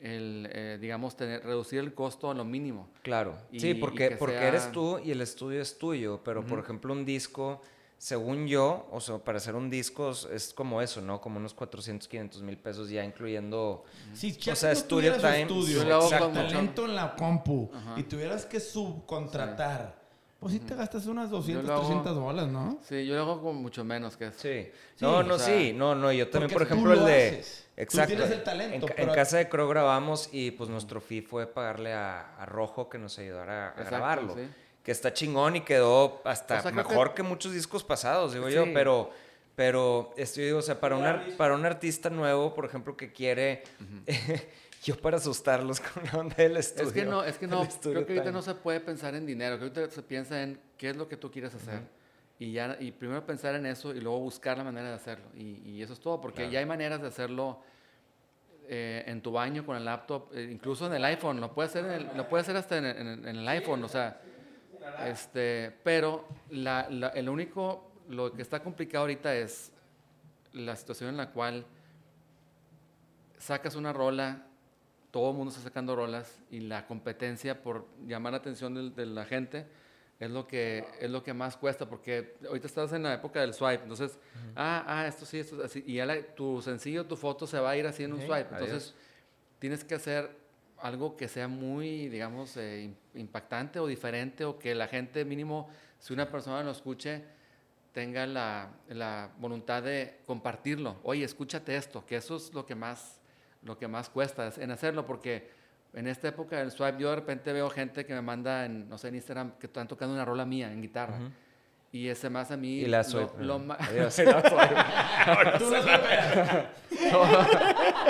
el, 0.00 0.48
eh, 0.52 0.78
digamos, 0.80 1.16
tener, 1.16 1.44
reducir 1.44 1.80
el 1.80 1.92
costo 1.92 2.30
a 2.30 2.34
lo 2.34 2.44
mínimo. 2.44 2.88
Claro. 3.02 3.36
sí, 3.52 3.74
porque, 3.74 4.12
porque 4.12 4.36
eres 4.36 4.72
tú 4.72 4.98
y 4.98 5.10
el 5.10 5.20
estudio 5.20 5.60
es 5.60 5.76
tuyo, 5.76 6.20
pero 6.24 6.44
por 6.46 6.58
ejemplo 6.58 6.92
un 6.92 7.04
disco 7.04 7.60
según 7.98 8.46
yo, 8.46 8.88
o 8.92 9.00
sea, 9.00 9.18
para 9.18 9.38
hacer 9.38 9.56
un 9.56 9.68
disco 9.68 10.12
es 10.32 10.54
como 10.54 10.80
eso, 10.80 11.00
¿no? 11.00 11.20
Como 11.20 11.38
unos 11.38 11.52
400, 11.52 12.06
500 12.06 12.42
mil 12.42 12.56
pesos 12.56 12.88
ya 12.88 13.04
incluyendo, 13.04 13.84
sí, 14.14 14.38
o 14.50 14.54
sea, 14.54 14.74
Studio 14.74 15.16
Time. 15.16 15.42
Estudio, 15.42 15.84
talento 16.32 16.84
en 16.84 16.94
la 16.94 17.16
compu 17.16 17.70
y 17.96 18.04
tuvieras 18.04 18.46
que 18.46 18.60
subcontratar. 18.60 19.98
Pues 20.38 20.52
sí 20.52 20.60
te 20.60 20.76
gastas 20.76 21.06
unas 21.06 21.30
200, 21.30 21.66
300 21.66 22.16
bolas, 22.20 22.46
¿no? 22.46 22.78
Sí, 22.88 23.04
yo 23.04 23.16
lo 23.16 23.22
hago 23.22 23.42
con 23.42 23.56
mucho 23.56 23.84
menos 23.84 24.16
que 24.16 24.28
eso. 24.28 24.38
Sí. 24.38 24.70
no, 25.00 25.24
no, 25.24 25.36
sí. 25.36 25.72
No, 25.74 25.96
no, 25.96 26.12
yo 26.12 26.30
también, 26.30 26.52
por 26.52 26.62
ejemplo, 26.62 26.92
el 26.92 27.04
de... 27.04 27.44
Exacto. 27.76 28.12
Tú 28.12 28.16
tienes 28.16 28.38
el 28.38 28.44
talento. 28.44 28.86
En, 28.96 29.08
casa 29.10 29.38
de 29.38 29.48
Crow 29.48 29.68
grabamos 29.68 30.28
y 30.30 30.52
pues 30.52 30.70
nuestro 30.70 31.00
fee 31.00 31.22
fue 31.22 31.48
pagarle 31.48 31.92
a, 31.92 32.46
Rojo 32.46 32.88
que 32.88 32.98
nos 32.98 33.18
ayudara 33.18 33.70
a, 33.70 33.82
grabarlo. 33.82 34.36
Sí 34.36 34.42
que 34.88 34.92
está 34.92 35.12
chingón 35.12 35.54
y 35.54 35.60
quedó 35.60 36.22
hasta 36.24 36.72
mejor 36.72 37.12
que... 37.12 37.22
muchos 37.22 37.52
discos 37.52 37.84
pasados, 37.84 38.32
digo 38.32 38.48
yo, 38.48 38.64
pero 38.72 39.10
pero 39.54 40.14
estoy 40.16 40.46
digo, 40.46 40.60
o 40.60 40.62
sea, 40.62 40.80
para 40.80 40.96
un, 40.96 41.36
para 41.36 41.54
un 41.54 41.66
artista 41.66 42.08
nuevo, 42.08 42.54
por 42.54 42.64
ejemplo, 42.64 42.96
que 42.96 43.12
quiere 43.12 43.64
yo 44.84 44.96
para 44.96 45.18
asustarlos 45.18 45.80
con 45.92 46.04
la 46.04 46.12
onda 46.12 46.36
del 46.36 46.56
estudio. 46.56 46.86
Es 46.86 46.94
que 46.94 47.04
no, 47.04 47.22
es 47.22 47.36
que 47.36 47.46
no, 47.46 47.68
creo 47.82 48.06
que 48.06 48.14
ahorita 48.14 48.32
no 48.32 48.40
se 48.40 48.54
puede 48.54 48.80
pensar 48.80 49.14
en 49.14 49.26
dinero, 49.26 49.58
creo 49.58 49.70
que 49.70 49.80
ahorita 49.80 49.94
se 49.94 50.02
piensa 50.02 50.42
en 50.42 50.58
qué 50.78 50.88
es 50.88 50.96
lo 50.96 51.06
que 51.06 51.18
tú 51.18 51.30
quieres 51.30 51.54
hacer. 51.54 51.80
Y, 52.38 52.52
ya, 52.52 52.78
y 52.80 52.90
primero 52.90 53.26
pensar 53.26 53.56
en 53.56 53.66
eso 53.66 53.94
y 53.94 54.00
luego 54.00 54.20
buscar 54.20 54.56
la 54.56 54.64
manera 54.64 54.88
de 54.88 54.94
hacerlo. 54.94 55.26
Y, 55.36 55.82
eso 55.82 55.92
es 55.92 56.00
todo, 56.00 56.18
porque 56.18 56.48
ya 56.48 56.60
hay 56.60 56.66
maneras 56.66 57.02
de 57.02 57.08
hacerlo 57.08 57.60
eh, 58.68 59.04
en 59.06 59.20
tu 59.20 59.32
baño 59.32 59.66
con 59.66 59.76
el 59.76 59.84
laptop, 59.84 60.30
eh, 60.32 60.48
incluso 60.50 60.86
en 60.86 60.94
el 60.94 61.04
iPhone, 61.04 61.42
lo 61.42 61.52
puedes 61.52 61.76
hacer, 61.76 62.08
lo 62.16 62.26
puede 62.26 62.40
hacer 62.40 62.56
hasta 62.56 62.78
en, 62.78 62.86
en, 62.86 63.26
el 63.26 63.46
iPhone, 63.48 63.84
o 63.84 63.88
sea, 63.88 64.18
este, 65.06 65.76
pero 65.82 66.26
la, 66.50 66.82
el 67.14 67.28
único, 67.28 67.92
lo 68.08 68.32
que 68.32 68.42
está 68.42 68.62
complicado 68.62 69.02
ahorita 69.02 69.34
es 69.34 69.72
la 70.52 70.76
situación 70.76 71.10
en 71.10 71.16
la 71.16 71.30
cual 71.30 71.66
sacas 73.38 73.76
una 73.76 73.92
rola, 73.92 74.46
todo 75.10 75.30
el 75.30 75.36
mundo 75.36 75.50
está 75.50 75.62
sacando 75.62 75.96
rolas 75.96 76.38
y 76.50 76.60
la 76.60 76.86
competencia 76.86 77.62
por 77.62 77.86
llamar 78.06 78.32
la 78.32 78.38
atención 78.38 78.94
de, 78.94 79.06
la 79.06 79.24
gente 79.24 79.66
es 80.20 80.30
lo 80.30 80.46
que 80.46 80.84
es 81.00 81.08
lo 81.10 81.22
que 81.22 81.32
más 81.32 81.56
cuesta 81.56 81.88
porque 81.88 82.36
ahorita 82.46 82.66
estás 82.66 82.92
en 82.92 83.04
la 83.04 83.14
época 83.14 83.40
del 83.40 83.54
swipe 83.54 83.84
entonces 83.84 84.18
ah 84.56 84.84
ah 84.86 85.06
esto 85.06 85.24
sí 85.24 85.38
esto 85.38 85.62
así 85.64 85.82
y 85.86 85.94
ya 85.94 86.34
tu 86.34 86.60
sencillo 86.60 87.06
tu 87.06 87.16
foto 87.16 87.46
se 87.46 87.58
va 87.58 87.70
a 87.70 87.76
ir 87.76 87.86
así 87.86 88.02
en 88.02 88.12
un 88.12 88.20
swipe 88.20 88.48
entonces 88.50 88.94
tienes 89.60 89.84
que 89.84 89.94
hacer 89.94 90.36
algo 90.82 91.16
que 91.16 91.28
sea 91.28 91.48
muy, 91.48 92.08
digamos, 92.08 92.56
eh, 92.56 92.90
impactante 93.14 93.78
o 93.78 93.86
diferente 93.86 94.44
o 94.44 94.58
que 94.58 94.74
la 94.74 94.86
gente 94.86 95.24
mínimo, 95.24 95.68
si 95.98 96.12
una 96.12 96.30
persona 96.30 96.62
lo 96.62 96.70
escuche, 96.70 97.24
tenga 97.92 98.26
la, 98.26 98.70
la, 98.88 99.30
voluntad 99.38 99.82
de 99.82 100.20
compartirlo. 100.26 100.96
Oye, 101.02 101.24
escúchate 101.24 101.76
esto, 101.76 102.04
que 102.06 102.16
eso 102.16 102.36
es 102.36 102.52
lo 102.54 102.64
que 102.64 102.74
más, 102.74 103.20
lo 103.62 103.78
que 103.78 103.88
más 103.88 104.08
cuesta 104.08 104.52
en 104.56 104.70
hacerlo, 104.70 105.04
porque 105.06 105.50
en 105.94 106.06
esta 106.06 106.28
época 106.28 106.58
del 106.58 106.70
swipe 106.70 106.98
yo 106.98 107.10
de 107.10 107.16
repente 107.16 107.52
veo 107.52 107.68
gente 107.70 108.06
que 108.06 108.14
me 108.14 108.22
manda, 108.22 108.64
en, 108.66 108.88
no 108.88 108.98
sé, 108.98 109.08
en 109.08 109.16
Instagram, 109.16 109.58
que 109.58 109.66
están 109.66 109.88
tocando 109.88 110.14
una 110.14 110.24
rola 110.24 110.44
mía 110.44 110.70
en 110.72 110.80
guitarra. 110.82 111.18
Y 111.90 112.08
ese 112.08 112.28
más 112.28 112.50
a 112.50 112.56
mí... 112.56 112.80
Y 112.80 112.86
la 112.86 113.02
swipe. 113.02 113.42
Lo, 113.42 113.58
más... 113.58 113.78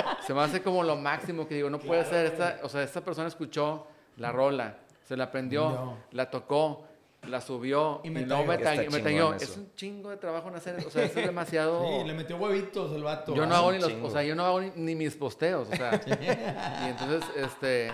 se 0.29 0.35
me 0.35 0.41
hace 0.41 0.61
como 0.61 0.83
lo 0.83 0.95
máximo 0.95 1.47
que 1.47 1.55
digo, 1.55 1.71
no 1.71 1.79
puede 1.79 2.05
ser, 2.05 2.27
esta, 2.27 2.59
o 2.61 2.69
sea, 2.69 2.83
esta 2.83 3.03
persona 3.03 3.27
escuchó 3.27 3.87
la 4.17 4.31
rola, 4.31 4.77
se 5.03 5.17
la 5.17 5.23
aprendió, 5.23 5.97
la 6.11 6.29
tocó, 6.29 6.85
la 7.23 7.41
subió 7.41 8.01
y, 8.03 8.11
me 8.11 8.27
no 8.27 8.43
me, 8.43 8.59
tagueó. 8.59 9.33
Es 9.33 9.57
un 9.57 9.73
chingo 9.73 10.11
de 10.11 10.17
trabajo 10.17 10.49
en 10.49 10.55
hacer, 10.57 10.85
o 10.85 10.89
sea, 10.91 11.05
es 11.05 11.15
demasiado... 11.15 11.83
Sí, 11.83 12.03
le 12.05 12.13
metió 12.13 12.37
huevitos 12.37 12.91
el 12.91 13.01
vato. 13.01 13.33
Yo 13.33 13.47
no 13.47 13.55
hago 13.55 13.71
ni 13.71 13.79
los, 13.79 13.91
o 14.03 14.11
sea, 14.11 14.21
yo 14.21 14.35
no 14.35 14.45
hago 14.45 14.61
ni, 14.61 14.93
mis 14.93 15.15
posteos, 15.15 15.67
o 15.67 15.75
sea, 15.75 15.99
y 16.85 16.89
entonces, 16.91 17.23
este, 17.35 17.91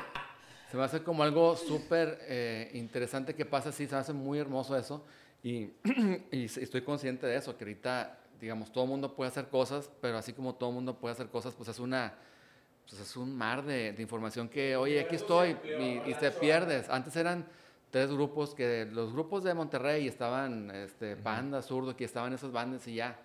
se 0.69 0.75
me 0.75 0.83
hace 0.83 1.03
como 1.03 1.23
algo 1.23 1.55
súper 1.55 2.19
eh, 2.23 2.69
interesante 2.73 3.33
que 3.33 3.45
pasa 3.45 3.69
así, 3.69 3.87
se 3.87 3.95
me 3.95 4.01
hace 4.01 4.11
muy 4.11 4.39
hermoso 4.39 4.77
eso, 4.77 5.05
y, 5.41 5.69
y 6.33 6.43
estoy 6.43 6.81
consciente 6.81 7.27
de 7.27 7.37
eso, 7.37 7.57
que 7.57 7.63
ahorita 7.63 8.24
digamos, 8.39 8.71
todo 8.71 8.83
el 8.83 8.89
mundo 8.89 9.15
puede 9.15 9.29
hacer 9.29 9.47
cosas, 9.47 9.89
pero 10.01 10.17
así 10.17 10.33
como 10.33 10.55
todo 10.55 10.69
el 10.69 10.75
mundo 10.75 10.97
puede 10.97 11.13
hacer 11.13 11.27
cosas, 11.27 11.53
pues 11.55 11.69
es 11.69 11.79
una, 11.79 12.13
pues 12.87 13.01
es 13.01 13.15
un 13.15 13.35
mar 13.35 13.63
de, 13.63 13.93
de 13.93 14.01
información 14.01 14.49
que, 14.49 14.75
oye, 14.75 14.99
aquí 14.99 15.15
estoy, 15.15 15.57
y, 16.05 16.13
te 16.15 16.31
pierdes. 16.31 16.89
Antes 16.89 17.15
eran 17.15 17.45
tres 17.91 18.11
grupos, 18.11 18.53
que 18.53 18.87
los 18.91 19.13
grupos 19.13 19.43
de 19.43 19.53
Monterrey 19.53 20.07
estaban, 20.07 20.71
este, 20.71 21.15
Banda, 21.15 21.61
Zurdo, 21.61 21.95
que 21.95 22.05
estaban 22.05 22.33
esas 22.33 22.51
bandas 22.51 22.87
y 22.87 22.95
ya. 22.95 23.19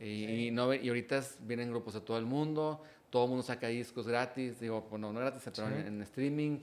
Y, 0.00 0.50
no, 0.52 0.72
y 0.72 0.88
ahorita 0.88 1.22
vienen 1.40 1.70
grupos 1.70 1.94
de 1.94 2.00
todo 2.00 2.18
el 2.18 2.24
mundo, 2.24 2.82
todo 3.10 3.24
el 3.24 3.30
mundo 3.30 3.42
saca 3.42 3.66
discos 3.66 4.06
gratis, 4.06 4.60
digo, 4.60 4.86
bueno, 4.90 5.12
no 5.12 5.20
gratis, 5.20 5.42
pero 5.44 5.68
en, 5.68 6.00
streaming 6.02 6.58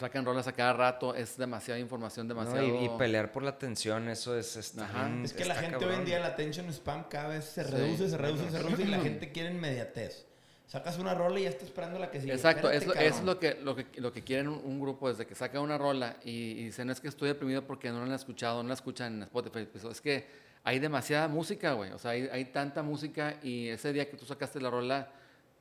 sacan 0.00 0.24
rolas 0.24 0.46
a 0.46 0.52
cada 0.52 0.72
rato, 0.72 1.14
es 1.14 1.36
demasiada 1.36 1.78
información, 1.78 2.26
demasiado... 2.26 2.66
y, 2.66 2.88
pelear 2.98 3.30
por 3.30 3.42
la 3.42 3.50
atención, 3.50 4.08
eso 4.08 4.36
es... 4.36 4.56
es 4.56 5.32
que 5.32 5.44
la 5.44 5.54
gente 5.54 5.84
hoy 5.84 5.94
en 5.94 6.04
día, 6.04 6.18
la 6.18 6.28
attention 6.28 6.68
spam 6.70 7.04
cada 7.08 7.28
vez 7.28 7.44
se 7.44 7.62
reduce, 7.62 8.08
se 8.08 8.16
reduce, 8.16 8.50
se 8.50 8.58
reduce 8.58 8.82
y 8.82 8.86
la 8.86 8.98
gente 9.02 9.30
quiere 9.30 9.50
inmediatez. 9.50 10.26
Sacas 10.66 10.98
una 10.98 11.14
rola 11.14 11.40
y 11.40 11.42
ya 11.42 11.48
está 11.48 11.64
esperando 11.64 11.98
la 11.98 12.12
que 12.12 12.20
sigue. 12.20 12.32
Exacto, 12.32 12.70
eso 12.70 12.94
es 12.94 13.22
lo 13.22 13.40
que, 13.40 13.56
lo 13.56 13.74
que, 13.74 13.86
lo 13.96 14.12
que 14.12 14.22
quieren 14.22 14.46
un, 14.46 14.80
grupo 14.80 15.08
desde 15.08 15.26
que 15.26 15.34
saca 15.34 15.58
una 15.58 15.76
rola 15.76 16.16
y, 16.22 16.64
dicen, 16.64 16.90
es 16.90 17.00
que 17.00 17.08
estoy 17.08 17.28
deprimido 17.28 17.66
porque 17.66 17.90
no 17.90 17.98
la 17.98 18.04
han 18.04 18.12
escuchado, 18.12 18.62
no 18.62 18.68
la 18.68 18.74
escuchan 18.74 19.14
en 19.14 19.22
Spotify. 19.22 19.66
Pues, 19.66 19.82
es 19.82 20.00
que 20.00 20.28
hay 20.62 20.78
demasiada 20.78 21.26
música, 21.26 21.72
güey. 21.72 21.90
O 21.90 21.98
sea, 21.98 22.12
hay, 22.12 22.28
hay, 22.30 22.44
tanta 22.44 22.84
música 22.84 23.38
y 23.42 23.66
ese 23.66 23.92
día 23.92 24.08
que 24.08 24.16
tú 24.16 24.24
sacaste 24.26 24.60
la 24.60 24.70
rola, 24.70 25.10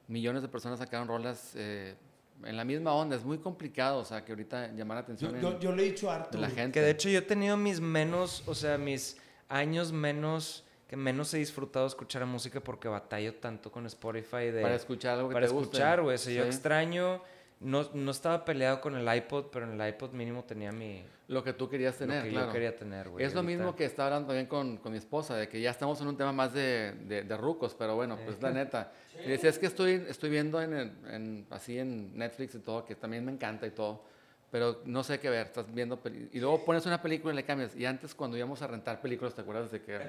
millones 0.08 0.44
de 0.44 0.48
personas 0.48 0.78
sacaron 0.78 1.08
rolas 1.08 1.54
eh, 1.56 1.96
en 2.44 2.58
la 2.58 2.64
misma 2.64 2.94
onda. 2.94 3.16
Es 3.16 3.24
muy 3.24 3.38
complicado, 3.38 4.00
o 4.00 4.06
sea, 4.06 4.24
que 4.24 4.32
ahorita 4.32 4.74
llamar 4.74 4.98
la 4.98 5.02
atención. 5.02 5.40
Yo, 5.40 5.60
yo, 5.60 5.76
le 5.76 5.84
he 5.84 5.86
dicho 5.88 6.10
harto. 6.10 6.38
La 6.38 6.50
gente. 6.50 6.80
Que 6.80 6.82
de 6.86 6.92
hecho 6.92 7.10
yo 7.10 7.20
he 7.20 7.24
tenido 7.24 7.58
mis 7.58 7.80
menos, 7.80 8.44
o 8.46 8.56
sea, 8.56 8.78
mis 8.78 9.18
años 9.50 9.92
menos 9.92 10.64
que 10.88 10.98
menos 10.98 11.32
he 11.36 11.38
disfrutado 11.38 11.86
escuchar 11.86 12.26
música 12.26 12.60
porque 12.62 12.88
batallo 12.88 13.36
tanto 13.36 13.72
con 13.72 13.86
Spotify 13.86 14.50
de 14.52 14.64
para 14.64 14.74
escuchar 14.74 15.18
algo 15.18 15.30
que 15.30 15.34
para 15.34 15.46
escuchar 15.46 16.02
güey 16.02 16.18
yo 16.18 16.46
extraño 16.46 17.22
no, 17.60 17.90
no 17.94 18.12
estaba 18.12 18.46
peleado 18.46 18.80
con 18.82 18.96
el 18.96 19.16
iPod 19.16 19.48
pero 19.52 19.66
en 19.66 19.80
el 19.80 19.90
iPod 19.90 20.12
mínimo 20.12 20.44
tenía 20.44 20.72
mi 20.72 21.04
lo 21.28 21.44
que 21.44 21.54
tú 21.54 21.70
querías 21.70 21.98
tener 21.98 22.26
lo 22.26 22.30
que 22.30 22.36
yo 22.36 22.52
quería 22.52 22.76
tener 22.76 23.10
güey 23.10 23.26
es 23.26 23.34
lo 23.34 23.44
mismo 23.44 23.76
que 23.76 23.86
estaba 23.86 24.08
hablando 24.08 24.28
también 24.28 24.48
con, 24.48 24.78
con, 24.78 24.92
mi 24.92 24.98
esposa 24.98 25.36
de 25.36 25.48
que 25.50 25.60
ya 25.62 25.72
estamos 25.72 26.00
en 26.02 26.08
un 26.08 26.18
tema 26.18 26.32
más 26.32 26.54
de, 26.54 26.94
de, 26.94 27.38
rucos 27.38 27.76
pero 27.78 27.96
bueno 27.96 28.18
pues 28.26 28.42
la 28.42 28.52
neta. 28.52 28.92
Y 29.26 29.30
decía, 29.30 29.50
es 29.50 29.60
que 29.60 29.66
estoy, 29.66 30.06
estoy 30.08 30.30
viendo 30.30 30.62
en, 30.62 30.74
en, 30.74 31.48
así 31.50 31.78
en 31.78 32.18
Netflix 32.18 32.56
y 32.56 32.60
todo, 32.60 32.86
que 32.86 32.96
también 32.96 33.26
me 33.26 33.32
encanta 33.32 33.68
y 33.68 33.72
todo, 33.72 34.04
pero 34.52 34.82
no 34.86 35.04
sé 35.04 35.20
qué 35.20 35.30
ver, 35.30 35.48
estás 35.48 35.72
viendo 35.74 36.00
y 36.32 36.40
luego 36.40 36.64
pones 36.64 36.86
una 36.86 37.02
película 37.02 37.34
y 37.34 37.36
le 37.36 37.44
cambias. 37.44 37.76
Y 37.76 37.86
antes 37.86 38.16
cuando 38.16 38.38
íbamos 38.38 38.62
a 38.62 38.68
rentar 38.68 39.02
películas, 39.02 39.36
¿te 39.36 39.42
acuerdas 39.42 39.72
de 39.72 39.82
que 39.82 40.00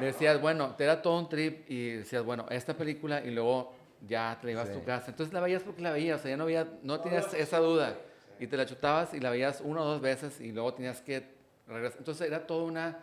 decías, 0.00 0.40
bueno, 0.40 0.74
te 0.76 0.84
da 0.84 1.02
todo 1.02 1.18
un 1.18 1.28
trip 1.28 1.68
y 1.70 1.90
decías, 1.96 2.24
bueno, 2.24 2.46
esta 2.50 2.74
película 2.74 3.22
y 3.24 3.30
luego 3.30 3.74
ya 4.06 4.36
te 4.40 4.46
la 4.46 4.52
ibas 4.52 4.70
a 4.70 4.72
tu 4.72 4.84
casa. 4.84 5.10
Entonces 5.10 5.32
la 5.32 5.40
veías 5.40 5.62
porque 5.62 5.82
la 5.82 5.92
veías, 5.92 6.20
o 6.20 6.22
sea, 6.22 6.30
ya 6.30 6.36
no, 6.36 6.44
había, 6.44 6.66
no 6.82 7.00
tenías 7.00 7.32
esa 7.34 7.58
duda. 7.58 7.96
y 8.38 8.46
te 8.46 8.56
la 8.56 8.66
chutabas 8.66 9.14
y 9.14 9.20
la 9.20 9.30
veías 9.30 9.60
una 9.62 9.80
o 9.80 9.84
dos 9.84 10.00
veces 10.00 10.40
y 10.40 10.52
luego 10.52 10.74
tenías 10.74 11.00
que 11.00 11.26
regresar. 11.66 11.98
Entonces 11.98 12.26
era 12.26 12.46
toda 12.46 12.64
una 12.64 12.98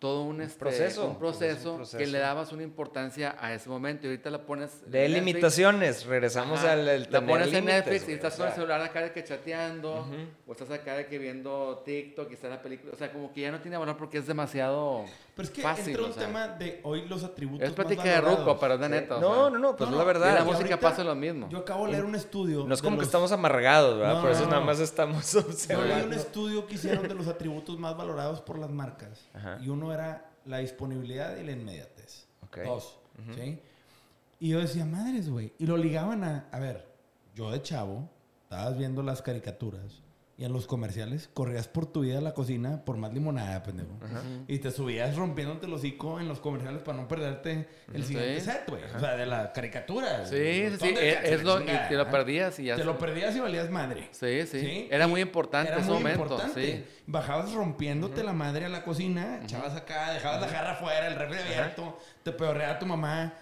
todo 0.00 0.22
un, 0.22 0.40
este, 0.40 0.58
proceso, 0.58 1.06
un 1.06 1.18
proceso, 1.18 1.82
que 1.96 2.06
le 2.06 2.18
dabas 2.18 2.52
una 2.52 2.62
importancia 2.62 3.36
a 3.38 3.52
ese 3.52 3.68
momento. 3.68 4.06
Y 4.06 4.10
ahorita 4.10 4.30
la 4.30 4.46
pones... 4.46 4.90
De 4.90 5.06
limitaciones, 5.10 6.06
regresamos 6.06 6.64
al... 6.64 6.88
El 6.88 7.08
la 7.10 7.24
pones 7.24 7.52
en 7.52 7.66
Netflix 7.66 8.08
y 8.08 8.12
estás 8.12 8.34
con 8.34 8.48
el 8.48 8.54
celular 8.54 8.80
acá 8.80 9.02
de 9.02 9.12
que 9.12 9.22
chateando, 9.22 10.08
o 10.46 10.52
estás 10.52 10.70
acá 10.70 10.96
de 10.96 11.06
que 11.06 11.18
viendo 11.18 11.82
TikTok 11.84 12.30
y 12.30 12.34
está 12.34 12.48
la 12.48 12.62
película, 12.62 12.94
o 12.94 12.96
sea, 12.96 13.12
como 13.12 13.30
que 13.30 13.42
ya 13.42 13.50
no 13.52 13.60
tiene 13.60 13.76
valor 13.76 13.98
porque 13.98 14.18
es 14.18 14.26
demasiado 14.26 15.04
Pero 15.34 15.48
es 15.48 15.50
que 15.54 15.62
fácil, 15.62 15.88
entra 15.88 16.04
un 16.04 16.12
tema 16.12 16.48
de 16.48 16.80
hoy 16.84 17.06
los 17.08 17.24
atributos 17.24 17.68
Es 17.68 17.74
plática 17.74 18.02
de 18.02 18.20
ruco, 18.20 18.58
pero 18.58 18.74
es 18.74 18.80
de 18.80 18.88
neta. 18.88 19.18
no, 19.18 19.50
no, 19.50 19.58
no, 19.58 19.76
pues 19.76 19.90
no, 19.90 19.98
la 19.98 20.04
verdad. 20.04 20.32
Y 20.32 20.34
la 20.34 20.44
música 20.44 20.78
pasa 20.78 21.04
lo 21.04 21.14
mismo. 21.14 21.48
Yo 21.48 21.58
acabo 21.58 21.86
de 21.86 21.92
leer 21.92 22.04
un 22.04 22.14
estudio... 22.14 22.66
No 22.66 22.74
es 22.74 22.82
como 22.82 22.98
que 22.98 23.04
estamos 23.04 23.32
amargados, 23.32 23.98
¿verdad? 23.98 24.20
por 24.20 24.30
eso 24.30 24.46
nada 24.46 24.60
más 24.60 24.80
estamos 24.80 25.34
observando. 25.34 25.88
Yo 25.88 25.96
leí 25.96 26.06
un 26.06 26.12
estudio 26.12 26.66
que 26.66 26.74
hicieron 26.74 27.06
de 27.08 27.14
los 27.14 27.26
atributos 27.28 27.78
más 27.78 27.96
valorados 27.96 28.40
por 28.40 28.58
las 28.58 28.70
marcas. 28.70 29.28
Y 29.60 29.68
uno 29.68 29.92
era 29.92 30.30
la 30.44 30.58
disponibilidad 30.58 31.36
y 31.36 31.44
la 31.44 31.52
inmediatez. 31.52 32.26
Dos. 32.64 32.98
¿sí? 33.34 33.60
Y 34.40 34.48
yo 34.50 34.60
decía, 34.60 34.84
madres, 34.84 35.28
güey. 35.28 35.52
Y 35.58 35.66
lo 35.66 35.76
ligaban 35.76 36.24
a, 36.24 36.48
a 36.50 36.58
ver, 36.58 36.88
yo 37.34 37.50
de 37.50 37.60
chavo, 37.62 38.08
estabas 38.44 38.76
viendo 38.78 39.02
las 39.02 39.20
caricaturas 39.22 40.00
y 40.40 40.46
en 40.46 40.54
los 40.54 40.66
comerciales 40.66 41.28
corrías 41.34 41.68
por 41.68 41.84
tu 41.84 42.00
vida 42.00 42.16
a 42.16 42.22
la 42.22 42.32
cocina 42.32 42.82
por 42.86 42.96
más 42.96 43.12
limonada, 43.12 43.62
pendejo. 43.62 43.90
Y 44.48 44.58
te 44.58 44.70
subías 44.70 45.14
rompiéndote 45.14 45.66
el 45.66 45.74
hocico 45.74 46.18
en 46.18 46.28
los 46.28 46.40
comerciales 46.40 46.80
para 46.80 46.96
no 46.96 47.06
perderte 47.06 47.68
el 47.92 48.02
siguiente 48.04 48.40
set, 48.40 48.62
güey. 48.66 48.82
O 48.96 48.98
sea, 48.98 49.16
de 49.16 49.26
la 49.26 49.52
caricatura. 49.52 50.24
Sí, 50.24 50.70
sí, 50.70 50.76
sí. 50.80 50.94
Es, 50.96 51.42
lo, 51.44 51.60
y 51.60 51.66
te 51.66 51.94
lo 51.94 52.08
perdías 52.08 52.58
y 52.58 52.64
ya. 52.64 52.76
Te 52.76 52.84
lo 52.84 52.96
perdías 52.96 53.36
y 53.36 53.40
valías 53.40 53.68
madre. 53.68 54.08
Sí, 54.12 54.46
sí. 54.46 54.88
Era 54.90 55.06
muy 55.06 55.20
importante 55.20 55.72
Era 55.72 55.82
ese 55.82 55.90
muy 55.90 55.98
momento. 55.98 56.22
Importante. 56.22 56.62
Sí. 56.64 56.84
Bajabas 57.06 57.52
rompiéndote 57.52 58.24
la 58.24 58.32
madre 58.32 58.64
a 58.64 58.70
la 58.70 58.82
cocina, 58.82 59.40
echabas 59.44 59.76
acá, 59.76 60.14
dejabas 60.14 60.40
la 60.40 60.48
jarra 60.48 60.72
afuera, 60.72 61.06
el 61.06 61.16
refri 61.16 61.36
abierto, 61.36 61.98
te 62.22 62.32
peorreaba 62.32 62.78
tu 62.78 62.86
mamá, 62.86 63.34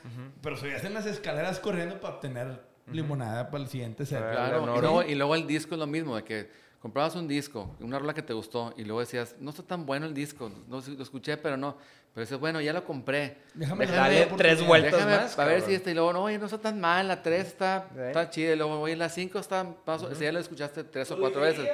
pero 0.43 0.57
subías 0.57 0.83
en 0.83 0.95
las 0.95 1.07
escaleras 1.07 1.61
corriendo 1.61 2.01
para 2.01 2.15
obtener 2.15 2.61
limonada 2.91 3.51
para 3.51 3.63
el 3.63 3.71
siguiente 3.71 4.05
set. 4.05 4.19
Claro, 4.19 4.77
y 4.77 4.81
luego, 4.81 5.03
y 5.05 5.15
luego 5.15 5.37
el 5.37 5.47
disco 5.47 5.77
es 5.77 5.79
lo 5.79 5.87
mismo, 5.87 6.17
de 6.17 6.25
que 6.25 6.68
comprabas 6.81 7.17
un 7.17 7.27
disco, 7.27 7.75
una 7.81 7.99
rola 7.99 8.15
que 8.15 8.23
te 8.23 8.33
gustó, 8.33 8.73
y 8.77 8.85
luego 8.85 9.01
decías, 9.01 9.35
no 9.41 9.51
está 9.51 9.63
tan 9.63 9.85
bueno 9.85 10.07
el 10.07 10.15
disco, 10.15 10.51
no, 10.69 10.81
lo 10.81 11.03
escuché, 11.03 11.37
pero 11.37 11.57
no. 11.57 11.77
Pero 12.15 12.25
dices, 12.25 12.39
bueno, 12.39 12.61
ya 12.61 12.73
lo 12.73 12.85
compré. 12.85 13.39
Déjame 13.55 13.87
darle 13.87 14.27
tres 14.37 14.65
vueltas 14.67 15.05
más. 15.05 15.39
A 15.39 15.45
ver 15.45 15.61
si 15.63 15.75
este, 15.75 15.91
y 15.91 15.95
luego, 15.95 16.13
no, 16.13 16.23
oye, 16.25 16.39
no 16.39 16.47
está 16.47 16.59
tan 16.59 16.81
mal, 16.81 17.07
la 17.09 17.23
3 17.23 17.47
está, 17.47 17.89
está 17.97 18.31
chida, 18.31 18.53
y 18.53 18.57
luego, 18.57 18.81
oye, 18.81 18.97
la 18.97 19.09
5 19.09 19.39
está, 19.39 19.69
paso, 19.85 20.13
ya 20.13 20.33
lo 20.33 20.39
escuchaste 20.39 20.85
tres 20.85 21.11
o 21.11 21.19
cuatro 21.19 21.41
veces. 21.41 21.69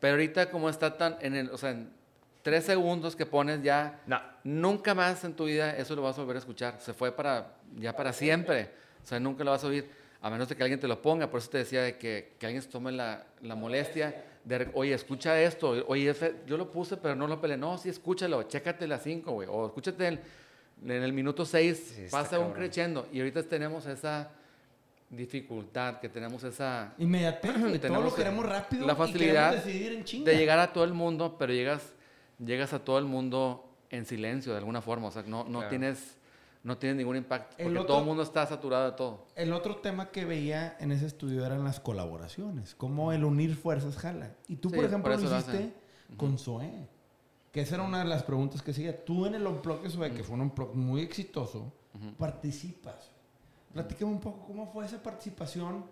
Pero 0.00 0.14
ahorita, 0.14 0.50
como 0.50 0.68
está 0.68 0.96
tan, 0.96 1.16
en 1.20 1.34
el, 1.34 1.50
o 1.50 1.56
sea, 1.56 1.70
en 1.70 1.90
tres 2.42 2.64
segundos 2.64 3.16
que 3.16 3.26
pones 3.26 3.62
ya, 3.62 4.00
nunca 4.44 4.94
más 4.94 5.24
en 5.24 5.34
tu 5.34 5.46
vida 5.46 5.76
eso 5.76 5.96
lo 5.96 6.02
vas 6.02 6.16
a 6.16 6.20
volver 6.20 6.36
a 6.36 6.38
escuchar. 6.40 6.76
Se 6.80 6.92
fue 6.92 7.12
para, 7.12 7.54
ya 7.76 7.94
para 7.94 8.12
siempre. 8.12 8.70
O 9.02 9.06
sea, 9.06 9.18
nunca 9.18 9.44
lo 9.44 9.50
vas 9.50 9.64
a 9.64 9.68
oír, 9.68 9.88
a 10.20 10.30
menos 10.30 10.48
de 10.48 10.56
que 10.56 10.62
alguien 10.62 10.78
te 10.78 10.88
lo 10.88 11.00
ponga. 11.00 11.30
Por 11.30 11.38
eso 11.38 11.50
te 11.50 11.58
decía 11.58 11.82
de 11.82 11.96
que, 11.96 12.34
que 12.38 12.46
alguien 12.46 12.62
se 12.62 12.68
tome 12.68 12.92
la, 12.92 13.24
la 13.42 13.54
molestia 13.54 14.14
oye, 14.74 14.94
escucha 14.94 15.40
esto, 15.40 15.70
oye, 15.88 16.14
yo 16.46 16.56
lo 16.56 16.70
puse, 16.70 16.96
pero 16.96 17.14
no 17.14 17.26
lo 17.26 17.40
peleé. 17.40 17.56
No, 17.56 17.78
sí, 17.78 17.88
escúchalo, 17.88 18.42
chécate 18.44 18.86
las 18.86 19.02
5, 19.02 19.32
güey. 19.32 19.48
O 19.50 19.66
escúchate 19.66 20.06
en 20.06 20.20
el 20.90 21.12
minuto 21.12 21.44
6, 21.44 22.08
pasa 22.10 22.38
un 22.38 22.52
creciendo. 22.52 23.08
Y 23.12 23.18
ahorita 23.18 23.42
tenemos 23.42 23.86
esa 23.86 24.30
dificultad, 25.10 26.00
que 26.00 26.08
tenemos 26.08 26.42
esa... 26.44 26.94
Inmediatamente, 26.98 27.88
todo 27.88 28.02
lo 28.02 28.14
queremos 28.14 28.44
rápido 28.44 28.86
la 28.86 28.96
facilidad 28.96 29.62
de 29.64 30.36
llegar 30.36 30.58
a 30.58 30.72
todo 30.72 30.84
el 30.84 30.92
mundo, 30.92 31.36
pero 31.38 31.52
llegas, 31.52 31.92
llegas 32.44 32.72
a 32.72 32.80
todo 32.80 32.98
el 32.98 33.04
mundo 33.04 33.68
en 33.90 34.04
silencio 34.06 34.52
de 34.52 34.58
alguna 34.58 34.82
forma. 34.82 35.08
O 35.08 35.12
sea, 35.12 35.22
no, 35.26 35.44
no 35.44 35.68
tienes 35.68 36.16
no 36.66 36.76
tiene 36.78 36.96
ningún 36.96 37.14
impacto. 37.14 37.56
Porque 37.62 37.78
todo 37.84 38.00
el 38.00 38.04
mundo 38.04 38.24
está 38.24 38.44
saturado 38.44 38.90
de 38.90 38.96
todo. 38.96 39.28
El 39.36 39.52
otro 39.52 39.76
tema 39.76 40.10
que 40.10 40.24
veía 40.24 40.76
en 40.80 40.90
ese 40.90 41.06
estudio 41.06 41.46
eran 41.46 41.62
las 41.62 41.78
colaboraciones, 41.78 42.74
cómo 42.74 43.12
el 43.12 43.24
unir 43.24 43.54
fuerzas 43.54 43.96
jala. 43.96 44.34
Y 44.48 44.56
tú, 44.56 44.72
por 44.72 44.84
ejemplo, 44.84 45.16
lo 45.16 45.22
hiciste 45.22 45.72
con 46.16 46.36
Zoé. 46.38 46.88
Que 47.52 47.60
esa 47.60 47.76
era 47.76 47.84
una 47.84 48.00
de 48.00 48.06
las 48.06 48.24
preguntas 48.24 48.62
que 48.62 48.72
seguía. 48.72 49.04
Tú 49.04 49.26
en 49.26 49.36
el 49.36 49.46
Unplug 49.46 49.80
de 49.82 49.90
Zoé, 49.90 50.12
que 50.12 50.24
fue 50.24 50.34
un 50.34 50.42
Unplug 50.42 50.74
muy 50.74 51.02
exitoso, 51.02 51.72
participas. 52.18 53.12
Platícame 53.72 54.10
un 54.10 54.20
poco 54.20 54.44
cómo 54.48 54.66
fue 54.66 54.86
esa 54.86 55.00
participación. 55.00 55.84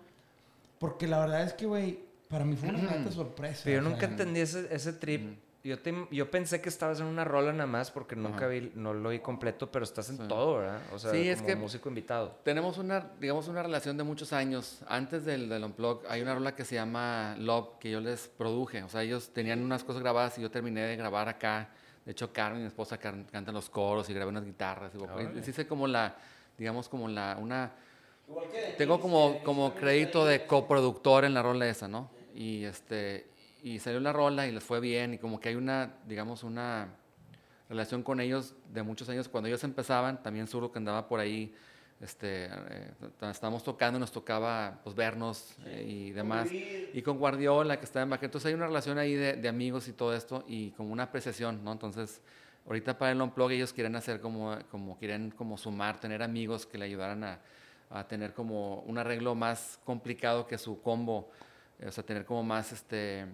Porque 0.81 1.07
la 1.07 1.21
verdad 1.21 1.45
es 1.45 1.53
que, 1.53 1.67
güey, 1.67 2.01
para 2.29 2.45
mí 2.45 2.57
fue 2.57 2.71
una 2.71 2.81
gran 2.81 3.13
sorpresa. 3.13 3.63
Pero 3.63 3.81
yo 3.81 3.89
nunca 3.89 4.07
entendí 4.07 4.41
ese, 4.41 4.67
ese 4.75 4.93
trip 4.93 5.39
yo, 5.65 5.77
yo 6.11 6.31
pensé 6.31 6.61
que 6.61 6.69
estabas 6.69 7.01
en 7.01 7.07
una 7.07 7.25
rola 7.25 7.51
nada 7.53 7.67
más 7.67 7.91
porque 7.91 8.15
nunca 8.15 8.47
vi, 8.47 8.71
no 8.75 8.93
lo 8.93 9.09
vi 9.09 9.21
completo, 9.21 9.73
pero 9.73 9.85
estás 9.85 10.11
en 10.11 10.29
todo, 10.29 10.59
¿verdad? 10.59 10.83
O 10.93 10.99
sea, 10.99 11.11
sí, 11.11 11.27
es 11.27 11.41
que 11.41 11.57
músico 11.57 11.89
invitado. 11.89 12.39
Tenemos 12.43 12.77
una, 12.77 13.13
digamos, 13.19 13.49
una 13.49 13.63
relación 13.63 13.97
de 13.97 14.05
muchos 14.05 14.35
años. 14.35 14.83
Antes 14.87 15.25
del, 15.25 15.49
del 15.49 15.65
Unplug 15.65 16.03
hay 16.07 16.21
una 16.21 16.35
rola 16.35 16.55
que 16.55 16.67
se 16.67 16.75
llama 16.75 17.35
Love 17.39 17.79
que 17.81 17.91
yo 17.91 18.01
les 18.01 18.29
produje. 18.29 18.83
O 18.83 18.91
sea, 18.91 19.03
ellos 19.03 19.31
tenían 19.33 19.63
unas 19.63 19.83
cosas 19.85 20.03
grabadas 20.03 20.37
y 20.37 20.43
yo 20.43 20.51
terminé 20.51 20.83
de 20.83 20.97
grabar 20.97 21.31
acá. 21.31 21.71
De 22.05 22.13
hecho, 22.13 22.31
Carmen, 22.31 22.61
mi 22.61 22.69
esposa, 22.69 22.99
cantan 22.99 23.55
los 23.55 23.71
coros 23.71 24.11
y 24.11 24.13
grabé 24.13 24.29
unas 24.29 24.45
guitarras. 24.45 24.93
Y, 24.95 25.39
hice 25.49 25.67
como 25.67 25.87
la, 25.87 26.15
digamos, 26.59 26.91
como 26.91 27.09
la, 27.09 27.39
una... 27.41 27.73
Tengo 28.77 29.01
como, 29.01 29.43
como 29.43 29.75
crédito 29.75 30.27
de 30.27 30.47
coproductor 30.47 31.25
en 31.25 31.33
la 31.33 31.43
rola 31.43 31.67
esa, 31.67 31.89
¿no? 31.89 32.11
Y 32.35 32.65
este 32.65 33.34
y 33.65 33.79
salió 33.79 33.99
la 33.99 34.13
rola 34.13 34.47
y 34.47 34.53
les 34.53 34.63
fue 34.63 34.79
bien 34.79 35.15
y 35.15 35.19
como 35.19 35.41
que 35.41 35.49
hay 35.49 35.55
una, 35.55 35.95
digamos, 36.07 36.45
una 36.45 36.87
relación 37.67 38.03
con 38.03 38.21
ellos 38.21 38.55
de 38.71 38.83
muchos 38.83 39.09
años. 39.09 39.27
Cuando 39.27 39.49
ellos 39.49 39.65
empezaban, 39.65 40.23
también 40.23 40.47
seguro 40.47 40.71
que 40.71 40.79
andaba 40.79 41.09
por 41.09 41.19
ahí, 41.19 41.55
este, 41.99 42.45
eh, 42.45 42.91
estábamos 43.23 43.65
tocando, 43.65 43.99
nos 43.99 44.13
tocaba 44.13 44.81
pues, 44.85 44.95
vernos 44.95 45.57
eh, 45.65 45.83
y 45.83 46.11
demás. 46.11 46.51
Y 46.53 47.01
con 47.01 47.17
Guardiola, 47.17 47.79
que 47.79 47.87
estaba 47.87 48.03
en 48.03 48.11
Baja. 48.11 48.27
Entonces 48.27 48.49
hay 48.49 48.55
una 48.55 48.67
relación 48.67 48.99
ahí 48.99 49.15
de, 49.15 49.33
de, 49.33 49.49
amigos 49.49 49.89
y 49.89 49.95
todo 49.95 50.15
esto 50.15 50.45
y 50.47 50.73
como 50.73 50.93
una 50.93 51.05
apreciación, 51.05 51.65
¿no? 51.65 51.73
Entonces, 51.73 52.21
ahorita 52.67 52.99
para 52.99 53.13
el 53.13 53.23
Unplug 53.23 53.51
ellos 53.51 53.73
quieren 53.73 53.97
hacer 53.97 54.21
como, 54.21 54.59
como 54.71 54.99
quieren 54.99 55.31
como 55.31 55.57
sumar, 55.57 55.99
tener 55.99 56.23
amigos 56.23 56.67
que 56.67 56.77
le 56.77 56.85
ayudaran 56.85 57.25
a, 57.25 57.39
a 57.89 58.07
tener 58.07 58.35
como 58.35 58.81
un 58.81 58.99
arreglo 58.99 59.35
más 59.35 59.81
complicado 59.87 60.47
que 60.47 60.59
su 60.59 60.83
combo. 60.83 61.31
O 61.83 61.91
sea, 61.91 62.05
tener 62.05 62.25
como 62.25 62.43
más, 62.43 62.71
este, 62.73 63.27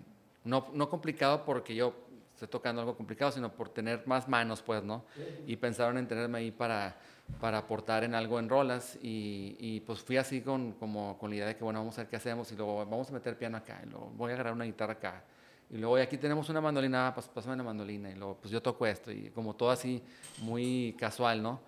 no, 0.45 0.69
no 0.73 0.89
complicado 0.89 1.45
porque 1.45 1.75
yo 1.75 1.95
estoy 2.35 2.49
tocando 2.49 2.81
algo 2.81 2.97
complicado, 2.97 3.33
sino 3.33 3.53
por 3.53 3.69
tener 3.69 4.07
más 4.07 4.29
manos, 4.29 4.63
pues, 4.63 4.83
¿no? 4.83 5.05
Y 5.47 5.57
pensaron 5.57 5.99
en 5.99 6.09
tenerme 6.09 6.39
ahí 6.39 6.51
para, 6.51 6.97
para 7.39 7.59
aportar 7.59 8.03
en 8.05 8.15
algo 8.15 8.39
en 8.39 8.49
rolas 8.49 8.99
y, 9.03 9.57
y, 9.59 9.81
pues 9.81 10.01
fui 10.01 10.17
así 10.17 10.41
con, 10.41 10.73
como, 10.73 11.19
con 11.19 11.31
la 11.31 11.37
idea 11.37 11.47
de 11.49 11.57
que, 11.57 11.65
bueno, 11.65 11.81
vamos 11.81 11.99
a 11.99 12.03
ver 12.03 12.09
qué 12.09 12.17
hacemos 12.17 12.51
y 12.53 12.57
luego 12.57 12.79
vamos 12.79 13.11
a 13.11 13.13
meter 13.13 13.37
piano 13.37 13.59
acá 13.59 13.83
y 13.87 13.91
luego 13.91 14.11
voy 14.17 14.31
a 14.31 14.35
agarrar 14.35 14.55
una 14.55 14.65
guitarra 14.65 14.95
acá. 14.95 15.23
Y 15.69 15.77
luego 15.77 15.99
y 15.99 16.01
aquí 16.01 16.17
tenemos 16.17 16.49
una 16.49 16.61
mandolina, 16.61 17.13
pues 17.15 17.29
pásame 17.29 17.57
la 17.57 17.63
mandolina 17.63 18.11
y 18.11 18.15
luego 18.15 18.39
pues 18.41 18.51
yo 18.51 18.63
toco 18.63 18.87
esto 18.87 19.13
y 19.13 19.31
como 19.31 19.55
todo 19.55 19.71
así 19.71 20.03
muy 20.39 20.97
casual, 20.99 21.43
¿no? 21.43 21.61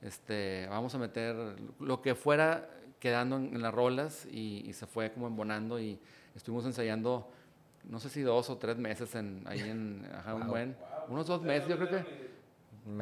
Este, 0.00 0.66
vamos 0.70 0.94
a 0.94 0.98
meter 0.98 1.36
lo 1.78 2.00
que 2.00 2.14
fuera 2.14 2.70
quedando 3.00 3.36
en, 3.36 3.60
las 3.60 3.74
rolas 3.74 4.26
y, 4.30 4.62
y, 4.66 4.72
se 4.72 4.86
fue 4.86 5.12
como 5.12 5.26
embonando 5.26 5.78
y 5.78 5.98
estuvimos 6.34 6.64
ensayando 6.64 7.30
no 7.84 7.98
sé 7.98 8.08
si 8.08 8.22
dos 8.22 8.50
o 8.50 8.58
tres 8.58 8.76
meses 8.76 9.14
en, 9.14 9.42
ahí 9.46 9.60
en 9.60 10.06
ajá, 10.14 10.34
un 10.34 10.46
buen, 10.48 10.76
unos 11.08 11.26
dos 11.26 11.42
meses, 11.42 11.68
yo 11.68 11.76
creo 11.76 11.88
que, 11.88 12.04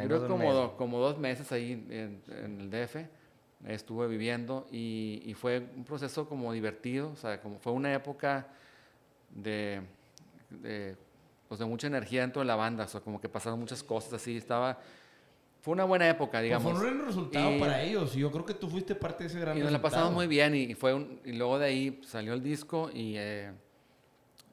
creo 0.07 0.29
como, 0.29 0.77
como 0.77 0.99
dos 0.99 1.19
meses 1.19 1.51
ahí 1.53 1.73
en, 1.91 2.23
el 2.61 2.71
DF 2.71 2.97
estuve 3.67 4.07
viviendo 4.07 4.69
y, 4.71 5.23
y, 5.25 5.35
fue 5.35 5.67
un 5.77 5.85
proceso 5.85 6.29
como 6.29 6.53
divertido, 6.53 7.11
o 7.11 7.17
sea, 7.17 7.41
como 7.41 7.59
fue 7.59 7.73
una 7.73 7.93
época 7.93 8.47
de, 9.31 9.83
de, 10.51 10.97
pues 11.49 11.59
de 11.59 11.67
mucha 11.67 11.87
energía 11.87 12.21
dentro 12.21 12.41
de 12.41 12.47
la 12.47 12.57
banda, 12.57 12.85
o 12.85 12.89
sea, 12.89 13.01
como 13.01 13.21
que 13.21 13.29
pasaron 13.29 13.59
muchas 13.59 13.83
cosas 13.83 14.13
así, 14.13 14.37
estaba... 14.37 14.79
Fue 15.61 15.73
una 15.75 15.85
buena 15.85 16.09
época, 16.09 16.41
digamos. 16.41 16.71
Pues 16.71 16.79
fue 16.79 16.89
un 16.89 16.99
buen 16.99 17.07
resultado 17.09 17.59
para 17.59 17.83
ellos 17.83 18.17
y 18.17 18.21
yo 18.21 18.31
creo 18.31 18.47
que 18.47 18.55
tú 18.55 18.69
fuiste 18.69 18.95
parte 18.95 19.25
de 19.25 19.29
ese 19.29 19.41
gran 19.41 19.59
y 19.59 19.61
nos 19.61 19.73
la 19.73 19.83
pasamos 19.83 20.13
muy 20.13 20.29
bien 20.29 20.55
y, 20.55 20.75
fue 20.75 20.95
un, 20.95 21.21
y 21.25 21.33
luego 21.33 21.59
de 21.59 21.67
ahí 21.67 22.01
salió 22.07 22.33
el 22.33 22.43
disco 22.43 22.91
y 22.95 23.15
eh, 23.17 23.51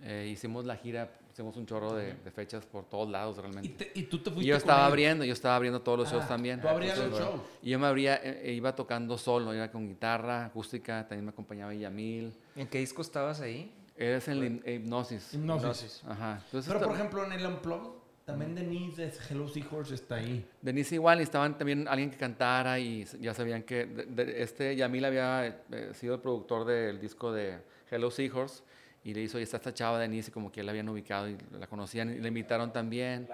eh, 0.07 0.29
hicimos 0.31 0.65
la 0.65 0.75
gira, 0.75 1.09
hicimos 1.33 1.57
un 1.57 1.65
chorro 1.65 1.95
de, 1.95 2.13
fechas 2.31 2.63
por 2.63 2.85
todos 2.85 3.09
lados 3.09 3.37
realmente. 3.37 3.91
¿Y, 3.95 4.03
tú 4.03 4.19
te 4.19 4.29
fuiste 4.29 4.45
y 4.45 4.49
yo 4.49 4.55
estaba 4.55 4.85
abriendo, 4.85 5.25
yo 5.25 5.33
estaba 5.33 5.55
abriendo 5.55 5.81
todos 5.81 5.97
los 5.97 6.11
shows 6.11 6.25
ah, 6.25 6.27
también. 6.27 6.61
¿Tú 6.61 6.67
abrías 6.67 6.95
los 6.95 7.19
shows? 7.19 7.41
Y 7.63 7.71
yo 7.71 7.79
me 7.79 7.87
abría, 7.87 8.21
eh, 8.23 8.53
iba 8.53 8.75
tocando 8.75 9.17
solo, 9.17 9.55
iba 9.55 9.71
con 9.71 9.87
guitarra 9.87 10.45
acústica, 10.45 11.07
también 11.07 11.25
me 11.25 11.31
acompañaba 11.31 11.73
Yamil. 11.73 12.31
¿En 12.55 12.67
qué 12.67 12.77
disco 12.77 13.01
estabas 13.01 13.41
ahí? 13.41 13.73
Eres 13.97 14.27
en 14.27 14.61
Hipnosis. 14.63 15.33
Hipnosis. 15.33 16.03
Ajá. 16.07 16.39
Pero 16.51 16.81
por 16.81 16.93
ejemplo 16.93 17.25
en 17.25 17.31
el 17.31 17.43
Unplugged, 17.47 17.89
también 18.25 18.53
Denise 18.53 19.07
de 19.07 19.13
Hello 19.27 19.47
Seahorse 19.47 19.95
está 19.95 20.15
ahí. 20.15 20.47
Denise 20.61 20.93
igual, 20.93 21.19
y 21.19 21.23
estaban 21.23 21.57
también 21.57 21.87
alguien 21.87 22.11
que 22.11 22.17
cantara 22.17 22.77
y 22.77 23.05
ya 23.19 23.33
sabían 23.33 23.63
que 23.63 24.07
este 24.37 24.75
Yamil 24.75 25.05
había 25.05 25.47
eh, 25.47 25.91
sido 25.93 26.13
el 26.13 26.21
productor 26.21 26.65
del 26.65 26.99
disco 26.99 27.31
de 27.31 27.57
Hello 27.89 28.11
Seahorse 28.11 28.61
y 29.05 29.13
le 29.13 29.21
hizo, 29.21 29.39
y 29.39 29.43
está 29.43 29.57
esta 29.57 29.71
chava 29.71 29.99
Denise, 29.99 30.31
como 30.31 30.51
que 30.51 30.63
la 30.63 30.71
habían 30.71 30.89
ubicado 30.89 31.29
y 31.29 31.37
la 31.59 31.67
conocían, 31.67 32.09
y 32.09 32.17
le 32.17 32.27
invitaron 32.27 32.73
también. 32.73 33.29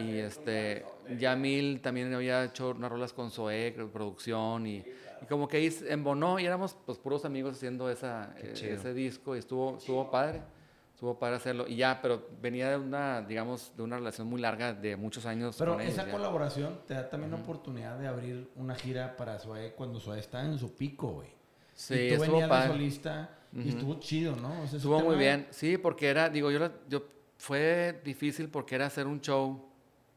Y 0.00 0.16
este, 0.16 0.86
Yamil 1.18 1.82
también 1.82 2.12
había 2.14 2.42
hecho 2.44 2.70
unas 2.70 2.90
rolas 2.90 3.12
con 3.12 3.30
Zoe, 3.30 3.72
producción, 3.92 4.66
y, 4.66 4.76
y, 4.78 5.26
como 5.28 5.46
que 5.46 5.58
ahí 5.58 5.70
embonó, 5.90 6.40
y 6.40 6.46
éramos 6.46 6.74
pues 6.86 6.96
puros 6.96 7.26
amigos 7.26 7.56
haciendo 7.56 7.90
esa, 7.90 8.34
eh, 8.38 8.54
ese 8.54 8.94
disco, 8.94 9.36
y 9.36 9.40
estuvo, 9.40 9.76
estuvo 9.76 10.10
padre, 10.10 10.40
estuvo 10.94 11.18
padre 11.18 11.36
hacerlo. 11.36 11.68
Y 11.68 11.76
ya, 11.76 12.00
pero 12.00 12.28
venía 12.40 12.70
de 12.70 12.78
una, 12.78 13.20
digamos, 13.20 13.70
de 13.76 13.82
una 13.82 13.98
relación 13.98 14.26
muy 14.28 14.40
larga, 14.40 14.72
de 14.72 14.96
muchos 14.96 15.26
años. 15.26 15.56
Pero 15.58 15.78
esa 15.78 16.10
colaboración 16.10 16.80
te 16.88 16.94
da 16.94 17.10
también 17.10 17.32
la 17.32 17.36
oportunidad 17.36 17.98
de 17.98 18.06
abrir 18.08 18.50
una 18.56 18.74
gira 18.76 19.14
para 19.14 19.38
Zoe 19.38 19.74
cuando 19.74 20.00
Zoe 20.00 20.18
está 20.18 20.42
en 20.42 20.58
su 20.58 20.74
pico, 20.74 21.08
güey. 21.08 21.28
Sí, 21.74 21.94
y 21.94 22.16
tú 22.16 22.22
estuvo 22.22 22.48
padre. 22.48 22.68
solista 22.68 23.41
y 23.54 23.68
estuvo 23.68 23.98
chido, 24.00 24.34
¿no? 24.36 24.64
estuvo 24.64 25.00
muy 25.00 25.16
bien. 25.16 25.46
Sí, 25.50 25.76
porque 25.76 26.08
era, 26.08 26.30
digo, 26.30 26.50
yo, 26.50 26.70
yo 26.88 27.04
fue 27.36 28.00
difícil 28.04 28.48
porque 28.48 28.74
era 28.74 28.86
hacer 28.86 29.06
un 29.06 29.20
show 29.20 29.68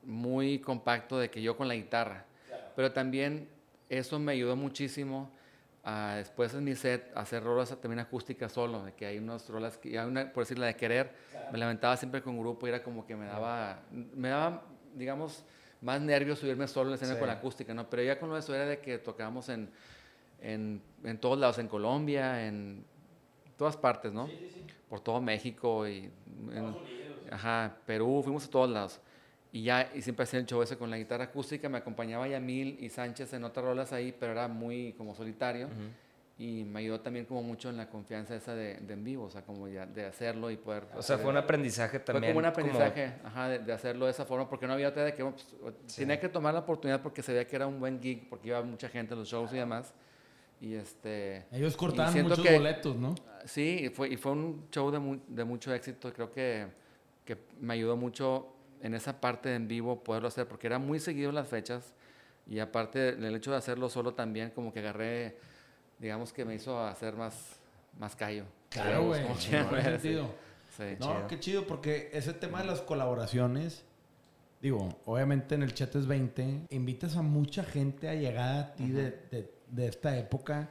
muy 0.03 0.60
compacto 0.60 1.20
de 1.20 1.30
que 1.30 1.41
yo 1.41 1.57
con 1.57 1.68
la 1.68 1.76
guitarra. 1.76 2.26
Pero 2.76 2.91
también 2.91 3.49
eso 3.90 4.20
me 4.20 4.32
ayudó 4.32 4.56
muchísimo 4.56 5.32
después 6.16 6.53
en 6.53 6.64
mi 6.64 6.76
set 6.76 7.12
hacer 7.16 7.44
rolas 7.44 7.70
también 7.80 7.99
acústicas 7.99 8.52
solo, 8.52 8.84
de 8.84 8.94
que 8.94 9.06
hay 9.06 9.20
unas 9.20 9.48
rolas, 9.49 9.78
que, 9.78 9.99
hay 9.99 10.06
una, 10.06 10.32
por 10.32 10.44
decir 10.44 10.57
la 10.57 10.66
de 10.66 10.76
querer, 10.76 11.12
me 11.52 11.60
lamentaba 11.60 11.95
siempre 11.95 12.24
con 12.24 12.40
grupo 12.40 12.66
y 12.66 12.70
era 12.70 12.82
como 12.82 13.06
que 13.06 13.16
me 13.16 13.28
daba, 13.28 13.82
me 13.91 14.30
daba, 14.30 14.64
digamos, 14.95 15.44
más 15.82 16.02
nervios 16.02 16.40
subirme 16.40 16.68
solo 16.68 16.86
en 16.86 16.91
la 16.91 16.95
escena 16.95 17.20
con 17.20 17.28
la 17.28 17.36
acústica, 17.36 17.74
¿no? 17.74 17.88
Pero 17.88 18.02
ya 18.02 18.18
con 18.18 18.36
eso 18.36 18.56
era 18.56 18.66
de 18.66 18.80
que 18.80 18.98
tocábamos 18.98 19.48
en, 19.49 19.70
en, 20.41 20.82
en 21.03 21.18
todos 21.20 21.38
lados, 21.38 21.60
en 21.60 21.68
Colombia, 21.68 22.48
en 22.48 22.84
todas 23.57 23.77
partes, 23.77 24.14
¿no? 24.14 24.27
Sí, 24.27 24.49
sí, 24.53 24.64
Por 24.90 24.99
todo 24.99 25.22
México 25.22 25.88
y... 25.88 26.10
En, 26.52 26.76
ajá, 27.32 27.77
Perú, 27.86 28.22
fuimos 28.23 28.45
a 28.45 28.49
todos 28.49 28.69
lados. 28.69 28.99
Y 29.52 29.64
ya, 29.64 29.90
y 29.95 30.02
siempre 30.02 30.23
hacía 30.23 30.40
el 30.40 30.45
show 30.45 30.61
ese 30.61 30.77
con 30.77 30.90
la 30.90 30.98
guitarra 30.98 31.23
acústica, 31.23 31.69
me 31.69 31.77
acompañaba 31.77 32.27
Yamil 32.27 32.77
y 32.77 32.90
Sánchez 32.90 33.32
en 33.34 33.45
otras 33.45 33.65
rolas 33.65 33.94
ahí, 33.94 34.14
pero 34.19 34.34
era 34.34 34.49
muy 34.49 34.94
como 34.98 35.15
solitario. 35.15 35.69
Y 36.38 36.65
me 36.65 36.82
ayudó 36.82 36.99
también 36.99 37.26
como 37.26 37.41
mucho 37.41 37.69
en 37.69 37.77
la 37.77 37.90
confianza 37.90 38.36
esa 38.36 38.53
de, 38.53 38.73
en 38.73 39.03
vivo, 39.06 39.23
o 39.23 39.30
sea, 39.30 39.44
como 39.44 39.69
ya 39.69 39.86
de 39.86 40.06
hacerlo 40.06 40.52
y 40.52 40.57
poder... 40.57 40.84
O 40.94 41.02
sea, 41.02 41.18
fue 41.18 41.32
un 41.32 41.38
aprendizaje 41.38 41.99
también. 41.99 42.23
Fue 42.23 42.30
como 42.34 42.40
un 42.40 42.45
aprendizaje, 42.45 43.14
ajá, 43.23 43.48
de, 43.48 43.72
hacerlo 43.72 44.03
de 44.03 44.11
esa 44.11 44.26
forma, 44.26 44.49
porque 44.49 44.68
no 44.68 44.73
había 44.73 44.90
otra 44.90 45.06
de 45.06 45.14
que 45.14 45.23
pues, 45.23 45.48
tenía 45.95 46.19
que 46.19 46.27
tomar 46.27 46.53
la 46.53 46.60
oportunidad 46.60 47.02
porque 47.02 47.23
se 47.23 47.32
veía 47.32 47.48
que 47.48 47.56
era 47.56 47.65
un 47.65 47.80
buen 47.80 48.02
gig, 48.02 48.27
porque 48.30 48.49
iba 48.49 48.61
mucha 48.61 48.90
gente 48.90 49.14
a 49.14 49.18
los 49.18 49.30
shows 49.30 49.53
y 49.53 49.56
demás. 49.56 49.94
Y 50.61 50.73
este... 50.73 51.45
Ellos 51.52 51.76
cortaban 51.76 52.23
muchos 52.23 52.44
boletos, 52.44 52.95
¿no? 52.95 53.15
Sí, 53.45 53.86
y 53.86 53.90
fue, 53.90 54.10
y 54.10 54.18
fue 54.18 54.32
un 54.32 54.68
show 54.72 54.90
de, 54.90 55.19
de 55.27 55.44
mucho 55.44 55.73
éxito, 55.73 56.11
creo 56.11 56.32
que, 56.32 56.68
que 57.23 57.38
me 57.60 57.73
ayudó 57.73 57.95
mucho 57.95 58.56
en 58.82 58.94
esa 58.94 59.19
parte 59.19 59.53
en 59.53 59.68
vivo 59.68 60.03
poderlo 60.03 60.27
hacer, 60.27 60.48
porque 60.48 60.68
era 60.68 60.80
muy 60.80 60.99
seguido 60.99 61.32
las 61.32 61.48
fechas 61.48 61.94
y 62.48 62.60
aparte 62.60 63.15
del 63.15 63.36
hecho 63.36 63.52
de 63.52 63.57
hacerlo 63.57 63.90
solo 63.90 64.14
también 64.14 64.52
como 64.52 64.72
que 64.72 64.80
agarré, 64.80 65.38
digamos 65.99 66.32
que 66.32 66.45
me 66.45 66.56
hizo 66.56 66.80
hacer 66.80 67.15
más, 67.15 67.60
más 67.99 68.15
callo. 68.15 68.45
Claro, 68.69 69.07
güey. 69.07 69.23
sentido. 69.40 70.30
Sí, 70.77 70.84
no, 70.99 71.27
qué 71.27 71.40
chido, 71.40 71.65
porque 71.65 72.10
ese 72.14 72.34
tema 72.34 72.61
de 72.61 72.68
las 72.68 72.82
colaboraciones, 72.82 73.86
digo, 74.61 74.90
obviamente 75.06 75.56
en 75.56 75.64
el 75.64 75.73
Chetes 75.73 76.06
20, 76.06 76.68
invitas 76.69 77.15
a 77.15 77.22
mucha 77.22 77.64
gente 77.64 78.10
a 78.10 78.14
llegar 78.14 78.57
a 78.57 78.76
ti 78.76 78.90
de, 78.90 79.11
de, 79.32 79.55
esta 79.78 80.18
época 80.18 80.70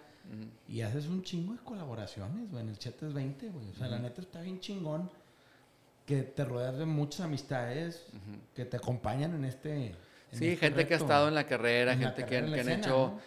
y 0.69 0.81
haces 0.81 1.07
un 1.07 1.23
chingo 1.23 1.53
de 1.53 1.59
colaboraciones, 1.61 2.51
güey, 2.51 2.63
en 2.63 2.71
el 2.71 2.79
Chetes 2.79 3.13
20, 3.13 3.49
güey. 3.51 3.69
O 3.71 3.75
sea, 3.75 3.89
la 3.89 3.99
neta 3.99 4.23
está 4.23 4.41
bien 4.41 4.59
chingón 4.61 5.11
que 6.07 6.23
te 6.23 6.45
rodeas 6.45 6.77
de 6.77 6.87
muchas 6.87 7.23
amistades 7.23 8.07
que 8.55 8.65
te 8.65 8.77
acompañan 8.77 9.35
en 9.35 9.45
este. 9.45 9.95
sí, 10.33 10.49
este 10.49 10.57
gente 10.57 10.87
que 10.87 10.95
ha 10.95 10.97
estado 10.99 11.29
en 11.29 11.35
la 11.35 11.47
carrera, 11.47 11.97
gente 11.97 12.25
que, 12.25 12.39
han 12.39 12.69
hecho. 12.69 13.19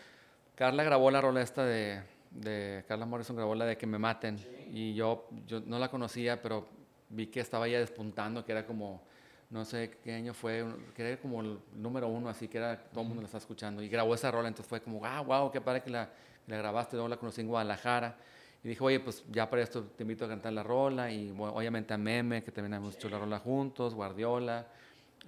Carla 0.55 0.83
grabó 0.83 1.11
la 1.11 1.21
rola 1.21 1.41
esta 1.41 1.63
de, 1.65 2.01
de. 2.31 2.83
Carla 2.87 3.05
Morrison 3.05 3.35
grabó 3.35 3.55
la 3.55 3.65
de 3.65 3.77
Que 3.77 3.85
me 3.85 3.99
maten. 3.99 4.39
Y 4.71 4.93
yo, 4.95 5.27
yo 5.45 5.61
no 5.61 5.79
la 5.79 5.89
conocía, 5.89 6.41
pero 6.41 6.67
vi 7.09 7.27
que 7.27 7.39
estaba 7.39 7.67
ya 7.67 7.79
despuntando, 7.79 8.43
que 8.43 8.51
era 8.51 8.65
como. 8.65 9.03
No 9.49 9.63
sé 9.63 9.97
qué 10.03 10.13
año 10.13 10.33
fue, 10.33 10.65
que 10.93 11.07
era 11.07 11.21
como 11.21 11.41
el 11.41 11.59
número 11.75 12.07
uno, 12.07 12.27
así 12.27 12.47
que 12.47 12.57
era 12.57 12.77
todo 12.77 13.01
el 13.01 13.07
mundo 13.07 13.21
la 13.21 13.27
está 13.27 13.37
escuchando. 13.37 13.81
Y 13.81 13.87
grabó 13.87 14.13
esa 14.13 14.29
rola, 14.29 14.47
entonces 14.49 14.67
fue 14.67 14.81
como, 14.81 15.05
ah, 15.05 15.21
wow, 15.21 15.51
qué 15.51 15.61
padre 15.61 15.81
que 15.81 15.89
la, 15.89 16.09
la 16.47 16.57
grabaste. 16.57 16.95
Luego 16.95 17.07
la 17.07 17.17
conocí 17.17 17.41
en 17.41 17.47
Guadalajara. 17.47 18.17
Y 18.63 18.67
dijo, 18.67 18.85
oye, 18.85 18.99
pues 18.99 19.23
ya 19.31 19.49
para 19.49 19.61
esto 19.61 19.83
te 19.83 20.03
invito 20.03 20.25
a 20.25 20.27
cantar 20.27 20.51
la 20.51 20.63
rola. 20.63 21.09
Y 21.09 21.33
obviamente 21.37 21.93
a 21.93 21.97
Meme, 21.97 22.43
que 22.43 22.51
también 22.51 22.73
hemos 22.73 22.95
hecho 22.95 23.07
la 23.07 23.19
rola 23.19 23.39
juntos, 23.39 23.95
Guardiola. 23.95 24.67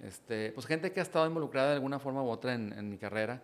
Este, 0.02 0.52
pues 0.52 0.66
gente 0.66 0.92
que 0.92 1.00
ha 1.00 1.02
estado 1.02 1.26
involucrada 1.26 1.68
de 1.68 1.74
alguna 1.74 1.98
forma 1.98 2.22
u 2.22 2.28
otra 2.28 2.54
en, 2.54 2.72
en 2.72 2.90
mi 2.90 2.98
carrera 2.98 3.40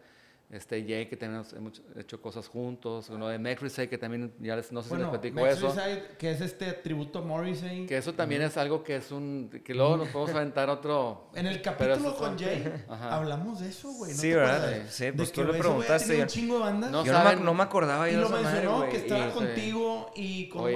este 0.49 0.85
Jay, 0.87 1.07
que 1.07 1.17
también 1.17 1.45
hemos 1.57 1.83
hecho 1.97 2.21
cosas 2.23 2.47
juntos, 2.47 3.11
uno 3.11 3.29
de 3.29 3.39
Morrissey, 3.39 3.89
que 3.89 3.99
también, 3.99 4.33
ya 4.39 4.55
les, 4.55 4.71
no 4.71 4.83
sé 4.83 4.91
si 4.91 4.97
les 4.97 5.09
platico 5.09 5.47
eso. 5.47 5.75
que 6.19 6.31
es 6.31 6.41
este 6.41 6.73
tributo 6.73 7.19
a 7.19 7.23
Morrissey. 7.23 7.87
Que 7.87 7.97
eso 7.97 8.15
también 8.15 8.43
es 8.43 8.57
algo 8.57 8.85
que 8.85 8.97
es 8.97 9.11
un, 9.11 9.51
que 9.65 9.75
luego 9.75 9.97
nos 9.97 10.09
podemos 10.09 10.35
aventar 10.37 10.71
otro... 10.71 11.31
En 11.35 11.47
el 11.47 11.61
capítulo 11.61 12.17
con 12.17 12.39
Jay, 12.39 12.85
hablamos 12.89 13.61
de 13.61 13.69
eso, 13.71 13.91
güey. 13.93 14.13
sí, 14.13 14.33
¿verdad? 14.33 14.85
Sí, 14.89 15.11
pues 15.13 15.33
tú 15.33 15.43
le 15.45 15.55
preguntaste. 15.55 16.23
un 16.23 16.27
chingo 16.29 16.59
de 16.59 16.61
bandas. 16.61 16.91
No, 16.93 17.05
yo 17.05 17.13
saben, 17.13 17.45
no, 17.45 17.53
me, 17.53 17.65
acordaba. 17.65 18.09
Y 18.09 18.15
lo 18.15 18.29
mencionó, 18.29 18.89
que 18.89 18.99
estaba 18.99 19.33
contigo 19.33 20.13
y 20.15 20.49
con... 20.49 20.73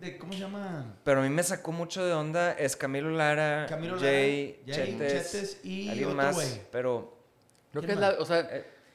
De, 0.00 0.16
¿Cómo 0.16 0.32
se 0.32 0.38
llama? 0.38 0.94
Pero 1.02 1.20
a 1.20 1.22
mí 1.24 1.28
me 1.28 1.42
sacó 1.42 1.72
mucho 1.72 2.06
de 2.06 2.12
onda 2.12 2.52
es 2.52 2.76
Camilo 2.76 3.10
Lara, 3.10 3.66
Camilo 3.68 3.98
Jay, 3.98 4.62
Lara, 4.64 4.84
Jay 4.84 4.96
Chetes, 4.96 5.60
y 5.64 5.88
alguien 5.88 6.10
otro 6.10 6.22
más, 6.22 6.60
pero 6.70 7.18
creo 7.72 7.82
que 7.82 7.92
es 7.94 7.98
la, 7.98 8.10
o 8.20 8.24
sea, 8.24 8.48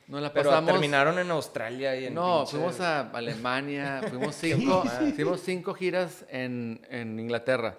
la 0.07 0.33
Pero 0.33 0.63
terminaron 0.65 1.17
en 1.19 1.31
Australia 1.31 1.95
y 1.95 2.05
en 2.05 2.13
No, 2.13 2.45
fuimos 2.45 2.79
a 2.79 3.09
Alemania, 3.11 4.01
fuimos 4.09 4.35
cinco, 4.35 4.83
hicimos 5.07 5.41
cinco 5.41 5.73
giras 5.73 6.25
en, 6.29 6.85
en, 6.89 7.19
Inglaterra. 7.19 7.77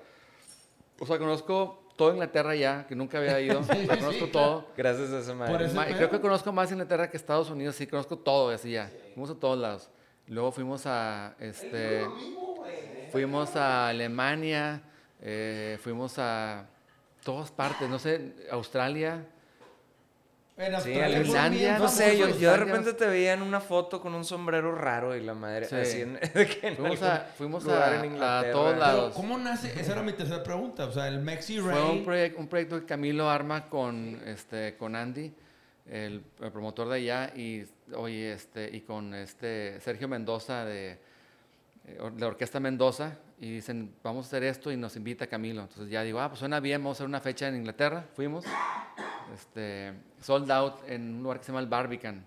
O 0.99 1.07
sea, 1.07 1.19
conozco 1.19 1.91
toda 1.97 2.13
Inglaterra 2.13 2.55
ya, 2.55 2.87
que 2.87 2.95
nunca 2.95 3.19
había 3.19 3.41
ido. 3.41 3.61
conozco 3.89 4.29
todo. 4.29 4.69
Gracias 4.77 5.11
a 5.11 5.19
esa 5.21 5.35
madre. 5.35 5.69
Creo 5.97 6.11
que 6.11 6.21
conozco 6.21 6.53
más 6.53 6.71
Inglaterra 6.73 7.11
que 7.11 7.17
Estados 7.17 7.51
Unidos, 7.51 7.77
sí, 7.77 7.87
conozco 7.87 8.17
todo, 8.19 8.51
así 8.51 8.73
ya. 8.73 8.91
Fuimos 9.15 9.31
a 9.31 9.35
todos 9.35 9.59
lados. 9.59 9.91
Luego 10.27 10.53
fuimos 10.53 10.87
a, 10.87 11.35
este, 11.39 12.07
fuimos 13.13 13.55
a 13.57 13.89
Alemania, 13.89 14.83
eh, 15.21 15.79
fuimos 15.83 16.19
a 16.19 16.67
todas 17.23 17.51
partes, 17.51 17.89
no 17.91 17.99
sé, 17.99 18.35
Australia, 18.51 19.27
en 20.57 20.81
sí, 20.81 20.93
Finlandia. 20.93 21.79
No 21.79 21.89
sé, 21.89 22.17
yo, 22.17 22.29
yo, 22.39 22.53
de 22.53 22.57
repente 22.57 22.93
te 22.93 23.07
veía 23.07 23.33
en 23.33 23.43
una 23.43 23.61
foto 23.61 24.01
con 24.01 24.15
un 24.15 24.25
sombrero 24.25 24.73
raro 24.75 25.17
y 25.17 25.23
la 25.23 25.35
madre. 25.35 25.67
Así 25.67 26.03
en, 26.03 26.19
fuimos 26.77 27.03
a, 27.03 27.19
fuimos 27.37 27.67
a, 27.67 28.39
a, 28.39 28.51
todos 28.53 28.77
lados. 28.79 29.15
¿Cómo 29.15 29.37
nace? 29.37 29.73
Esa 29.79 29.93
era 29.93 30.03
mi 30.03 30.13
tercera 30.13 30.43
pregunta. 30.43 30.87
O 30.87 30.93
sea, 30.93 31.09
el 31.09 31.19
Mexi 31.19 31.59
Ray. 31.59 31.77
Fue 31.77 31.91
un, 31.91 32.05
proyecto, 32.05 32.41
un 32.41 32.49
proyecto 32.49 32.81
que 32.81 32.87
Camilo 32.87 33.29
arma 33.29 33.69
con, 33.69 34.21
este, 34.27 34.77
con 34.77 34.95
Andy, 34.95 35.33
el, 35.91 36.21
promotor 36.21 36.89
de 36.89 36.97
allá, 36.97 37.33
y, 37.35 37.65
oye, 37.97 38.33
este, 38.33 38.71
y 38.75 38.83
con 38.83 39.13
este 39.13 39.81
Sergio 39.81 40.07
Mendoza 40.07 40.65
de, 40.65 40.99
de 41.85 42.11
la 42.17 42.29
Orquesta 42.29 42.61
Mendoza. 42.61 43.19
Y 43.41 43.51
dicen, 43.51 43.95
vamos 44.03 44.27
a 44.27 44.29
hacer 44.29 44.45
esto 44.45 44.71
y 44.71 44.77
nos 44.77 44.97
invita 44.97 45.27
Camilo. 45.27 45.63
Entonces 45.63 45.91
ya 45.91 46.03
digo, 46.03 46.21
ah, 46.21 46.29
pues 46.29 46.39
suena 46.39 46.61
bien, 46.61 46.81
vamos 46.81 46.97
a 46.97 46.99
hacer 46.99 47.07
una 47.07 47.21
fecha 47.21 47.49
en 47.49 47.57
Inglaterra. 47.57 48.05
Fuimos 48.15 48.45
este, 49.35 49.93
sold 50.21 50.51
out 50.51 50.75
en 50.89 51.17
un 51.17 51.23
lugar 51.23 51.39
que 51.39 51.45
se 51.45 51.53
llama 51.53 51.61
el 51.61 51.67
Barbican, 51.67 52.25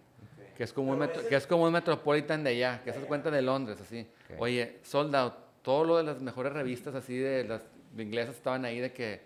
que, 0.56 0.64
es 0.64 0.74
como 0.74 0.92
un 0.92 1.08
que 1.30 1.36
es 1.36 1.48
como 1.48 1.64
un 1.64 1.72
Metropolitan 1.72 2.44
de 2.44 2.52
allá, 2.52 2.82
que 2.84 2.94
se 2.94 3.00
cuenta 3.02 3.32
de 3.32 3.42
Londres, 3.42 3.80
así. 3.82 4.08
Oye, 4.38 4.80
sold 4.84 5.16
out, 5.16 5.34
todo 5.62 5.84
lo 5.84 5.98
de 5.98 6.04
las 6.04 6.22
mejores 6.22 6.54
revistas 6.54 6.96
así 6.96 7.18
de 7.18 7.44
las 7.46 7.62
inglesas 7.98 8.36
estaban 8.36 8.66
ahí 8.66 8.80
de 8.80 8.92
que 8.92 9.22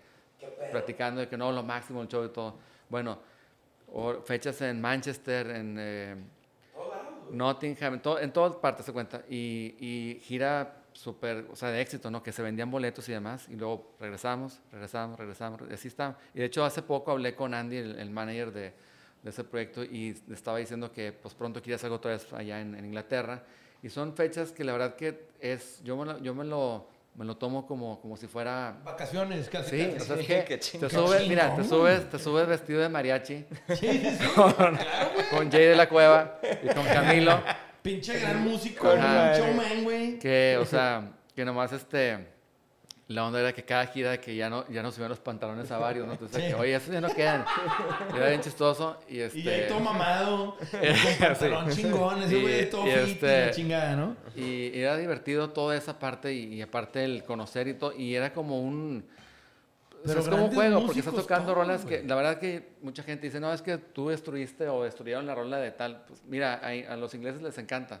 platicando 0.70 1.20
de 1.20 1.28
que 1.28 1.36
no, 1.36 1.52
lo 1.52 1.62
máximo, 1.62 2.02
el 2.02 2.08
show 2.08 2.24
y 2.24 2.28
todo. 2.28 2.56
Bueno, 2.88 3.18
fechas 4.24 4.60
en 4.62 4.80
Manchester, 4.80 5.50
en 5.50 5.76
eh, 5.78 6.16
Nottingham, 7.30 7.94
en, 7.94 8.02
en, 8.22 8.32
todas 8.32 8.56
partes 8.56 8.86
se 8.86 8.92
cuenta. 8.92 9.22
Y, 9.28 9.76
y 9.78 10.20
gira 10.20 10.81
súper, 10.92 11.46
o 11.50 11.56
sea, 11.56 11.70
de 11.70 11.80
éxito, 11.80 12.10
¿no? 12.10 12.22
Que 12.22 12.32
se 12.32 12.42
vendían 12.42 12.70
boletos 12.70 13.08
y 13.08 13.12
demás, 13.12 13.46
y 13.48 13.56
luego 13.56 13.94
regresamos, 14.00 14.60
regresamos, 14.70 15.18
regresamos, 15.18 15.60
y 15.68 15.74
así 15.74 15.88
está. 15.88 16.16
Y 16.34 16.40
de 16.40 16.46
hecho 16.46 16.64
hace 16.64 16.82
poco 16.82 17.10
hablé 17.10 17.34
con 17.34 17.54
Andy, 17.54 17.76
el, 17.76 18.10
manager 18.10 18.52
de, 18.52 18.72
de, 19.22 19.30
ese 19.30 19.44
proyecto, 19.44 19.84
y 19.84 20.16
estaba 20.30 20.58
diciendo 20.58 20.92
que 20.92 21.12
pues 21.12 21.34
pronto 21.34 21.60
quería 21.60 21.76
hacer 21.76 21.86
algo 21.86 21.96
otra 21.96 22.12
vez 22.12 22.32
allá 22.32 22.60
en, 22.60 22.84
Inglaterra, 22.84 23.42
y 23.82 23.88
son 23.88 24.14
fechas 24.14 24.52
que 24.52 24.64
la 24.64 24.72
verdad 24.72 24.94
que 24.94 25.28
es, 25.40 25.82
yo 25.82 25.96
me 25.96 26.04
lo, 26.04 26.18
yo 26.18 26.34
me 26.34 26.44
lo, 26.44 26.86
me 27.14 27.24
lo 27.24 27.36
tomo 27.36 27.66
como, 27.66 28.00
como 28.00 28.16
si 28.16 28.26
fuera... 28.26 28.76
Vacaciones, 28.84 29.48
casi. 29.48 29.78
Sí, 29.78 29.96
o 29.96 30.00
sea, 30.00 30.16
es 30.16 30.44
que 30.44 30.58
te 30.58 30.90
subes, 30.90 31.28
mira, 31.28 31.56
te 31.56 31.64
subes, 31.64 32.08
te 32.08 32.18
subes 32.18 32.46
vestido 32.46 32.80
de 32.80 32.88
mariachi, 32.88 33.44
con, 34.34 34.78
con 35.30 35.50
Jay 35.50 35.66
de 35.66 35.76
la 35.76 35.88
Cueva 35.88 36.38
y 36.62 36.68
con 36.68 36.84
Camilo. 36.84 37.40
Pinche 37.82 38.18
gran 38.20 38.44
músico, 38.44 38.94
showman, 38.94 39.82
güey. 39.82 40.18
Que, 40.18 40.56
o 40.60 40.64
sea, 40.64 41.10
que 41.34 41.44
nomás 41.44 41.72
este. 41.72 42.30
La 43.08 43.26
onda 43.26 43.40
era 43.40 43.52
que 43.52 43.64
cada 43.64 43.86
gira 43.88 44.18
que 44.18 44.34
ya 44.34 44.48
no, 44.48 44.66
ya 44.68 44.82
no 44.82 44.90
subían 44.90 45.10
los 45.10 45.18
pantalones 45.18 45.70
a 45.70 45.76
varios, 45.76 46.06
¿no? 46.06 46.12
Entonces, 46.12 46.44
que, 46.44 46.54
oye, 46.54 46.74
esos 46.74 46.94
ya 46.94 47.00
no 47.00 47.12
quedan. 47.12 47.44
Era 48.14 48.28
bien 48.28 48.40
chistoso. 48.40 48.98
Y, 49.08 49.18
este... 49.18 49.40
y 49.40 49.48
ahí 49.48 49.68
todo 49.68 49.80
mamado, 49.80 50.56
con 50.70 51.18
pantalón 51.18 51.70
chingón, 51.70 52.22
ese 52.22 52.40
güey 52.40 52.70
todo 52.70 52.84
fit 52.84 52.94
este... 52.94 53.48
y 53.48 53.50
chingada, 53.50 53.96
¿no? 53.96 54.16
Y, 54.34 54.70
era 54.78 54.96
divertido 54.96 55.50
toda 55.50 55.76
esa 55.76 55.98
parte 55.98 56.32
y, 56.32 56.54
y, 56.54 56.62
aparte 56.62 57.04
el 57.04 57.24
conocer 57.24 57.68
y 57.68 57.74
todo. 57.74 57.92
Y 57.94 58.14
era 58.14 58.32
como 58.32 58.62
un 58.62 59.04
pero 60.04 60.20
es 60.20 60.28
como 60.28 60.46
un 60.46 60.54
juego, 60.54 60.84
porque 60.84 61.00
estás 61.00 61.14
tocando 61.14 61.54
rolas 61.54 61.84
que 61.84 62.02
la 62.02 62.14
verdad 62.14 62.38
que 62.38 62.72
mucha 62.82 63.02
gente 63.02 63.26
dice, 63.26 63.40
no, 63.40 63.52
es 63.52 63.62
que 63.62 63.78
tú 63.78 64.08
destruiste 64.08 64.68
o 64.68 64.84
destruyeron 64.84 65.26
la 65.26 65.34
rola 65.34 65.58
de 65.58 65.70
tal. 65.70 66.04
Pues 66.06 66.22
mira, 66.26 66.54
a, 66.54 66.96
los 66.96 67.14
ingleses 67.14 67.42
les 67.42 67.56
encanta. 67.58 68.00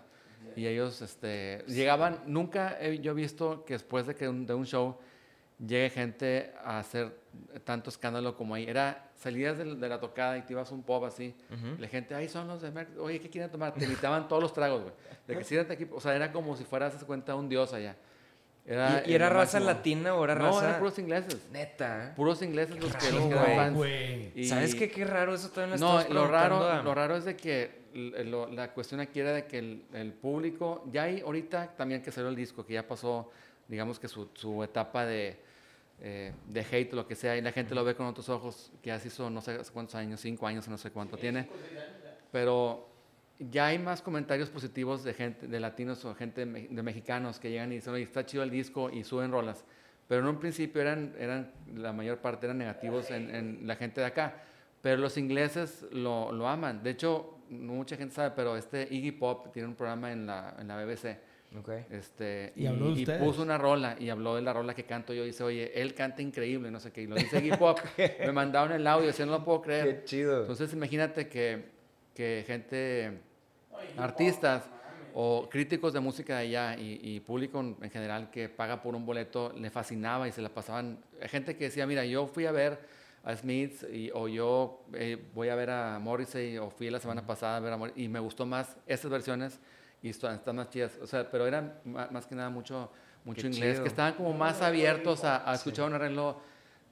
Y 0.56 0.66
ellos 0.66 1.00
este, 1.02 1.64
llegaban, 1.68 2.20
nunca 2.26 2.76
he 2.80 2.98
yo 2.98 3.14
visto 3.14 3.64
que 3.64 3.74
después 3.74 4.06
de, 4.06 4.14
que 4.14 4.26
de 4.26 4.54
un 4.54 4.66
show 4.66 4.98
llegue 5.64 5.90
gente 5.90 6.52
a 6.64 6.80
hacer 6.80 7.16
tanto 7.64 7.90
escándalo 7.90 8.36
como 8.36 8.54
ahí. 8.54 8.64
Era 8.68 9.10
salidas 9.14 9.58
de, 9.58 9.64
la 9.64 10.00
tocada 10.00 10.36
y 10.38 10.42
te 10.42 10.52
ibas 10.52 10.70
un 10.72 10.82
pop 10.82 11.04
así. 11.04 11.34
La 11.78 11.88
gente, 11.88 12.14
ahí 12.14 12.28
son 12.28 12.48
los 12.48 12.60
de 12.60 12.70
Merck. 12.70 12.98
Oye, 12.98 13.20
¿qué 13.20 13.30
quieren 13.30 13.50
tomar? 13.50 13.72
Te 13.74 13.84
invitaban 13.84 14.28
todos 14.28 14.42
los 14.42 14.52
tragos, 14.52 14.82
güey. 14.82 14.94
De 15.26 15.38
que 15.38 15.44
siéntate 15.44 15.74
aquí. 15.74 15.86
O 15.92 16.00
sea, 16.00 16.14
era 16.14 16.32
como 16.32 16.56
si 16.56 16.64
fueras, 16.64 16.92
cuenta, 17.04 17.34
un 17.34 17.48
dios 17.48 17.72
allá. 17.72 17.96
Era 18.64 19.02
¿Y, 19.04 19.14
era 19.14 19.28
raza 19.28 19.58
latina 19.58 20.14
o 20.14 20.24
era 20.24 20.34
raza...? 20.34 20.60
No, 20.60 20.68
eran 20.68 20.78
puros 20.78 20.98
ingleses. 20.98 21.48
Neta. 21.50 22.12
Puros 22.14 22.42
ingleses 22.42 22.80
los 22.80 22.94
que, 22.94 23.10
los 23.10 23.24
que 23.24 24.44
¿Sabes 24.46 24.74
qué? 24.74 24.90
Qué 24.90 25.04
raro 25.04 25.34
eso 25.34 25.50
también 25.50 25.80
lo 25.80 26.02
No, 26.02 26.08
lo 26.08 26.28
raro, 26.28 26.82
lo 26.82 26.94
raro 26.94 27.16
es 27.16 27.24
de 27.24 27.36
que 27.36 27.82
la 28.52 28.72
cuestión 28.72 29.00
aquí 29.00 29.20
era 29.20 29.32
de 29.32 29.46
que 29.46 29.58
el, 29.58 30.12
público... 30.12 30.84
Ya 30.92 31.04
hay 31.04 31.20
ahorita 31.20 31.74
también 31.76 32.02
que 32.02 32.12
salió 32.12 32.30
el 32.30 32.36
disco, 32.36 32.64
que 32.64 32.74
ya 32.74 32.86
pasó, 32.86 33.30
digamos 33.66 33.98
que 33.98 34.08
su, 34.08 34.28
su 34.34 34.62
etapa 34.62 35.06
de 35.06 35.52
eh, 36.04 36.32
de 36.48 36.66
hate 36.68 36.92
o 36.94 36.96
lo 36.96 37.06
que 37.06 37.14
sea, 37.14 37.36
y 37.36 37.40
la 37.40 37.52
gente 37.52 37.76
lo 37.76 37.84
ve 37.84 37.94
con 37.94 38.06
otros 38.06 38.28
ojos, 38.28 38.72
que 38.82 38.90
así 38.90 39.08
son 39.08 39.32
no 39.34 39.40
sé 39.40 39.56
cuántos 39.72 39.94
años, 39.94 40.20
cinco 40.20 40.48
años, 40.48 40.66
no 40.66 40.76
sé 40.76 40.90
cuánto 40.90 41.16
tiene, 41.16 41.48
pero 42.32 42.88
ya 43.50 43.66
hay 43.66 43.78
más 43.78 44.02
comentarios 44.02 44.50
positivos 44.50 45.04
de 45.04 45.14
gente, 45.14 45.46
de 45.46 45.60
latinos 45.60 46.04
o 46.04 46.14
gente 46.14 46.44
de 46.44 46.82
mexicanos 46.82 47.38
que 47.38 47.50
llegan 47.50 47.72
y 47.72 47.76
dicen, 47.76 47.94
oye, 47.94 48.04
está 48.04 48.24
chido 48.24 48.42
el 48.42 48.50
disco 48.50 48.90
y 48.90 49.04
suben 49.04 49.30
rolas, 49.32 49.64
pero 50.08 50.22
en 50.22 50.28
un 50.28 50.38
principio 50.38 50.82
eran, 50.82 51.14
eran 51.18 51.52
la 51.74 51.92
mayor 51.92 52.18
parte 52.18 52.46
eran 52.46 52.58
negativos 52.58 53.10
en, 53.10 53.66
la 53.66 53.76
gente 53.76 54.00
de 54.00 54.06
acá, 54.06 54.42
pero 54.80 54.96
los 54.96 55.16
ingleses 55.16 55.86
lo, 55.92 56.32
lo 56.32 56.48
aman, 56.48 56.82
de 56.82 56.90
hecho, 56.90 57.38
mucha 57.48 57.96
gente 57.96 58.14
sabe, 58.14 58.32
pero 58.34 58.56
este 58.56 58.86
Iggy 58.90 59.12
Pop 59.12 59.52
tiene 59.52 59.68
un 59.68 59.74
programa 59.74 60.12
en 60.12 60.26
la, 60.26 60.56
en 60.58 60.68
la 60.68 60.84
BBC, 60.84 61.18
este, 61.90 62.52
y, 62.56 62.66
puso 63.18 63.42
una 63.42 63.58
rola 63.58 63.96
y 63.98 64.08
habló 64.08 64.36
de 64.36 64.42
la 64.42 64.52
rola 64.52 64.74
que 64.74 64.84
canto 64.84 65.12
yo. 65.12 65.22
Y 65.24 65.28
dice, 65.28 65.44
oye, 65.44 65.80
él 65.80 65.94
canta 65.94 66.22
increíble, 66.22 66.70
no 66.70 66.80
sé 66.80 66.92
qué. 66.92 67.02
Y 67.02 67.06
lo 67.06 67.16
dice 67.16 67.44
hip 67.44 67.56
hop. 67.60 67.78
Me 68.20 68.32
mandaron 68.32 68.72
el 68.72 68.86
audio, 68.86 69.10
así 69.10 69.22
no 69.24 69.32
lo 69.32 69.44
puedo 69.44 69.60
creer. 69.60 70.00
Qué 70.00 70.04
chido. 70.04 70.40
Entonces, 70.40 70.72
imagínate 70.72 71.28
que, 71.28 71.64
que 72.14 72.44
gente, 72.46 73.20
artistas 73.96 74.64
o 75.14 75.48
críticos 75.50 75.92
de 75.92 76.00
música 76.00 76.38
de 76.38 76.42
allá 76.42 76.76
y, 76.78 77.20
público 77.20 77.60
en 77.60 77.90
general 77.90 78.30
que 78.30 78.48
paga 78.48 78.80
por 78.80 78.94
un 78.94 79.04
boleto, 79.04 79.52
le 79.56 79.70
fascinaba 79.70 80.26
y 80.28 80.32
se 80.32 80.40
la 80.40 80.48
pasaban. 80.48 80.98
Gente 81.22 81.56
que 81.56 81.64
decía, 81.64 81.86
mira, 81.86 82.04
yo 82.04 82.26
fui 82.26 82.46
a 82.46 82.52
ver 82.52 82.80
a 83.24 83.36
Smith 83.36 83.84
y, 83.92 84.10
o 84.12 84.26
yo 84.26 84.84
eh, 84.94 85.22
voy 85.34 85.48
a 85.48 85.54
ver 85.54 85.70
a 85.70 85.98
Morrissey 85.98 86.58
o 86.58 86.70
fui 86.70 86.90
la 86.90 86.98
semana 86.98 87.24
pasada 87.26 87.58
a 87.58 87.60
ver 87.60 87.72
a 87.72 87.76
Morrissey 87.76 88.04
y 88.04 88.08
me 88.08 88.20
gustó 88.20 88.46
más 88.46 88.76
estas 88.86 89.10
versiones 89.10 89.60
y 90.02 90.08
están, 90.08 90.40
más 90.54 90.70
chidas. 90.70 90.98
O 91.00 91.06
sea, 91.06 91.30
pero 91.30 91.46
eran 91.46 91.74
más 91.84 92.26
que 92.26 92.34
nada 92.34 92.50
mucho, 92.50 92.90
mucho 93.24 93.46
inglés, 93.46 93.80
que 93.80 93.88
estaban 93.88 94.14
como 94.14 94.32
más 94.32 94.60
abiertos 94.62 95.24
a, 95.24 95.52
escuchar 95.54 95.86
un 95.86 95.94
arreglo 95.94 96.40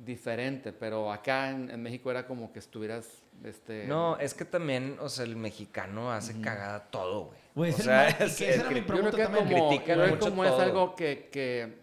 diferente, 0.05 0.72
pero 0.72 1.12
acá 1.12 1.51
en, 1.51 1.82
México 1.82 2.10
era 2.10 2.27
como 2.27 2.52
que 2.52 2.59
estuvieras... 2.59 3.22
Este... 3.44 3.86
No, 3.86 4.18
es 4.18 4.35
que 4.35 4.44
también, 4.44 4.97
o 5.01 5.09
sea, 5.09 5.24
el 5.24 5.36
mexicano 5.36 6.12
hace 6.12 6.40
cagada 6.40 6.90
todo, 6.90 7.32
güey. 7.55 7.72
o 7.72 7.77
sea, 7.77 8.09
es, 8.09 8.36
que 8.36 8.51
esa 8.51 8.62
era 8.62 8.70
mi 8.70 8.82
pregunta 8.82 9.16
yo 9.16 9.31
creo 9.31 9.85
que 9.85 9.94
como, 9.94 10.18
como 10.18 10.44
es 10.44 10.52
algo 10.52 10.94
que, 10.94 11.28
que 11.32 11.78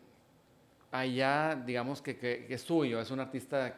allá, 0.91 1.55
digamos 1.65 2.01
que, 2.01 2.17
que, 2.17 2.45
es 2.49 2.61
suyo, 2.61 2.99
es 3.01 3.09
un 3.11 3.19
artista 3.19 3.75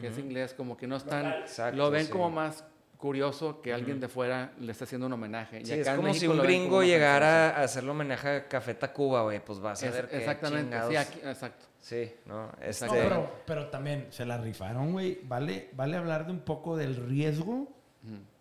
que 0.00 0.06
es 0.06 0.18
inglés, 0.18 0.54
como 0.54 0.76
que 0.76 0.86
no 0.86 0.96
están... 0.96 1.44
lo 1.74 1.90
ven 1.90 2.06
como 2.06 2.30
más 2.30 2.64
curioso 2.98 3.62
que 3.62 3.72
alguien 3.72 4.00
de 4.00 4.08
fuera 4.08 4.52
le 4.60 4.72
esté 4.72 4.84
haciendo 4.84 5.06
un 5.06 5.12
homenaje. 5.12 5.64
Sí, 5.64 5.72
es 5.72 5.88
como 5.88 6.12
si 6.12 6.26
un 6.26 6.38
gringo 6.38 6.82
llegara 6.82 7.50
a 7.50 7.62
hacerle 7.62 7.90
homenaje 7.90 8.28
a 8.28 8.48
Café 8.48 8.74
Tacuba, 8.74 9.22
güey, 9.22 9.42
pues 9.42 9.64
va 9.64 9.72
a 9.72 9.76
ser 9.76 10.08
Exactamente, 10.12 10.76
sí, 10.88 10.96
exacto. 11.24 11.66
Sí, 11.80 12.12
¿no? 12.26 12.50
Este... 12.60 12.86
pero, 12.90 13.32
pero, 13.46 13.68
también 13.68 14.08
se 14.10 14.26
la 14.26 14.36
rifaron, 14.36 14.92
güey. 14.92 15.20
Vale, 15.22 15.70
vale 15.72 15.96
hablar 15.96 16.26
de 16.26 16.32
un 16.32 16.40
poco 16.40 16.76
del 16.76 16.96
riesgo 16.96 17.72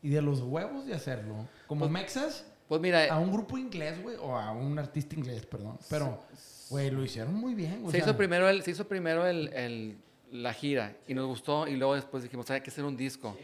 y 0.02 0.10
de 0.10 0.22
los 0.22 0.42
huevos 0.42 0.88
de 0.88 0.96
hacerlo. 0.96 1.48
Como 1.68 1.82
pues, 1.82 1.92
Mexas, 1.92 2.46
pues 2.68 2.82
mira, 2.82 3.14
a 3.14 3.20
un 3.20 3.32
grupo 3.32 3.58
inglés, 3.58 4.02
güey, 4.02 4.18
o 4.18 4.36
a 4.36 4.52
un 4.52 4.78
artista 4.80 5.16
inglés, 5.16 5.46
perdón. 5.46 5.78
Pero, 5.90 6.24
güey, 6.70 6.90
lo 6.90 7.04
hicieron 7.04 7.36
muy 7.36 7.54
bien. 7.54 7.90
Se, 7.92 8.00
hizo 8.00 8.18
primero 8.18 8.50
el, 8.50 8.64
se 8.64 8.72
hizo 8.72 8.88
primero 8.88 9.26
el, 9.28 9.54
el, 9.54 9.98
la 10.32 10.54
gira 10.54 10.96
y 11.08 11.14
nos 11.14 11.28
gustó 11.28 11.68
y 11.68 11.76
luego 11.76 11.96
después 11.96 12.24
dijimos, 12.24 12.50
hay 12.50 12.62
que 12.62 12.70
hacer 12.70 12.84
un 12.84 12.98
disco. 12.98 13.38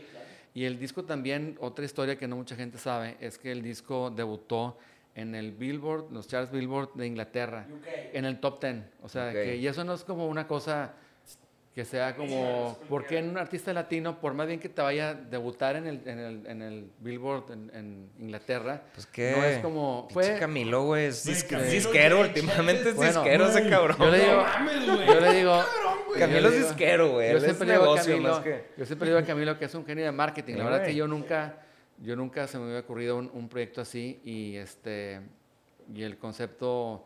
Y 0.54 0.66
el 0.66 0.78
disco 0.80 1.04
también, 1.04 1.58
otra 1.60 1.84
historia 1.84 2.18
que 2.18 2.28
no 2.28 2.36
mucha 2.36 2.56
gente 2.56 2.78
sabe, 2.78 3.18
es 3.20 3.38
que 3.38 3.52
el 3.52 3.62
disco 3.64 4.12
debutó 4.12 4.78
en 5.16 5.36
el 5.36 5.52
Billboard, 5.52 6.12
los 6.12 6.28
charts 6.28 6.52
Billboard 6.52 6.94
de 6.94 7.08
Inglaterra, 7.08 7.68
en 8.14 8.26
el 8.26 8.40
top 8.40 8.62
10. 8.62 8.76
O 9.02 9.10
sea, 9.10 9.32
que, 9.32 9.58
y 9.58 9.68
eso 9.68 9.84
no 9.84 9.94
es 9.94 10.04
como 10.04 10.28
una 10.28 10.48
cosa 10.48 10.94
que 11.74 11.86
sea 11.86 12.16
como, 12.16 12.78
¿por 12.88 13.08
qué 13.08 13.18
en 13.18 13.30
un 13.30 13.38
artista 13.38 13.74
latino, 13.74 14.20
por 14.20 14.36
más 14.36 14.46
bien 14.46 14.60
que 14.60 14.70
te 14.70 14.80
vaya 14.80 15.10
a 15.10 15.14
debutar 15.16 15.76
en 15.76 15.88
el, 15.88 16.02
en 16.08 16.20
el, 16.20 16.46
en 16.46 16.62
el 16.62 16.92
Billboard 17.00 17.52
en, 17.52 18.10
Inglaterra, 18.20 18.84
pues 18.94 19.08
que 19.08 19.32
no 19.32 19.44
es 19.44 19.60
como... 19.60 20.08
Fue, 20.12 20.38
Camilo, 20.38 20.84
güey, 20.84 21.06
es 21.06 21.24
disquero, 21.26 22.22
últimamente 22.22 22.90
es 22.90 23.00
disquero 23.00 23.48
ese 23.48 23.68
cabrón. 23.68 23.98
Yo 24.00 24.12
le 24.12 24.20
digo, 24.20 24.46
yo 25.08 25.20
le 25.20 25.34
digo, 25.34 25.64
Camilo 26.16 26.50
es 26.50 26.68
disquero, 26.68 27.12
güey, 27.14 27.32
yo 27.32 27.40
siempre 27.40 27.68
le 27.68 27.74
digo 27.74 27.94
a 27.94 27.98
Camilo, 27.98 28.44
yo 28.78 28.86
siempre 28.86 29.08
digo 29.08 29.20
a 29.20 29.24
Camilo 29.24 29.58
que 29.58 29.66
es 29.66 29.74
un 29.74 29.86
genio 29.86 30.06
de 30.06 30.12
marketing, 30.12 30.56
la 30.58 30.66
verdad 30.66 30.86
que 30.86 30.94
yo 30.94 31.08
nunca, 31.08 31.58
yo 31.98 32.16
nunca 32.16 32.46
se 32.46 32.60
me 32.60 32.66
había 32.66 32.82
ocurrido 32.82 33.18
un, 33.18 33.32
un 33.34 33.50
proyecto 33.50 33.82
así 33.82 34.22
y 34.24 34.58
este, 34.58 35.22
y 35.92 36.04
el 36.04 36.20
concepto 36.20 37.04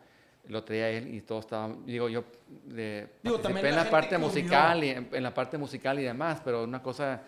lo 0.50 0.64
traía 0.64 0.90
él 0.90 1.14
y 1.14 1.22
todo 1.22 1.40
estaba, 1.40 1.76
digo 1.86 2.10
yo, 2.10 2.24
de, 2.66 3.08
digo, 3.24 3.40
en 3.44 3.76
la, 3.76 3.90
parte 3.90 4.18
musical 4.18 4.84
y 4.84 4.90
en, 4.90 5.24
la 5.24 5.34
parte 5.34 5.58
musical 5.58 6.00
y 6.00 6.04
demás, 6.04 6.42
pero 6.44 6.64
una 6.64 6.82
cosa 6.82 7.22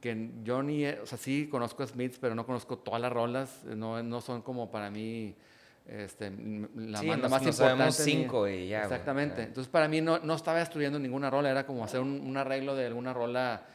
que 0.00 0.30
yo 0.42 0.62
ni, 0.62 0.84
o 0.86 1.06
sea, 1.06 1.18
sí 1.18 1.48
conozco 1.48 1.82
a 1.82 1.86
Smiths, 1.86 2.18
pero 2.18 2.34
no 2.34 2.44
conozco 2.44 2.78
todas 2.78 3.00
las 3.00 3.12
rolas, 3.12 3.64
no, 3.64 4.02
no 4.02 4.20
son 4.20 4.42
como 4.42 4.70
para 4.70 4.90
mí 4.90 5.34
este, 5.86 6.32
la 6.76 7.02
banda 7.02 7.28
más 7.28 7.42
importante. 7.44 7.92
cinco 7.92 8.48
y 8.48 8.68
ya. 8.68 8.82
Exactamente. 8.82 9.42
Entonces 9.42 9.70
para 9.70 9.88
mí 9.88 10.00
no, 10.00 10.18
no 10.18 10.34
estaba 10.34 10.58
destruyendo 10.58 10.98
ninguna 10.98 11.30
rola, 11.30 11.50
era 11.50 11.66
como 11.66 11.84
hacer 11.84 12.00
un, 12.00 12.20
un 12.20 12.36
arreglo 12.36 12.74
de 12.74 12.86
alguna 12.86 13.12
rola 13.12 13.66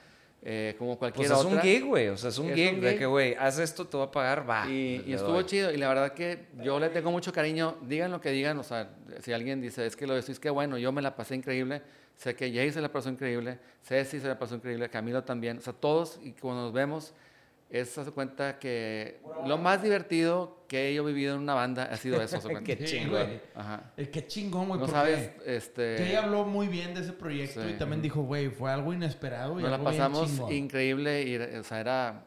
eh, 0.49 0.75
como 0.77 0.97
cualquier 0.97 1.27
pues 1.27 1.39
es 1.39 1.45
un 1.45 1.59
gig, 1.59 1.83
güey. 1.83 2.07
O 2.07 2.15
sea, 2.15 2.29
es 2.29 2.37
un, 2.37 2.53
gig, 2.53 2.79
de 2.79 2.97
que, 2.97 3.05
güey, 3.05 3.35
haz 3.35 3.59
esto, 3.59 3.85
te 3.85 3.97
voy 3.97 4.07
a 4.07 4.11
pagar, 4.11 4.49
va. 4.49 4.65
Y, 4.69 5.03
estuvo 5.11 5.41
chido. 5.41 5.73
Y 5.73 5.77
la 5.77 5.89
verdad 5.89 6.13
que 6.13 6.45
yo 6.63 6.79
le 6.79 6.87
tengo 6.87 7.11
mucho 7.11 7.33
cariño. 7.33 7.75
Digan 7.81 8.11
lo 8.11 8.21
que 8.21 8.29
digan. 8.29 8.57
O 8.57 8.63
sea, 8.63 8.89
si 9.19 9.33
alguien 9.33 9.59
dice, 9.59 9.85
es 9.85 9.97
que 9.97 10.07
lo 10.07 10.15
decís 10.15 10.39
que 10.39 10.49
bueno, 10.49 10.77
yo 10.77 10.93
me 10.93 11.01
la 11.01 11.17
pasé 11.17 11.35
increíble. 11.35 11.81
Sé 12.15 12.33
que 12.33 12.49
Jay 12.49 12.71
se 12.71 12.79
la 12.79 12.89
pasó 12.89 13.09
increíble. 13.09 13.59
Ceci 13.83 14.21
se 14.21 14.27
la 14.29 14.39
pasó 14.39 14.55
increíble. 14.55 14.87
Camilo 14.87 15.21
también. 15.21 15.57
O 15.57 15.61
sea, 15.61 15.73
todos. 15.73 16.17
Y 16.23 16.31
cuando 16.31 16.61
nos 16.61 16.71
vemos, 16.71 17.13
es 17.69 17.97
hace 17.97 18.11
cuenta 18.11 18.59
que 18.59 19.19
lo 19.45 19.57
más 19.57 19.83
divertido 19.83 20.63
que 20.67 20.95
he 20.95 21.01
vivido 21.01 21.35
en 21.35 21.41
una 21.41 21.53
banda 21.53 21.83
ha 21.83 21.97
sido 21.97 22.21
eso. 22.21 22.39
qué 22.63 22.77
chingón. 22.77 23.41
Ajá. 23.55 23.91
El 23.97 24.09
qué 24.09 24.25
chingón, 24.25 24.69
güey. 24.69 24.79
No 24.79 24.87
sabes, 24.87 25.31
este... 25.45 25.95
Que 25.95 26.09
ella 26.09 26.23
habló 26.23 26.45
muy 26.45 26.67
bien 26.67 26.93
de 26.93 27.01
ese 27.01 27.13
proyecto 27.13 27.67
y 27.67 27.73
también 27.73 28.01
dijo, 28.01 28.21
güey, 28.21 28.49
fue 28.49 28.71
algo 28.71 28.93
inesperado. 28.93 29.59
Y 29.59 29.63
Nos 29.63 29.71
la 29.71 29.83
pasamos 29.83 30.31
increíble 30.49 31.23
y, 31.23 31.37
o 31.57 31.63
sea, 31.63 31.79
era... 31.79 32.23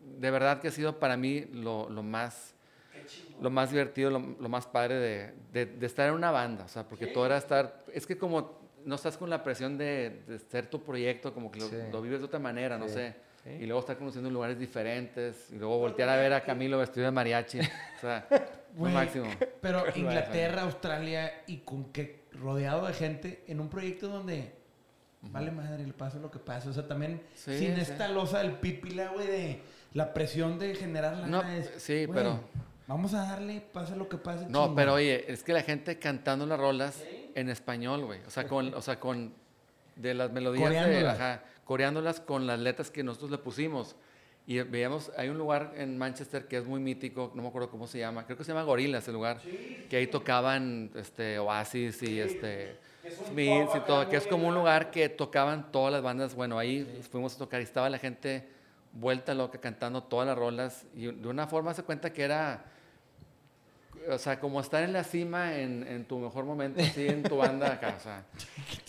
De 0.00 0.30
verdad 0.30 0.60
que 0.60 0.68
ha 0.68 0.72
sido 0.72 0.98
para 0.98 1.16
mí 1.16 1.46
lo, 1.52 1.88
lo 1.88 2.02
más... 2.02 2.54
Lo 3.40 3.50
más 3.50 3.70
divertido, 3.70 4.10
lo, 4.10 4.18
lo 4.40 4.48
más 4.48 4.66
padre 4.66 5.34
de, 5.52 5.66
de, 5.66 5.86
estar 5.86 6.08
en 6.08 6.14
una 6.14 6.30
banda. 6.30 6.64
O 6.64 6.68
sea, 6.68 6.88
porque 6.88 7.06
todo 7.06 7.26
era 7.26 7.36
estar... 7.36 7.84
Es 7.92 8.06
que 8.06 8.16
como 8.16 8.58
no 8.84 8.94
estás 8.94 9.16
con 9.16 9.28
la 9.28 9.42
presión 9.42 9.76
de, 9.76 10.22
de 10.26 10.38
ser 10.38 10.66
tu 10.66 10.82
proyecto, 10.82 11.34
como 11.34 11.50
que 11.50 11.60
lo, 11.60 11.68
lo 11.90 12.02
vives 12.02 12.20
de 12.20 12.26
otra 12.26 12.38
manera, 12.38 12.78
no 12.78 12.88
sé 12.88 13.14
y 13.46 13.66
luego 13.66 13.80
estar 13.80 13.98
conociendo 13.98 14.30
lugares 14.30 14.58
diferentes. 14.58 15.50
Y 15.52 15.56
luego 15.56 15.78
voltear 15.78 16.08
a 16.08 16.16
ver 16.16 16.32
a 16.32 16.42
Camilo 16.42 16.78
vestido 16.78 17.06
de 17.06 17.12
mariachi. 17.12 17.60
O 17.60 18.00
sea, 18.00 18.26
máximo. 18.78 19.26
Pero 19.60 19.84
Inglaterra, 19.94 20.62
Australia 20.62 21.42
y 21.46 21.58
con 21.58 21.92
que 21.92 22.24
rodeado 22.32 22.86
de 22.86 22.94
gente 22.94 23.44
en 23.46 23.60
un 23.60 23.68
proyecto 23.68 24.08
donde 24.08 24.52
vale 25.22 25.50
madre, 25.50 25.86
le 25.86 25.92
pasa 25.92 26.18
lo 26.18 26.30
que 26.30 26.38
pasa. 26.38 26.70
O 26.70 26.72
sea, 26.72 26.86
también 26.86 27.22
sin 27.34 27.72
esta 27.72 28.08
losa 28.08 28.38
del 28.38 28.52
pipila, 28.52 29.08
güey, 29.08 29.26
de 29.26 29.60
la 29.92 30.12
presión 30.12 30.58
de 30.58 30.74
generar 30.74 31.16
la 31.16 31.26
no, 31.26 31.42
Sí, 31.76 32.06
pero. 32.12 32.40
Vamos 32.86 33.14
a 33.14 33.22
darle, 33.22 33.62
pase 33.62 33.96
lo 33.96 34.10
que 34.10 34.18
pase. 34.18 34.46
No, 34.50 34.74
pero 34.74 34.94
oye, 34.94 35.32
es 35.32 35.42
que 35.42 35.54
la 35.54 35.62
gente 35.62 35.98
cantando 35.98 36.44
las 36.44 36.58
rolas 36.58 37.02
en 37.34 37.48
español, 37.48 38.04
güey. 38.04 38.20
O 38.26 38.30
sea, 38.30 38.46
con, 38.46 38.74
o 38.74 38.82
sea, 38.82 39.00
con 39.00 39.32
de 39.96 40.14
las 40.14 40.30
melodías 40.32 40.70
de, 40.70 41.06
ajá, 41.06 41.42
coreándolas 41.64 42.20
con 42.20 42.46
las 42.46 42.58
letras 42.58 42.90
que 42.90 43.02
nosotros 43.02 43.30
le 43.30 43.38
pusimos. 43.38 43.96
Y 44.46 44.60
veíamos, 44.60 45.10
hay 45.16 45.30
un 45.30 45.38
lugar 45.38 45.72
en 45.76 45.96
Manchester 45.96 46.46
que 46.46 46.58
es 46.58 46.66
muy 46.66 46.78
mítico, 46.78 47.32
no 47.34 47.42
me 47.42 47.48
acuerdo 47.48 47.70
cómo 47.70 47.86
se 47.86 47.98
llama, 47.98 48.26
creo 48.26 48.36
que 48.36 48.44
se 48.44 48.52
llama 48.52 48.62
Gorillaz 48.62 49.08
el 49.08 49.14
lugar, 49.14 49.40
que 49.88 49.96
ahí 49.96 50.06
tocaban 50.06 50.90
este, 50.96 51.38
Oasis 51.38 52.02
y 52.02 52.20
este, 52.20 52.76
Smiths 53.28 53.74
y 53.74 53.80
todo, 53.86 54.06
que 54.08 54.16
es 54.16 54.26
como 54.26 54.46
un 54.46 54.54
lugar 54.54 54.90
que 54.90 55.08
tocaban 55.08 55.72
todas 55.72 55.92
las 55.92 56.02
bandas. 56.02 56.34
Bueno, 56.34 56.58
ahí 56.58 56.84
fuimos 57.10 57.34
a 57.36 57.38
tocar 57.38 57.60
y 57.60 57.64
estaba 57.64 57.88
la 57.88 57.98
gente 57.98 58.46
vuelta 58.92 59.34
loca 59.34 59.58
cantando 59.58 60.02
todas 60.02 60.26
las 60.26 60.36
rolas 60.36 60.86
y 60.94 61.06
de 61.06 61.28
una 61.28 61.46
forma 61.46 61.74
se 61.74 61.82
cuenta 61.82 62.12
que 62.12 62.22
era 62.22 62.64
o 64.10 64.18
sea, 64.18 64.40
como 64.40 64.60
estar 64.60 64.82
en 64.82 64.92
la 64.92 65.04
cima 65.04 65.58
en, 65.58 65.86
en 65.86 66.04
tu 66.04 66.18
mejor 66.18 66.44
momento, 66.44 66.80
así 66.80 67.06
en 67.06 67.22
tu 67.22 67.36
banda 67.36 67.72
acá, 67.72 67.94
o 67.96 68.00
sea. 68.00 68.24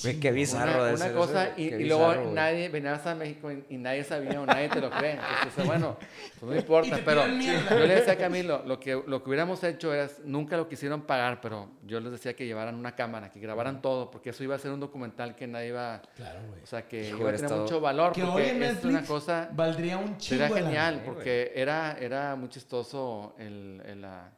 qué 0.21 0.31
bizarro 0.31 0.83
una, 0.83 0.93
una 0.93 1.13
cosa, 1.13 1.53
y, 1.57 1.73
y, 1.73 1.85
luego 1.85 2.31
nadie, 2.31 2.69
venías 2.69 3.05
a 3.05 3.15
México 3.15 3.51
y, 3.51 3.77
nadie 3.77 4.03
sabía 4.03 4.41
o 4.41 4.45
nadie 4.45 4.69
te 4.69 4.81
lo 4.81 4.89
cree. 4.89 5.13
Entonces, 5.13 5.65
bueno, 5.65 5.97
pues 6.39 6.51
no 6.51 6.55
importa, 6.59 6.99
pero 7.03 7.27
yo 7.27 7.85
le 7.85 7.95
decía 7.95 8.13
a 8.13 8.17
Camilo, 8.17 8.63
lo 8.65 8.79
que, 8.79 9.01
lo 9.05 9.23
que 9.23 9.29
hubiéramos 9.29 9.63
hecho 9.63 9.93
es, 9.93 10.19
nunca 10.23 10.57
lo 10.57 10.67
quisieron 10.67 11.01
pagar, 11.01 11.41
pero 11.41 11.69
yo 11.85 11.99
les 11.99 12.11
decía 12.11 12.35
que 12.35 12.45
llevaran 12.45 12.75
una 12.75 12.95
cámara, 12.95 13.29
que 13.29 13.39
grabaran 13.39 13.81
todo, 13.81 14.11
porque 14.11 14.29
eso 14.29 14.43
iba 14.43 14.55
a 14.55 14.59
ser 14.59 14.71
un 14.71 14.79
documental 14.79 15.35
que 15.35 15.47
nadie 15.47 15.69
iba, 15.69 16.01
claro, 16.15 16.39
güey. 16.49 16.61
o 16.63 16.67
sea, 16.67 16.87
que 16.87 17.09
iba 17.09 17.29
a 17.29 17.33
tener 17.33 17.51
mucho 17.51 17.79
valor, 17.79 18.13
que 18.13 18.23
porque 18.23 18.51
hoy 18.51 18.63
es 18.63 18.83
una 18.83 19.03
cosa, 19.03 19.49
valdría 19.51 19.97
un 19.97 20.17
chingo 20.17 20.45
Sería 20.45 20.63
genial, 20.63 21.01
porque 21.05 21.51
era, 21.55 21.97
era 21.99 22.35
muy 22.35 22.49
chistoso 22.49 23.35
el, 23.37 23.81
el 23.85 24.01
la 24.01 24.31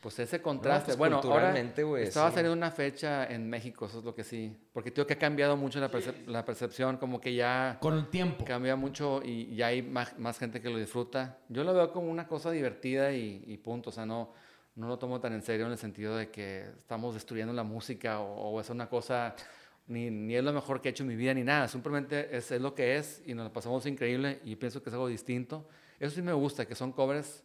pues 0.00 0.18
ese 0.20 0.40
contraste. 0.40 0.86
Pues, 0.86 0.98
bueno, 0.98 1.20
ahora 1.24 1.58
estaba 1.58 2.30
saliendo 2.30 2.52
una 2.52 2.70
fecha 2.70 3.26
en 3.26 3.50
México, 3.50 3.86
eso 3.86 3.98
es 3.98 4.04
lo 4.04 4.14
que 4.14 4.22
sí. 4.22 4.56
Porque 4.72 4.92
creo 4.92 5.06
que 5.06 5.14
ha 5.14 5.18
cambiado 5.18 5.56
mucho 5.56 5.80
la, 5.80 5.90
la, 6.26 6.44
percepción, 6.44 6.98
como 6.98 7.20
que 7.20 7.34
ya... 7.34 7.78
Con 7.80 7.94
el 7.94 8.08
tiempo. 8.08 8.44
Cambia 8.44 8.76
mucho 8.76 9.20
y 9.24 9.56
ya 9.56 9.68
hay 9.68 9.82
más, 9.82 10.16
más, 10.18 10.38
gente 10.38 10.60
que 10.60 10.70
lo 10.70 10.78
disfruta. 10.78 11.38
Yo 11.48 11.64
lo 11.64 11.74
veo 11.74 11.92
como 11.92 12.10
una 12.10 12.28
cosa 12.28 12.52
divertida 12.52 13.12
y, 13.12 13.56
punto. 13.56 13.90
O 13.90 13.92
sea, 13.92 14.06
no, 14.06 14.32
no 14.76 14.86
lo 14.86 14.98
tomo 14.98 15.20
tan 15.20 15.32
en 15.32 15.42
serio 15.42 15.66
en 15.66 15.72
el 15.72 15.78
sentido 15.78 16.16
de 16.16 16.30
que 16.30 16.68
estamos 16.78 17.14
destruyendo 17.14 17.52
la 17.52 17.64
música 17.64 18.20
o, 18.20 18.60
es 18.60 18.70
una 18.70 18.88
cosa... 18.88 19.34
Ni, 19.88 20.10
ni, 20.10 20.36
es 20.36 20.44
lo 20.44 20.52
mejor 20.52 20.82
que 20.82 20.88
he 20.88 20.92
hecho 20.92 21.02
en 21.02 21.08
mi 21.08 21.16
vida 21.16 21.32
ni 21.34 21.42
nada. 21.42 21.66
Simplemente 21.66 22.36
es, 22.36 22.50
es 22.52 22.60
lo 22.60 22.74
que 22.74 22.98
es 22.98 23.22
y 23.26 23.34
nos 23.34 23.46
lo 23.46 23.52
pasamos 23.52 23.86
increíble 23.86 24.38
y 24.44 24.54
pienso 24.54 24.82
que 24.82 24.90
es 24.90 24.92
algo 24.92 25.08
distinto. 25.08 25.66
Eso 25.98 26.14
sí 26.14 26.22
me 26.22 26.34
gusta, 26.34 26.66
que 26.66 26.74
son 26.74 26.92
covers 26.92 27.42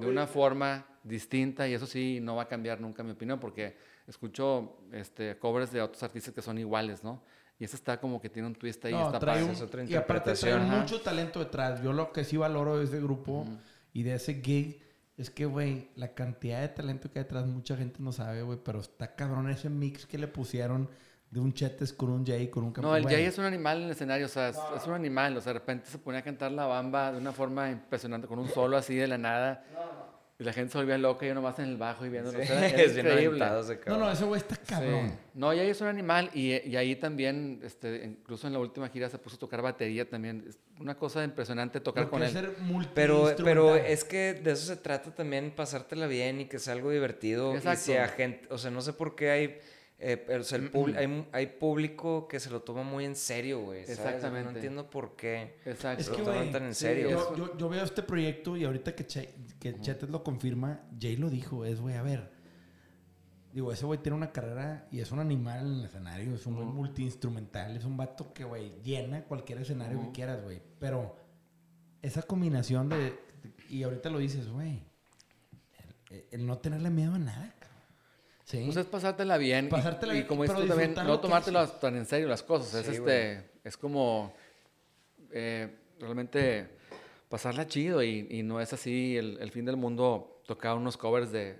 de 0.00 0.06
una 0.06 0.26
forma 0.26 0.86
distinta 1.02 1.68
y 1.68 1.74
eso 1.74 1.86
sí 1.86 2.18
no 2.20 2.36
va 2.36 2.42
a 2.42 2.48
cambiar 2.48 2.80
nunca 2.80 3.02
mi 3.02 3.12
opinión 3.12 3.38
porque 3.40 3.76
escucho 4.06 4.78
este, 4.92 5.38
covers 5.38 5.72
de 5.72 5.82
otros 5.82 6.02
artistas 6.02 6.34
que 6.34 6.42
son 6.42 6.58
iguales, 6.58 7.04
¿no? 7.04 7.22
Y 7.58 7.64
ese 7.64 7.76
está 7.76 8.00
como 8.00 8.20
que 8.20 8.28
tiene 8.28 8.46
un 8.48 8.54
twist 8.54 8.84
ahí. 8.84 8.94
está 8.94 9.18
trae 9.18 9.42
y 9.88 9.94
aparte 9.94 10.32
trae 10.34 10.58
mucho 10.58 11.00
talento 11.00 11.40
detrás. 11.40 11.82
Yo 11.82 11.92
lo 11.92 12.12
que 12.12 12.22
sí 12.22 12.36
valoro 12.36 12.78
de 12.78 12.84
ese 12.84 13.00
grupo 13.00 13.46
y 13.92 14.04
de 14.04 14.14
ese 14.14 14.40
gig 14.40 14.80
es 15.16 15.30
que, 15.30 15.46
güey, 15.46 15.88
la 15.96 16.14
cantidad 16.14 16.60
de 16.60 16.68
talento 16.68 17.10
que 17.10 17.18
hay 17.18 17.24
detrás 17.24 17.46
mucha 17.46 17.76
gente 17.76 18.00
no 18.00 18.12
sabe, 18.12 18.42
güey, 18.42 18.58
pero 18.64 18.80
está 18.80 19.16
cabrón 19.16 19.50
ese 19.50 19.68
mix 19.68 20.06
que 20.06 20.16
le 20.16 20.28
pusieron 20.28 20.88
de 21.30 21.40
un 21.40 21.52
Chetes 21.52 21.92
con 21.92 22.10
un 22.10 22.26
Jay, 22.26 22.48
con 22.48 22.64
un 22.64 22.72
campeón. 22.72 22.92
No, 22.92 22.96
el 22.96 23.04
Jay 23.04 23.24
es 23.24 23.36
un 23.38 23.44
animal 23.44 23.78
en 23.78 23.84
el 23.84 23.90
escenario, 23.90 24.26
o 24.26 24.30
sea, 24.30 24.48
es, 24.48 24.86
un 24.86 24.94
animal, 24.94 25.36
o 25.36 25.40
sea, 25.40 25.52
de 25.52 25.58
repente 25.58 25.90
se 25.90 25.98
ponía 25.98 26.20
a 26.20 26.24
cantar 26.24 26.52
la 26.52 26.66
bamba 26.66 27.12
de 27.12 27.18
una 27.18 27.32
forma 27.32 27.70
impresionante, 27.70 28.26
con 28.26 28.38
un 28.38 28.48
solo 28.48 28.76
así 28.76 28.94
de 28.94 29.06
la 29.06 29.18
nada. 29.18 29.64
Y 30.40 30.44
la 30.44 30.52
gente 30.52 30.70
se 30.70 30.78
volvía 30.78 30.96
loca 30.96 31.26
y 31.26 31.28
yo 31.30 31.34
nomás 31.34 31.58
en 31.58 31.64
el 31.64 31.76
bajo 31.76 32.06
y 32.06 32.10
viendo. 32.10 32.30
es 32.38 32.96
increíble. 32.96 33.44
no, 33.88 33.98
no, 33.98 34.08
ese 34.08 34.24
güey 34.24 34.40
está 34.40 34.54
cabrón. 34.54 35.12
No, 35.34 35.52
y 35.52 35.58
ahí 35.58 35.68
es 35.68 35.80
un 35.80 35.88
animal. 35.88 36.30
Y, 36.32 36.52
y, 36.64 36.76
ahí 36.76 36.94
también, 36.94 37.58
este, 37.64 38.04
incluso 38.04 38.46
en 38.46 38.52
la 38.52 38.60
última 38.60 38.88
gira 38.88 39.08
se 39.08 39.18
puso 39.18 39.34
a 39.34 39.38
tocar 39.40 39.62
batería 39.62 40.08
también. 40.08 40.44
Es 40.48 40.56
una 40.78 40.96
cosa 40.96 41.24
impresionante 41.24 41.80
tocar 41.80 42.08
con 42.08 42.22
él. 42.22 42.32
pero, 42.94 43.34
pero 43.42 43.74
es 43.74 44.04
que 44.04 44.34
de 44.34 44.52
eso 44.52 44.66
se 44.66 44.76
trata 44.76 45.12
también, 45.12 45.50
pasártela 45.50 46.06
bien 46.06 46.42
y 46.42 46.44
que 46.44 46.60
sea 46.60 46.74
algo 46.74 46.92
divertido. 46.92 47.56
Exacto. 47.56 47.80
Y 47.80 47.84
sea 47.94 48.06
gente, 48.06 48.46
o 48.48 48.58
sea, 48.58 48.70
no 48.70 48.80
sé 48.80 48.92
por 48.92 49.16
qué 49.16 49.30
hay 49.30 49.58
eh, 50.00 50.16
pero 50.16 50.44
el 50.44 50.96
hay, 50.96 51.26
hay, 51.32 51.46
público 51.46 52.28
que 52.28 52.38
se 52.38 52.50
lo 52.50 52.62
toma 52.62 52.84
muy 52.84 53.04
en 53.04 53.16
serio, 53.16 53.62
güey. 53.62 53.80
Exactamente. 53.80 54.44
No 54.44 54.56
entiendo 54.56 54.90
por 54.90 55.16
qué 55.16 55.56
Exacto. 55.64 56.04
se 56.04 56.10
lo 56.12 56.18
toman 56.18 56.52
tan 56.52 56.66
en 56.66 56.74
serio. 56.74 57.10
Yo, 57.10 57.36
yo, 57.36 57.58
yo, 57.58 57.68
veo 57.68 57.82
este 57.82 58.04
proyecto 58.04 58.56
y 58.56 58.64
ahorita 58.64 58.94
que, 58.94 59.04
que 59.58 59.80
Chetes 59.80 60.08
lo 60.08 60.22
confirma, 60.22 60.82
Jay 61.00 61.16
lo 61.16 61.28
dijo, 61.28 61.64
es, 61.64 61.80
güey, 61.80 61.96
a 61.96 62.02
ver. 62.02 62.30
Digo, 63.52 63.72
ese 63.72 63.86
güey 63.86 64.00
tiene 64.00 64.16
una 64.16 64.30
carrera 64.30 64.86
y 64.92 65.00
es 65.00 65.10
un 65.10 65.18
animal 65.18 65.66
en 65.66 65.78
el 65.80 65.84
escenario, 65.86 66.34
es 66.34 66.46
un 66.46 66.58
uh 66.58 66.64
multiinstrumental, 66.64 67.76
es 67.76 67.84
un 67.84 67.96
vato 67.96 68.32
que, 68.32 68.44
güey, 68.44 68.80
llena 68.84 69.24
cualquier 69.24 69.58
escenario 69.58 70.00
que 70.00 70.12
quieras, 70.12 70.44
güey. 70.44 70.62
Pero 70.78 71.16
esa 72.02 72.22
combinación 72.22 72.88
de, 72.88 73.18
y 73.68 73.82
ahorita 73.82 74.10
lo 74.10 74.18
dices, 74.18 74.48
güey, 74.48 74.84
el 76.30 76.46
no 76.46 76.58
tenerle 76.58 76.90
miedo 76.90 77.14
a 77.14 77.18
nada, 77.18 77.54
Sí. 78.48 78.62
Pues 78.64 78.78
es 78.78 78.86
pasártela 78.86 79.36
bien. 79.36 79.68
Pasártela 79.68 80.14
y, 80.14 80.20
y 80.20 80.24
como 80.24 80.42
dices 80.42 80.58
tú 80.58 80.66
también, 80.66 80.94
no 80.94 81.20
tomártelo 81.20 81.68
tan 81.68 81.96
en 81.96 82.06
serio 82.06 82.28
las 82.28 82.42
cosas. 82.42 82.72
es, 82.86 82.88
este, 82.94 83.50
es 83.62 83.76
como 83.76 84.32
eh, 85.30 85.68
realmente 86.00 86.66
pasarla 87.28 87.66
chido 87.66 88.02
y, 88.02 88.26
y, 88.30 88.42
no 88.42 88.58
es 88.58 88.72
así 88.72 89.18
el, 89.18 89.36
el, 89.42 89.50
fin 89.50 89.66
del 89.66 89.76
mundo 89.76 90.40
tocar 90.46 90.78
unos 90.78 90.96
covers 90.96 91.30
de, 91.30 91.58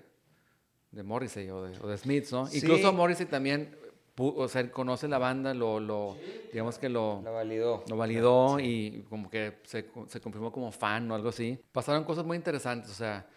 de 0.89 1.03
Morrissey 1.03 1.47
o 1.51 1.61
de, 1.61 1.77
o 1.79 1.87
de 1.87 1.95
Smiths, 1.95 2.31
¿no? 2.31 2.49
Incluso 2.51 2.91
Morrissey 2.91 3.27
también 3.27 3.77
o 4.17 4.47
sea, 4.47 4.69
conoce 4.71 5.07
la 5.07 5.19
banda, 5.19 5.53
lo, 5.53 5.79
lo 5.79 6.17
digamos 6.51 6.79
que 6.79 6.89
lo, 6.89 7.21
lo 7.23 7.33
validó. 7.33 7.83
Lo 7.87 7.97
validó 7.97 8.59
y 8.59 9.05
como 9.09 9.29
que 9.29 9.59
se, 9.63 9.85
se 10.07 10.19
confirmó 10.19 10.51
como 10.51 10.71
fan 10.71 11.09
o 11.11 11.15
algo 11.15 11.29
así. 11.29 11.59
Pasaron 11.71 12.03
cosas 12.03 12.25
muy 12.25 12.35
interesantes, 12.35 12.89
o 12.89 12.95
sea, 12.95 13.27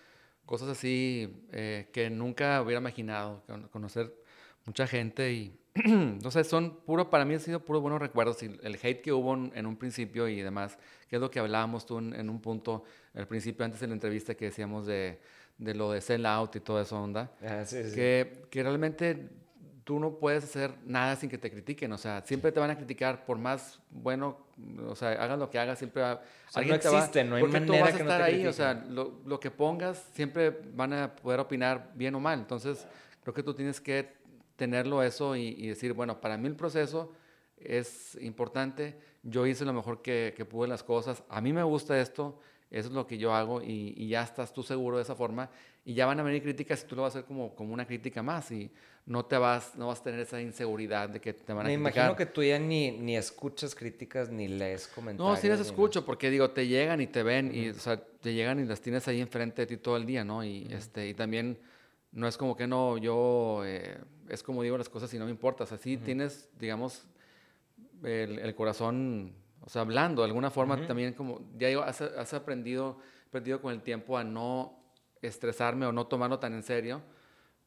cosas 0.53 0.69
así 0.69 1.35
eh, 1.51 1.89
que 1.95 2.11
nunca 2.11 2.61
hubiera 2.61 2.79
imaginado, 2.79 3.43
conocer 3.71 4.15
mucha 4.67 4.87
gente 4.87 5.33
y, 5.33 5.59
no 6.23 6.31
sé, 6.31 6.45
son 6.45 6.77
puro, 6.85 7.09
para 7.09 7.25
mí 7.25 7.33
han 7.33 7.41
sido 7.41 7.61
puros 7.65 7.81
buenos 7.81 8.03
recuerdos 8.03 8.43
y 8.43 8.55
el 8.63 8.75
hate 8.83 9.01
que 9.01 9.15
hubo 9.15 9.33
en, 9.33 9.65
un 9.65 9.77
principio 9.79 10.29
y 10.29 10.43
demás, 10.43 10.77
que 11.09 11.17
es 11.17 11.23
lo 11.23 11.31
que 11.31 11.39
hablábamos 11.39 11.87
tú 11.87 11.97
en, 12.01 12.29
un 12.29 12.39
punto, 12.43 12.85
al 13.15 13.27
principio, 13.27 13.65
antes 13.65 13.81
de 13.81 13.87
la 13.87 13.95
entrevista 13.95 14.35
que 14.35 14.45
decíamos 14.45 14.87
de, 14.87 15.21
de 15.57 15.75
lo 15.75 15.91
de 15.91 16.03
sell 16.03 16.27
out 16.27 16.55
y 16.55 16.61
toda 16.61 16.83
esa 16.83 16.97
onda, 16.97 17.33
ah, 17.41 17.65
Que, 17.71 18.45
que 18.51 18.63
realmente 18.63 19.31
tú 19.85 19.99
no 19.99 20.15
puedes 20.19 20.45
hacer 20.45 20.73
nada 20.85 21.17
sin 21.17 21.29
que 21.29 21.39
te 21.39 21.51
critiquen. 21.51 21.93
O 21.93 21.99
sea, 21.99 22.23
siempre 22.23 22.53
te 22.53 22.61
van 22.61 22.71
a 22.71 22.77
criticar 22.77 23.25
por 23.25 23.39
más 23.39 23.81
bueno, 23.91 24.39
o 24.87 24.95
sea, 24.95 25.11
hagas 25.11 25.39
lo 25.39 25.51
que 25.51 25.59
hagas, 25.59 25.79
siempre 25.79 26.03
va, 26.03 26.23
alguien 26.55 26.81
no 26.83 26.91
existe, 26.91 27.25
no 27.25 27.37
hay 27.37 27.43
porque 27.43 27.61
tú 27.61 27.73
vas 27.73 27.95
a 27.95 27.99
estar 27.99 28.23
ahí, 28.23 28.47
o 28.47 28.53
sea, 28.53 28.75
lo, 28.75 29.21
lo, 29.27 29.41
que 29.41 29.51
pongas 29.51 30.09
siempre 30.13 30.51
van 30.75 30.93
a 30.93 31.17
poder 31.17 31.41
opinar 31.41 31.91
bien 31.95 32.15
o 32.15 32.21
mal. 32.21 32.39
Entonces, 32.39 32.87
creo 33.23 33.35
que 33.35 33.43
tú 33.43 33.55
tienes 33.55 33.81
que 33.81 34.15
tenerlo 34.57 35.03
eso 35.03 35.35
y, 35.37 35.49
y 35.59 35.69
decir, 35.69 35.93
bueno, 35.93 36.21
para 36.21 36.37
mí 36.37 36.47
el 36.47 36.57
proceso 36.57 37.13
es 37.57 38.17
importante, 38.21 38.99
yo 39.23 39.47
hice 39.47 39.65
lo 39.65 39.73
mejor 39.73 40.03
que, 40.03 40.35
que 40.37 40.45
pude 40.45 40.69
las 40.69 40.83
cosas, 40.83 41.23
a 41.29 41.41
mí 41.41 41.53
me 41.53 41.63
gusta 41.63 42.01
esto, 42.01 42.39
eso 42.71 42.89
es 42.89 42.95
lo 42.95 43.07
que 43.07 43.19
yo 43.19 43.35
hago 43.35 43.63
y, 43.63 43.95
y, 43.97 44.09
ya 44.09 44.23
estás 44.23 44.53
tú 44.53 44.63
seguro 44.63 44.97
de 44.97 45.03
esa 45.03 45.15
forma 45.15 45.51
y 45.85 45.95
ya 45.95 46.07
van 46.07 46.21
a 46.21 46.23
venir 46.23 46.43
críticas 46.43 46.85
y 46.85 46.87
tú 46.87 46.95
lo 46.95 47.03
vas 47.03 47.17
a 47.17 47.19
hacer 47.19 47.27
como, 47.27 47.55
como 47.55 47.75
una 47.75 47.87
crítica 47.87 48.23
más 48.23 48.51
y 48.53 48.71
no 49.05 49.25
te 49.25 49.37
vas, 49.37 49.75
no 49.75 49.89
vas 49.89 50.01
a 50.01 50.05
tener 50.05 50.21
esa 50.21 50.41
inseguridad 50.41 51.09
de 51.09 51.21
que 51.21 51.33
te 51.33 51.53
van 51.53 51.67
a 51.67 51.69
Me 51.69 51.75
imagino 51.75 52.15
que 52.15 52.27
tú 52.27 52.43
ya 52.43 52.59
ni, 52.59 52.93
ni 52.93 53.17
escuchas 53.17 53.75
críticas 53.75 54.31
ni 54.31 54.47
lees 54.47 54.87
comentarios. 54.87 55.37
No, 55.37 55.41
sí 55.41 55.49
las 55.49 55.59
escucho 55.59 56.05
porque 56.05 56.31
digo, 56.31 56.51
te 56.51 56.69
llegan 56.69 57.01
y 57.01 57.09
te 57.09 57.25
ven 57.25 57.53
y 57.53 57.71
o 57.71 57.75
sea, 57.75 57.97
te 57.97 58.33
llegan 58.33 58.61
y 58.61 58.65
las 58.65 58.81
tienes 58.81 59.09
ahí 59.09 59.21
enfrente 59.21 59.63
de 59.63 59.67
ti 59.67 59.77
todo 59.77 59.97
el 59.97 60.07
día, 60.07 60.25
¿no? 60.25 60.45
Y, 60.45 60.69
este, 60.71 61.09
y 61.09 61.15
también 61.15 61.59
no 62.13 62.29
es 62.29 62.37
como 62.37 62.57
que 62.57 62.69
no, 62.69 62.97
yo, 62.99 63.63
eh, 63.65 63.99
es 64.29 64.45
como 64.45 64.63
digo 64.63 64.79
las 64.79 64.89
cosas 64.89 65.13
y 65.15 65.19
no 65.19 65.25
me 65.25 65.33
importa, 65.33 65.65
o 65.65 65.67
sea, 65.67 65.79
sí 65.79 65.97
tienes, 65.97 66.49
digamos, 66.61 67.07
el, 68.05 68.39
el, 68.39 68.55
corazón, 68.55 69.35
o 69.63 69.69
sea, 69.69 69.83
hablando 69.83 70.23
de 70.23 70.27
alguna 70.27 70.51
forma 70.51 70.87
también 70.87 71.15
como, 71.15 71.41
ya 71.57 71.69
digo, 71.69 71.83
has, 71.83 72.01
has 72.03 72.35
aprendido, 72.35 72.99
aprendido 73.29 73.61
con 73.61 73.73
el 73.73 73.83
tiempo 73.83 74.17
a 74.17 74.23
no 74.23 74.82
estresarme 75.23 75.87
o 75.87 75.93
no 75.93 76.07
tomarlo 76.07 76.39
tan 76.39 76.55
en 76.55 76.63
serio 76.63 77.03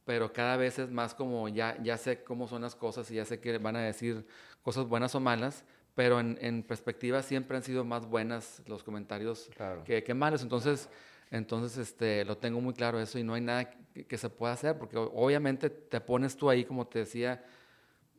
pero 0.06 0.32
cada 0.32 0.56
vez 0.56 0.80
es 0.80 0.92
más 0.92 1.14
como 1.16 1.50
ya, 1.50 1.78
ya 1.82 1.98
sé 1.98 2.24
cómo 2.24 2.48
son 2.48 2.62
las 2.62 2.76
cosas 2.76 3.10
y 3.10 3.16
ya 3.16 3.26
sé 3.26 3.40
que 3.40 3.58
van 3.58 3.76
a 3.76 3.82
decir 3.82 4.26
cosas 4.62 4.86
buenas 4.88 5.16
o 5.16 5.20
malas, 5.20 5.66
pero 5.96 6.20
en, 6.20 6.38
en 6.42 6.64
perspectiva 6.64 7.24
siempre 7.24 7.58
han 7.58 7.64
sido 7.64 7.84
más 7.84 8.06
buenas 8.06 8.62
los 8.68 8.84
comentarios 8.84 9.50
que, 9.84 10.04
que, 10.04 10.14
malos. 10.14 10.44
Entonces, 10.44 10.90
entonces 11.32 11.78
este, 11.78 12.24
lo 12.24 12.38
tengo 12.38 12.62
muy 12.62 12.74
claro 12.74 13.00
eso 13.00 13.18
y 13.18 13.24
no 13.24 13.34
hay 13.34 13.42
nada 13.42 13.70
que, 14.08 14.18
se 14.18 14.30
pueda 14.30 14.54
hacer, 14.54 14.78
porque 14.78 14.98
obviamente 14.98 15.70
te 15.72 16.00
pones 16.00 16.38
tú 16.38 16.50
ahí, 16.50 16.66
como 16.66 16.86
te 16.86 17.00
decía, 17.00 17.44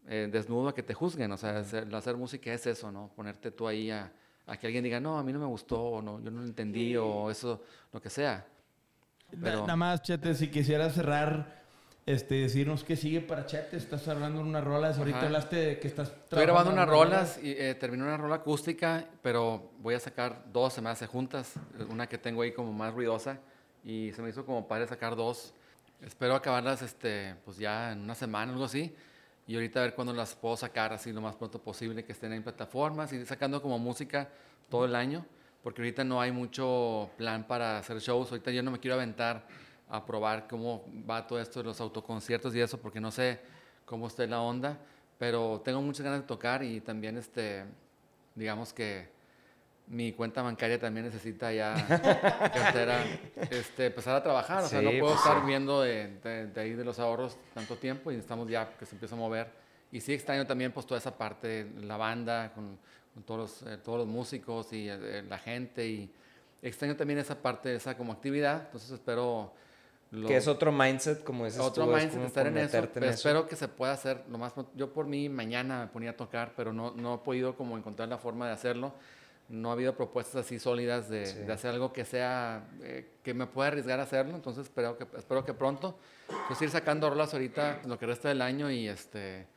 eh, 0.08 0.28
desnudo 0.30 0.68
a 0.68 0.74
que 0.74 0.82
te 0.82 0.94
juzguen. 0.94 1.30
O 1.30 1.36
sea, 1.36 1.58
hacer, 1.58 1.94
hacer, 1.94 2.16
música 2.16 2.52
es 2.52 2.66
eso, 2.66 2.90
¿no? 2.90 3.12
Ponerte 3.14 3.52
tú 3.52 3.68
ahí 3.68 3.90
a, 3.90 4.12
a, 4.46 4.56
que 4.56 4.66
alguien 4.66 4.82
diga, 4.82 4.98
no, 4.98 5.18
a 5.18 5.22
mí 5.22 5.32
no 5.32 5.38
me 5.38 5.46
gustó, 5.46 5.80
o 5.80 6.02
no, 6.02 6.20
yo 6.20 6.32
no 6.32 6.40
lo 6.40 6.46
entendí, 6.46 6.96
o 6.96 7.30
eso, 7.30 7.62
lo 7.92 8.00
que 8.00 8.10
sea. 8.10 8.44
Pero... 9.30 9.60
Nada 9.60 9.76
más, 9.76 10.02
Chete, 10.02 10.34
si 10.34 10.48
quisiera 10.48 10.88
cerrar 10.90 11.56
este, 12.06 12.36
decirnos 12.36 12.84
qué 12.84 12.94
sigue 12.94 13.20
para 13.20 13.46
Chete. 13.46 13.76
Estás 13.76 14.06
hablando 14.06 14.40
de 14.40 14.48
unas 14.48 14.62
rolas. 14.62 14.98
Ahorita 14.98 15.22
hablaste 15.22 15.56
de 15.56 15.80
que 15.80 15.88
estás 15.88 16.08
Estoy 16.08 16.42
grabando 16.42 16.72
unas 16.72 16.88
rolas 16.88 17.38
y 17.42 17.50
eh, 17.50 17.74
terminé 17.74 18.04
una 18.04 18.16
rola 18.16 18.36
acústica, 18.36 19.04
pero 19.22 19.72
voy 19.80 19.94
a 19.94 20.00
sacar 20.00 20.44
dos, 20.52 20.72
se 20.72 20.80
me 20.80 20.88
hace 20.88 21.08
juntas. 21.08 21.54
Una 21.88 22.08
que 22.08 22.16
tengo 22.16 22.42
ahí 22.42 22.52
como 22.52 22.72
más 22.72 22.94
ruidosa 22.94 23.40
y 23.82 24.12
se 24.12 24.22
me 24.22 24.30
hizo 24.30 24.46
como 24.46 24.68
padre 24.68 24.86
sacar 24.86 25.16
dos. 25.16 25.52
Espero 26.00 26.36
acabarlas 26.36 26.80
este, 26.82 27.34
pues 27.44 27.56
ya 27.56 27.90
en 27.92 28.02
una 28.02 28.14
semana, 28.14 28.52
algo 28.52 28.66
así. 28.66 28.94
Y 29.48 29.56
ahorita 29.56 29.80
a 29.80 29.82
ver 29.82 29.94
cuándo 29.94 30.12
las 30.12 30.34
puedo 30.34 30.56
sacar 30.56 30.92
así 30.92 31.12
lo 31.12 31.20
más 31.20 31.34
pronto 31.34 31.60
posible, 31.60 32.04
que 32.04 32.12
estén 32.12 32.32
en 32.32 32.42
plataformas 32.44 33.12
y 33.12 33.26
sacando 33.26 33.60
como 33.60 33.80
música 33.80 34.28
todo 34.68 34.84
el 34.84 34.94
año, 34.94 35.26
porque 35.66 35.82
ahorita 35.82 36.04
no 36.04 36.20
hay 36.20 36.30
mucho 36.30 37.10
plan 37.16 37.44
para 37.44 37.78
hacer 37.78 37.98
shows. 37.98 38.30
Ahorita 38.30 38.52
yo 38.52 38.62
no 38.62 38.70
me 38.70 38.78
quiero 38.78 38.94
aventar 38.94 39.44
a 39.88 40.06
probar 40.06 40.46
cómo 40.46 40.84
va 41.10 41.26
todo 41.26 41.40
esto 41.40 41.58
de 41.58 41.64
los 41.64 41.80
autoconciertos 41.80 42.54
y 42.54 42.60
eso, 42.60 42.80
porque 42.80 43.00
no 43.00 43.10
sé 43.10 43.40
cómo 43.84 44.06
esté 44.06 44.28
la 44.28 44.40
onda, 44.40 44.78
pero 45.18 45.60
tengo 45.64 45.82
muchas 45.82 46.04
ganas 46.04 46.20
de 46.20 46.26
tocar 46.28 46.62
y 46.62 46.80
también, 46.80 47.16
este, 47.16 47.64
digamos 48.36 48.72
que 48.72 49.08
mi 49.88 50.12
cuenta 50.12 50.40
bancaria 50.40 50.78
también 50.78 51.06
necesita 51.06 51.52
ya 51.52 51.74
cartera, 52.54 53.04
este, 53.50 53.86
empezar 53.86 54.14
a 54.14 54.22
trabajar, 54.22 54.62
o 54.62 54.68
sea, 54.68 54.80
no 54.80 54.90
puedo 54.90 55.14
pues 55.14 55.16
estar 55.16 55.44
viendo 55.44 55.82
de, 55.82 56.52
ahí 56.54 56.74
de 56.74 56.84
los 56.84 57.00
ahorros 57.00 57.36
tanto 57.54 57.74
tiempo 57.74 58.12
y 58.12 58.14
estamos 58.14 58.48
ya 58.48 58.68
que 58.78 58.86
se 58.86 58.94
empieza 58.94 59.16
a 59.16 59.18
mover. 59.18 59.50
Y 59.90 60.00
sí 60.00 60.12
extraño 60.12 60.46
también 60.46 60.70
pues 60.70 60.86
toda 60.86 60.98
esa 60.98 61.18
parte, 61.18 61.72
la 61.80 61.96
banda, 61.96 62.52
con, 62.54 62.78
todos, 63.22 63.62
los, 63.62 63.72
eh, 63.72 63.78
todos 63.78 63.98
los 63.98 64.06
músicos 64.08 64.72
y 64.72 64.88
eh, 64.88 65.22
la 65.28 65.38
gente 65.38 65.86
y 65.86 66.12
extraño 66.62 66.96
también 66.96 67.18
esa 67.18 67.40
parte, 67.40 67.74
esa 67.74 67.96
como 67.96 68.12
actividad, 68.12 68.64
entonces 68.66 68.90
espero 68.90 69.52
que 70.26 70.36
es 70.36 70.46
otro 70.46 70.70
mindset, 70.70 71.24
como 71.24 71.44
dices 71.44 71.60
Otro 71.60 71.86
mindset, 71.86 72.22
estar 72.22 72.46
en 72.46 72.56
eso. 72.58 72.78
Espero 72.78 73.48
que 73.48 73.56
se 73.56 73.66
pueda 73.66 73.92
hacer 73.92 74.22
lo 74.30 74.38
más... 74.38 74.52
Yo 74.74 74.92
por 74.92 75.06
mí 75.06 75.28
mañana 75.28 75.80
me 75.80 75.86
ponía 75.88 76.10
a 76.10 76.16
tocar, 76.16 76.52
pero 76.56 76.72
no, 76.72 76.92
no 76.92 77.16
he 77.16 77.18
podido 77.18 77.56
como 77.56 77.76
encontrar 77.76 78.08
la 78.08 78.16
forma 78.16 78.46
de 78.46 78.52
hacerlo. 78.52 78.94
No 79.48 79.70
ha 79.70 79.72
habido 79.72 79.96
propuestas 79.96 80.46
así 80.46 80.60
sólidas 80.60 81.08
de, 81.08 81.44
de 81.44 81.52
hacer 81.52 81.72
algo 81.72 81.92
que 81.92 82.04
sea... 82.04 82.68
Eh, 82.82 83.14
que 83.24 83.34
me 83.34 83.46
pueda 83.46 83.68
arriesgar 83.68 83.98
a 83.98 84.04
hacerlo. 84.04 84.36
Entonces 84.36 84.66
espero 84.66 84.96
que, 84.96 85.08
espero 85.18 85.44
que 85.44 85.54
pronto. 85.54 85.98
Pues 86.46 86.62
ir 86.62 86.70
sacando 86.70 87.10
rolas 87.10 87.32
ahorita 87.34 87.82
lo 87.86 87.98
que 87.98 88.06
resta 88.06 88.28
del 88.28 88.42
año 88.42 88.70
y 88.70 88.88
este... 88.88 89.48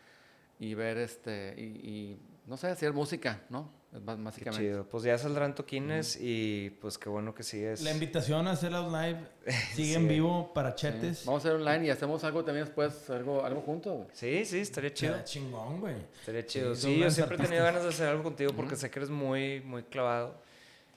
Y 0.59 0.73
ver 0.73 0.97
este... 0.97 1.53
y, 1.57 1.61
y 1.61 2.17
no 2.49 2.57
sé, 2.57 2.67
hacer 2.67 2.91
música, 2.93 3.41
¿no? 3.49 3.69
Básicamente. 3.91 4.65
chido. 4.65 4.83
Pues 4.85 5.03
ya 5.03 5.17
saldrán 5.17 5.53
toquines 5.53 6.17
y 6.19 6.71
pues 6.81 6.97
qué 6.97 7.07
bueno 7.07 7.33
que 7.33 7.43
sigues. 7.43 7.81
La 7.81 7.91
invitación 7.91 8.47
a 8.47 8.51
hacer 8.51 8.71
los 8.71 8.91
live 8.91 9.19
sigue 9.75 9.93
en 9.93 10.07
vivo 10.07 10.51
para 10.53 10.73
chetes. 10.73 11.25
Vamos 11.25 11.45
a 11.45 11.47
hacer 11.47 11.61
online 11.61 11.87
y 11.87 11.89
hacemos 11.91 12.23
algo 12.23 12.43
también 12.43 12.65
después, 12.65 13.07
algo, 13.11 13.45
algo 13.45 13.61
juntos. 13.61 14.07
Sí, 14.13 14.45
sí, 14.45 14.59
estaría 14.59 14.91
chido. 14.91 15.15
Estaría 15.15 15.25
chingón, 15.25 15.79
güey. 15.79 15.95
Estaría 16.19 16.45
chido. 16.45 16.75
Sí, 16.75 16.97
yo 16.97 17.11
siempre 17.11 17.37
he 17.37 17.39
tenido 17.39 17.63
ganas 17.63 17.83
de 17.83 17.89
hacer 17.89 18.07
algo 18.07 18.23
contigo 18.23 18.51
porque 18.55 18.75
sé 18.75 18.89
que 18.89 18.97
eres 18.97 19.11
muy, 19.11 19.61
muy 19.61 19.83
clavado. 19.83 20.35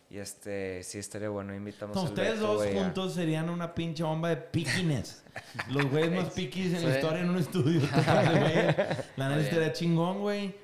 Y 0.08 0.18
este, 0.18 0.82
sí, 0.82 0.98
estaría 0.98 1.30
bueno, 1.30 1.54
invitamos 1.54 1.96
a 1.96 2.00
Ustedes 2.00 2.40
dos 2.40 2.66
juntos 2.66 3.14
serían 3.14 3.48
una 3.48 3.74
pinche 3.74 4.02
bomba 4.02 4.28
de 4.28 4.36
piquines. 4.36 5.22
Los 5.70 5.86
güeyes 5.90 6.12
más 6.12 6.30
piquis 6.34 6.74
en 6.74 6.88
la 6.88 6.94
historia 6.96 7.22
en 7.22 7.30
un 7.30 7.38
estudio. 7.38 7.80
la 9.16 9.28
neta 9.28 9.40
estaría 9.40 9.72
chingón, 9.72 10.20
güey. 10.20 10.61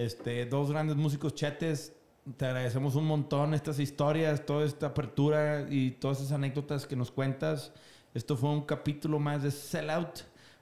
Este, 0.00 0.46
dos 0.46 0.70
grandes 0.70 0.96
músicos 0.96 1.34
chetes. 1.34 1.92
Te 2.38 2.46
agradecemos 2.46 2.94
un 2.94 3.04
montón 3.04 3.52
estas 3.52 3.78
historias, 3.78 4.46
toda 4.46 4.64
esta 4.64 4.86
apertura 4.86 5.66
y 5.68 5.90
todas 5.90 6.20
esas 6.20 6.32
anécdotas 6.32 6.86
que 6.86 6.96
nos 6.96 7.10
cuentas. 7.10 7.70
Esto 8.14 8.34
fue 8.34 8.48
un 8.48 8.62
capítulo 8.62 9.18
más 9.18 9.42
de 9.42 9.50
Sellout, 9.50 10.20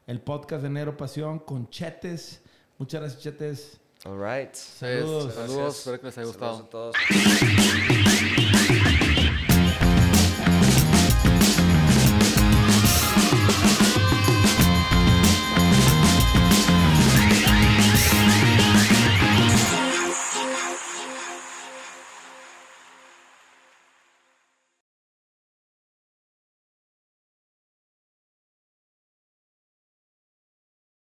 el 0.09 0.21
podcast 0.21 0.65
de 0.65 0.71
Nero 0.71 0.97
Pasión 0.97 1.39
con 1.39 1.71
Chetes. 1.71 2.43
Muchas 2.79 3.01
gracias, 3.01 3.23
Chetes. 3.23 3.81
All 4.07 4.19
right. 4.19 4.53
Saludos. 4.53 5.33
Saludos. 5.33 5.79
Espero 5.79 6.01
que 6.01 6.07
les 6.07 6.19
haya 6.19 6.27
gustado. 6.27 6.67
Saludos 6.69 6.97
a 6.97 7.07
todos. 8.91 8.99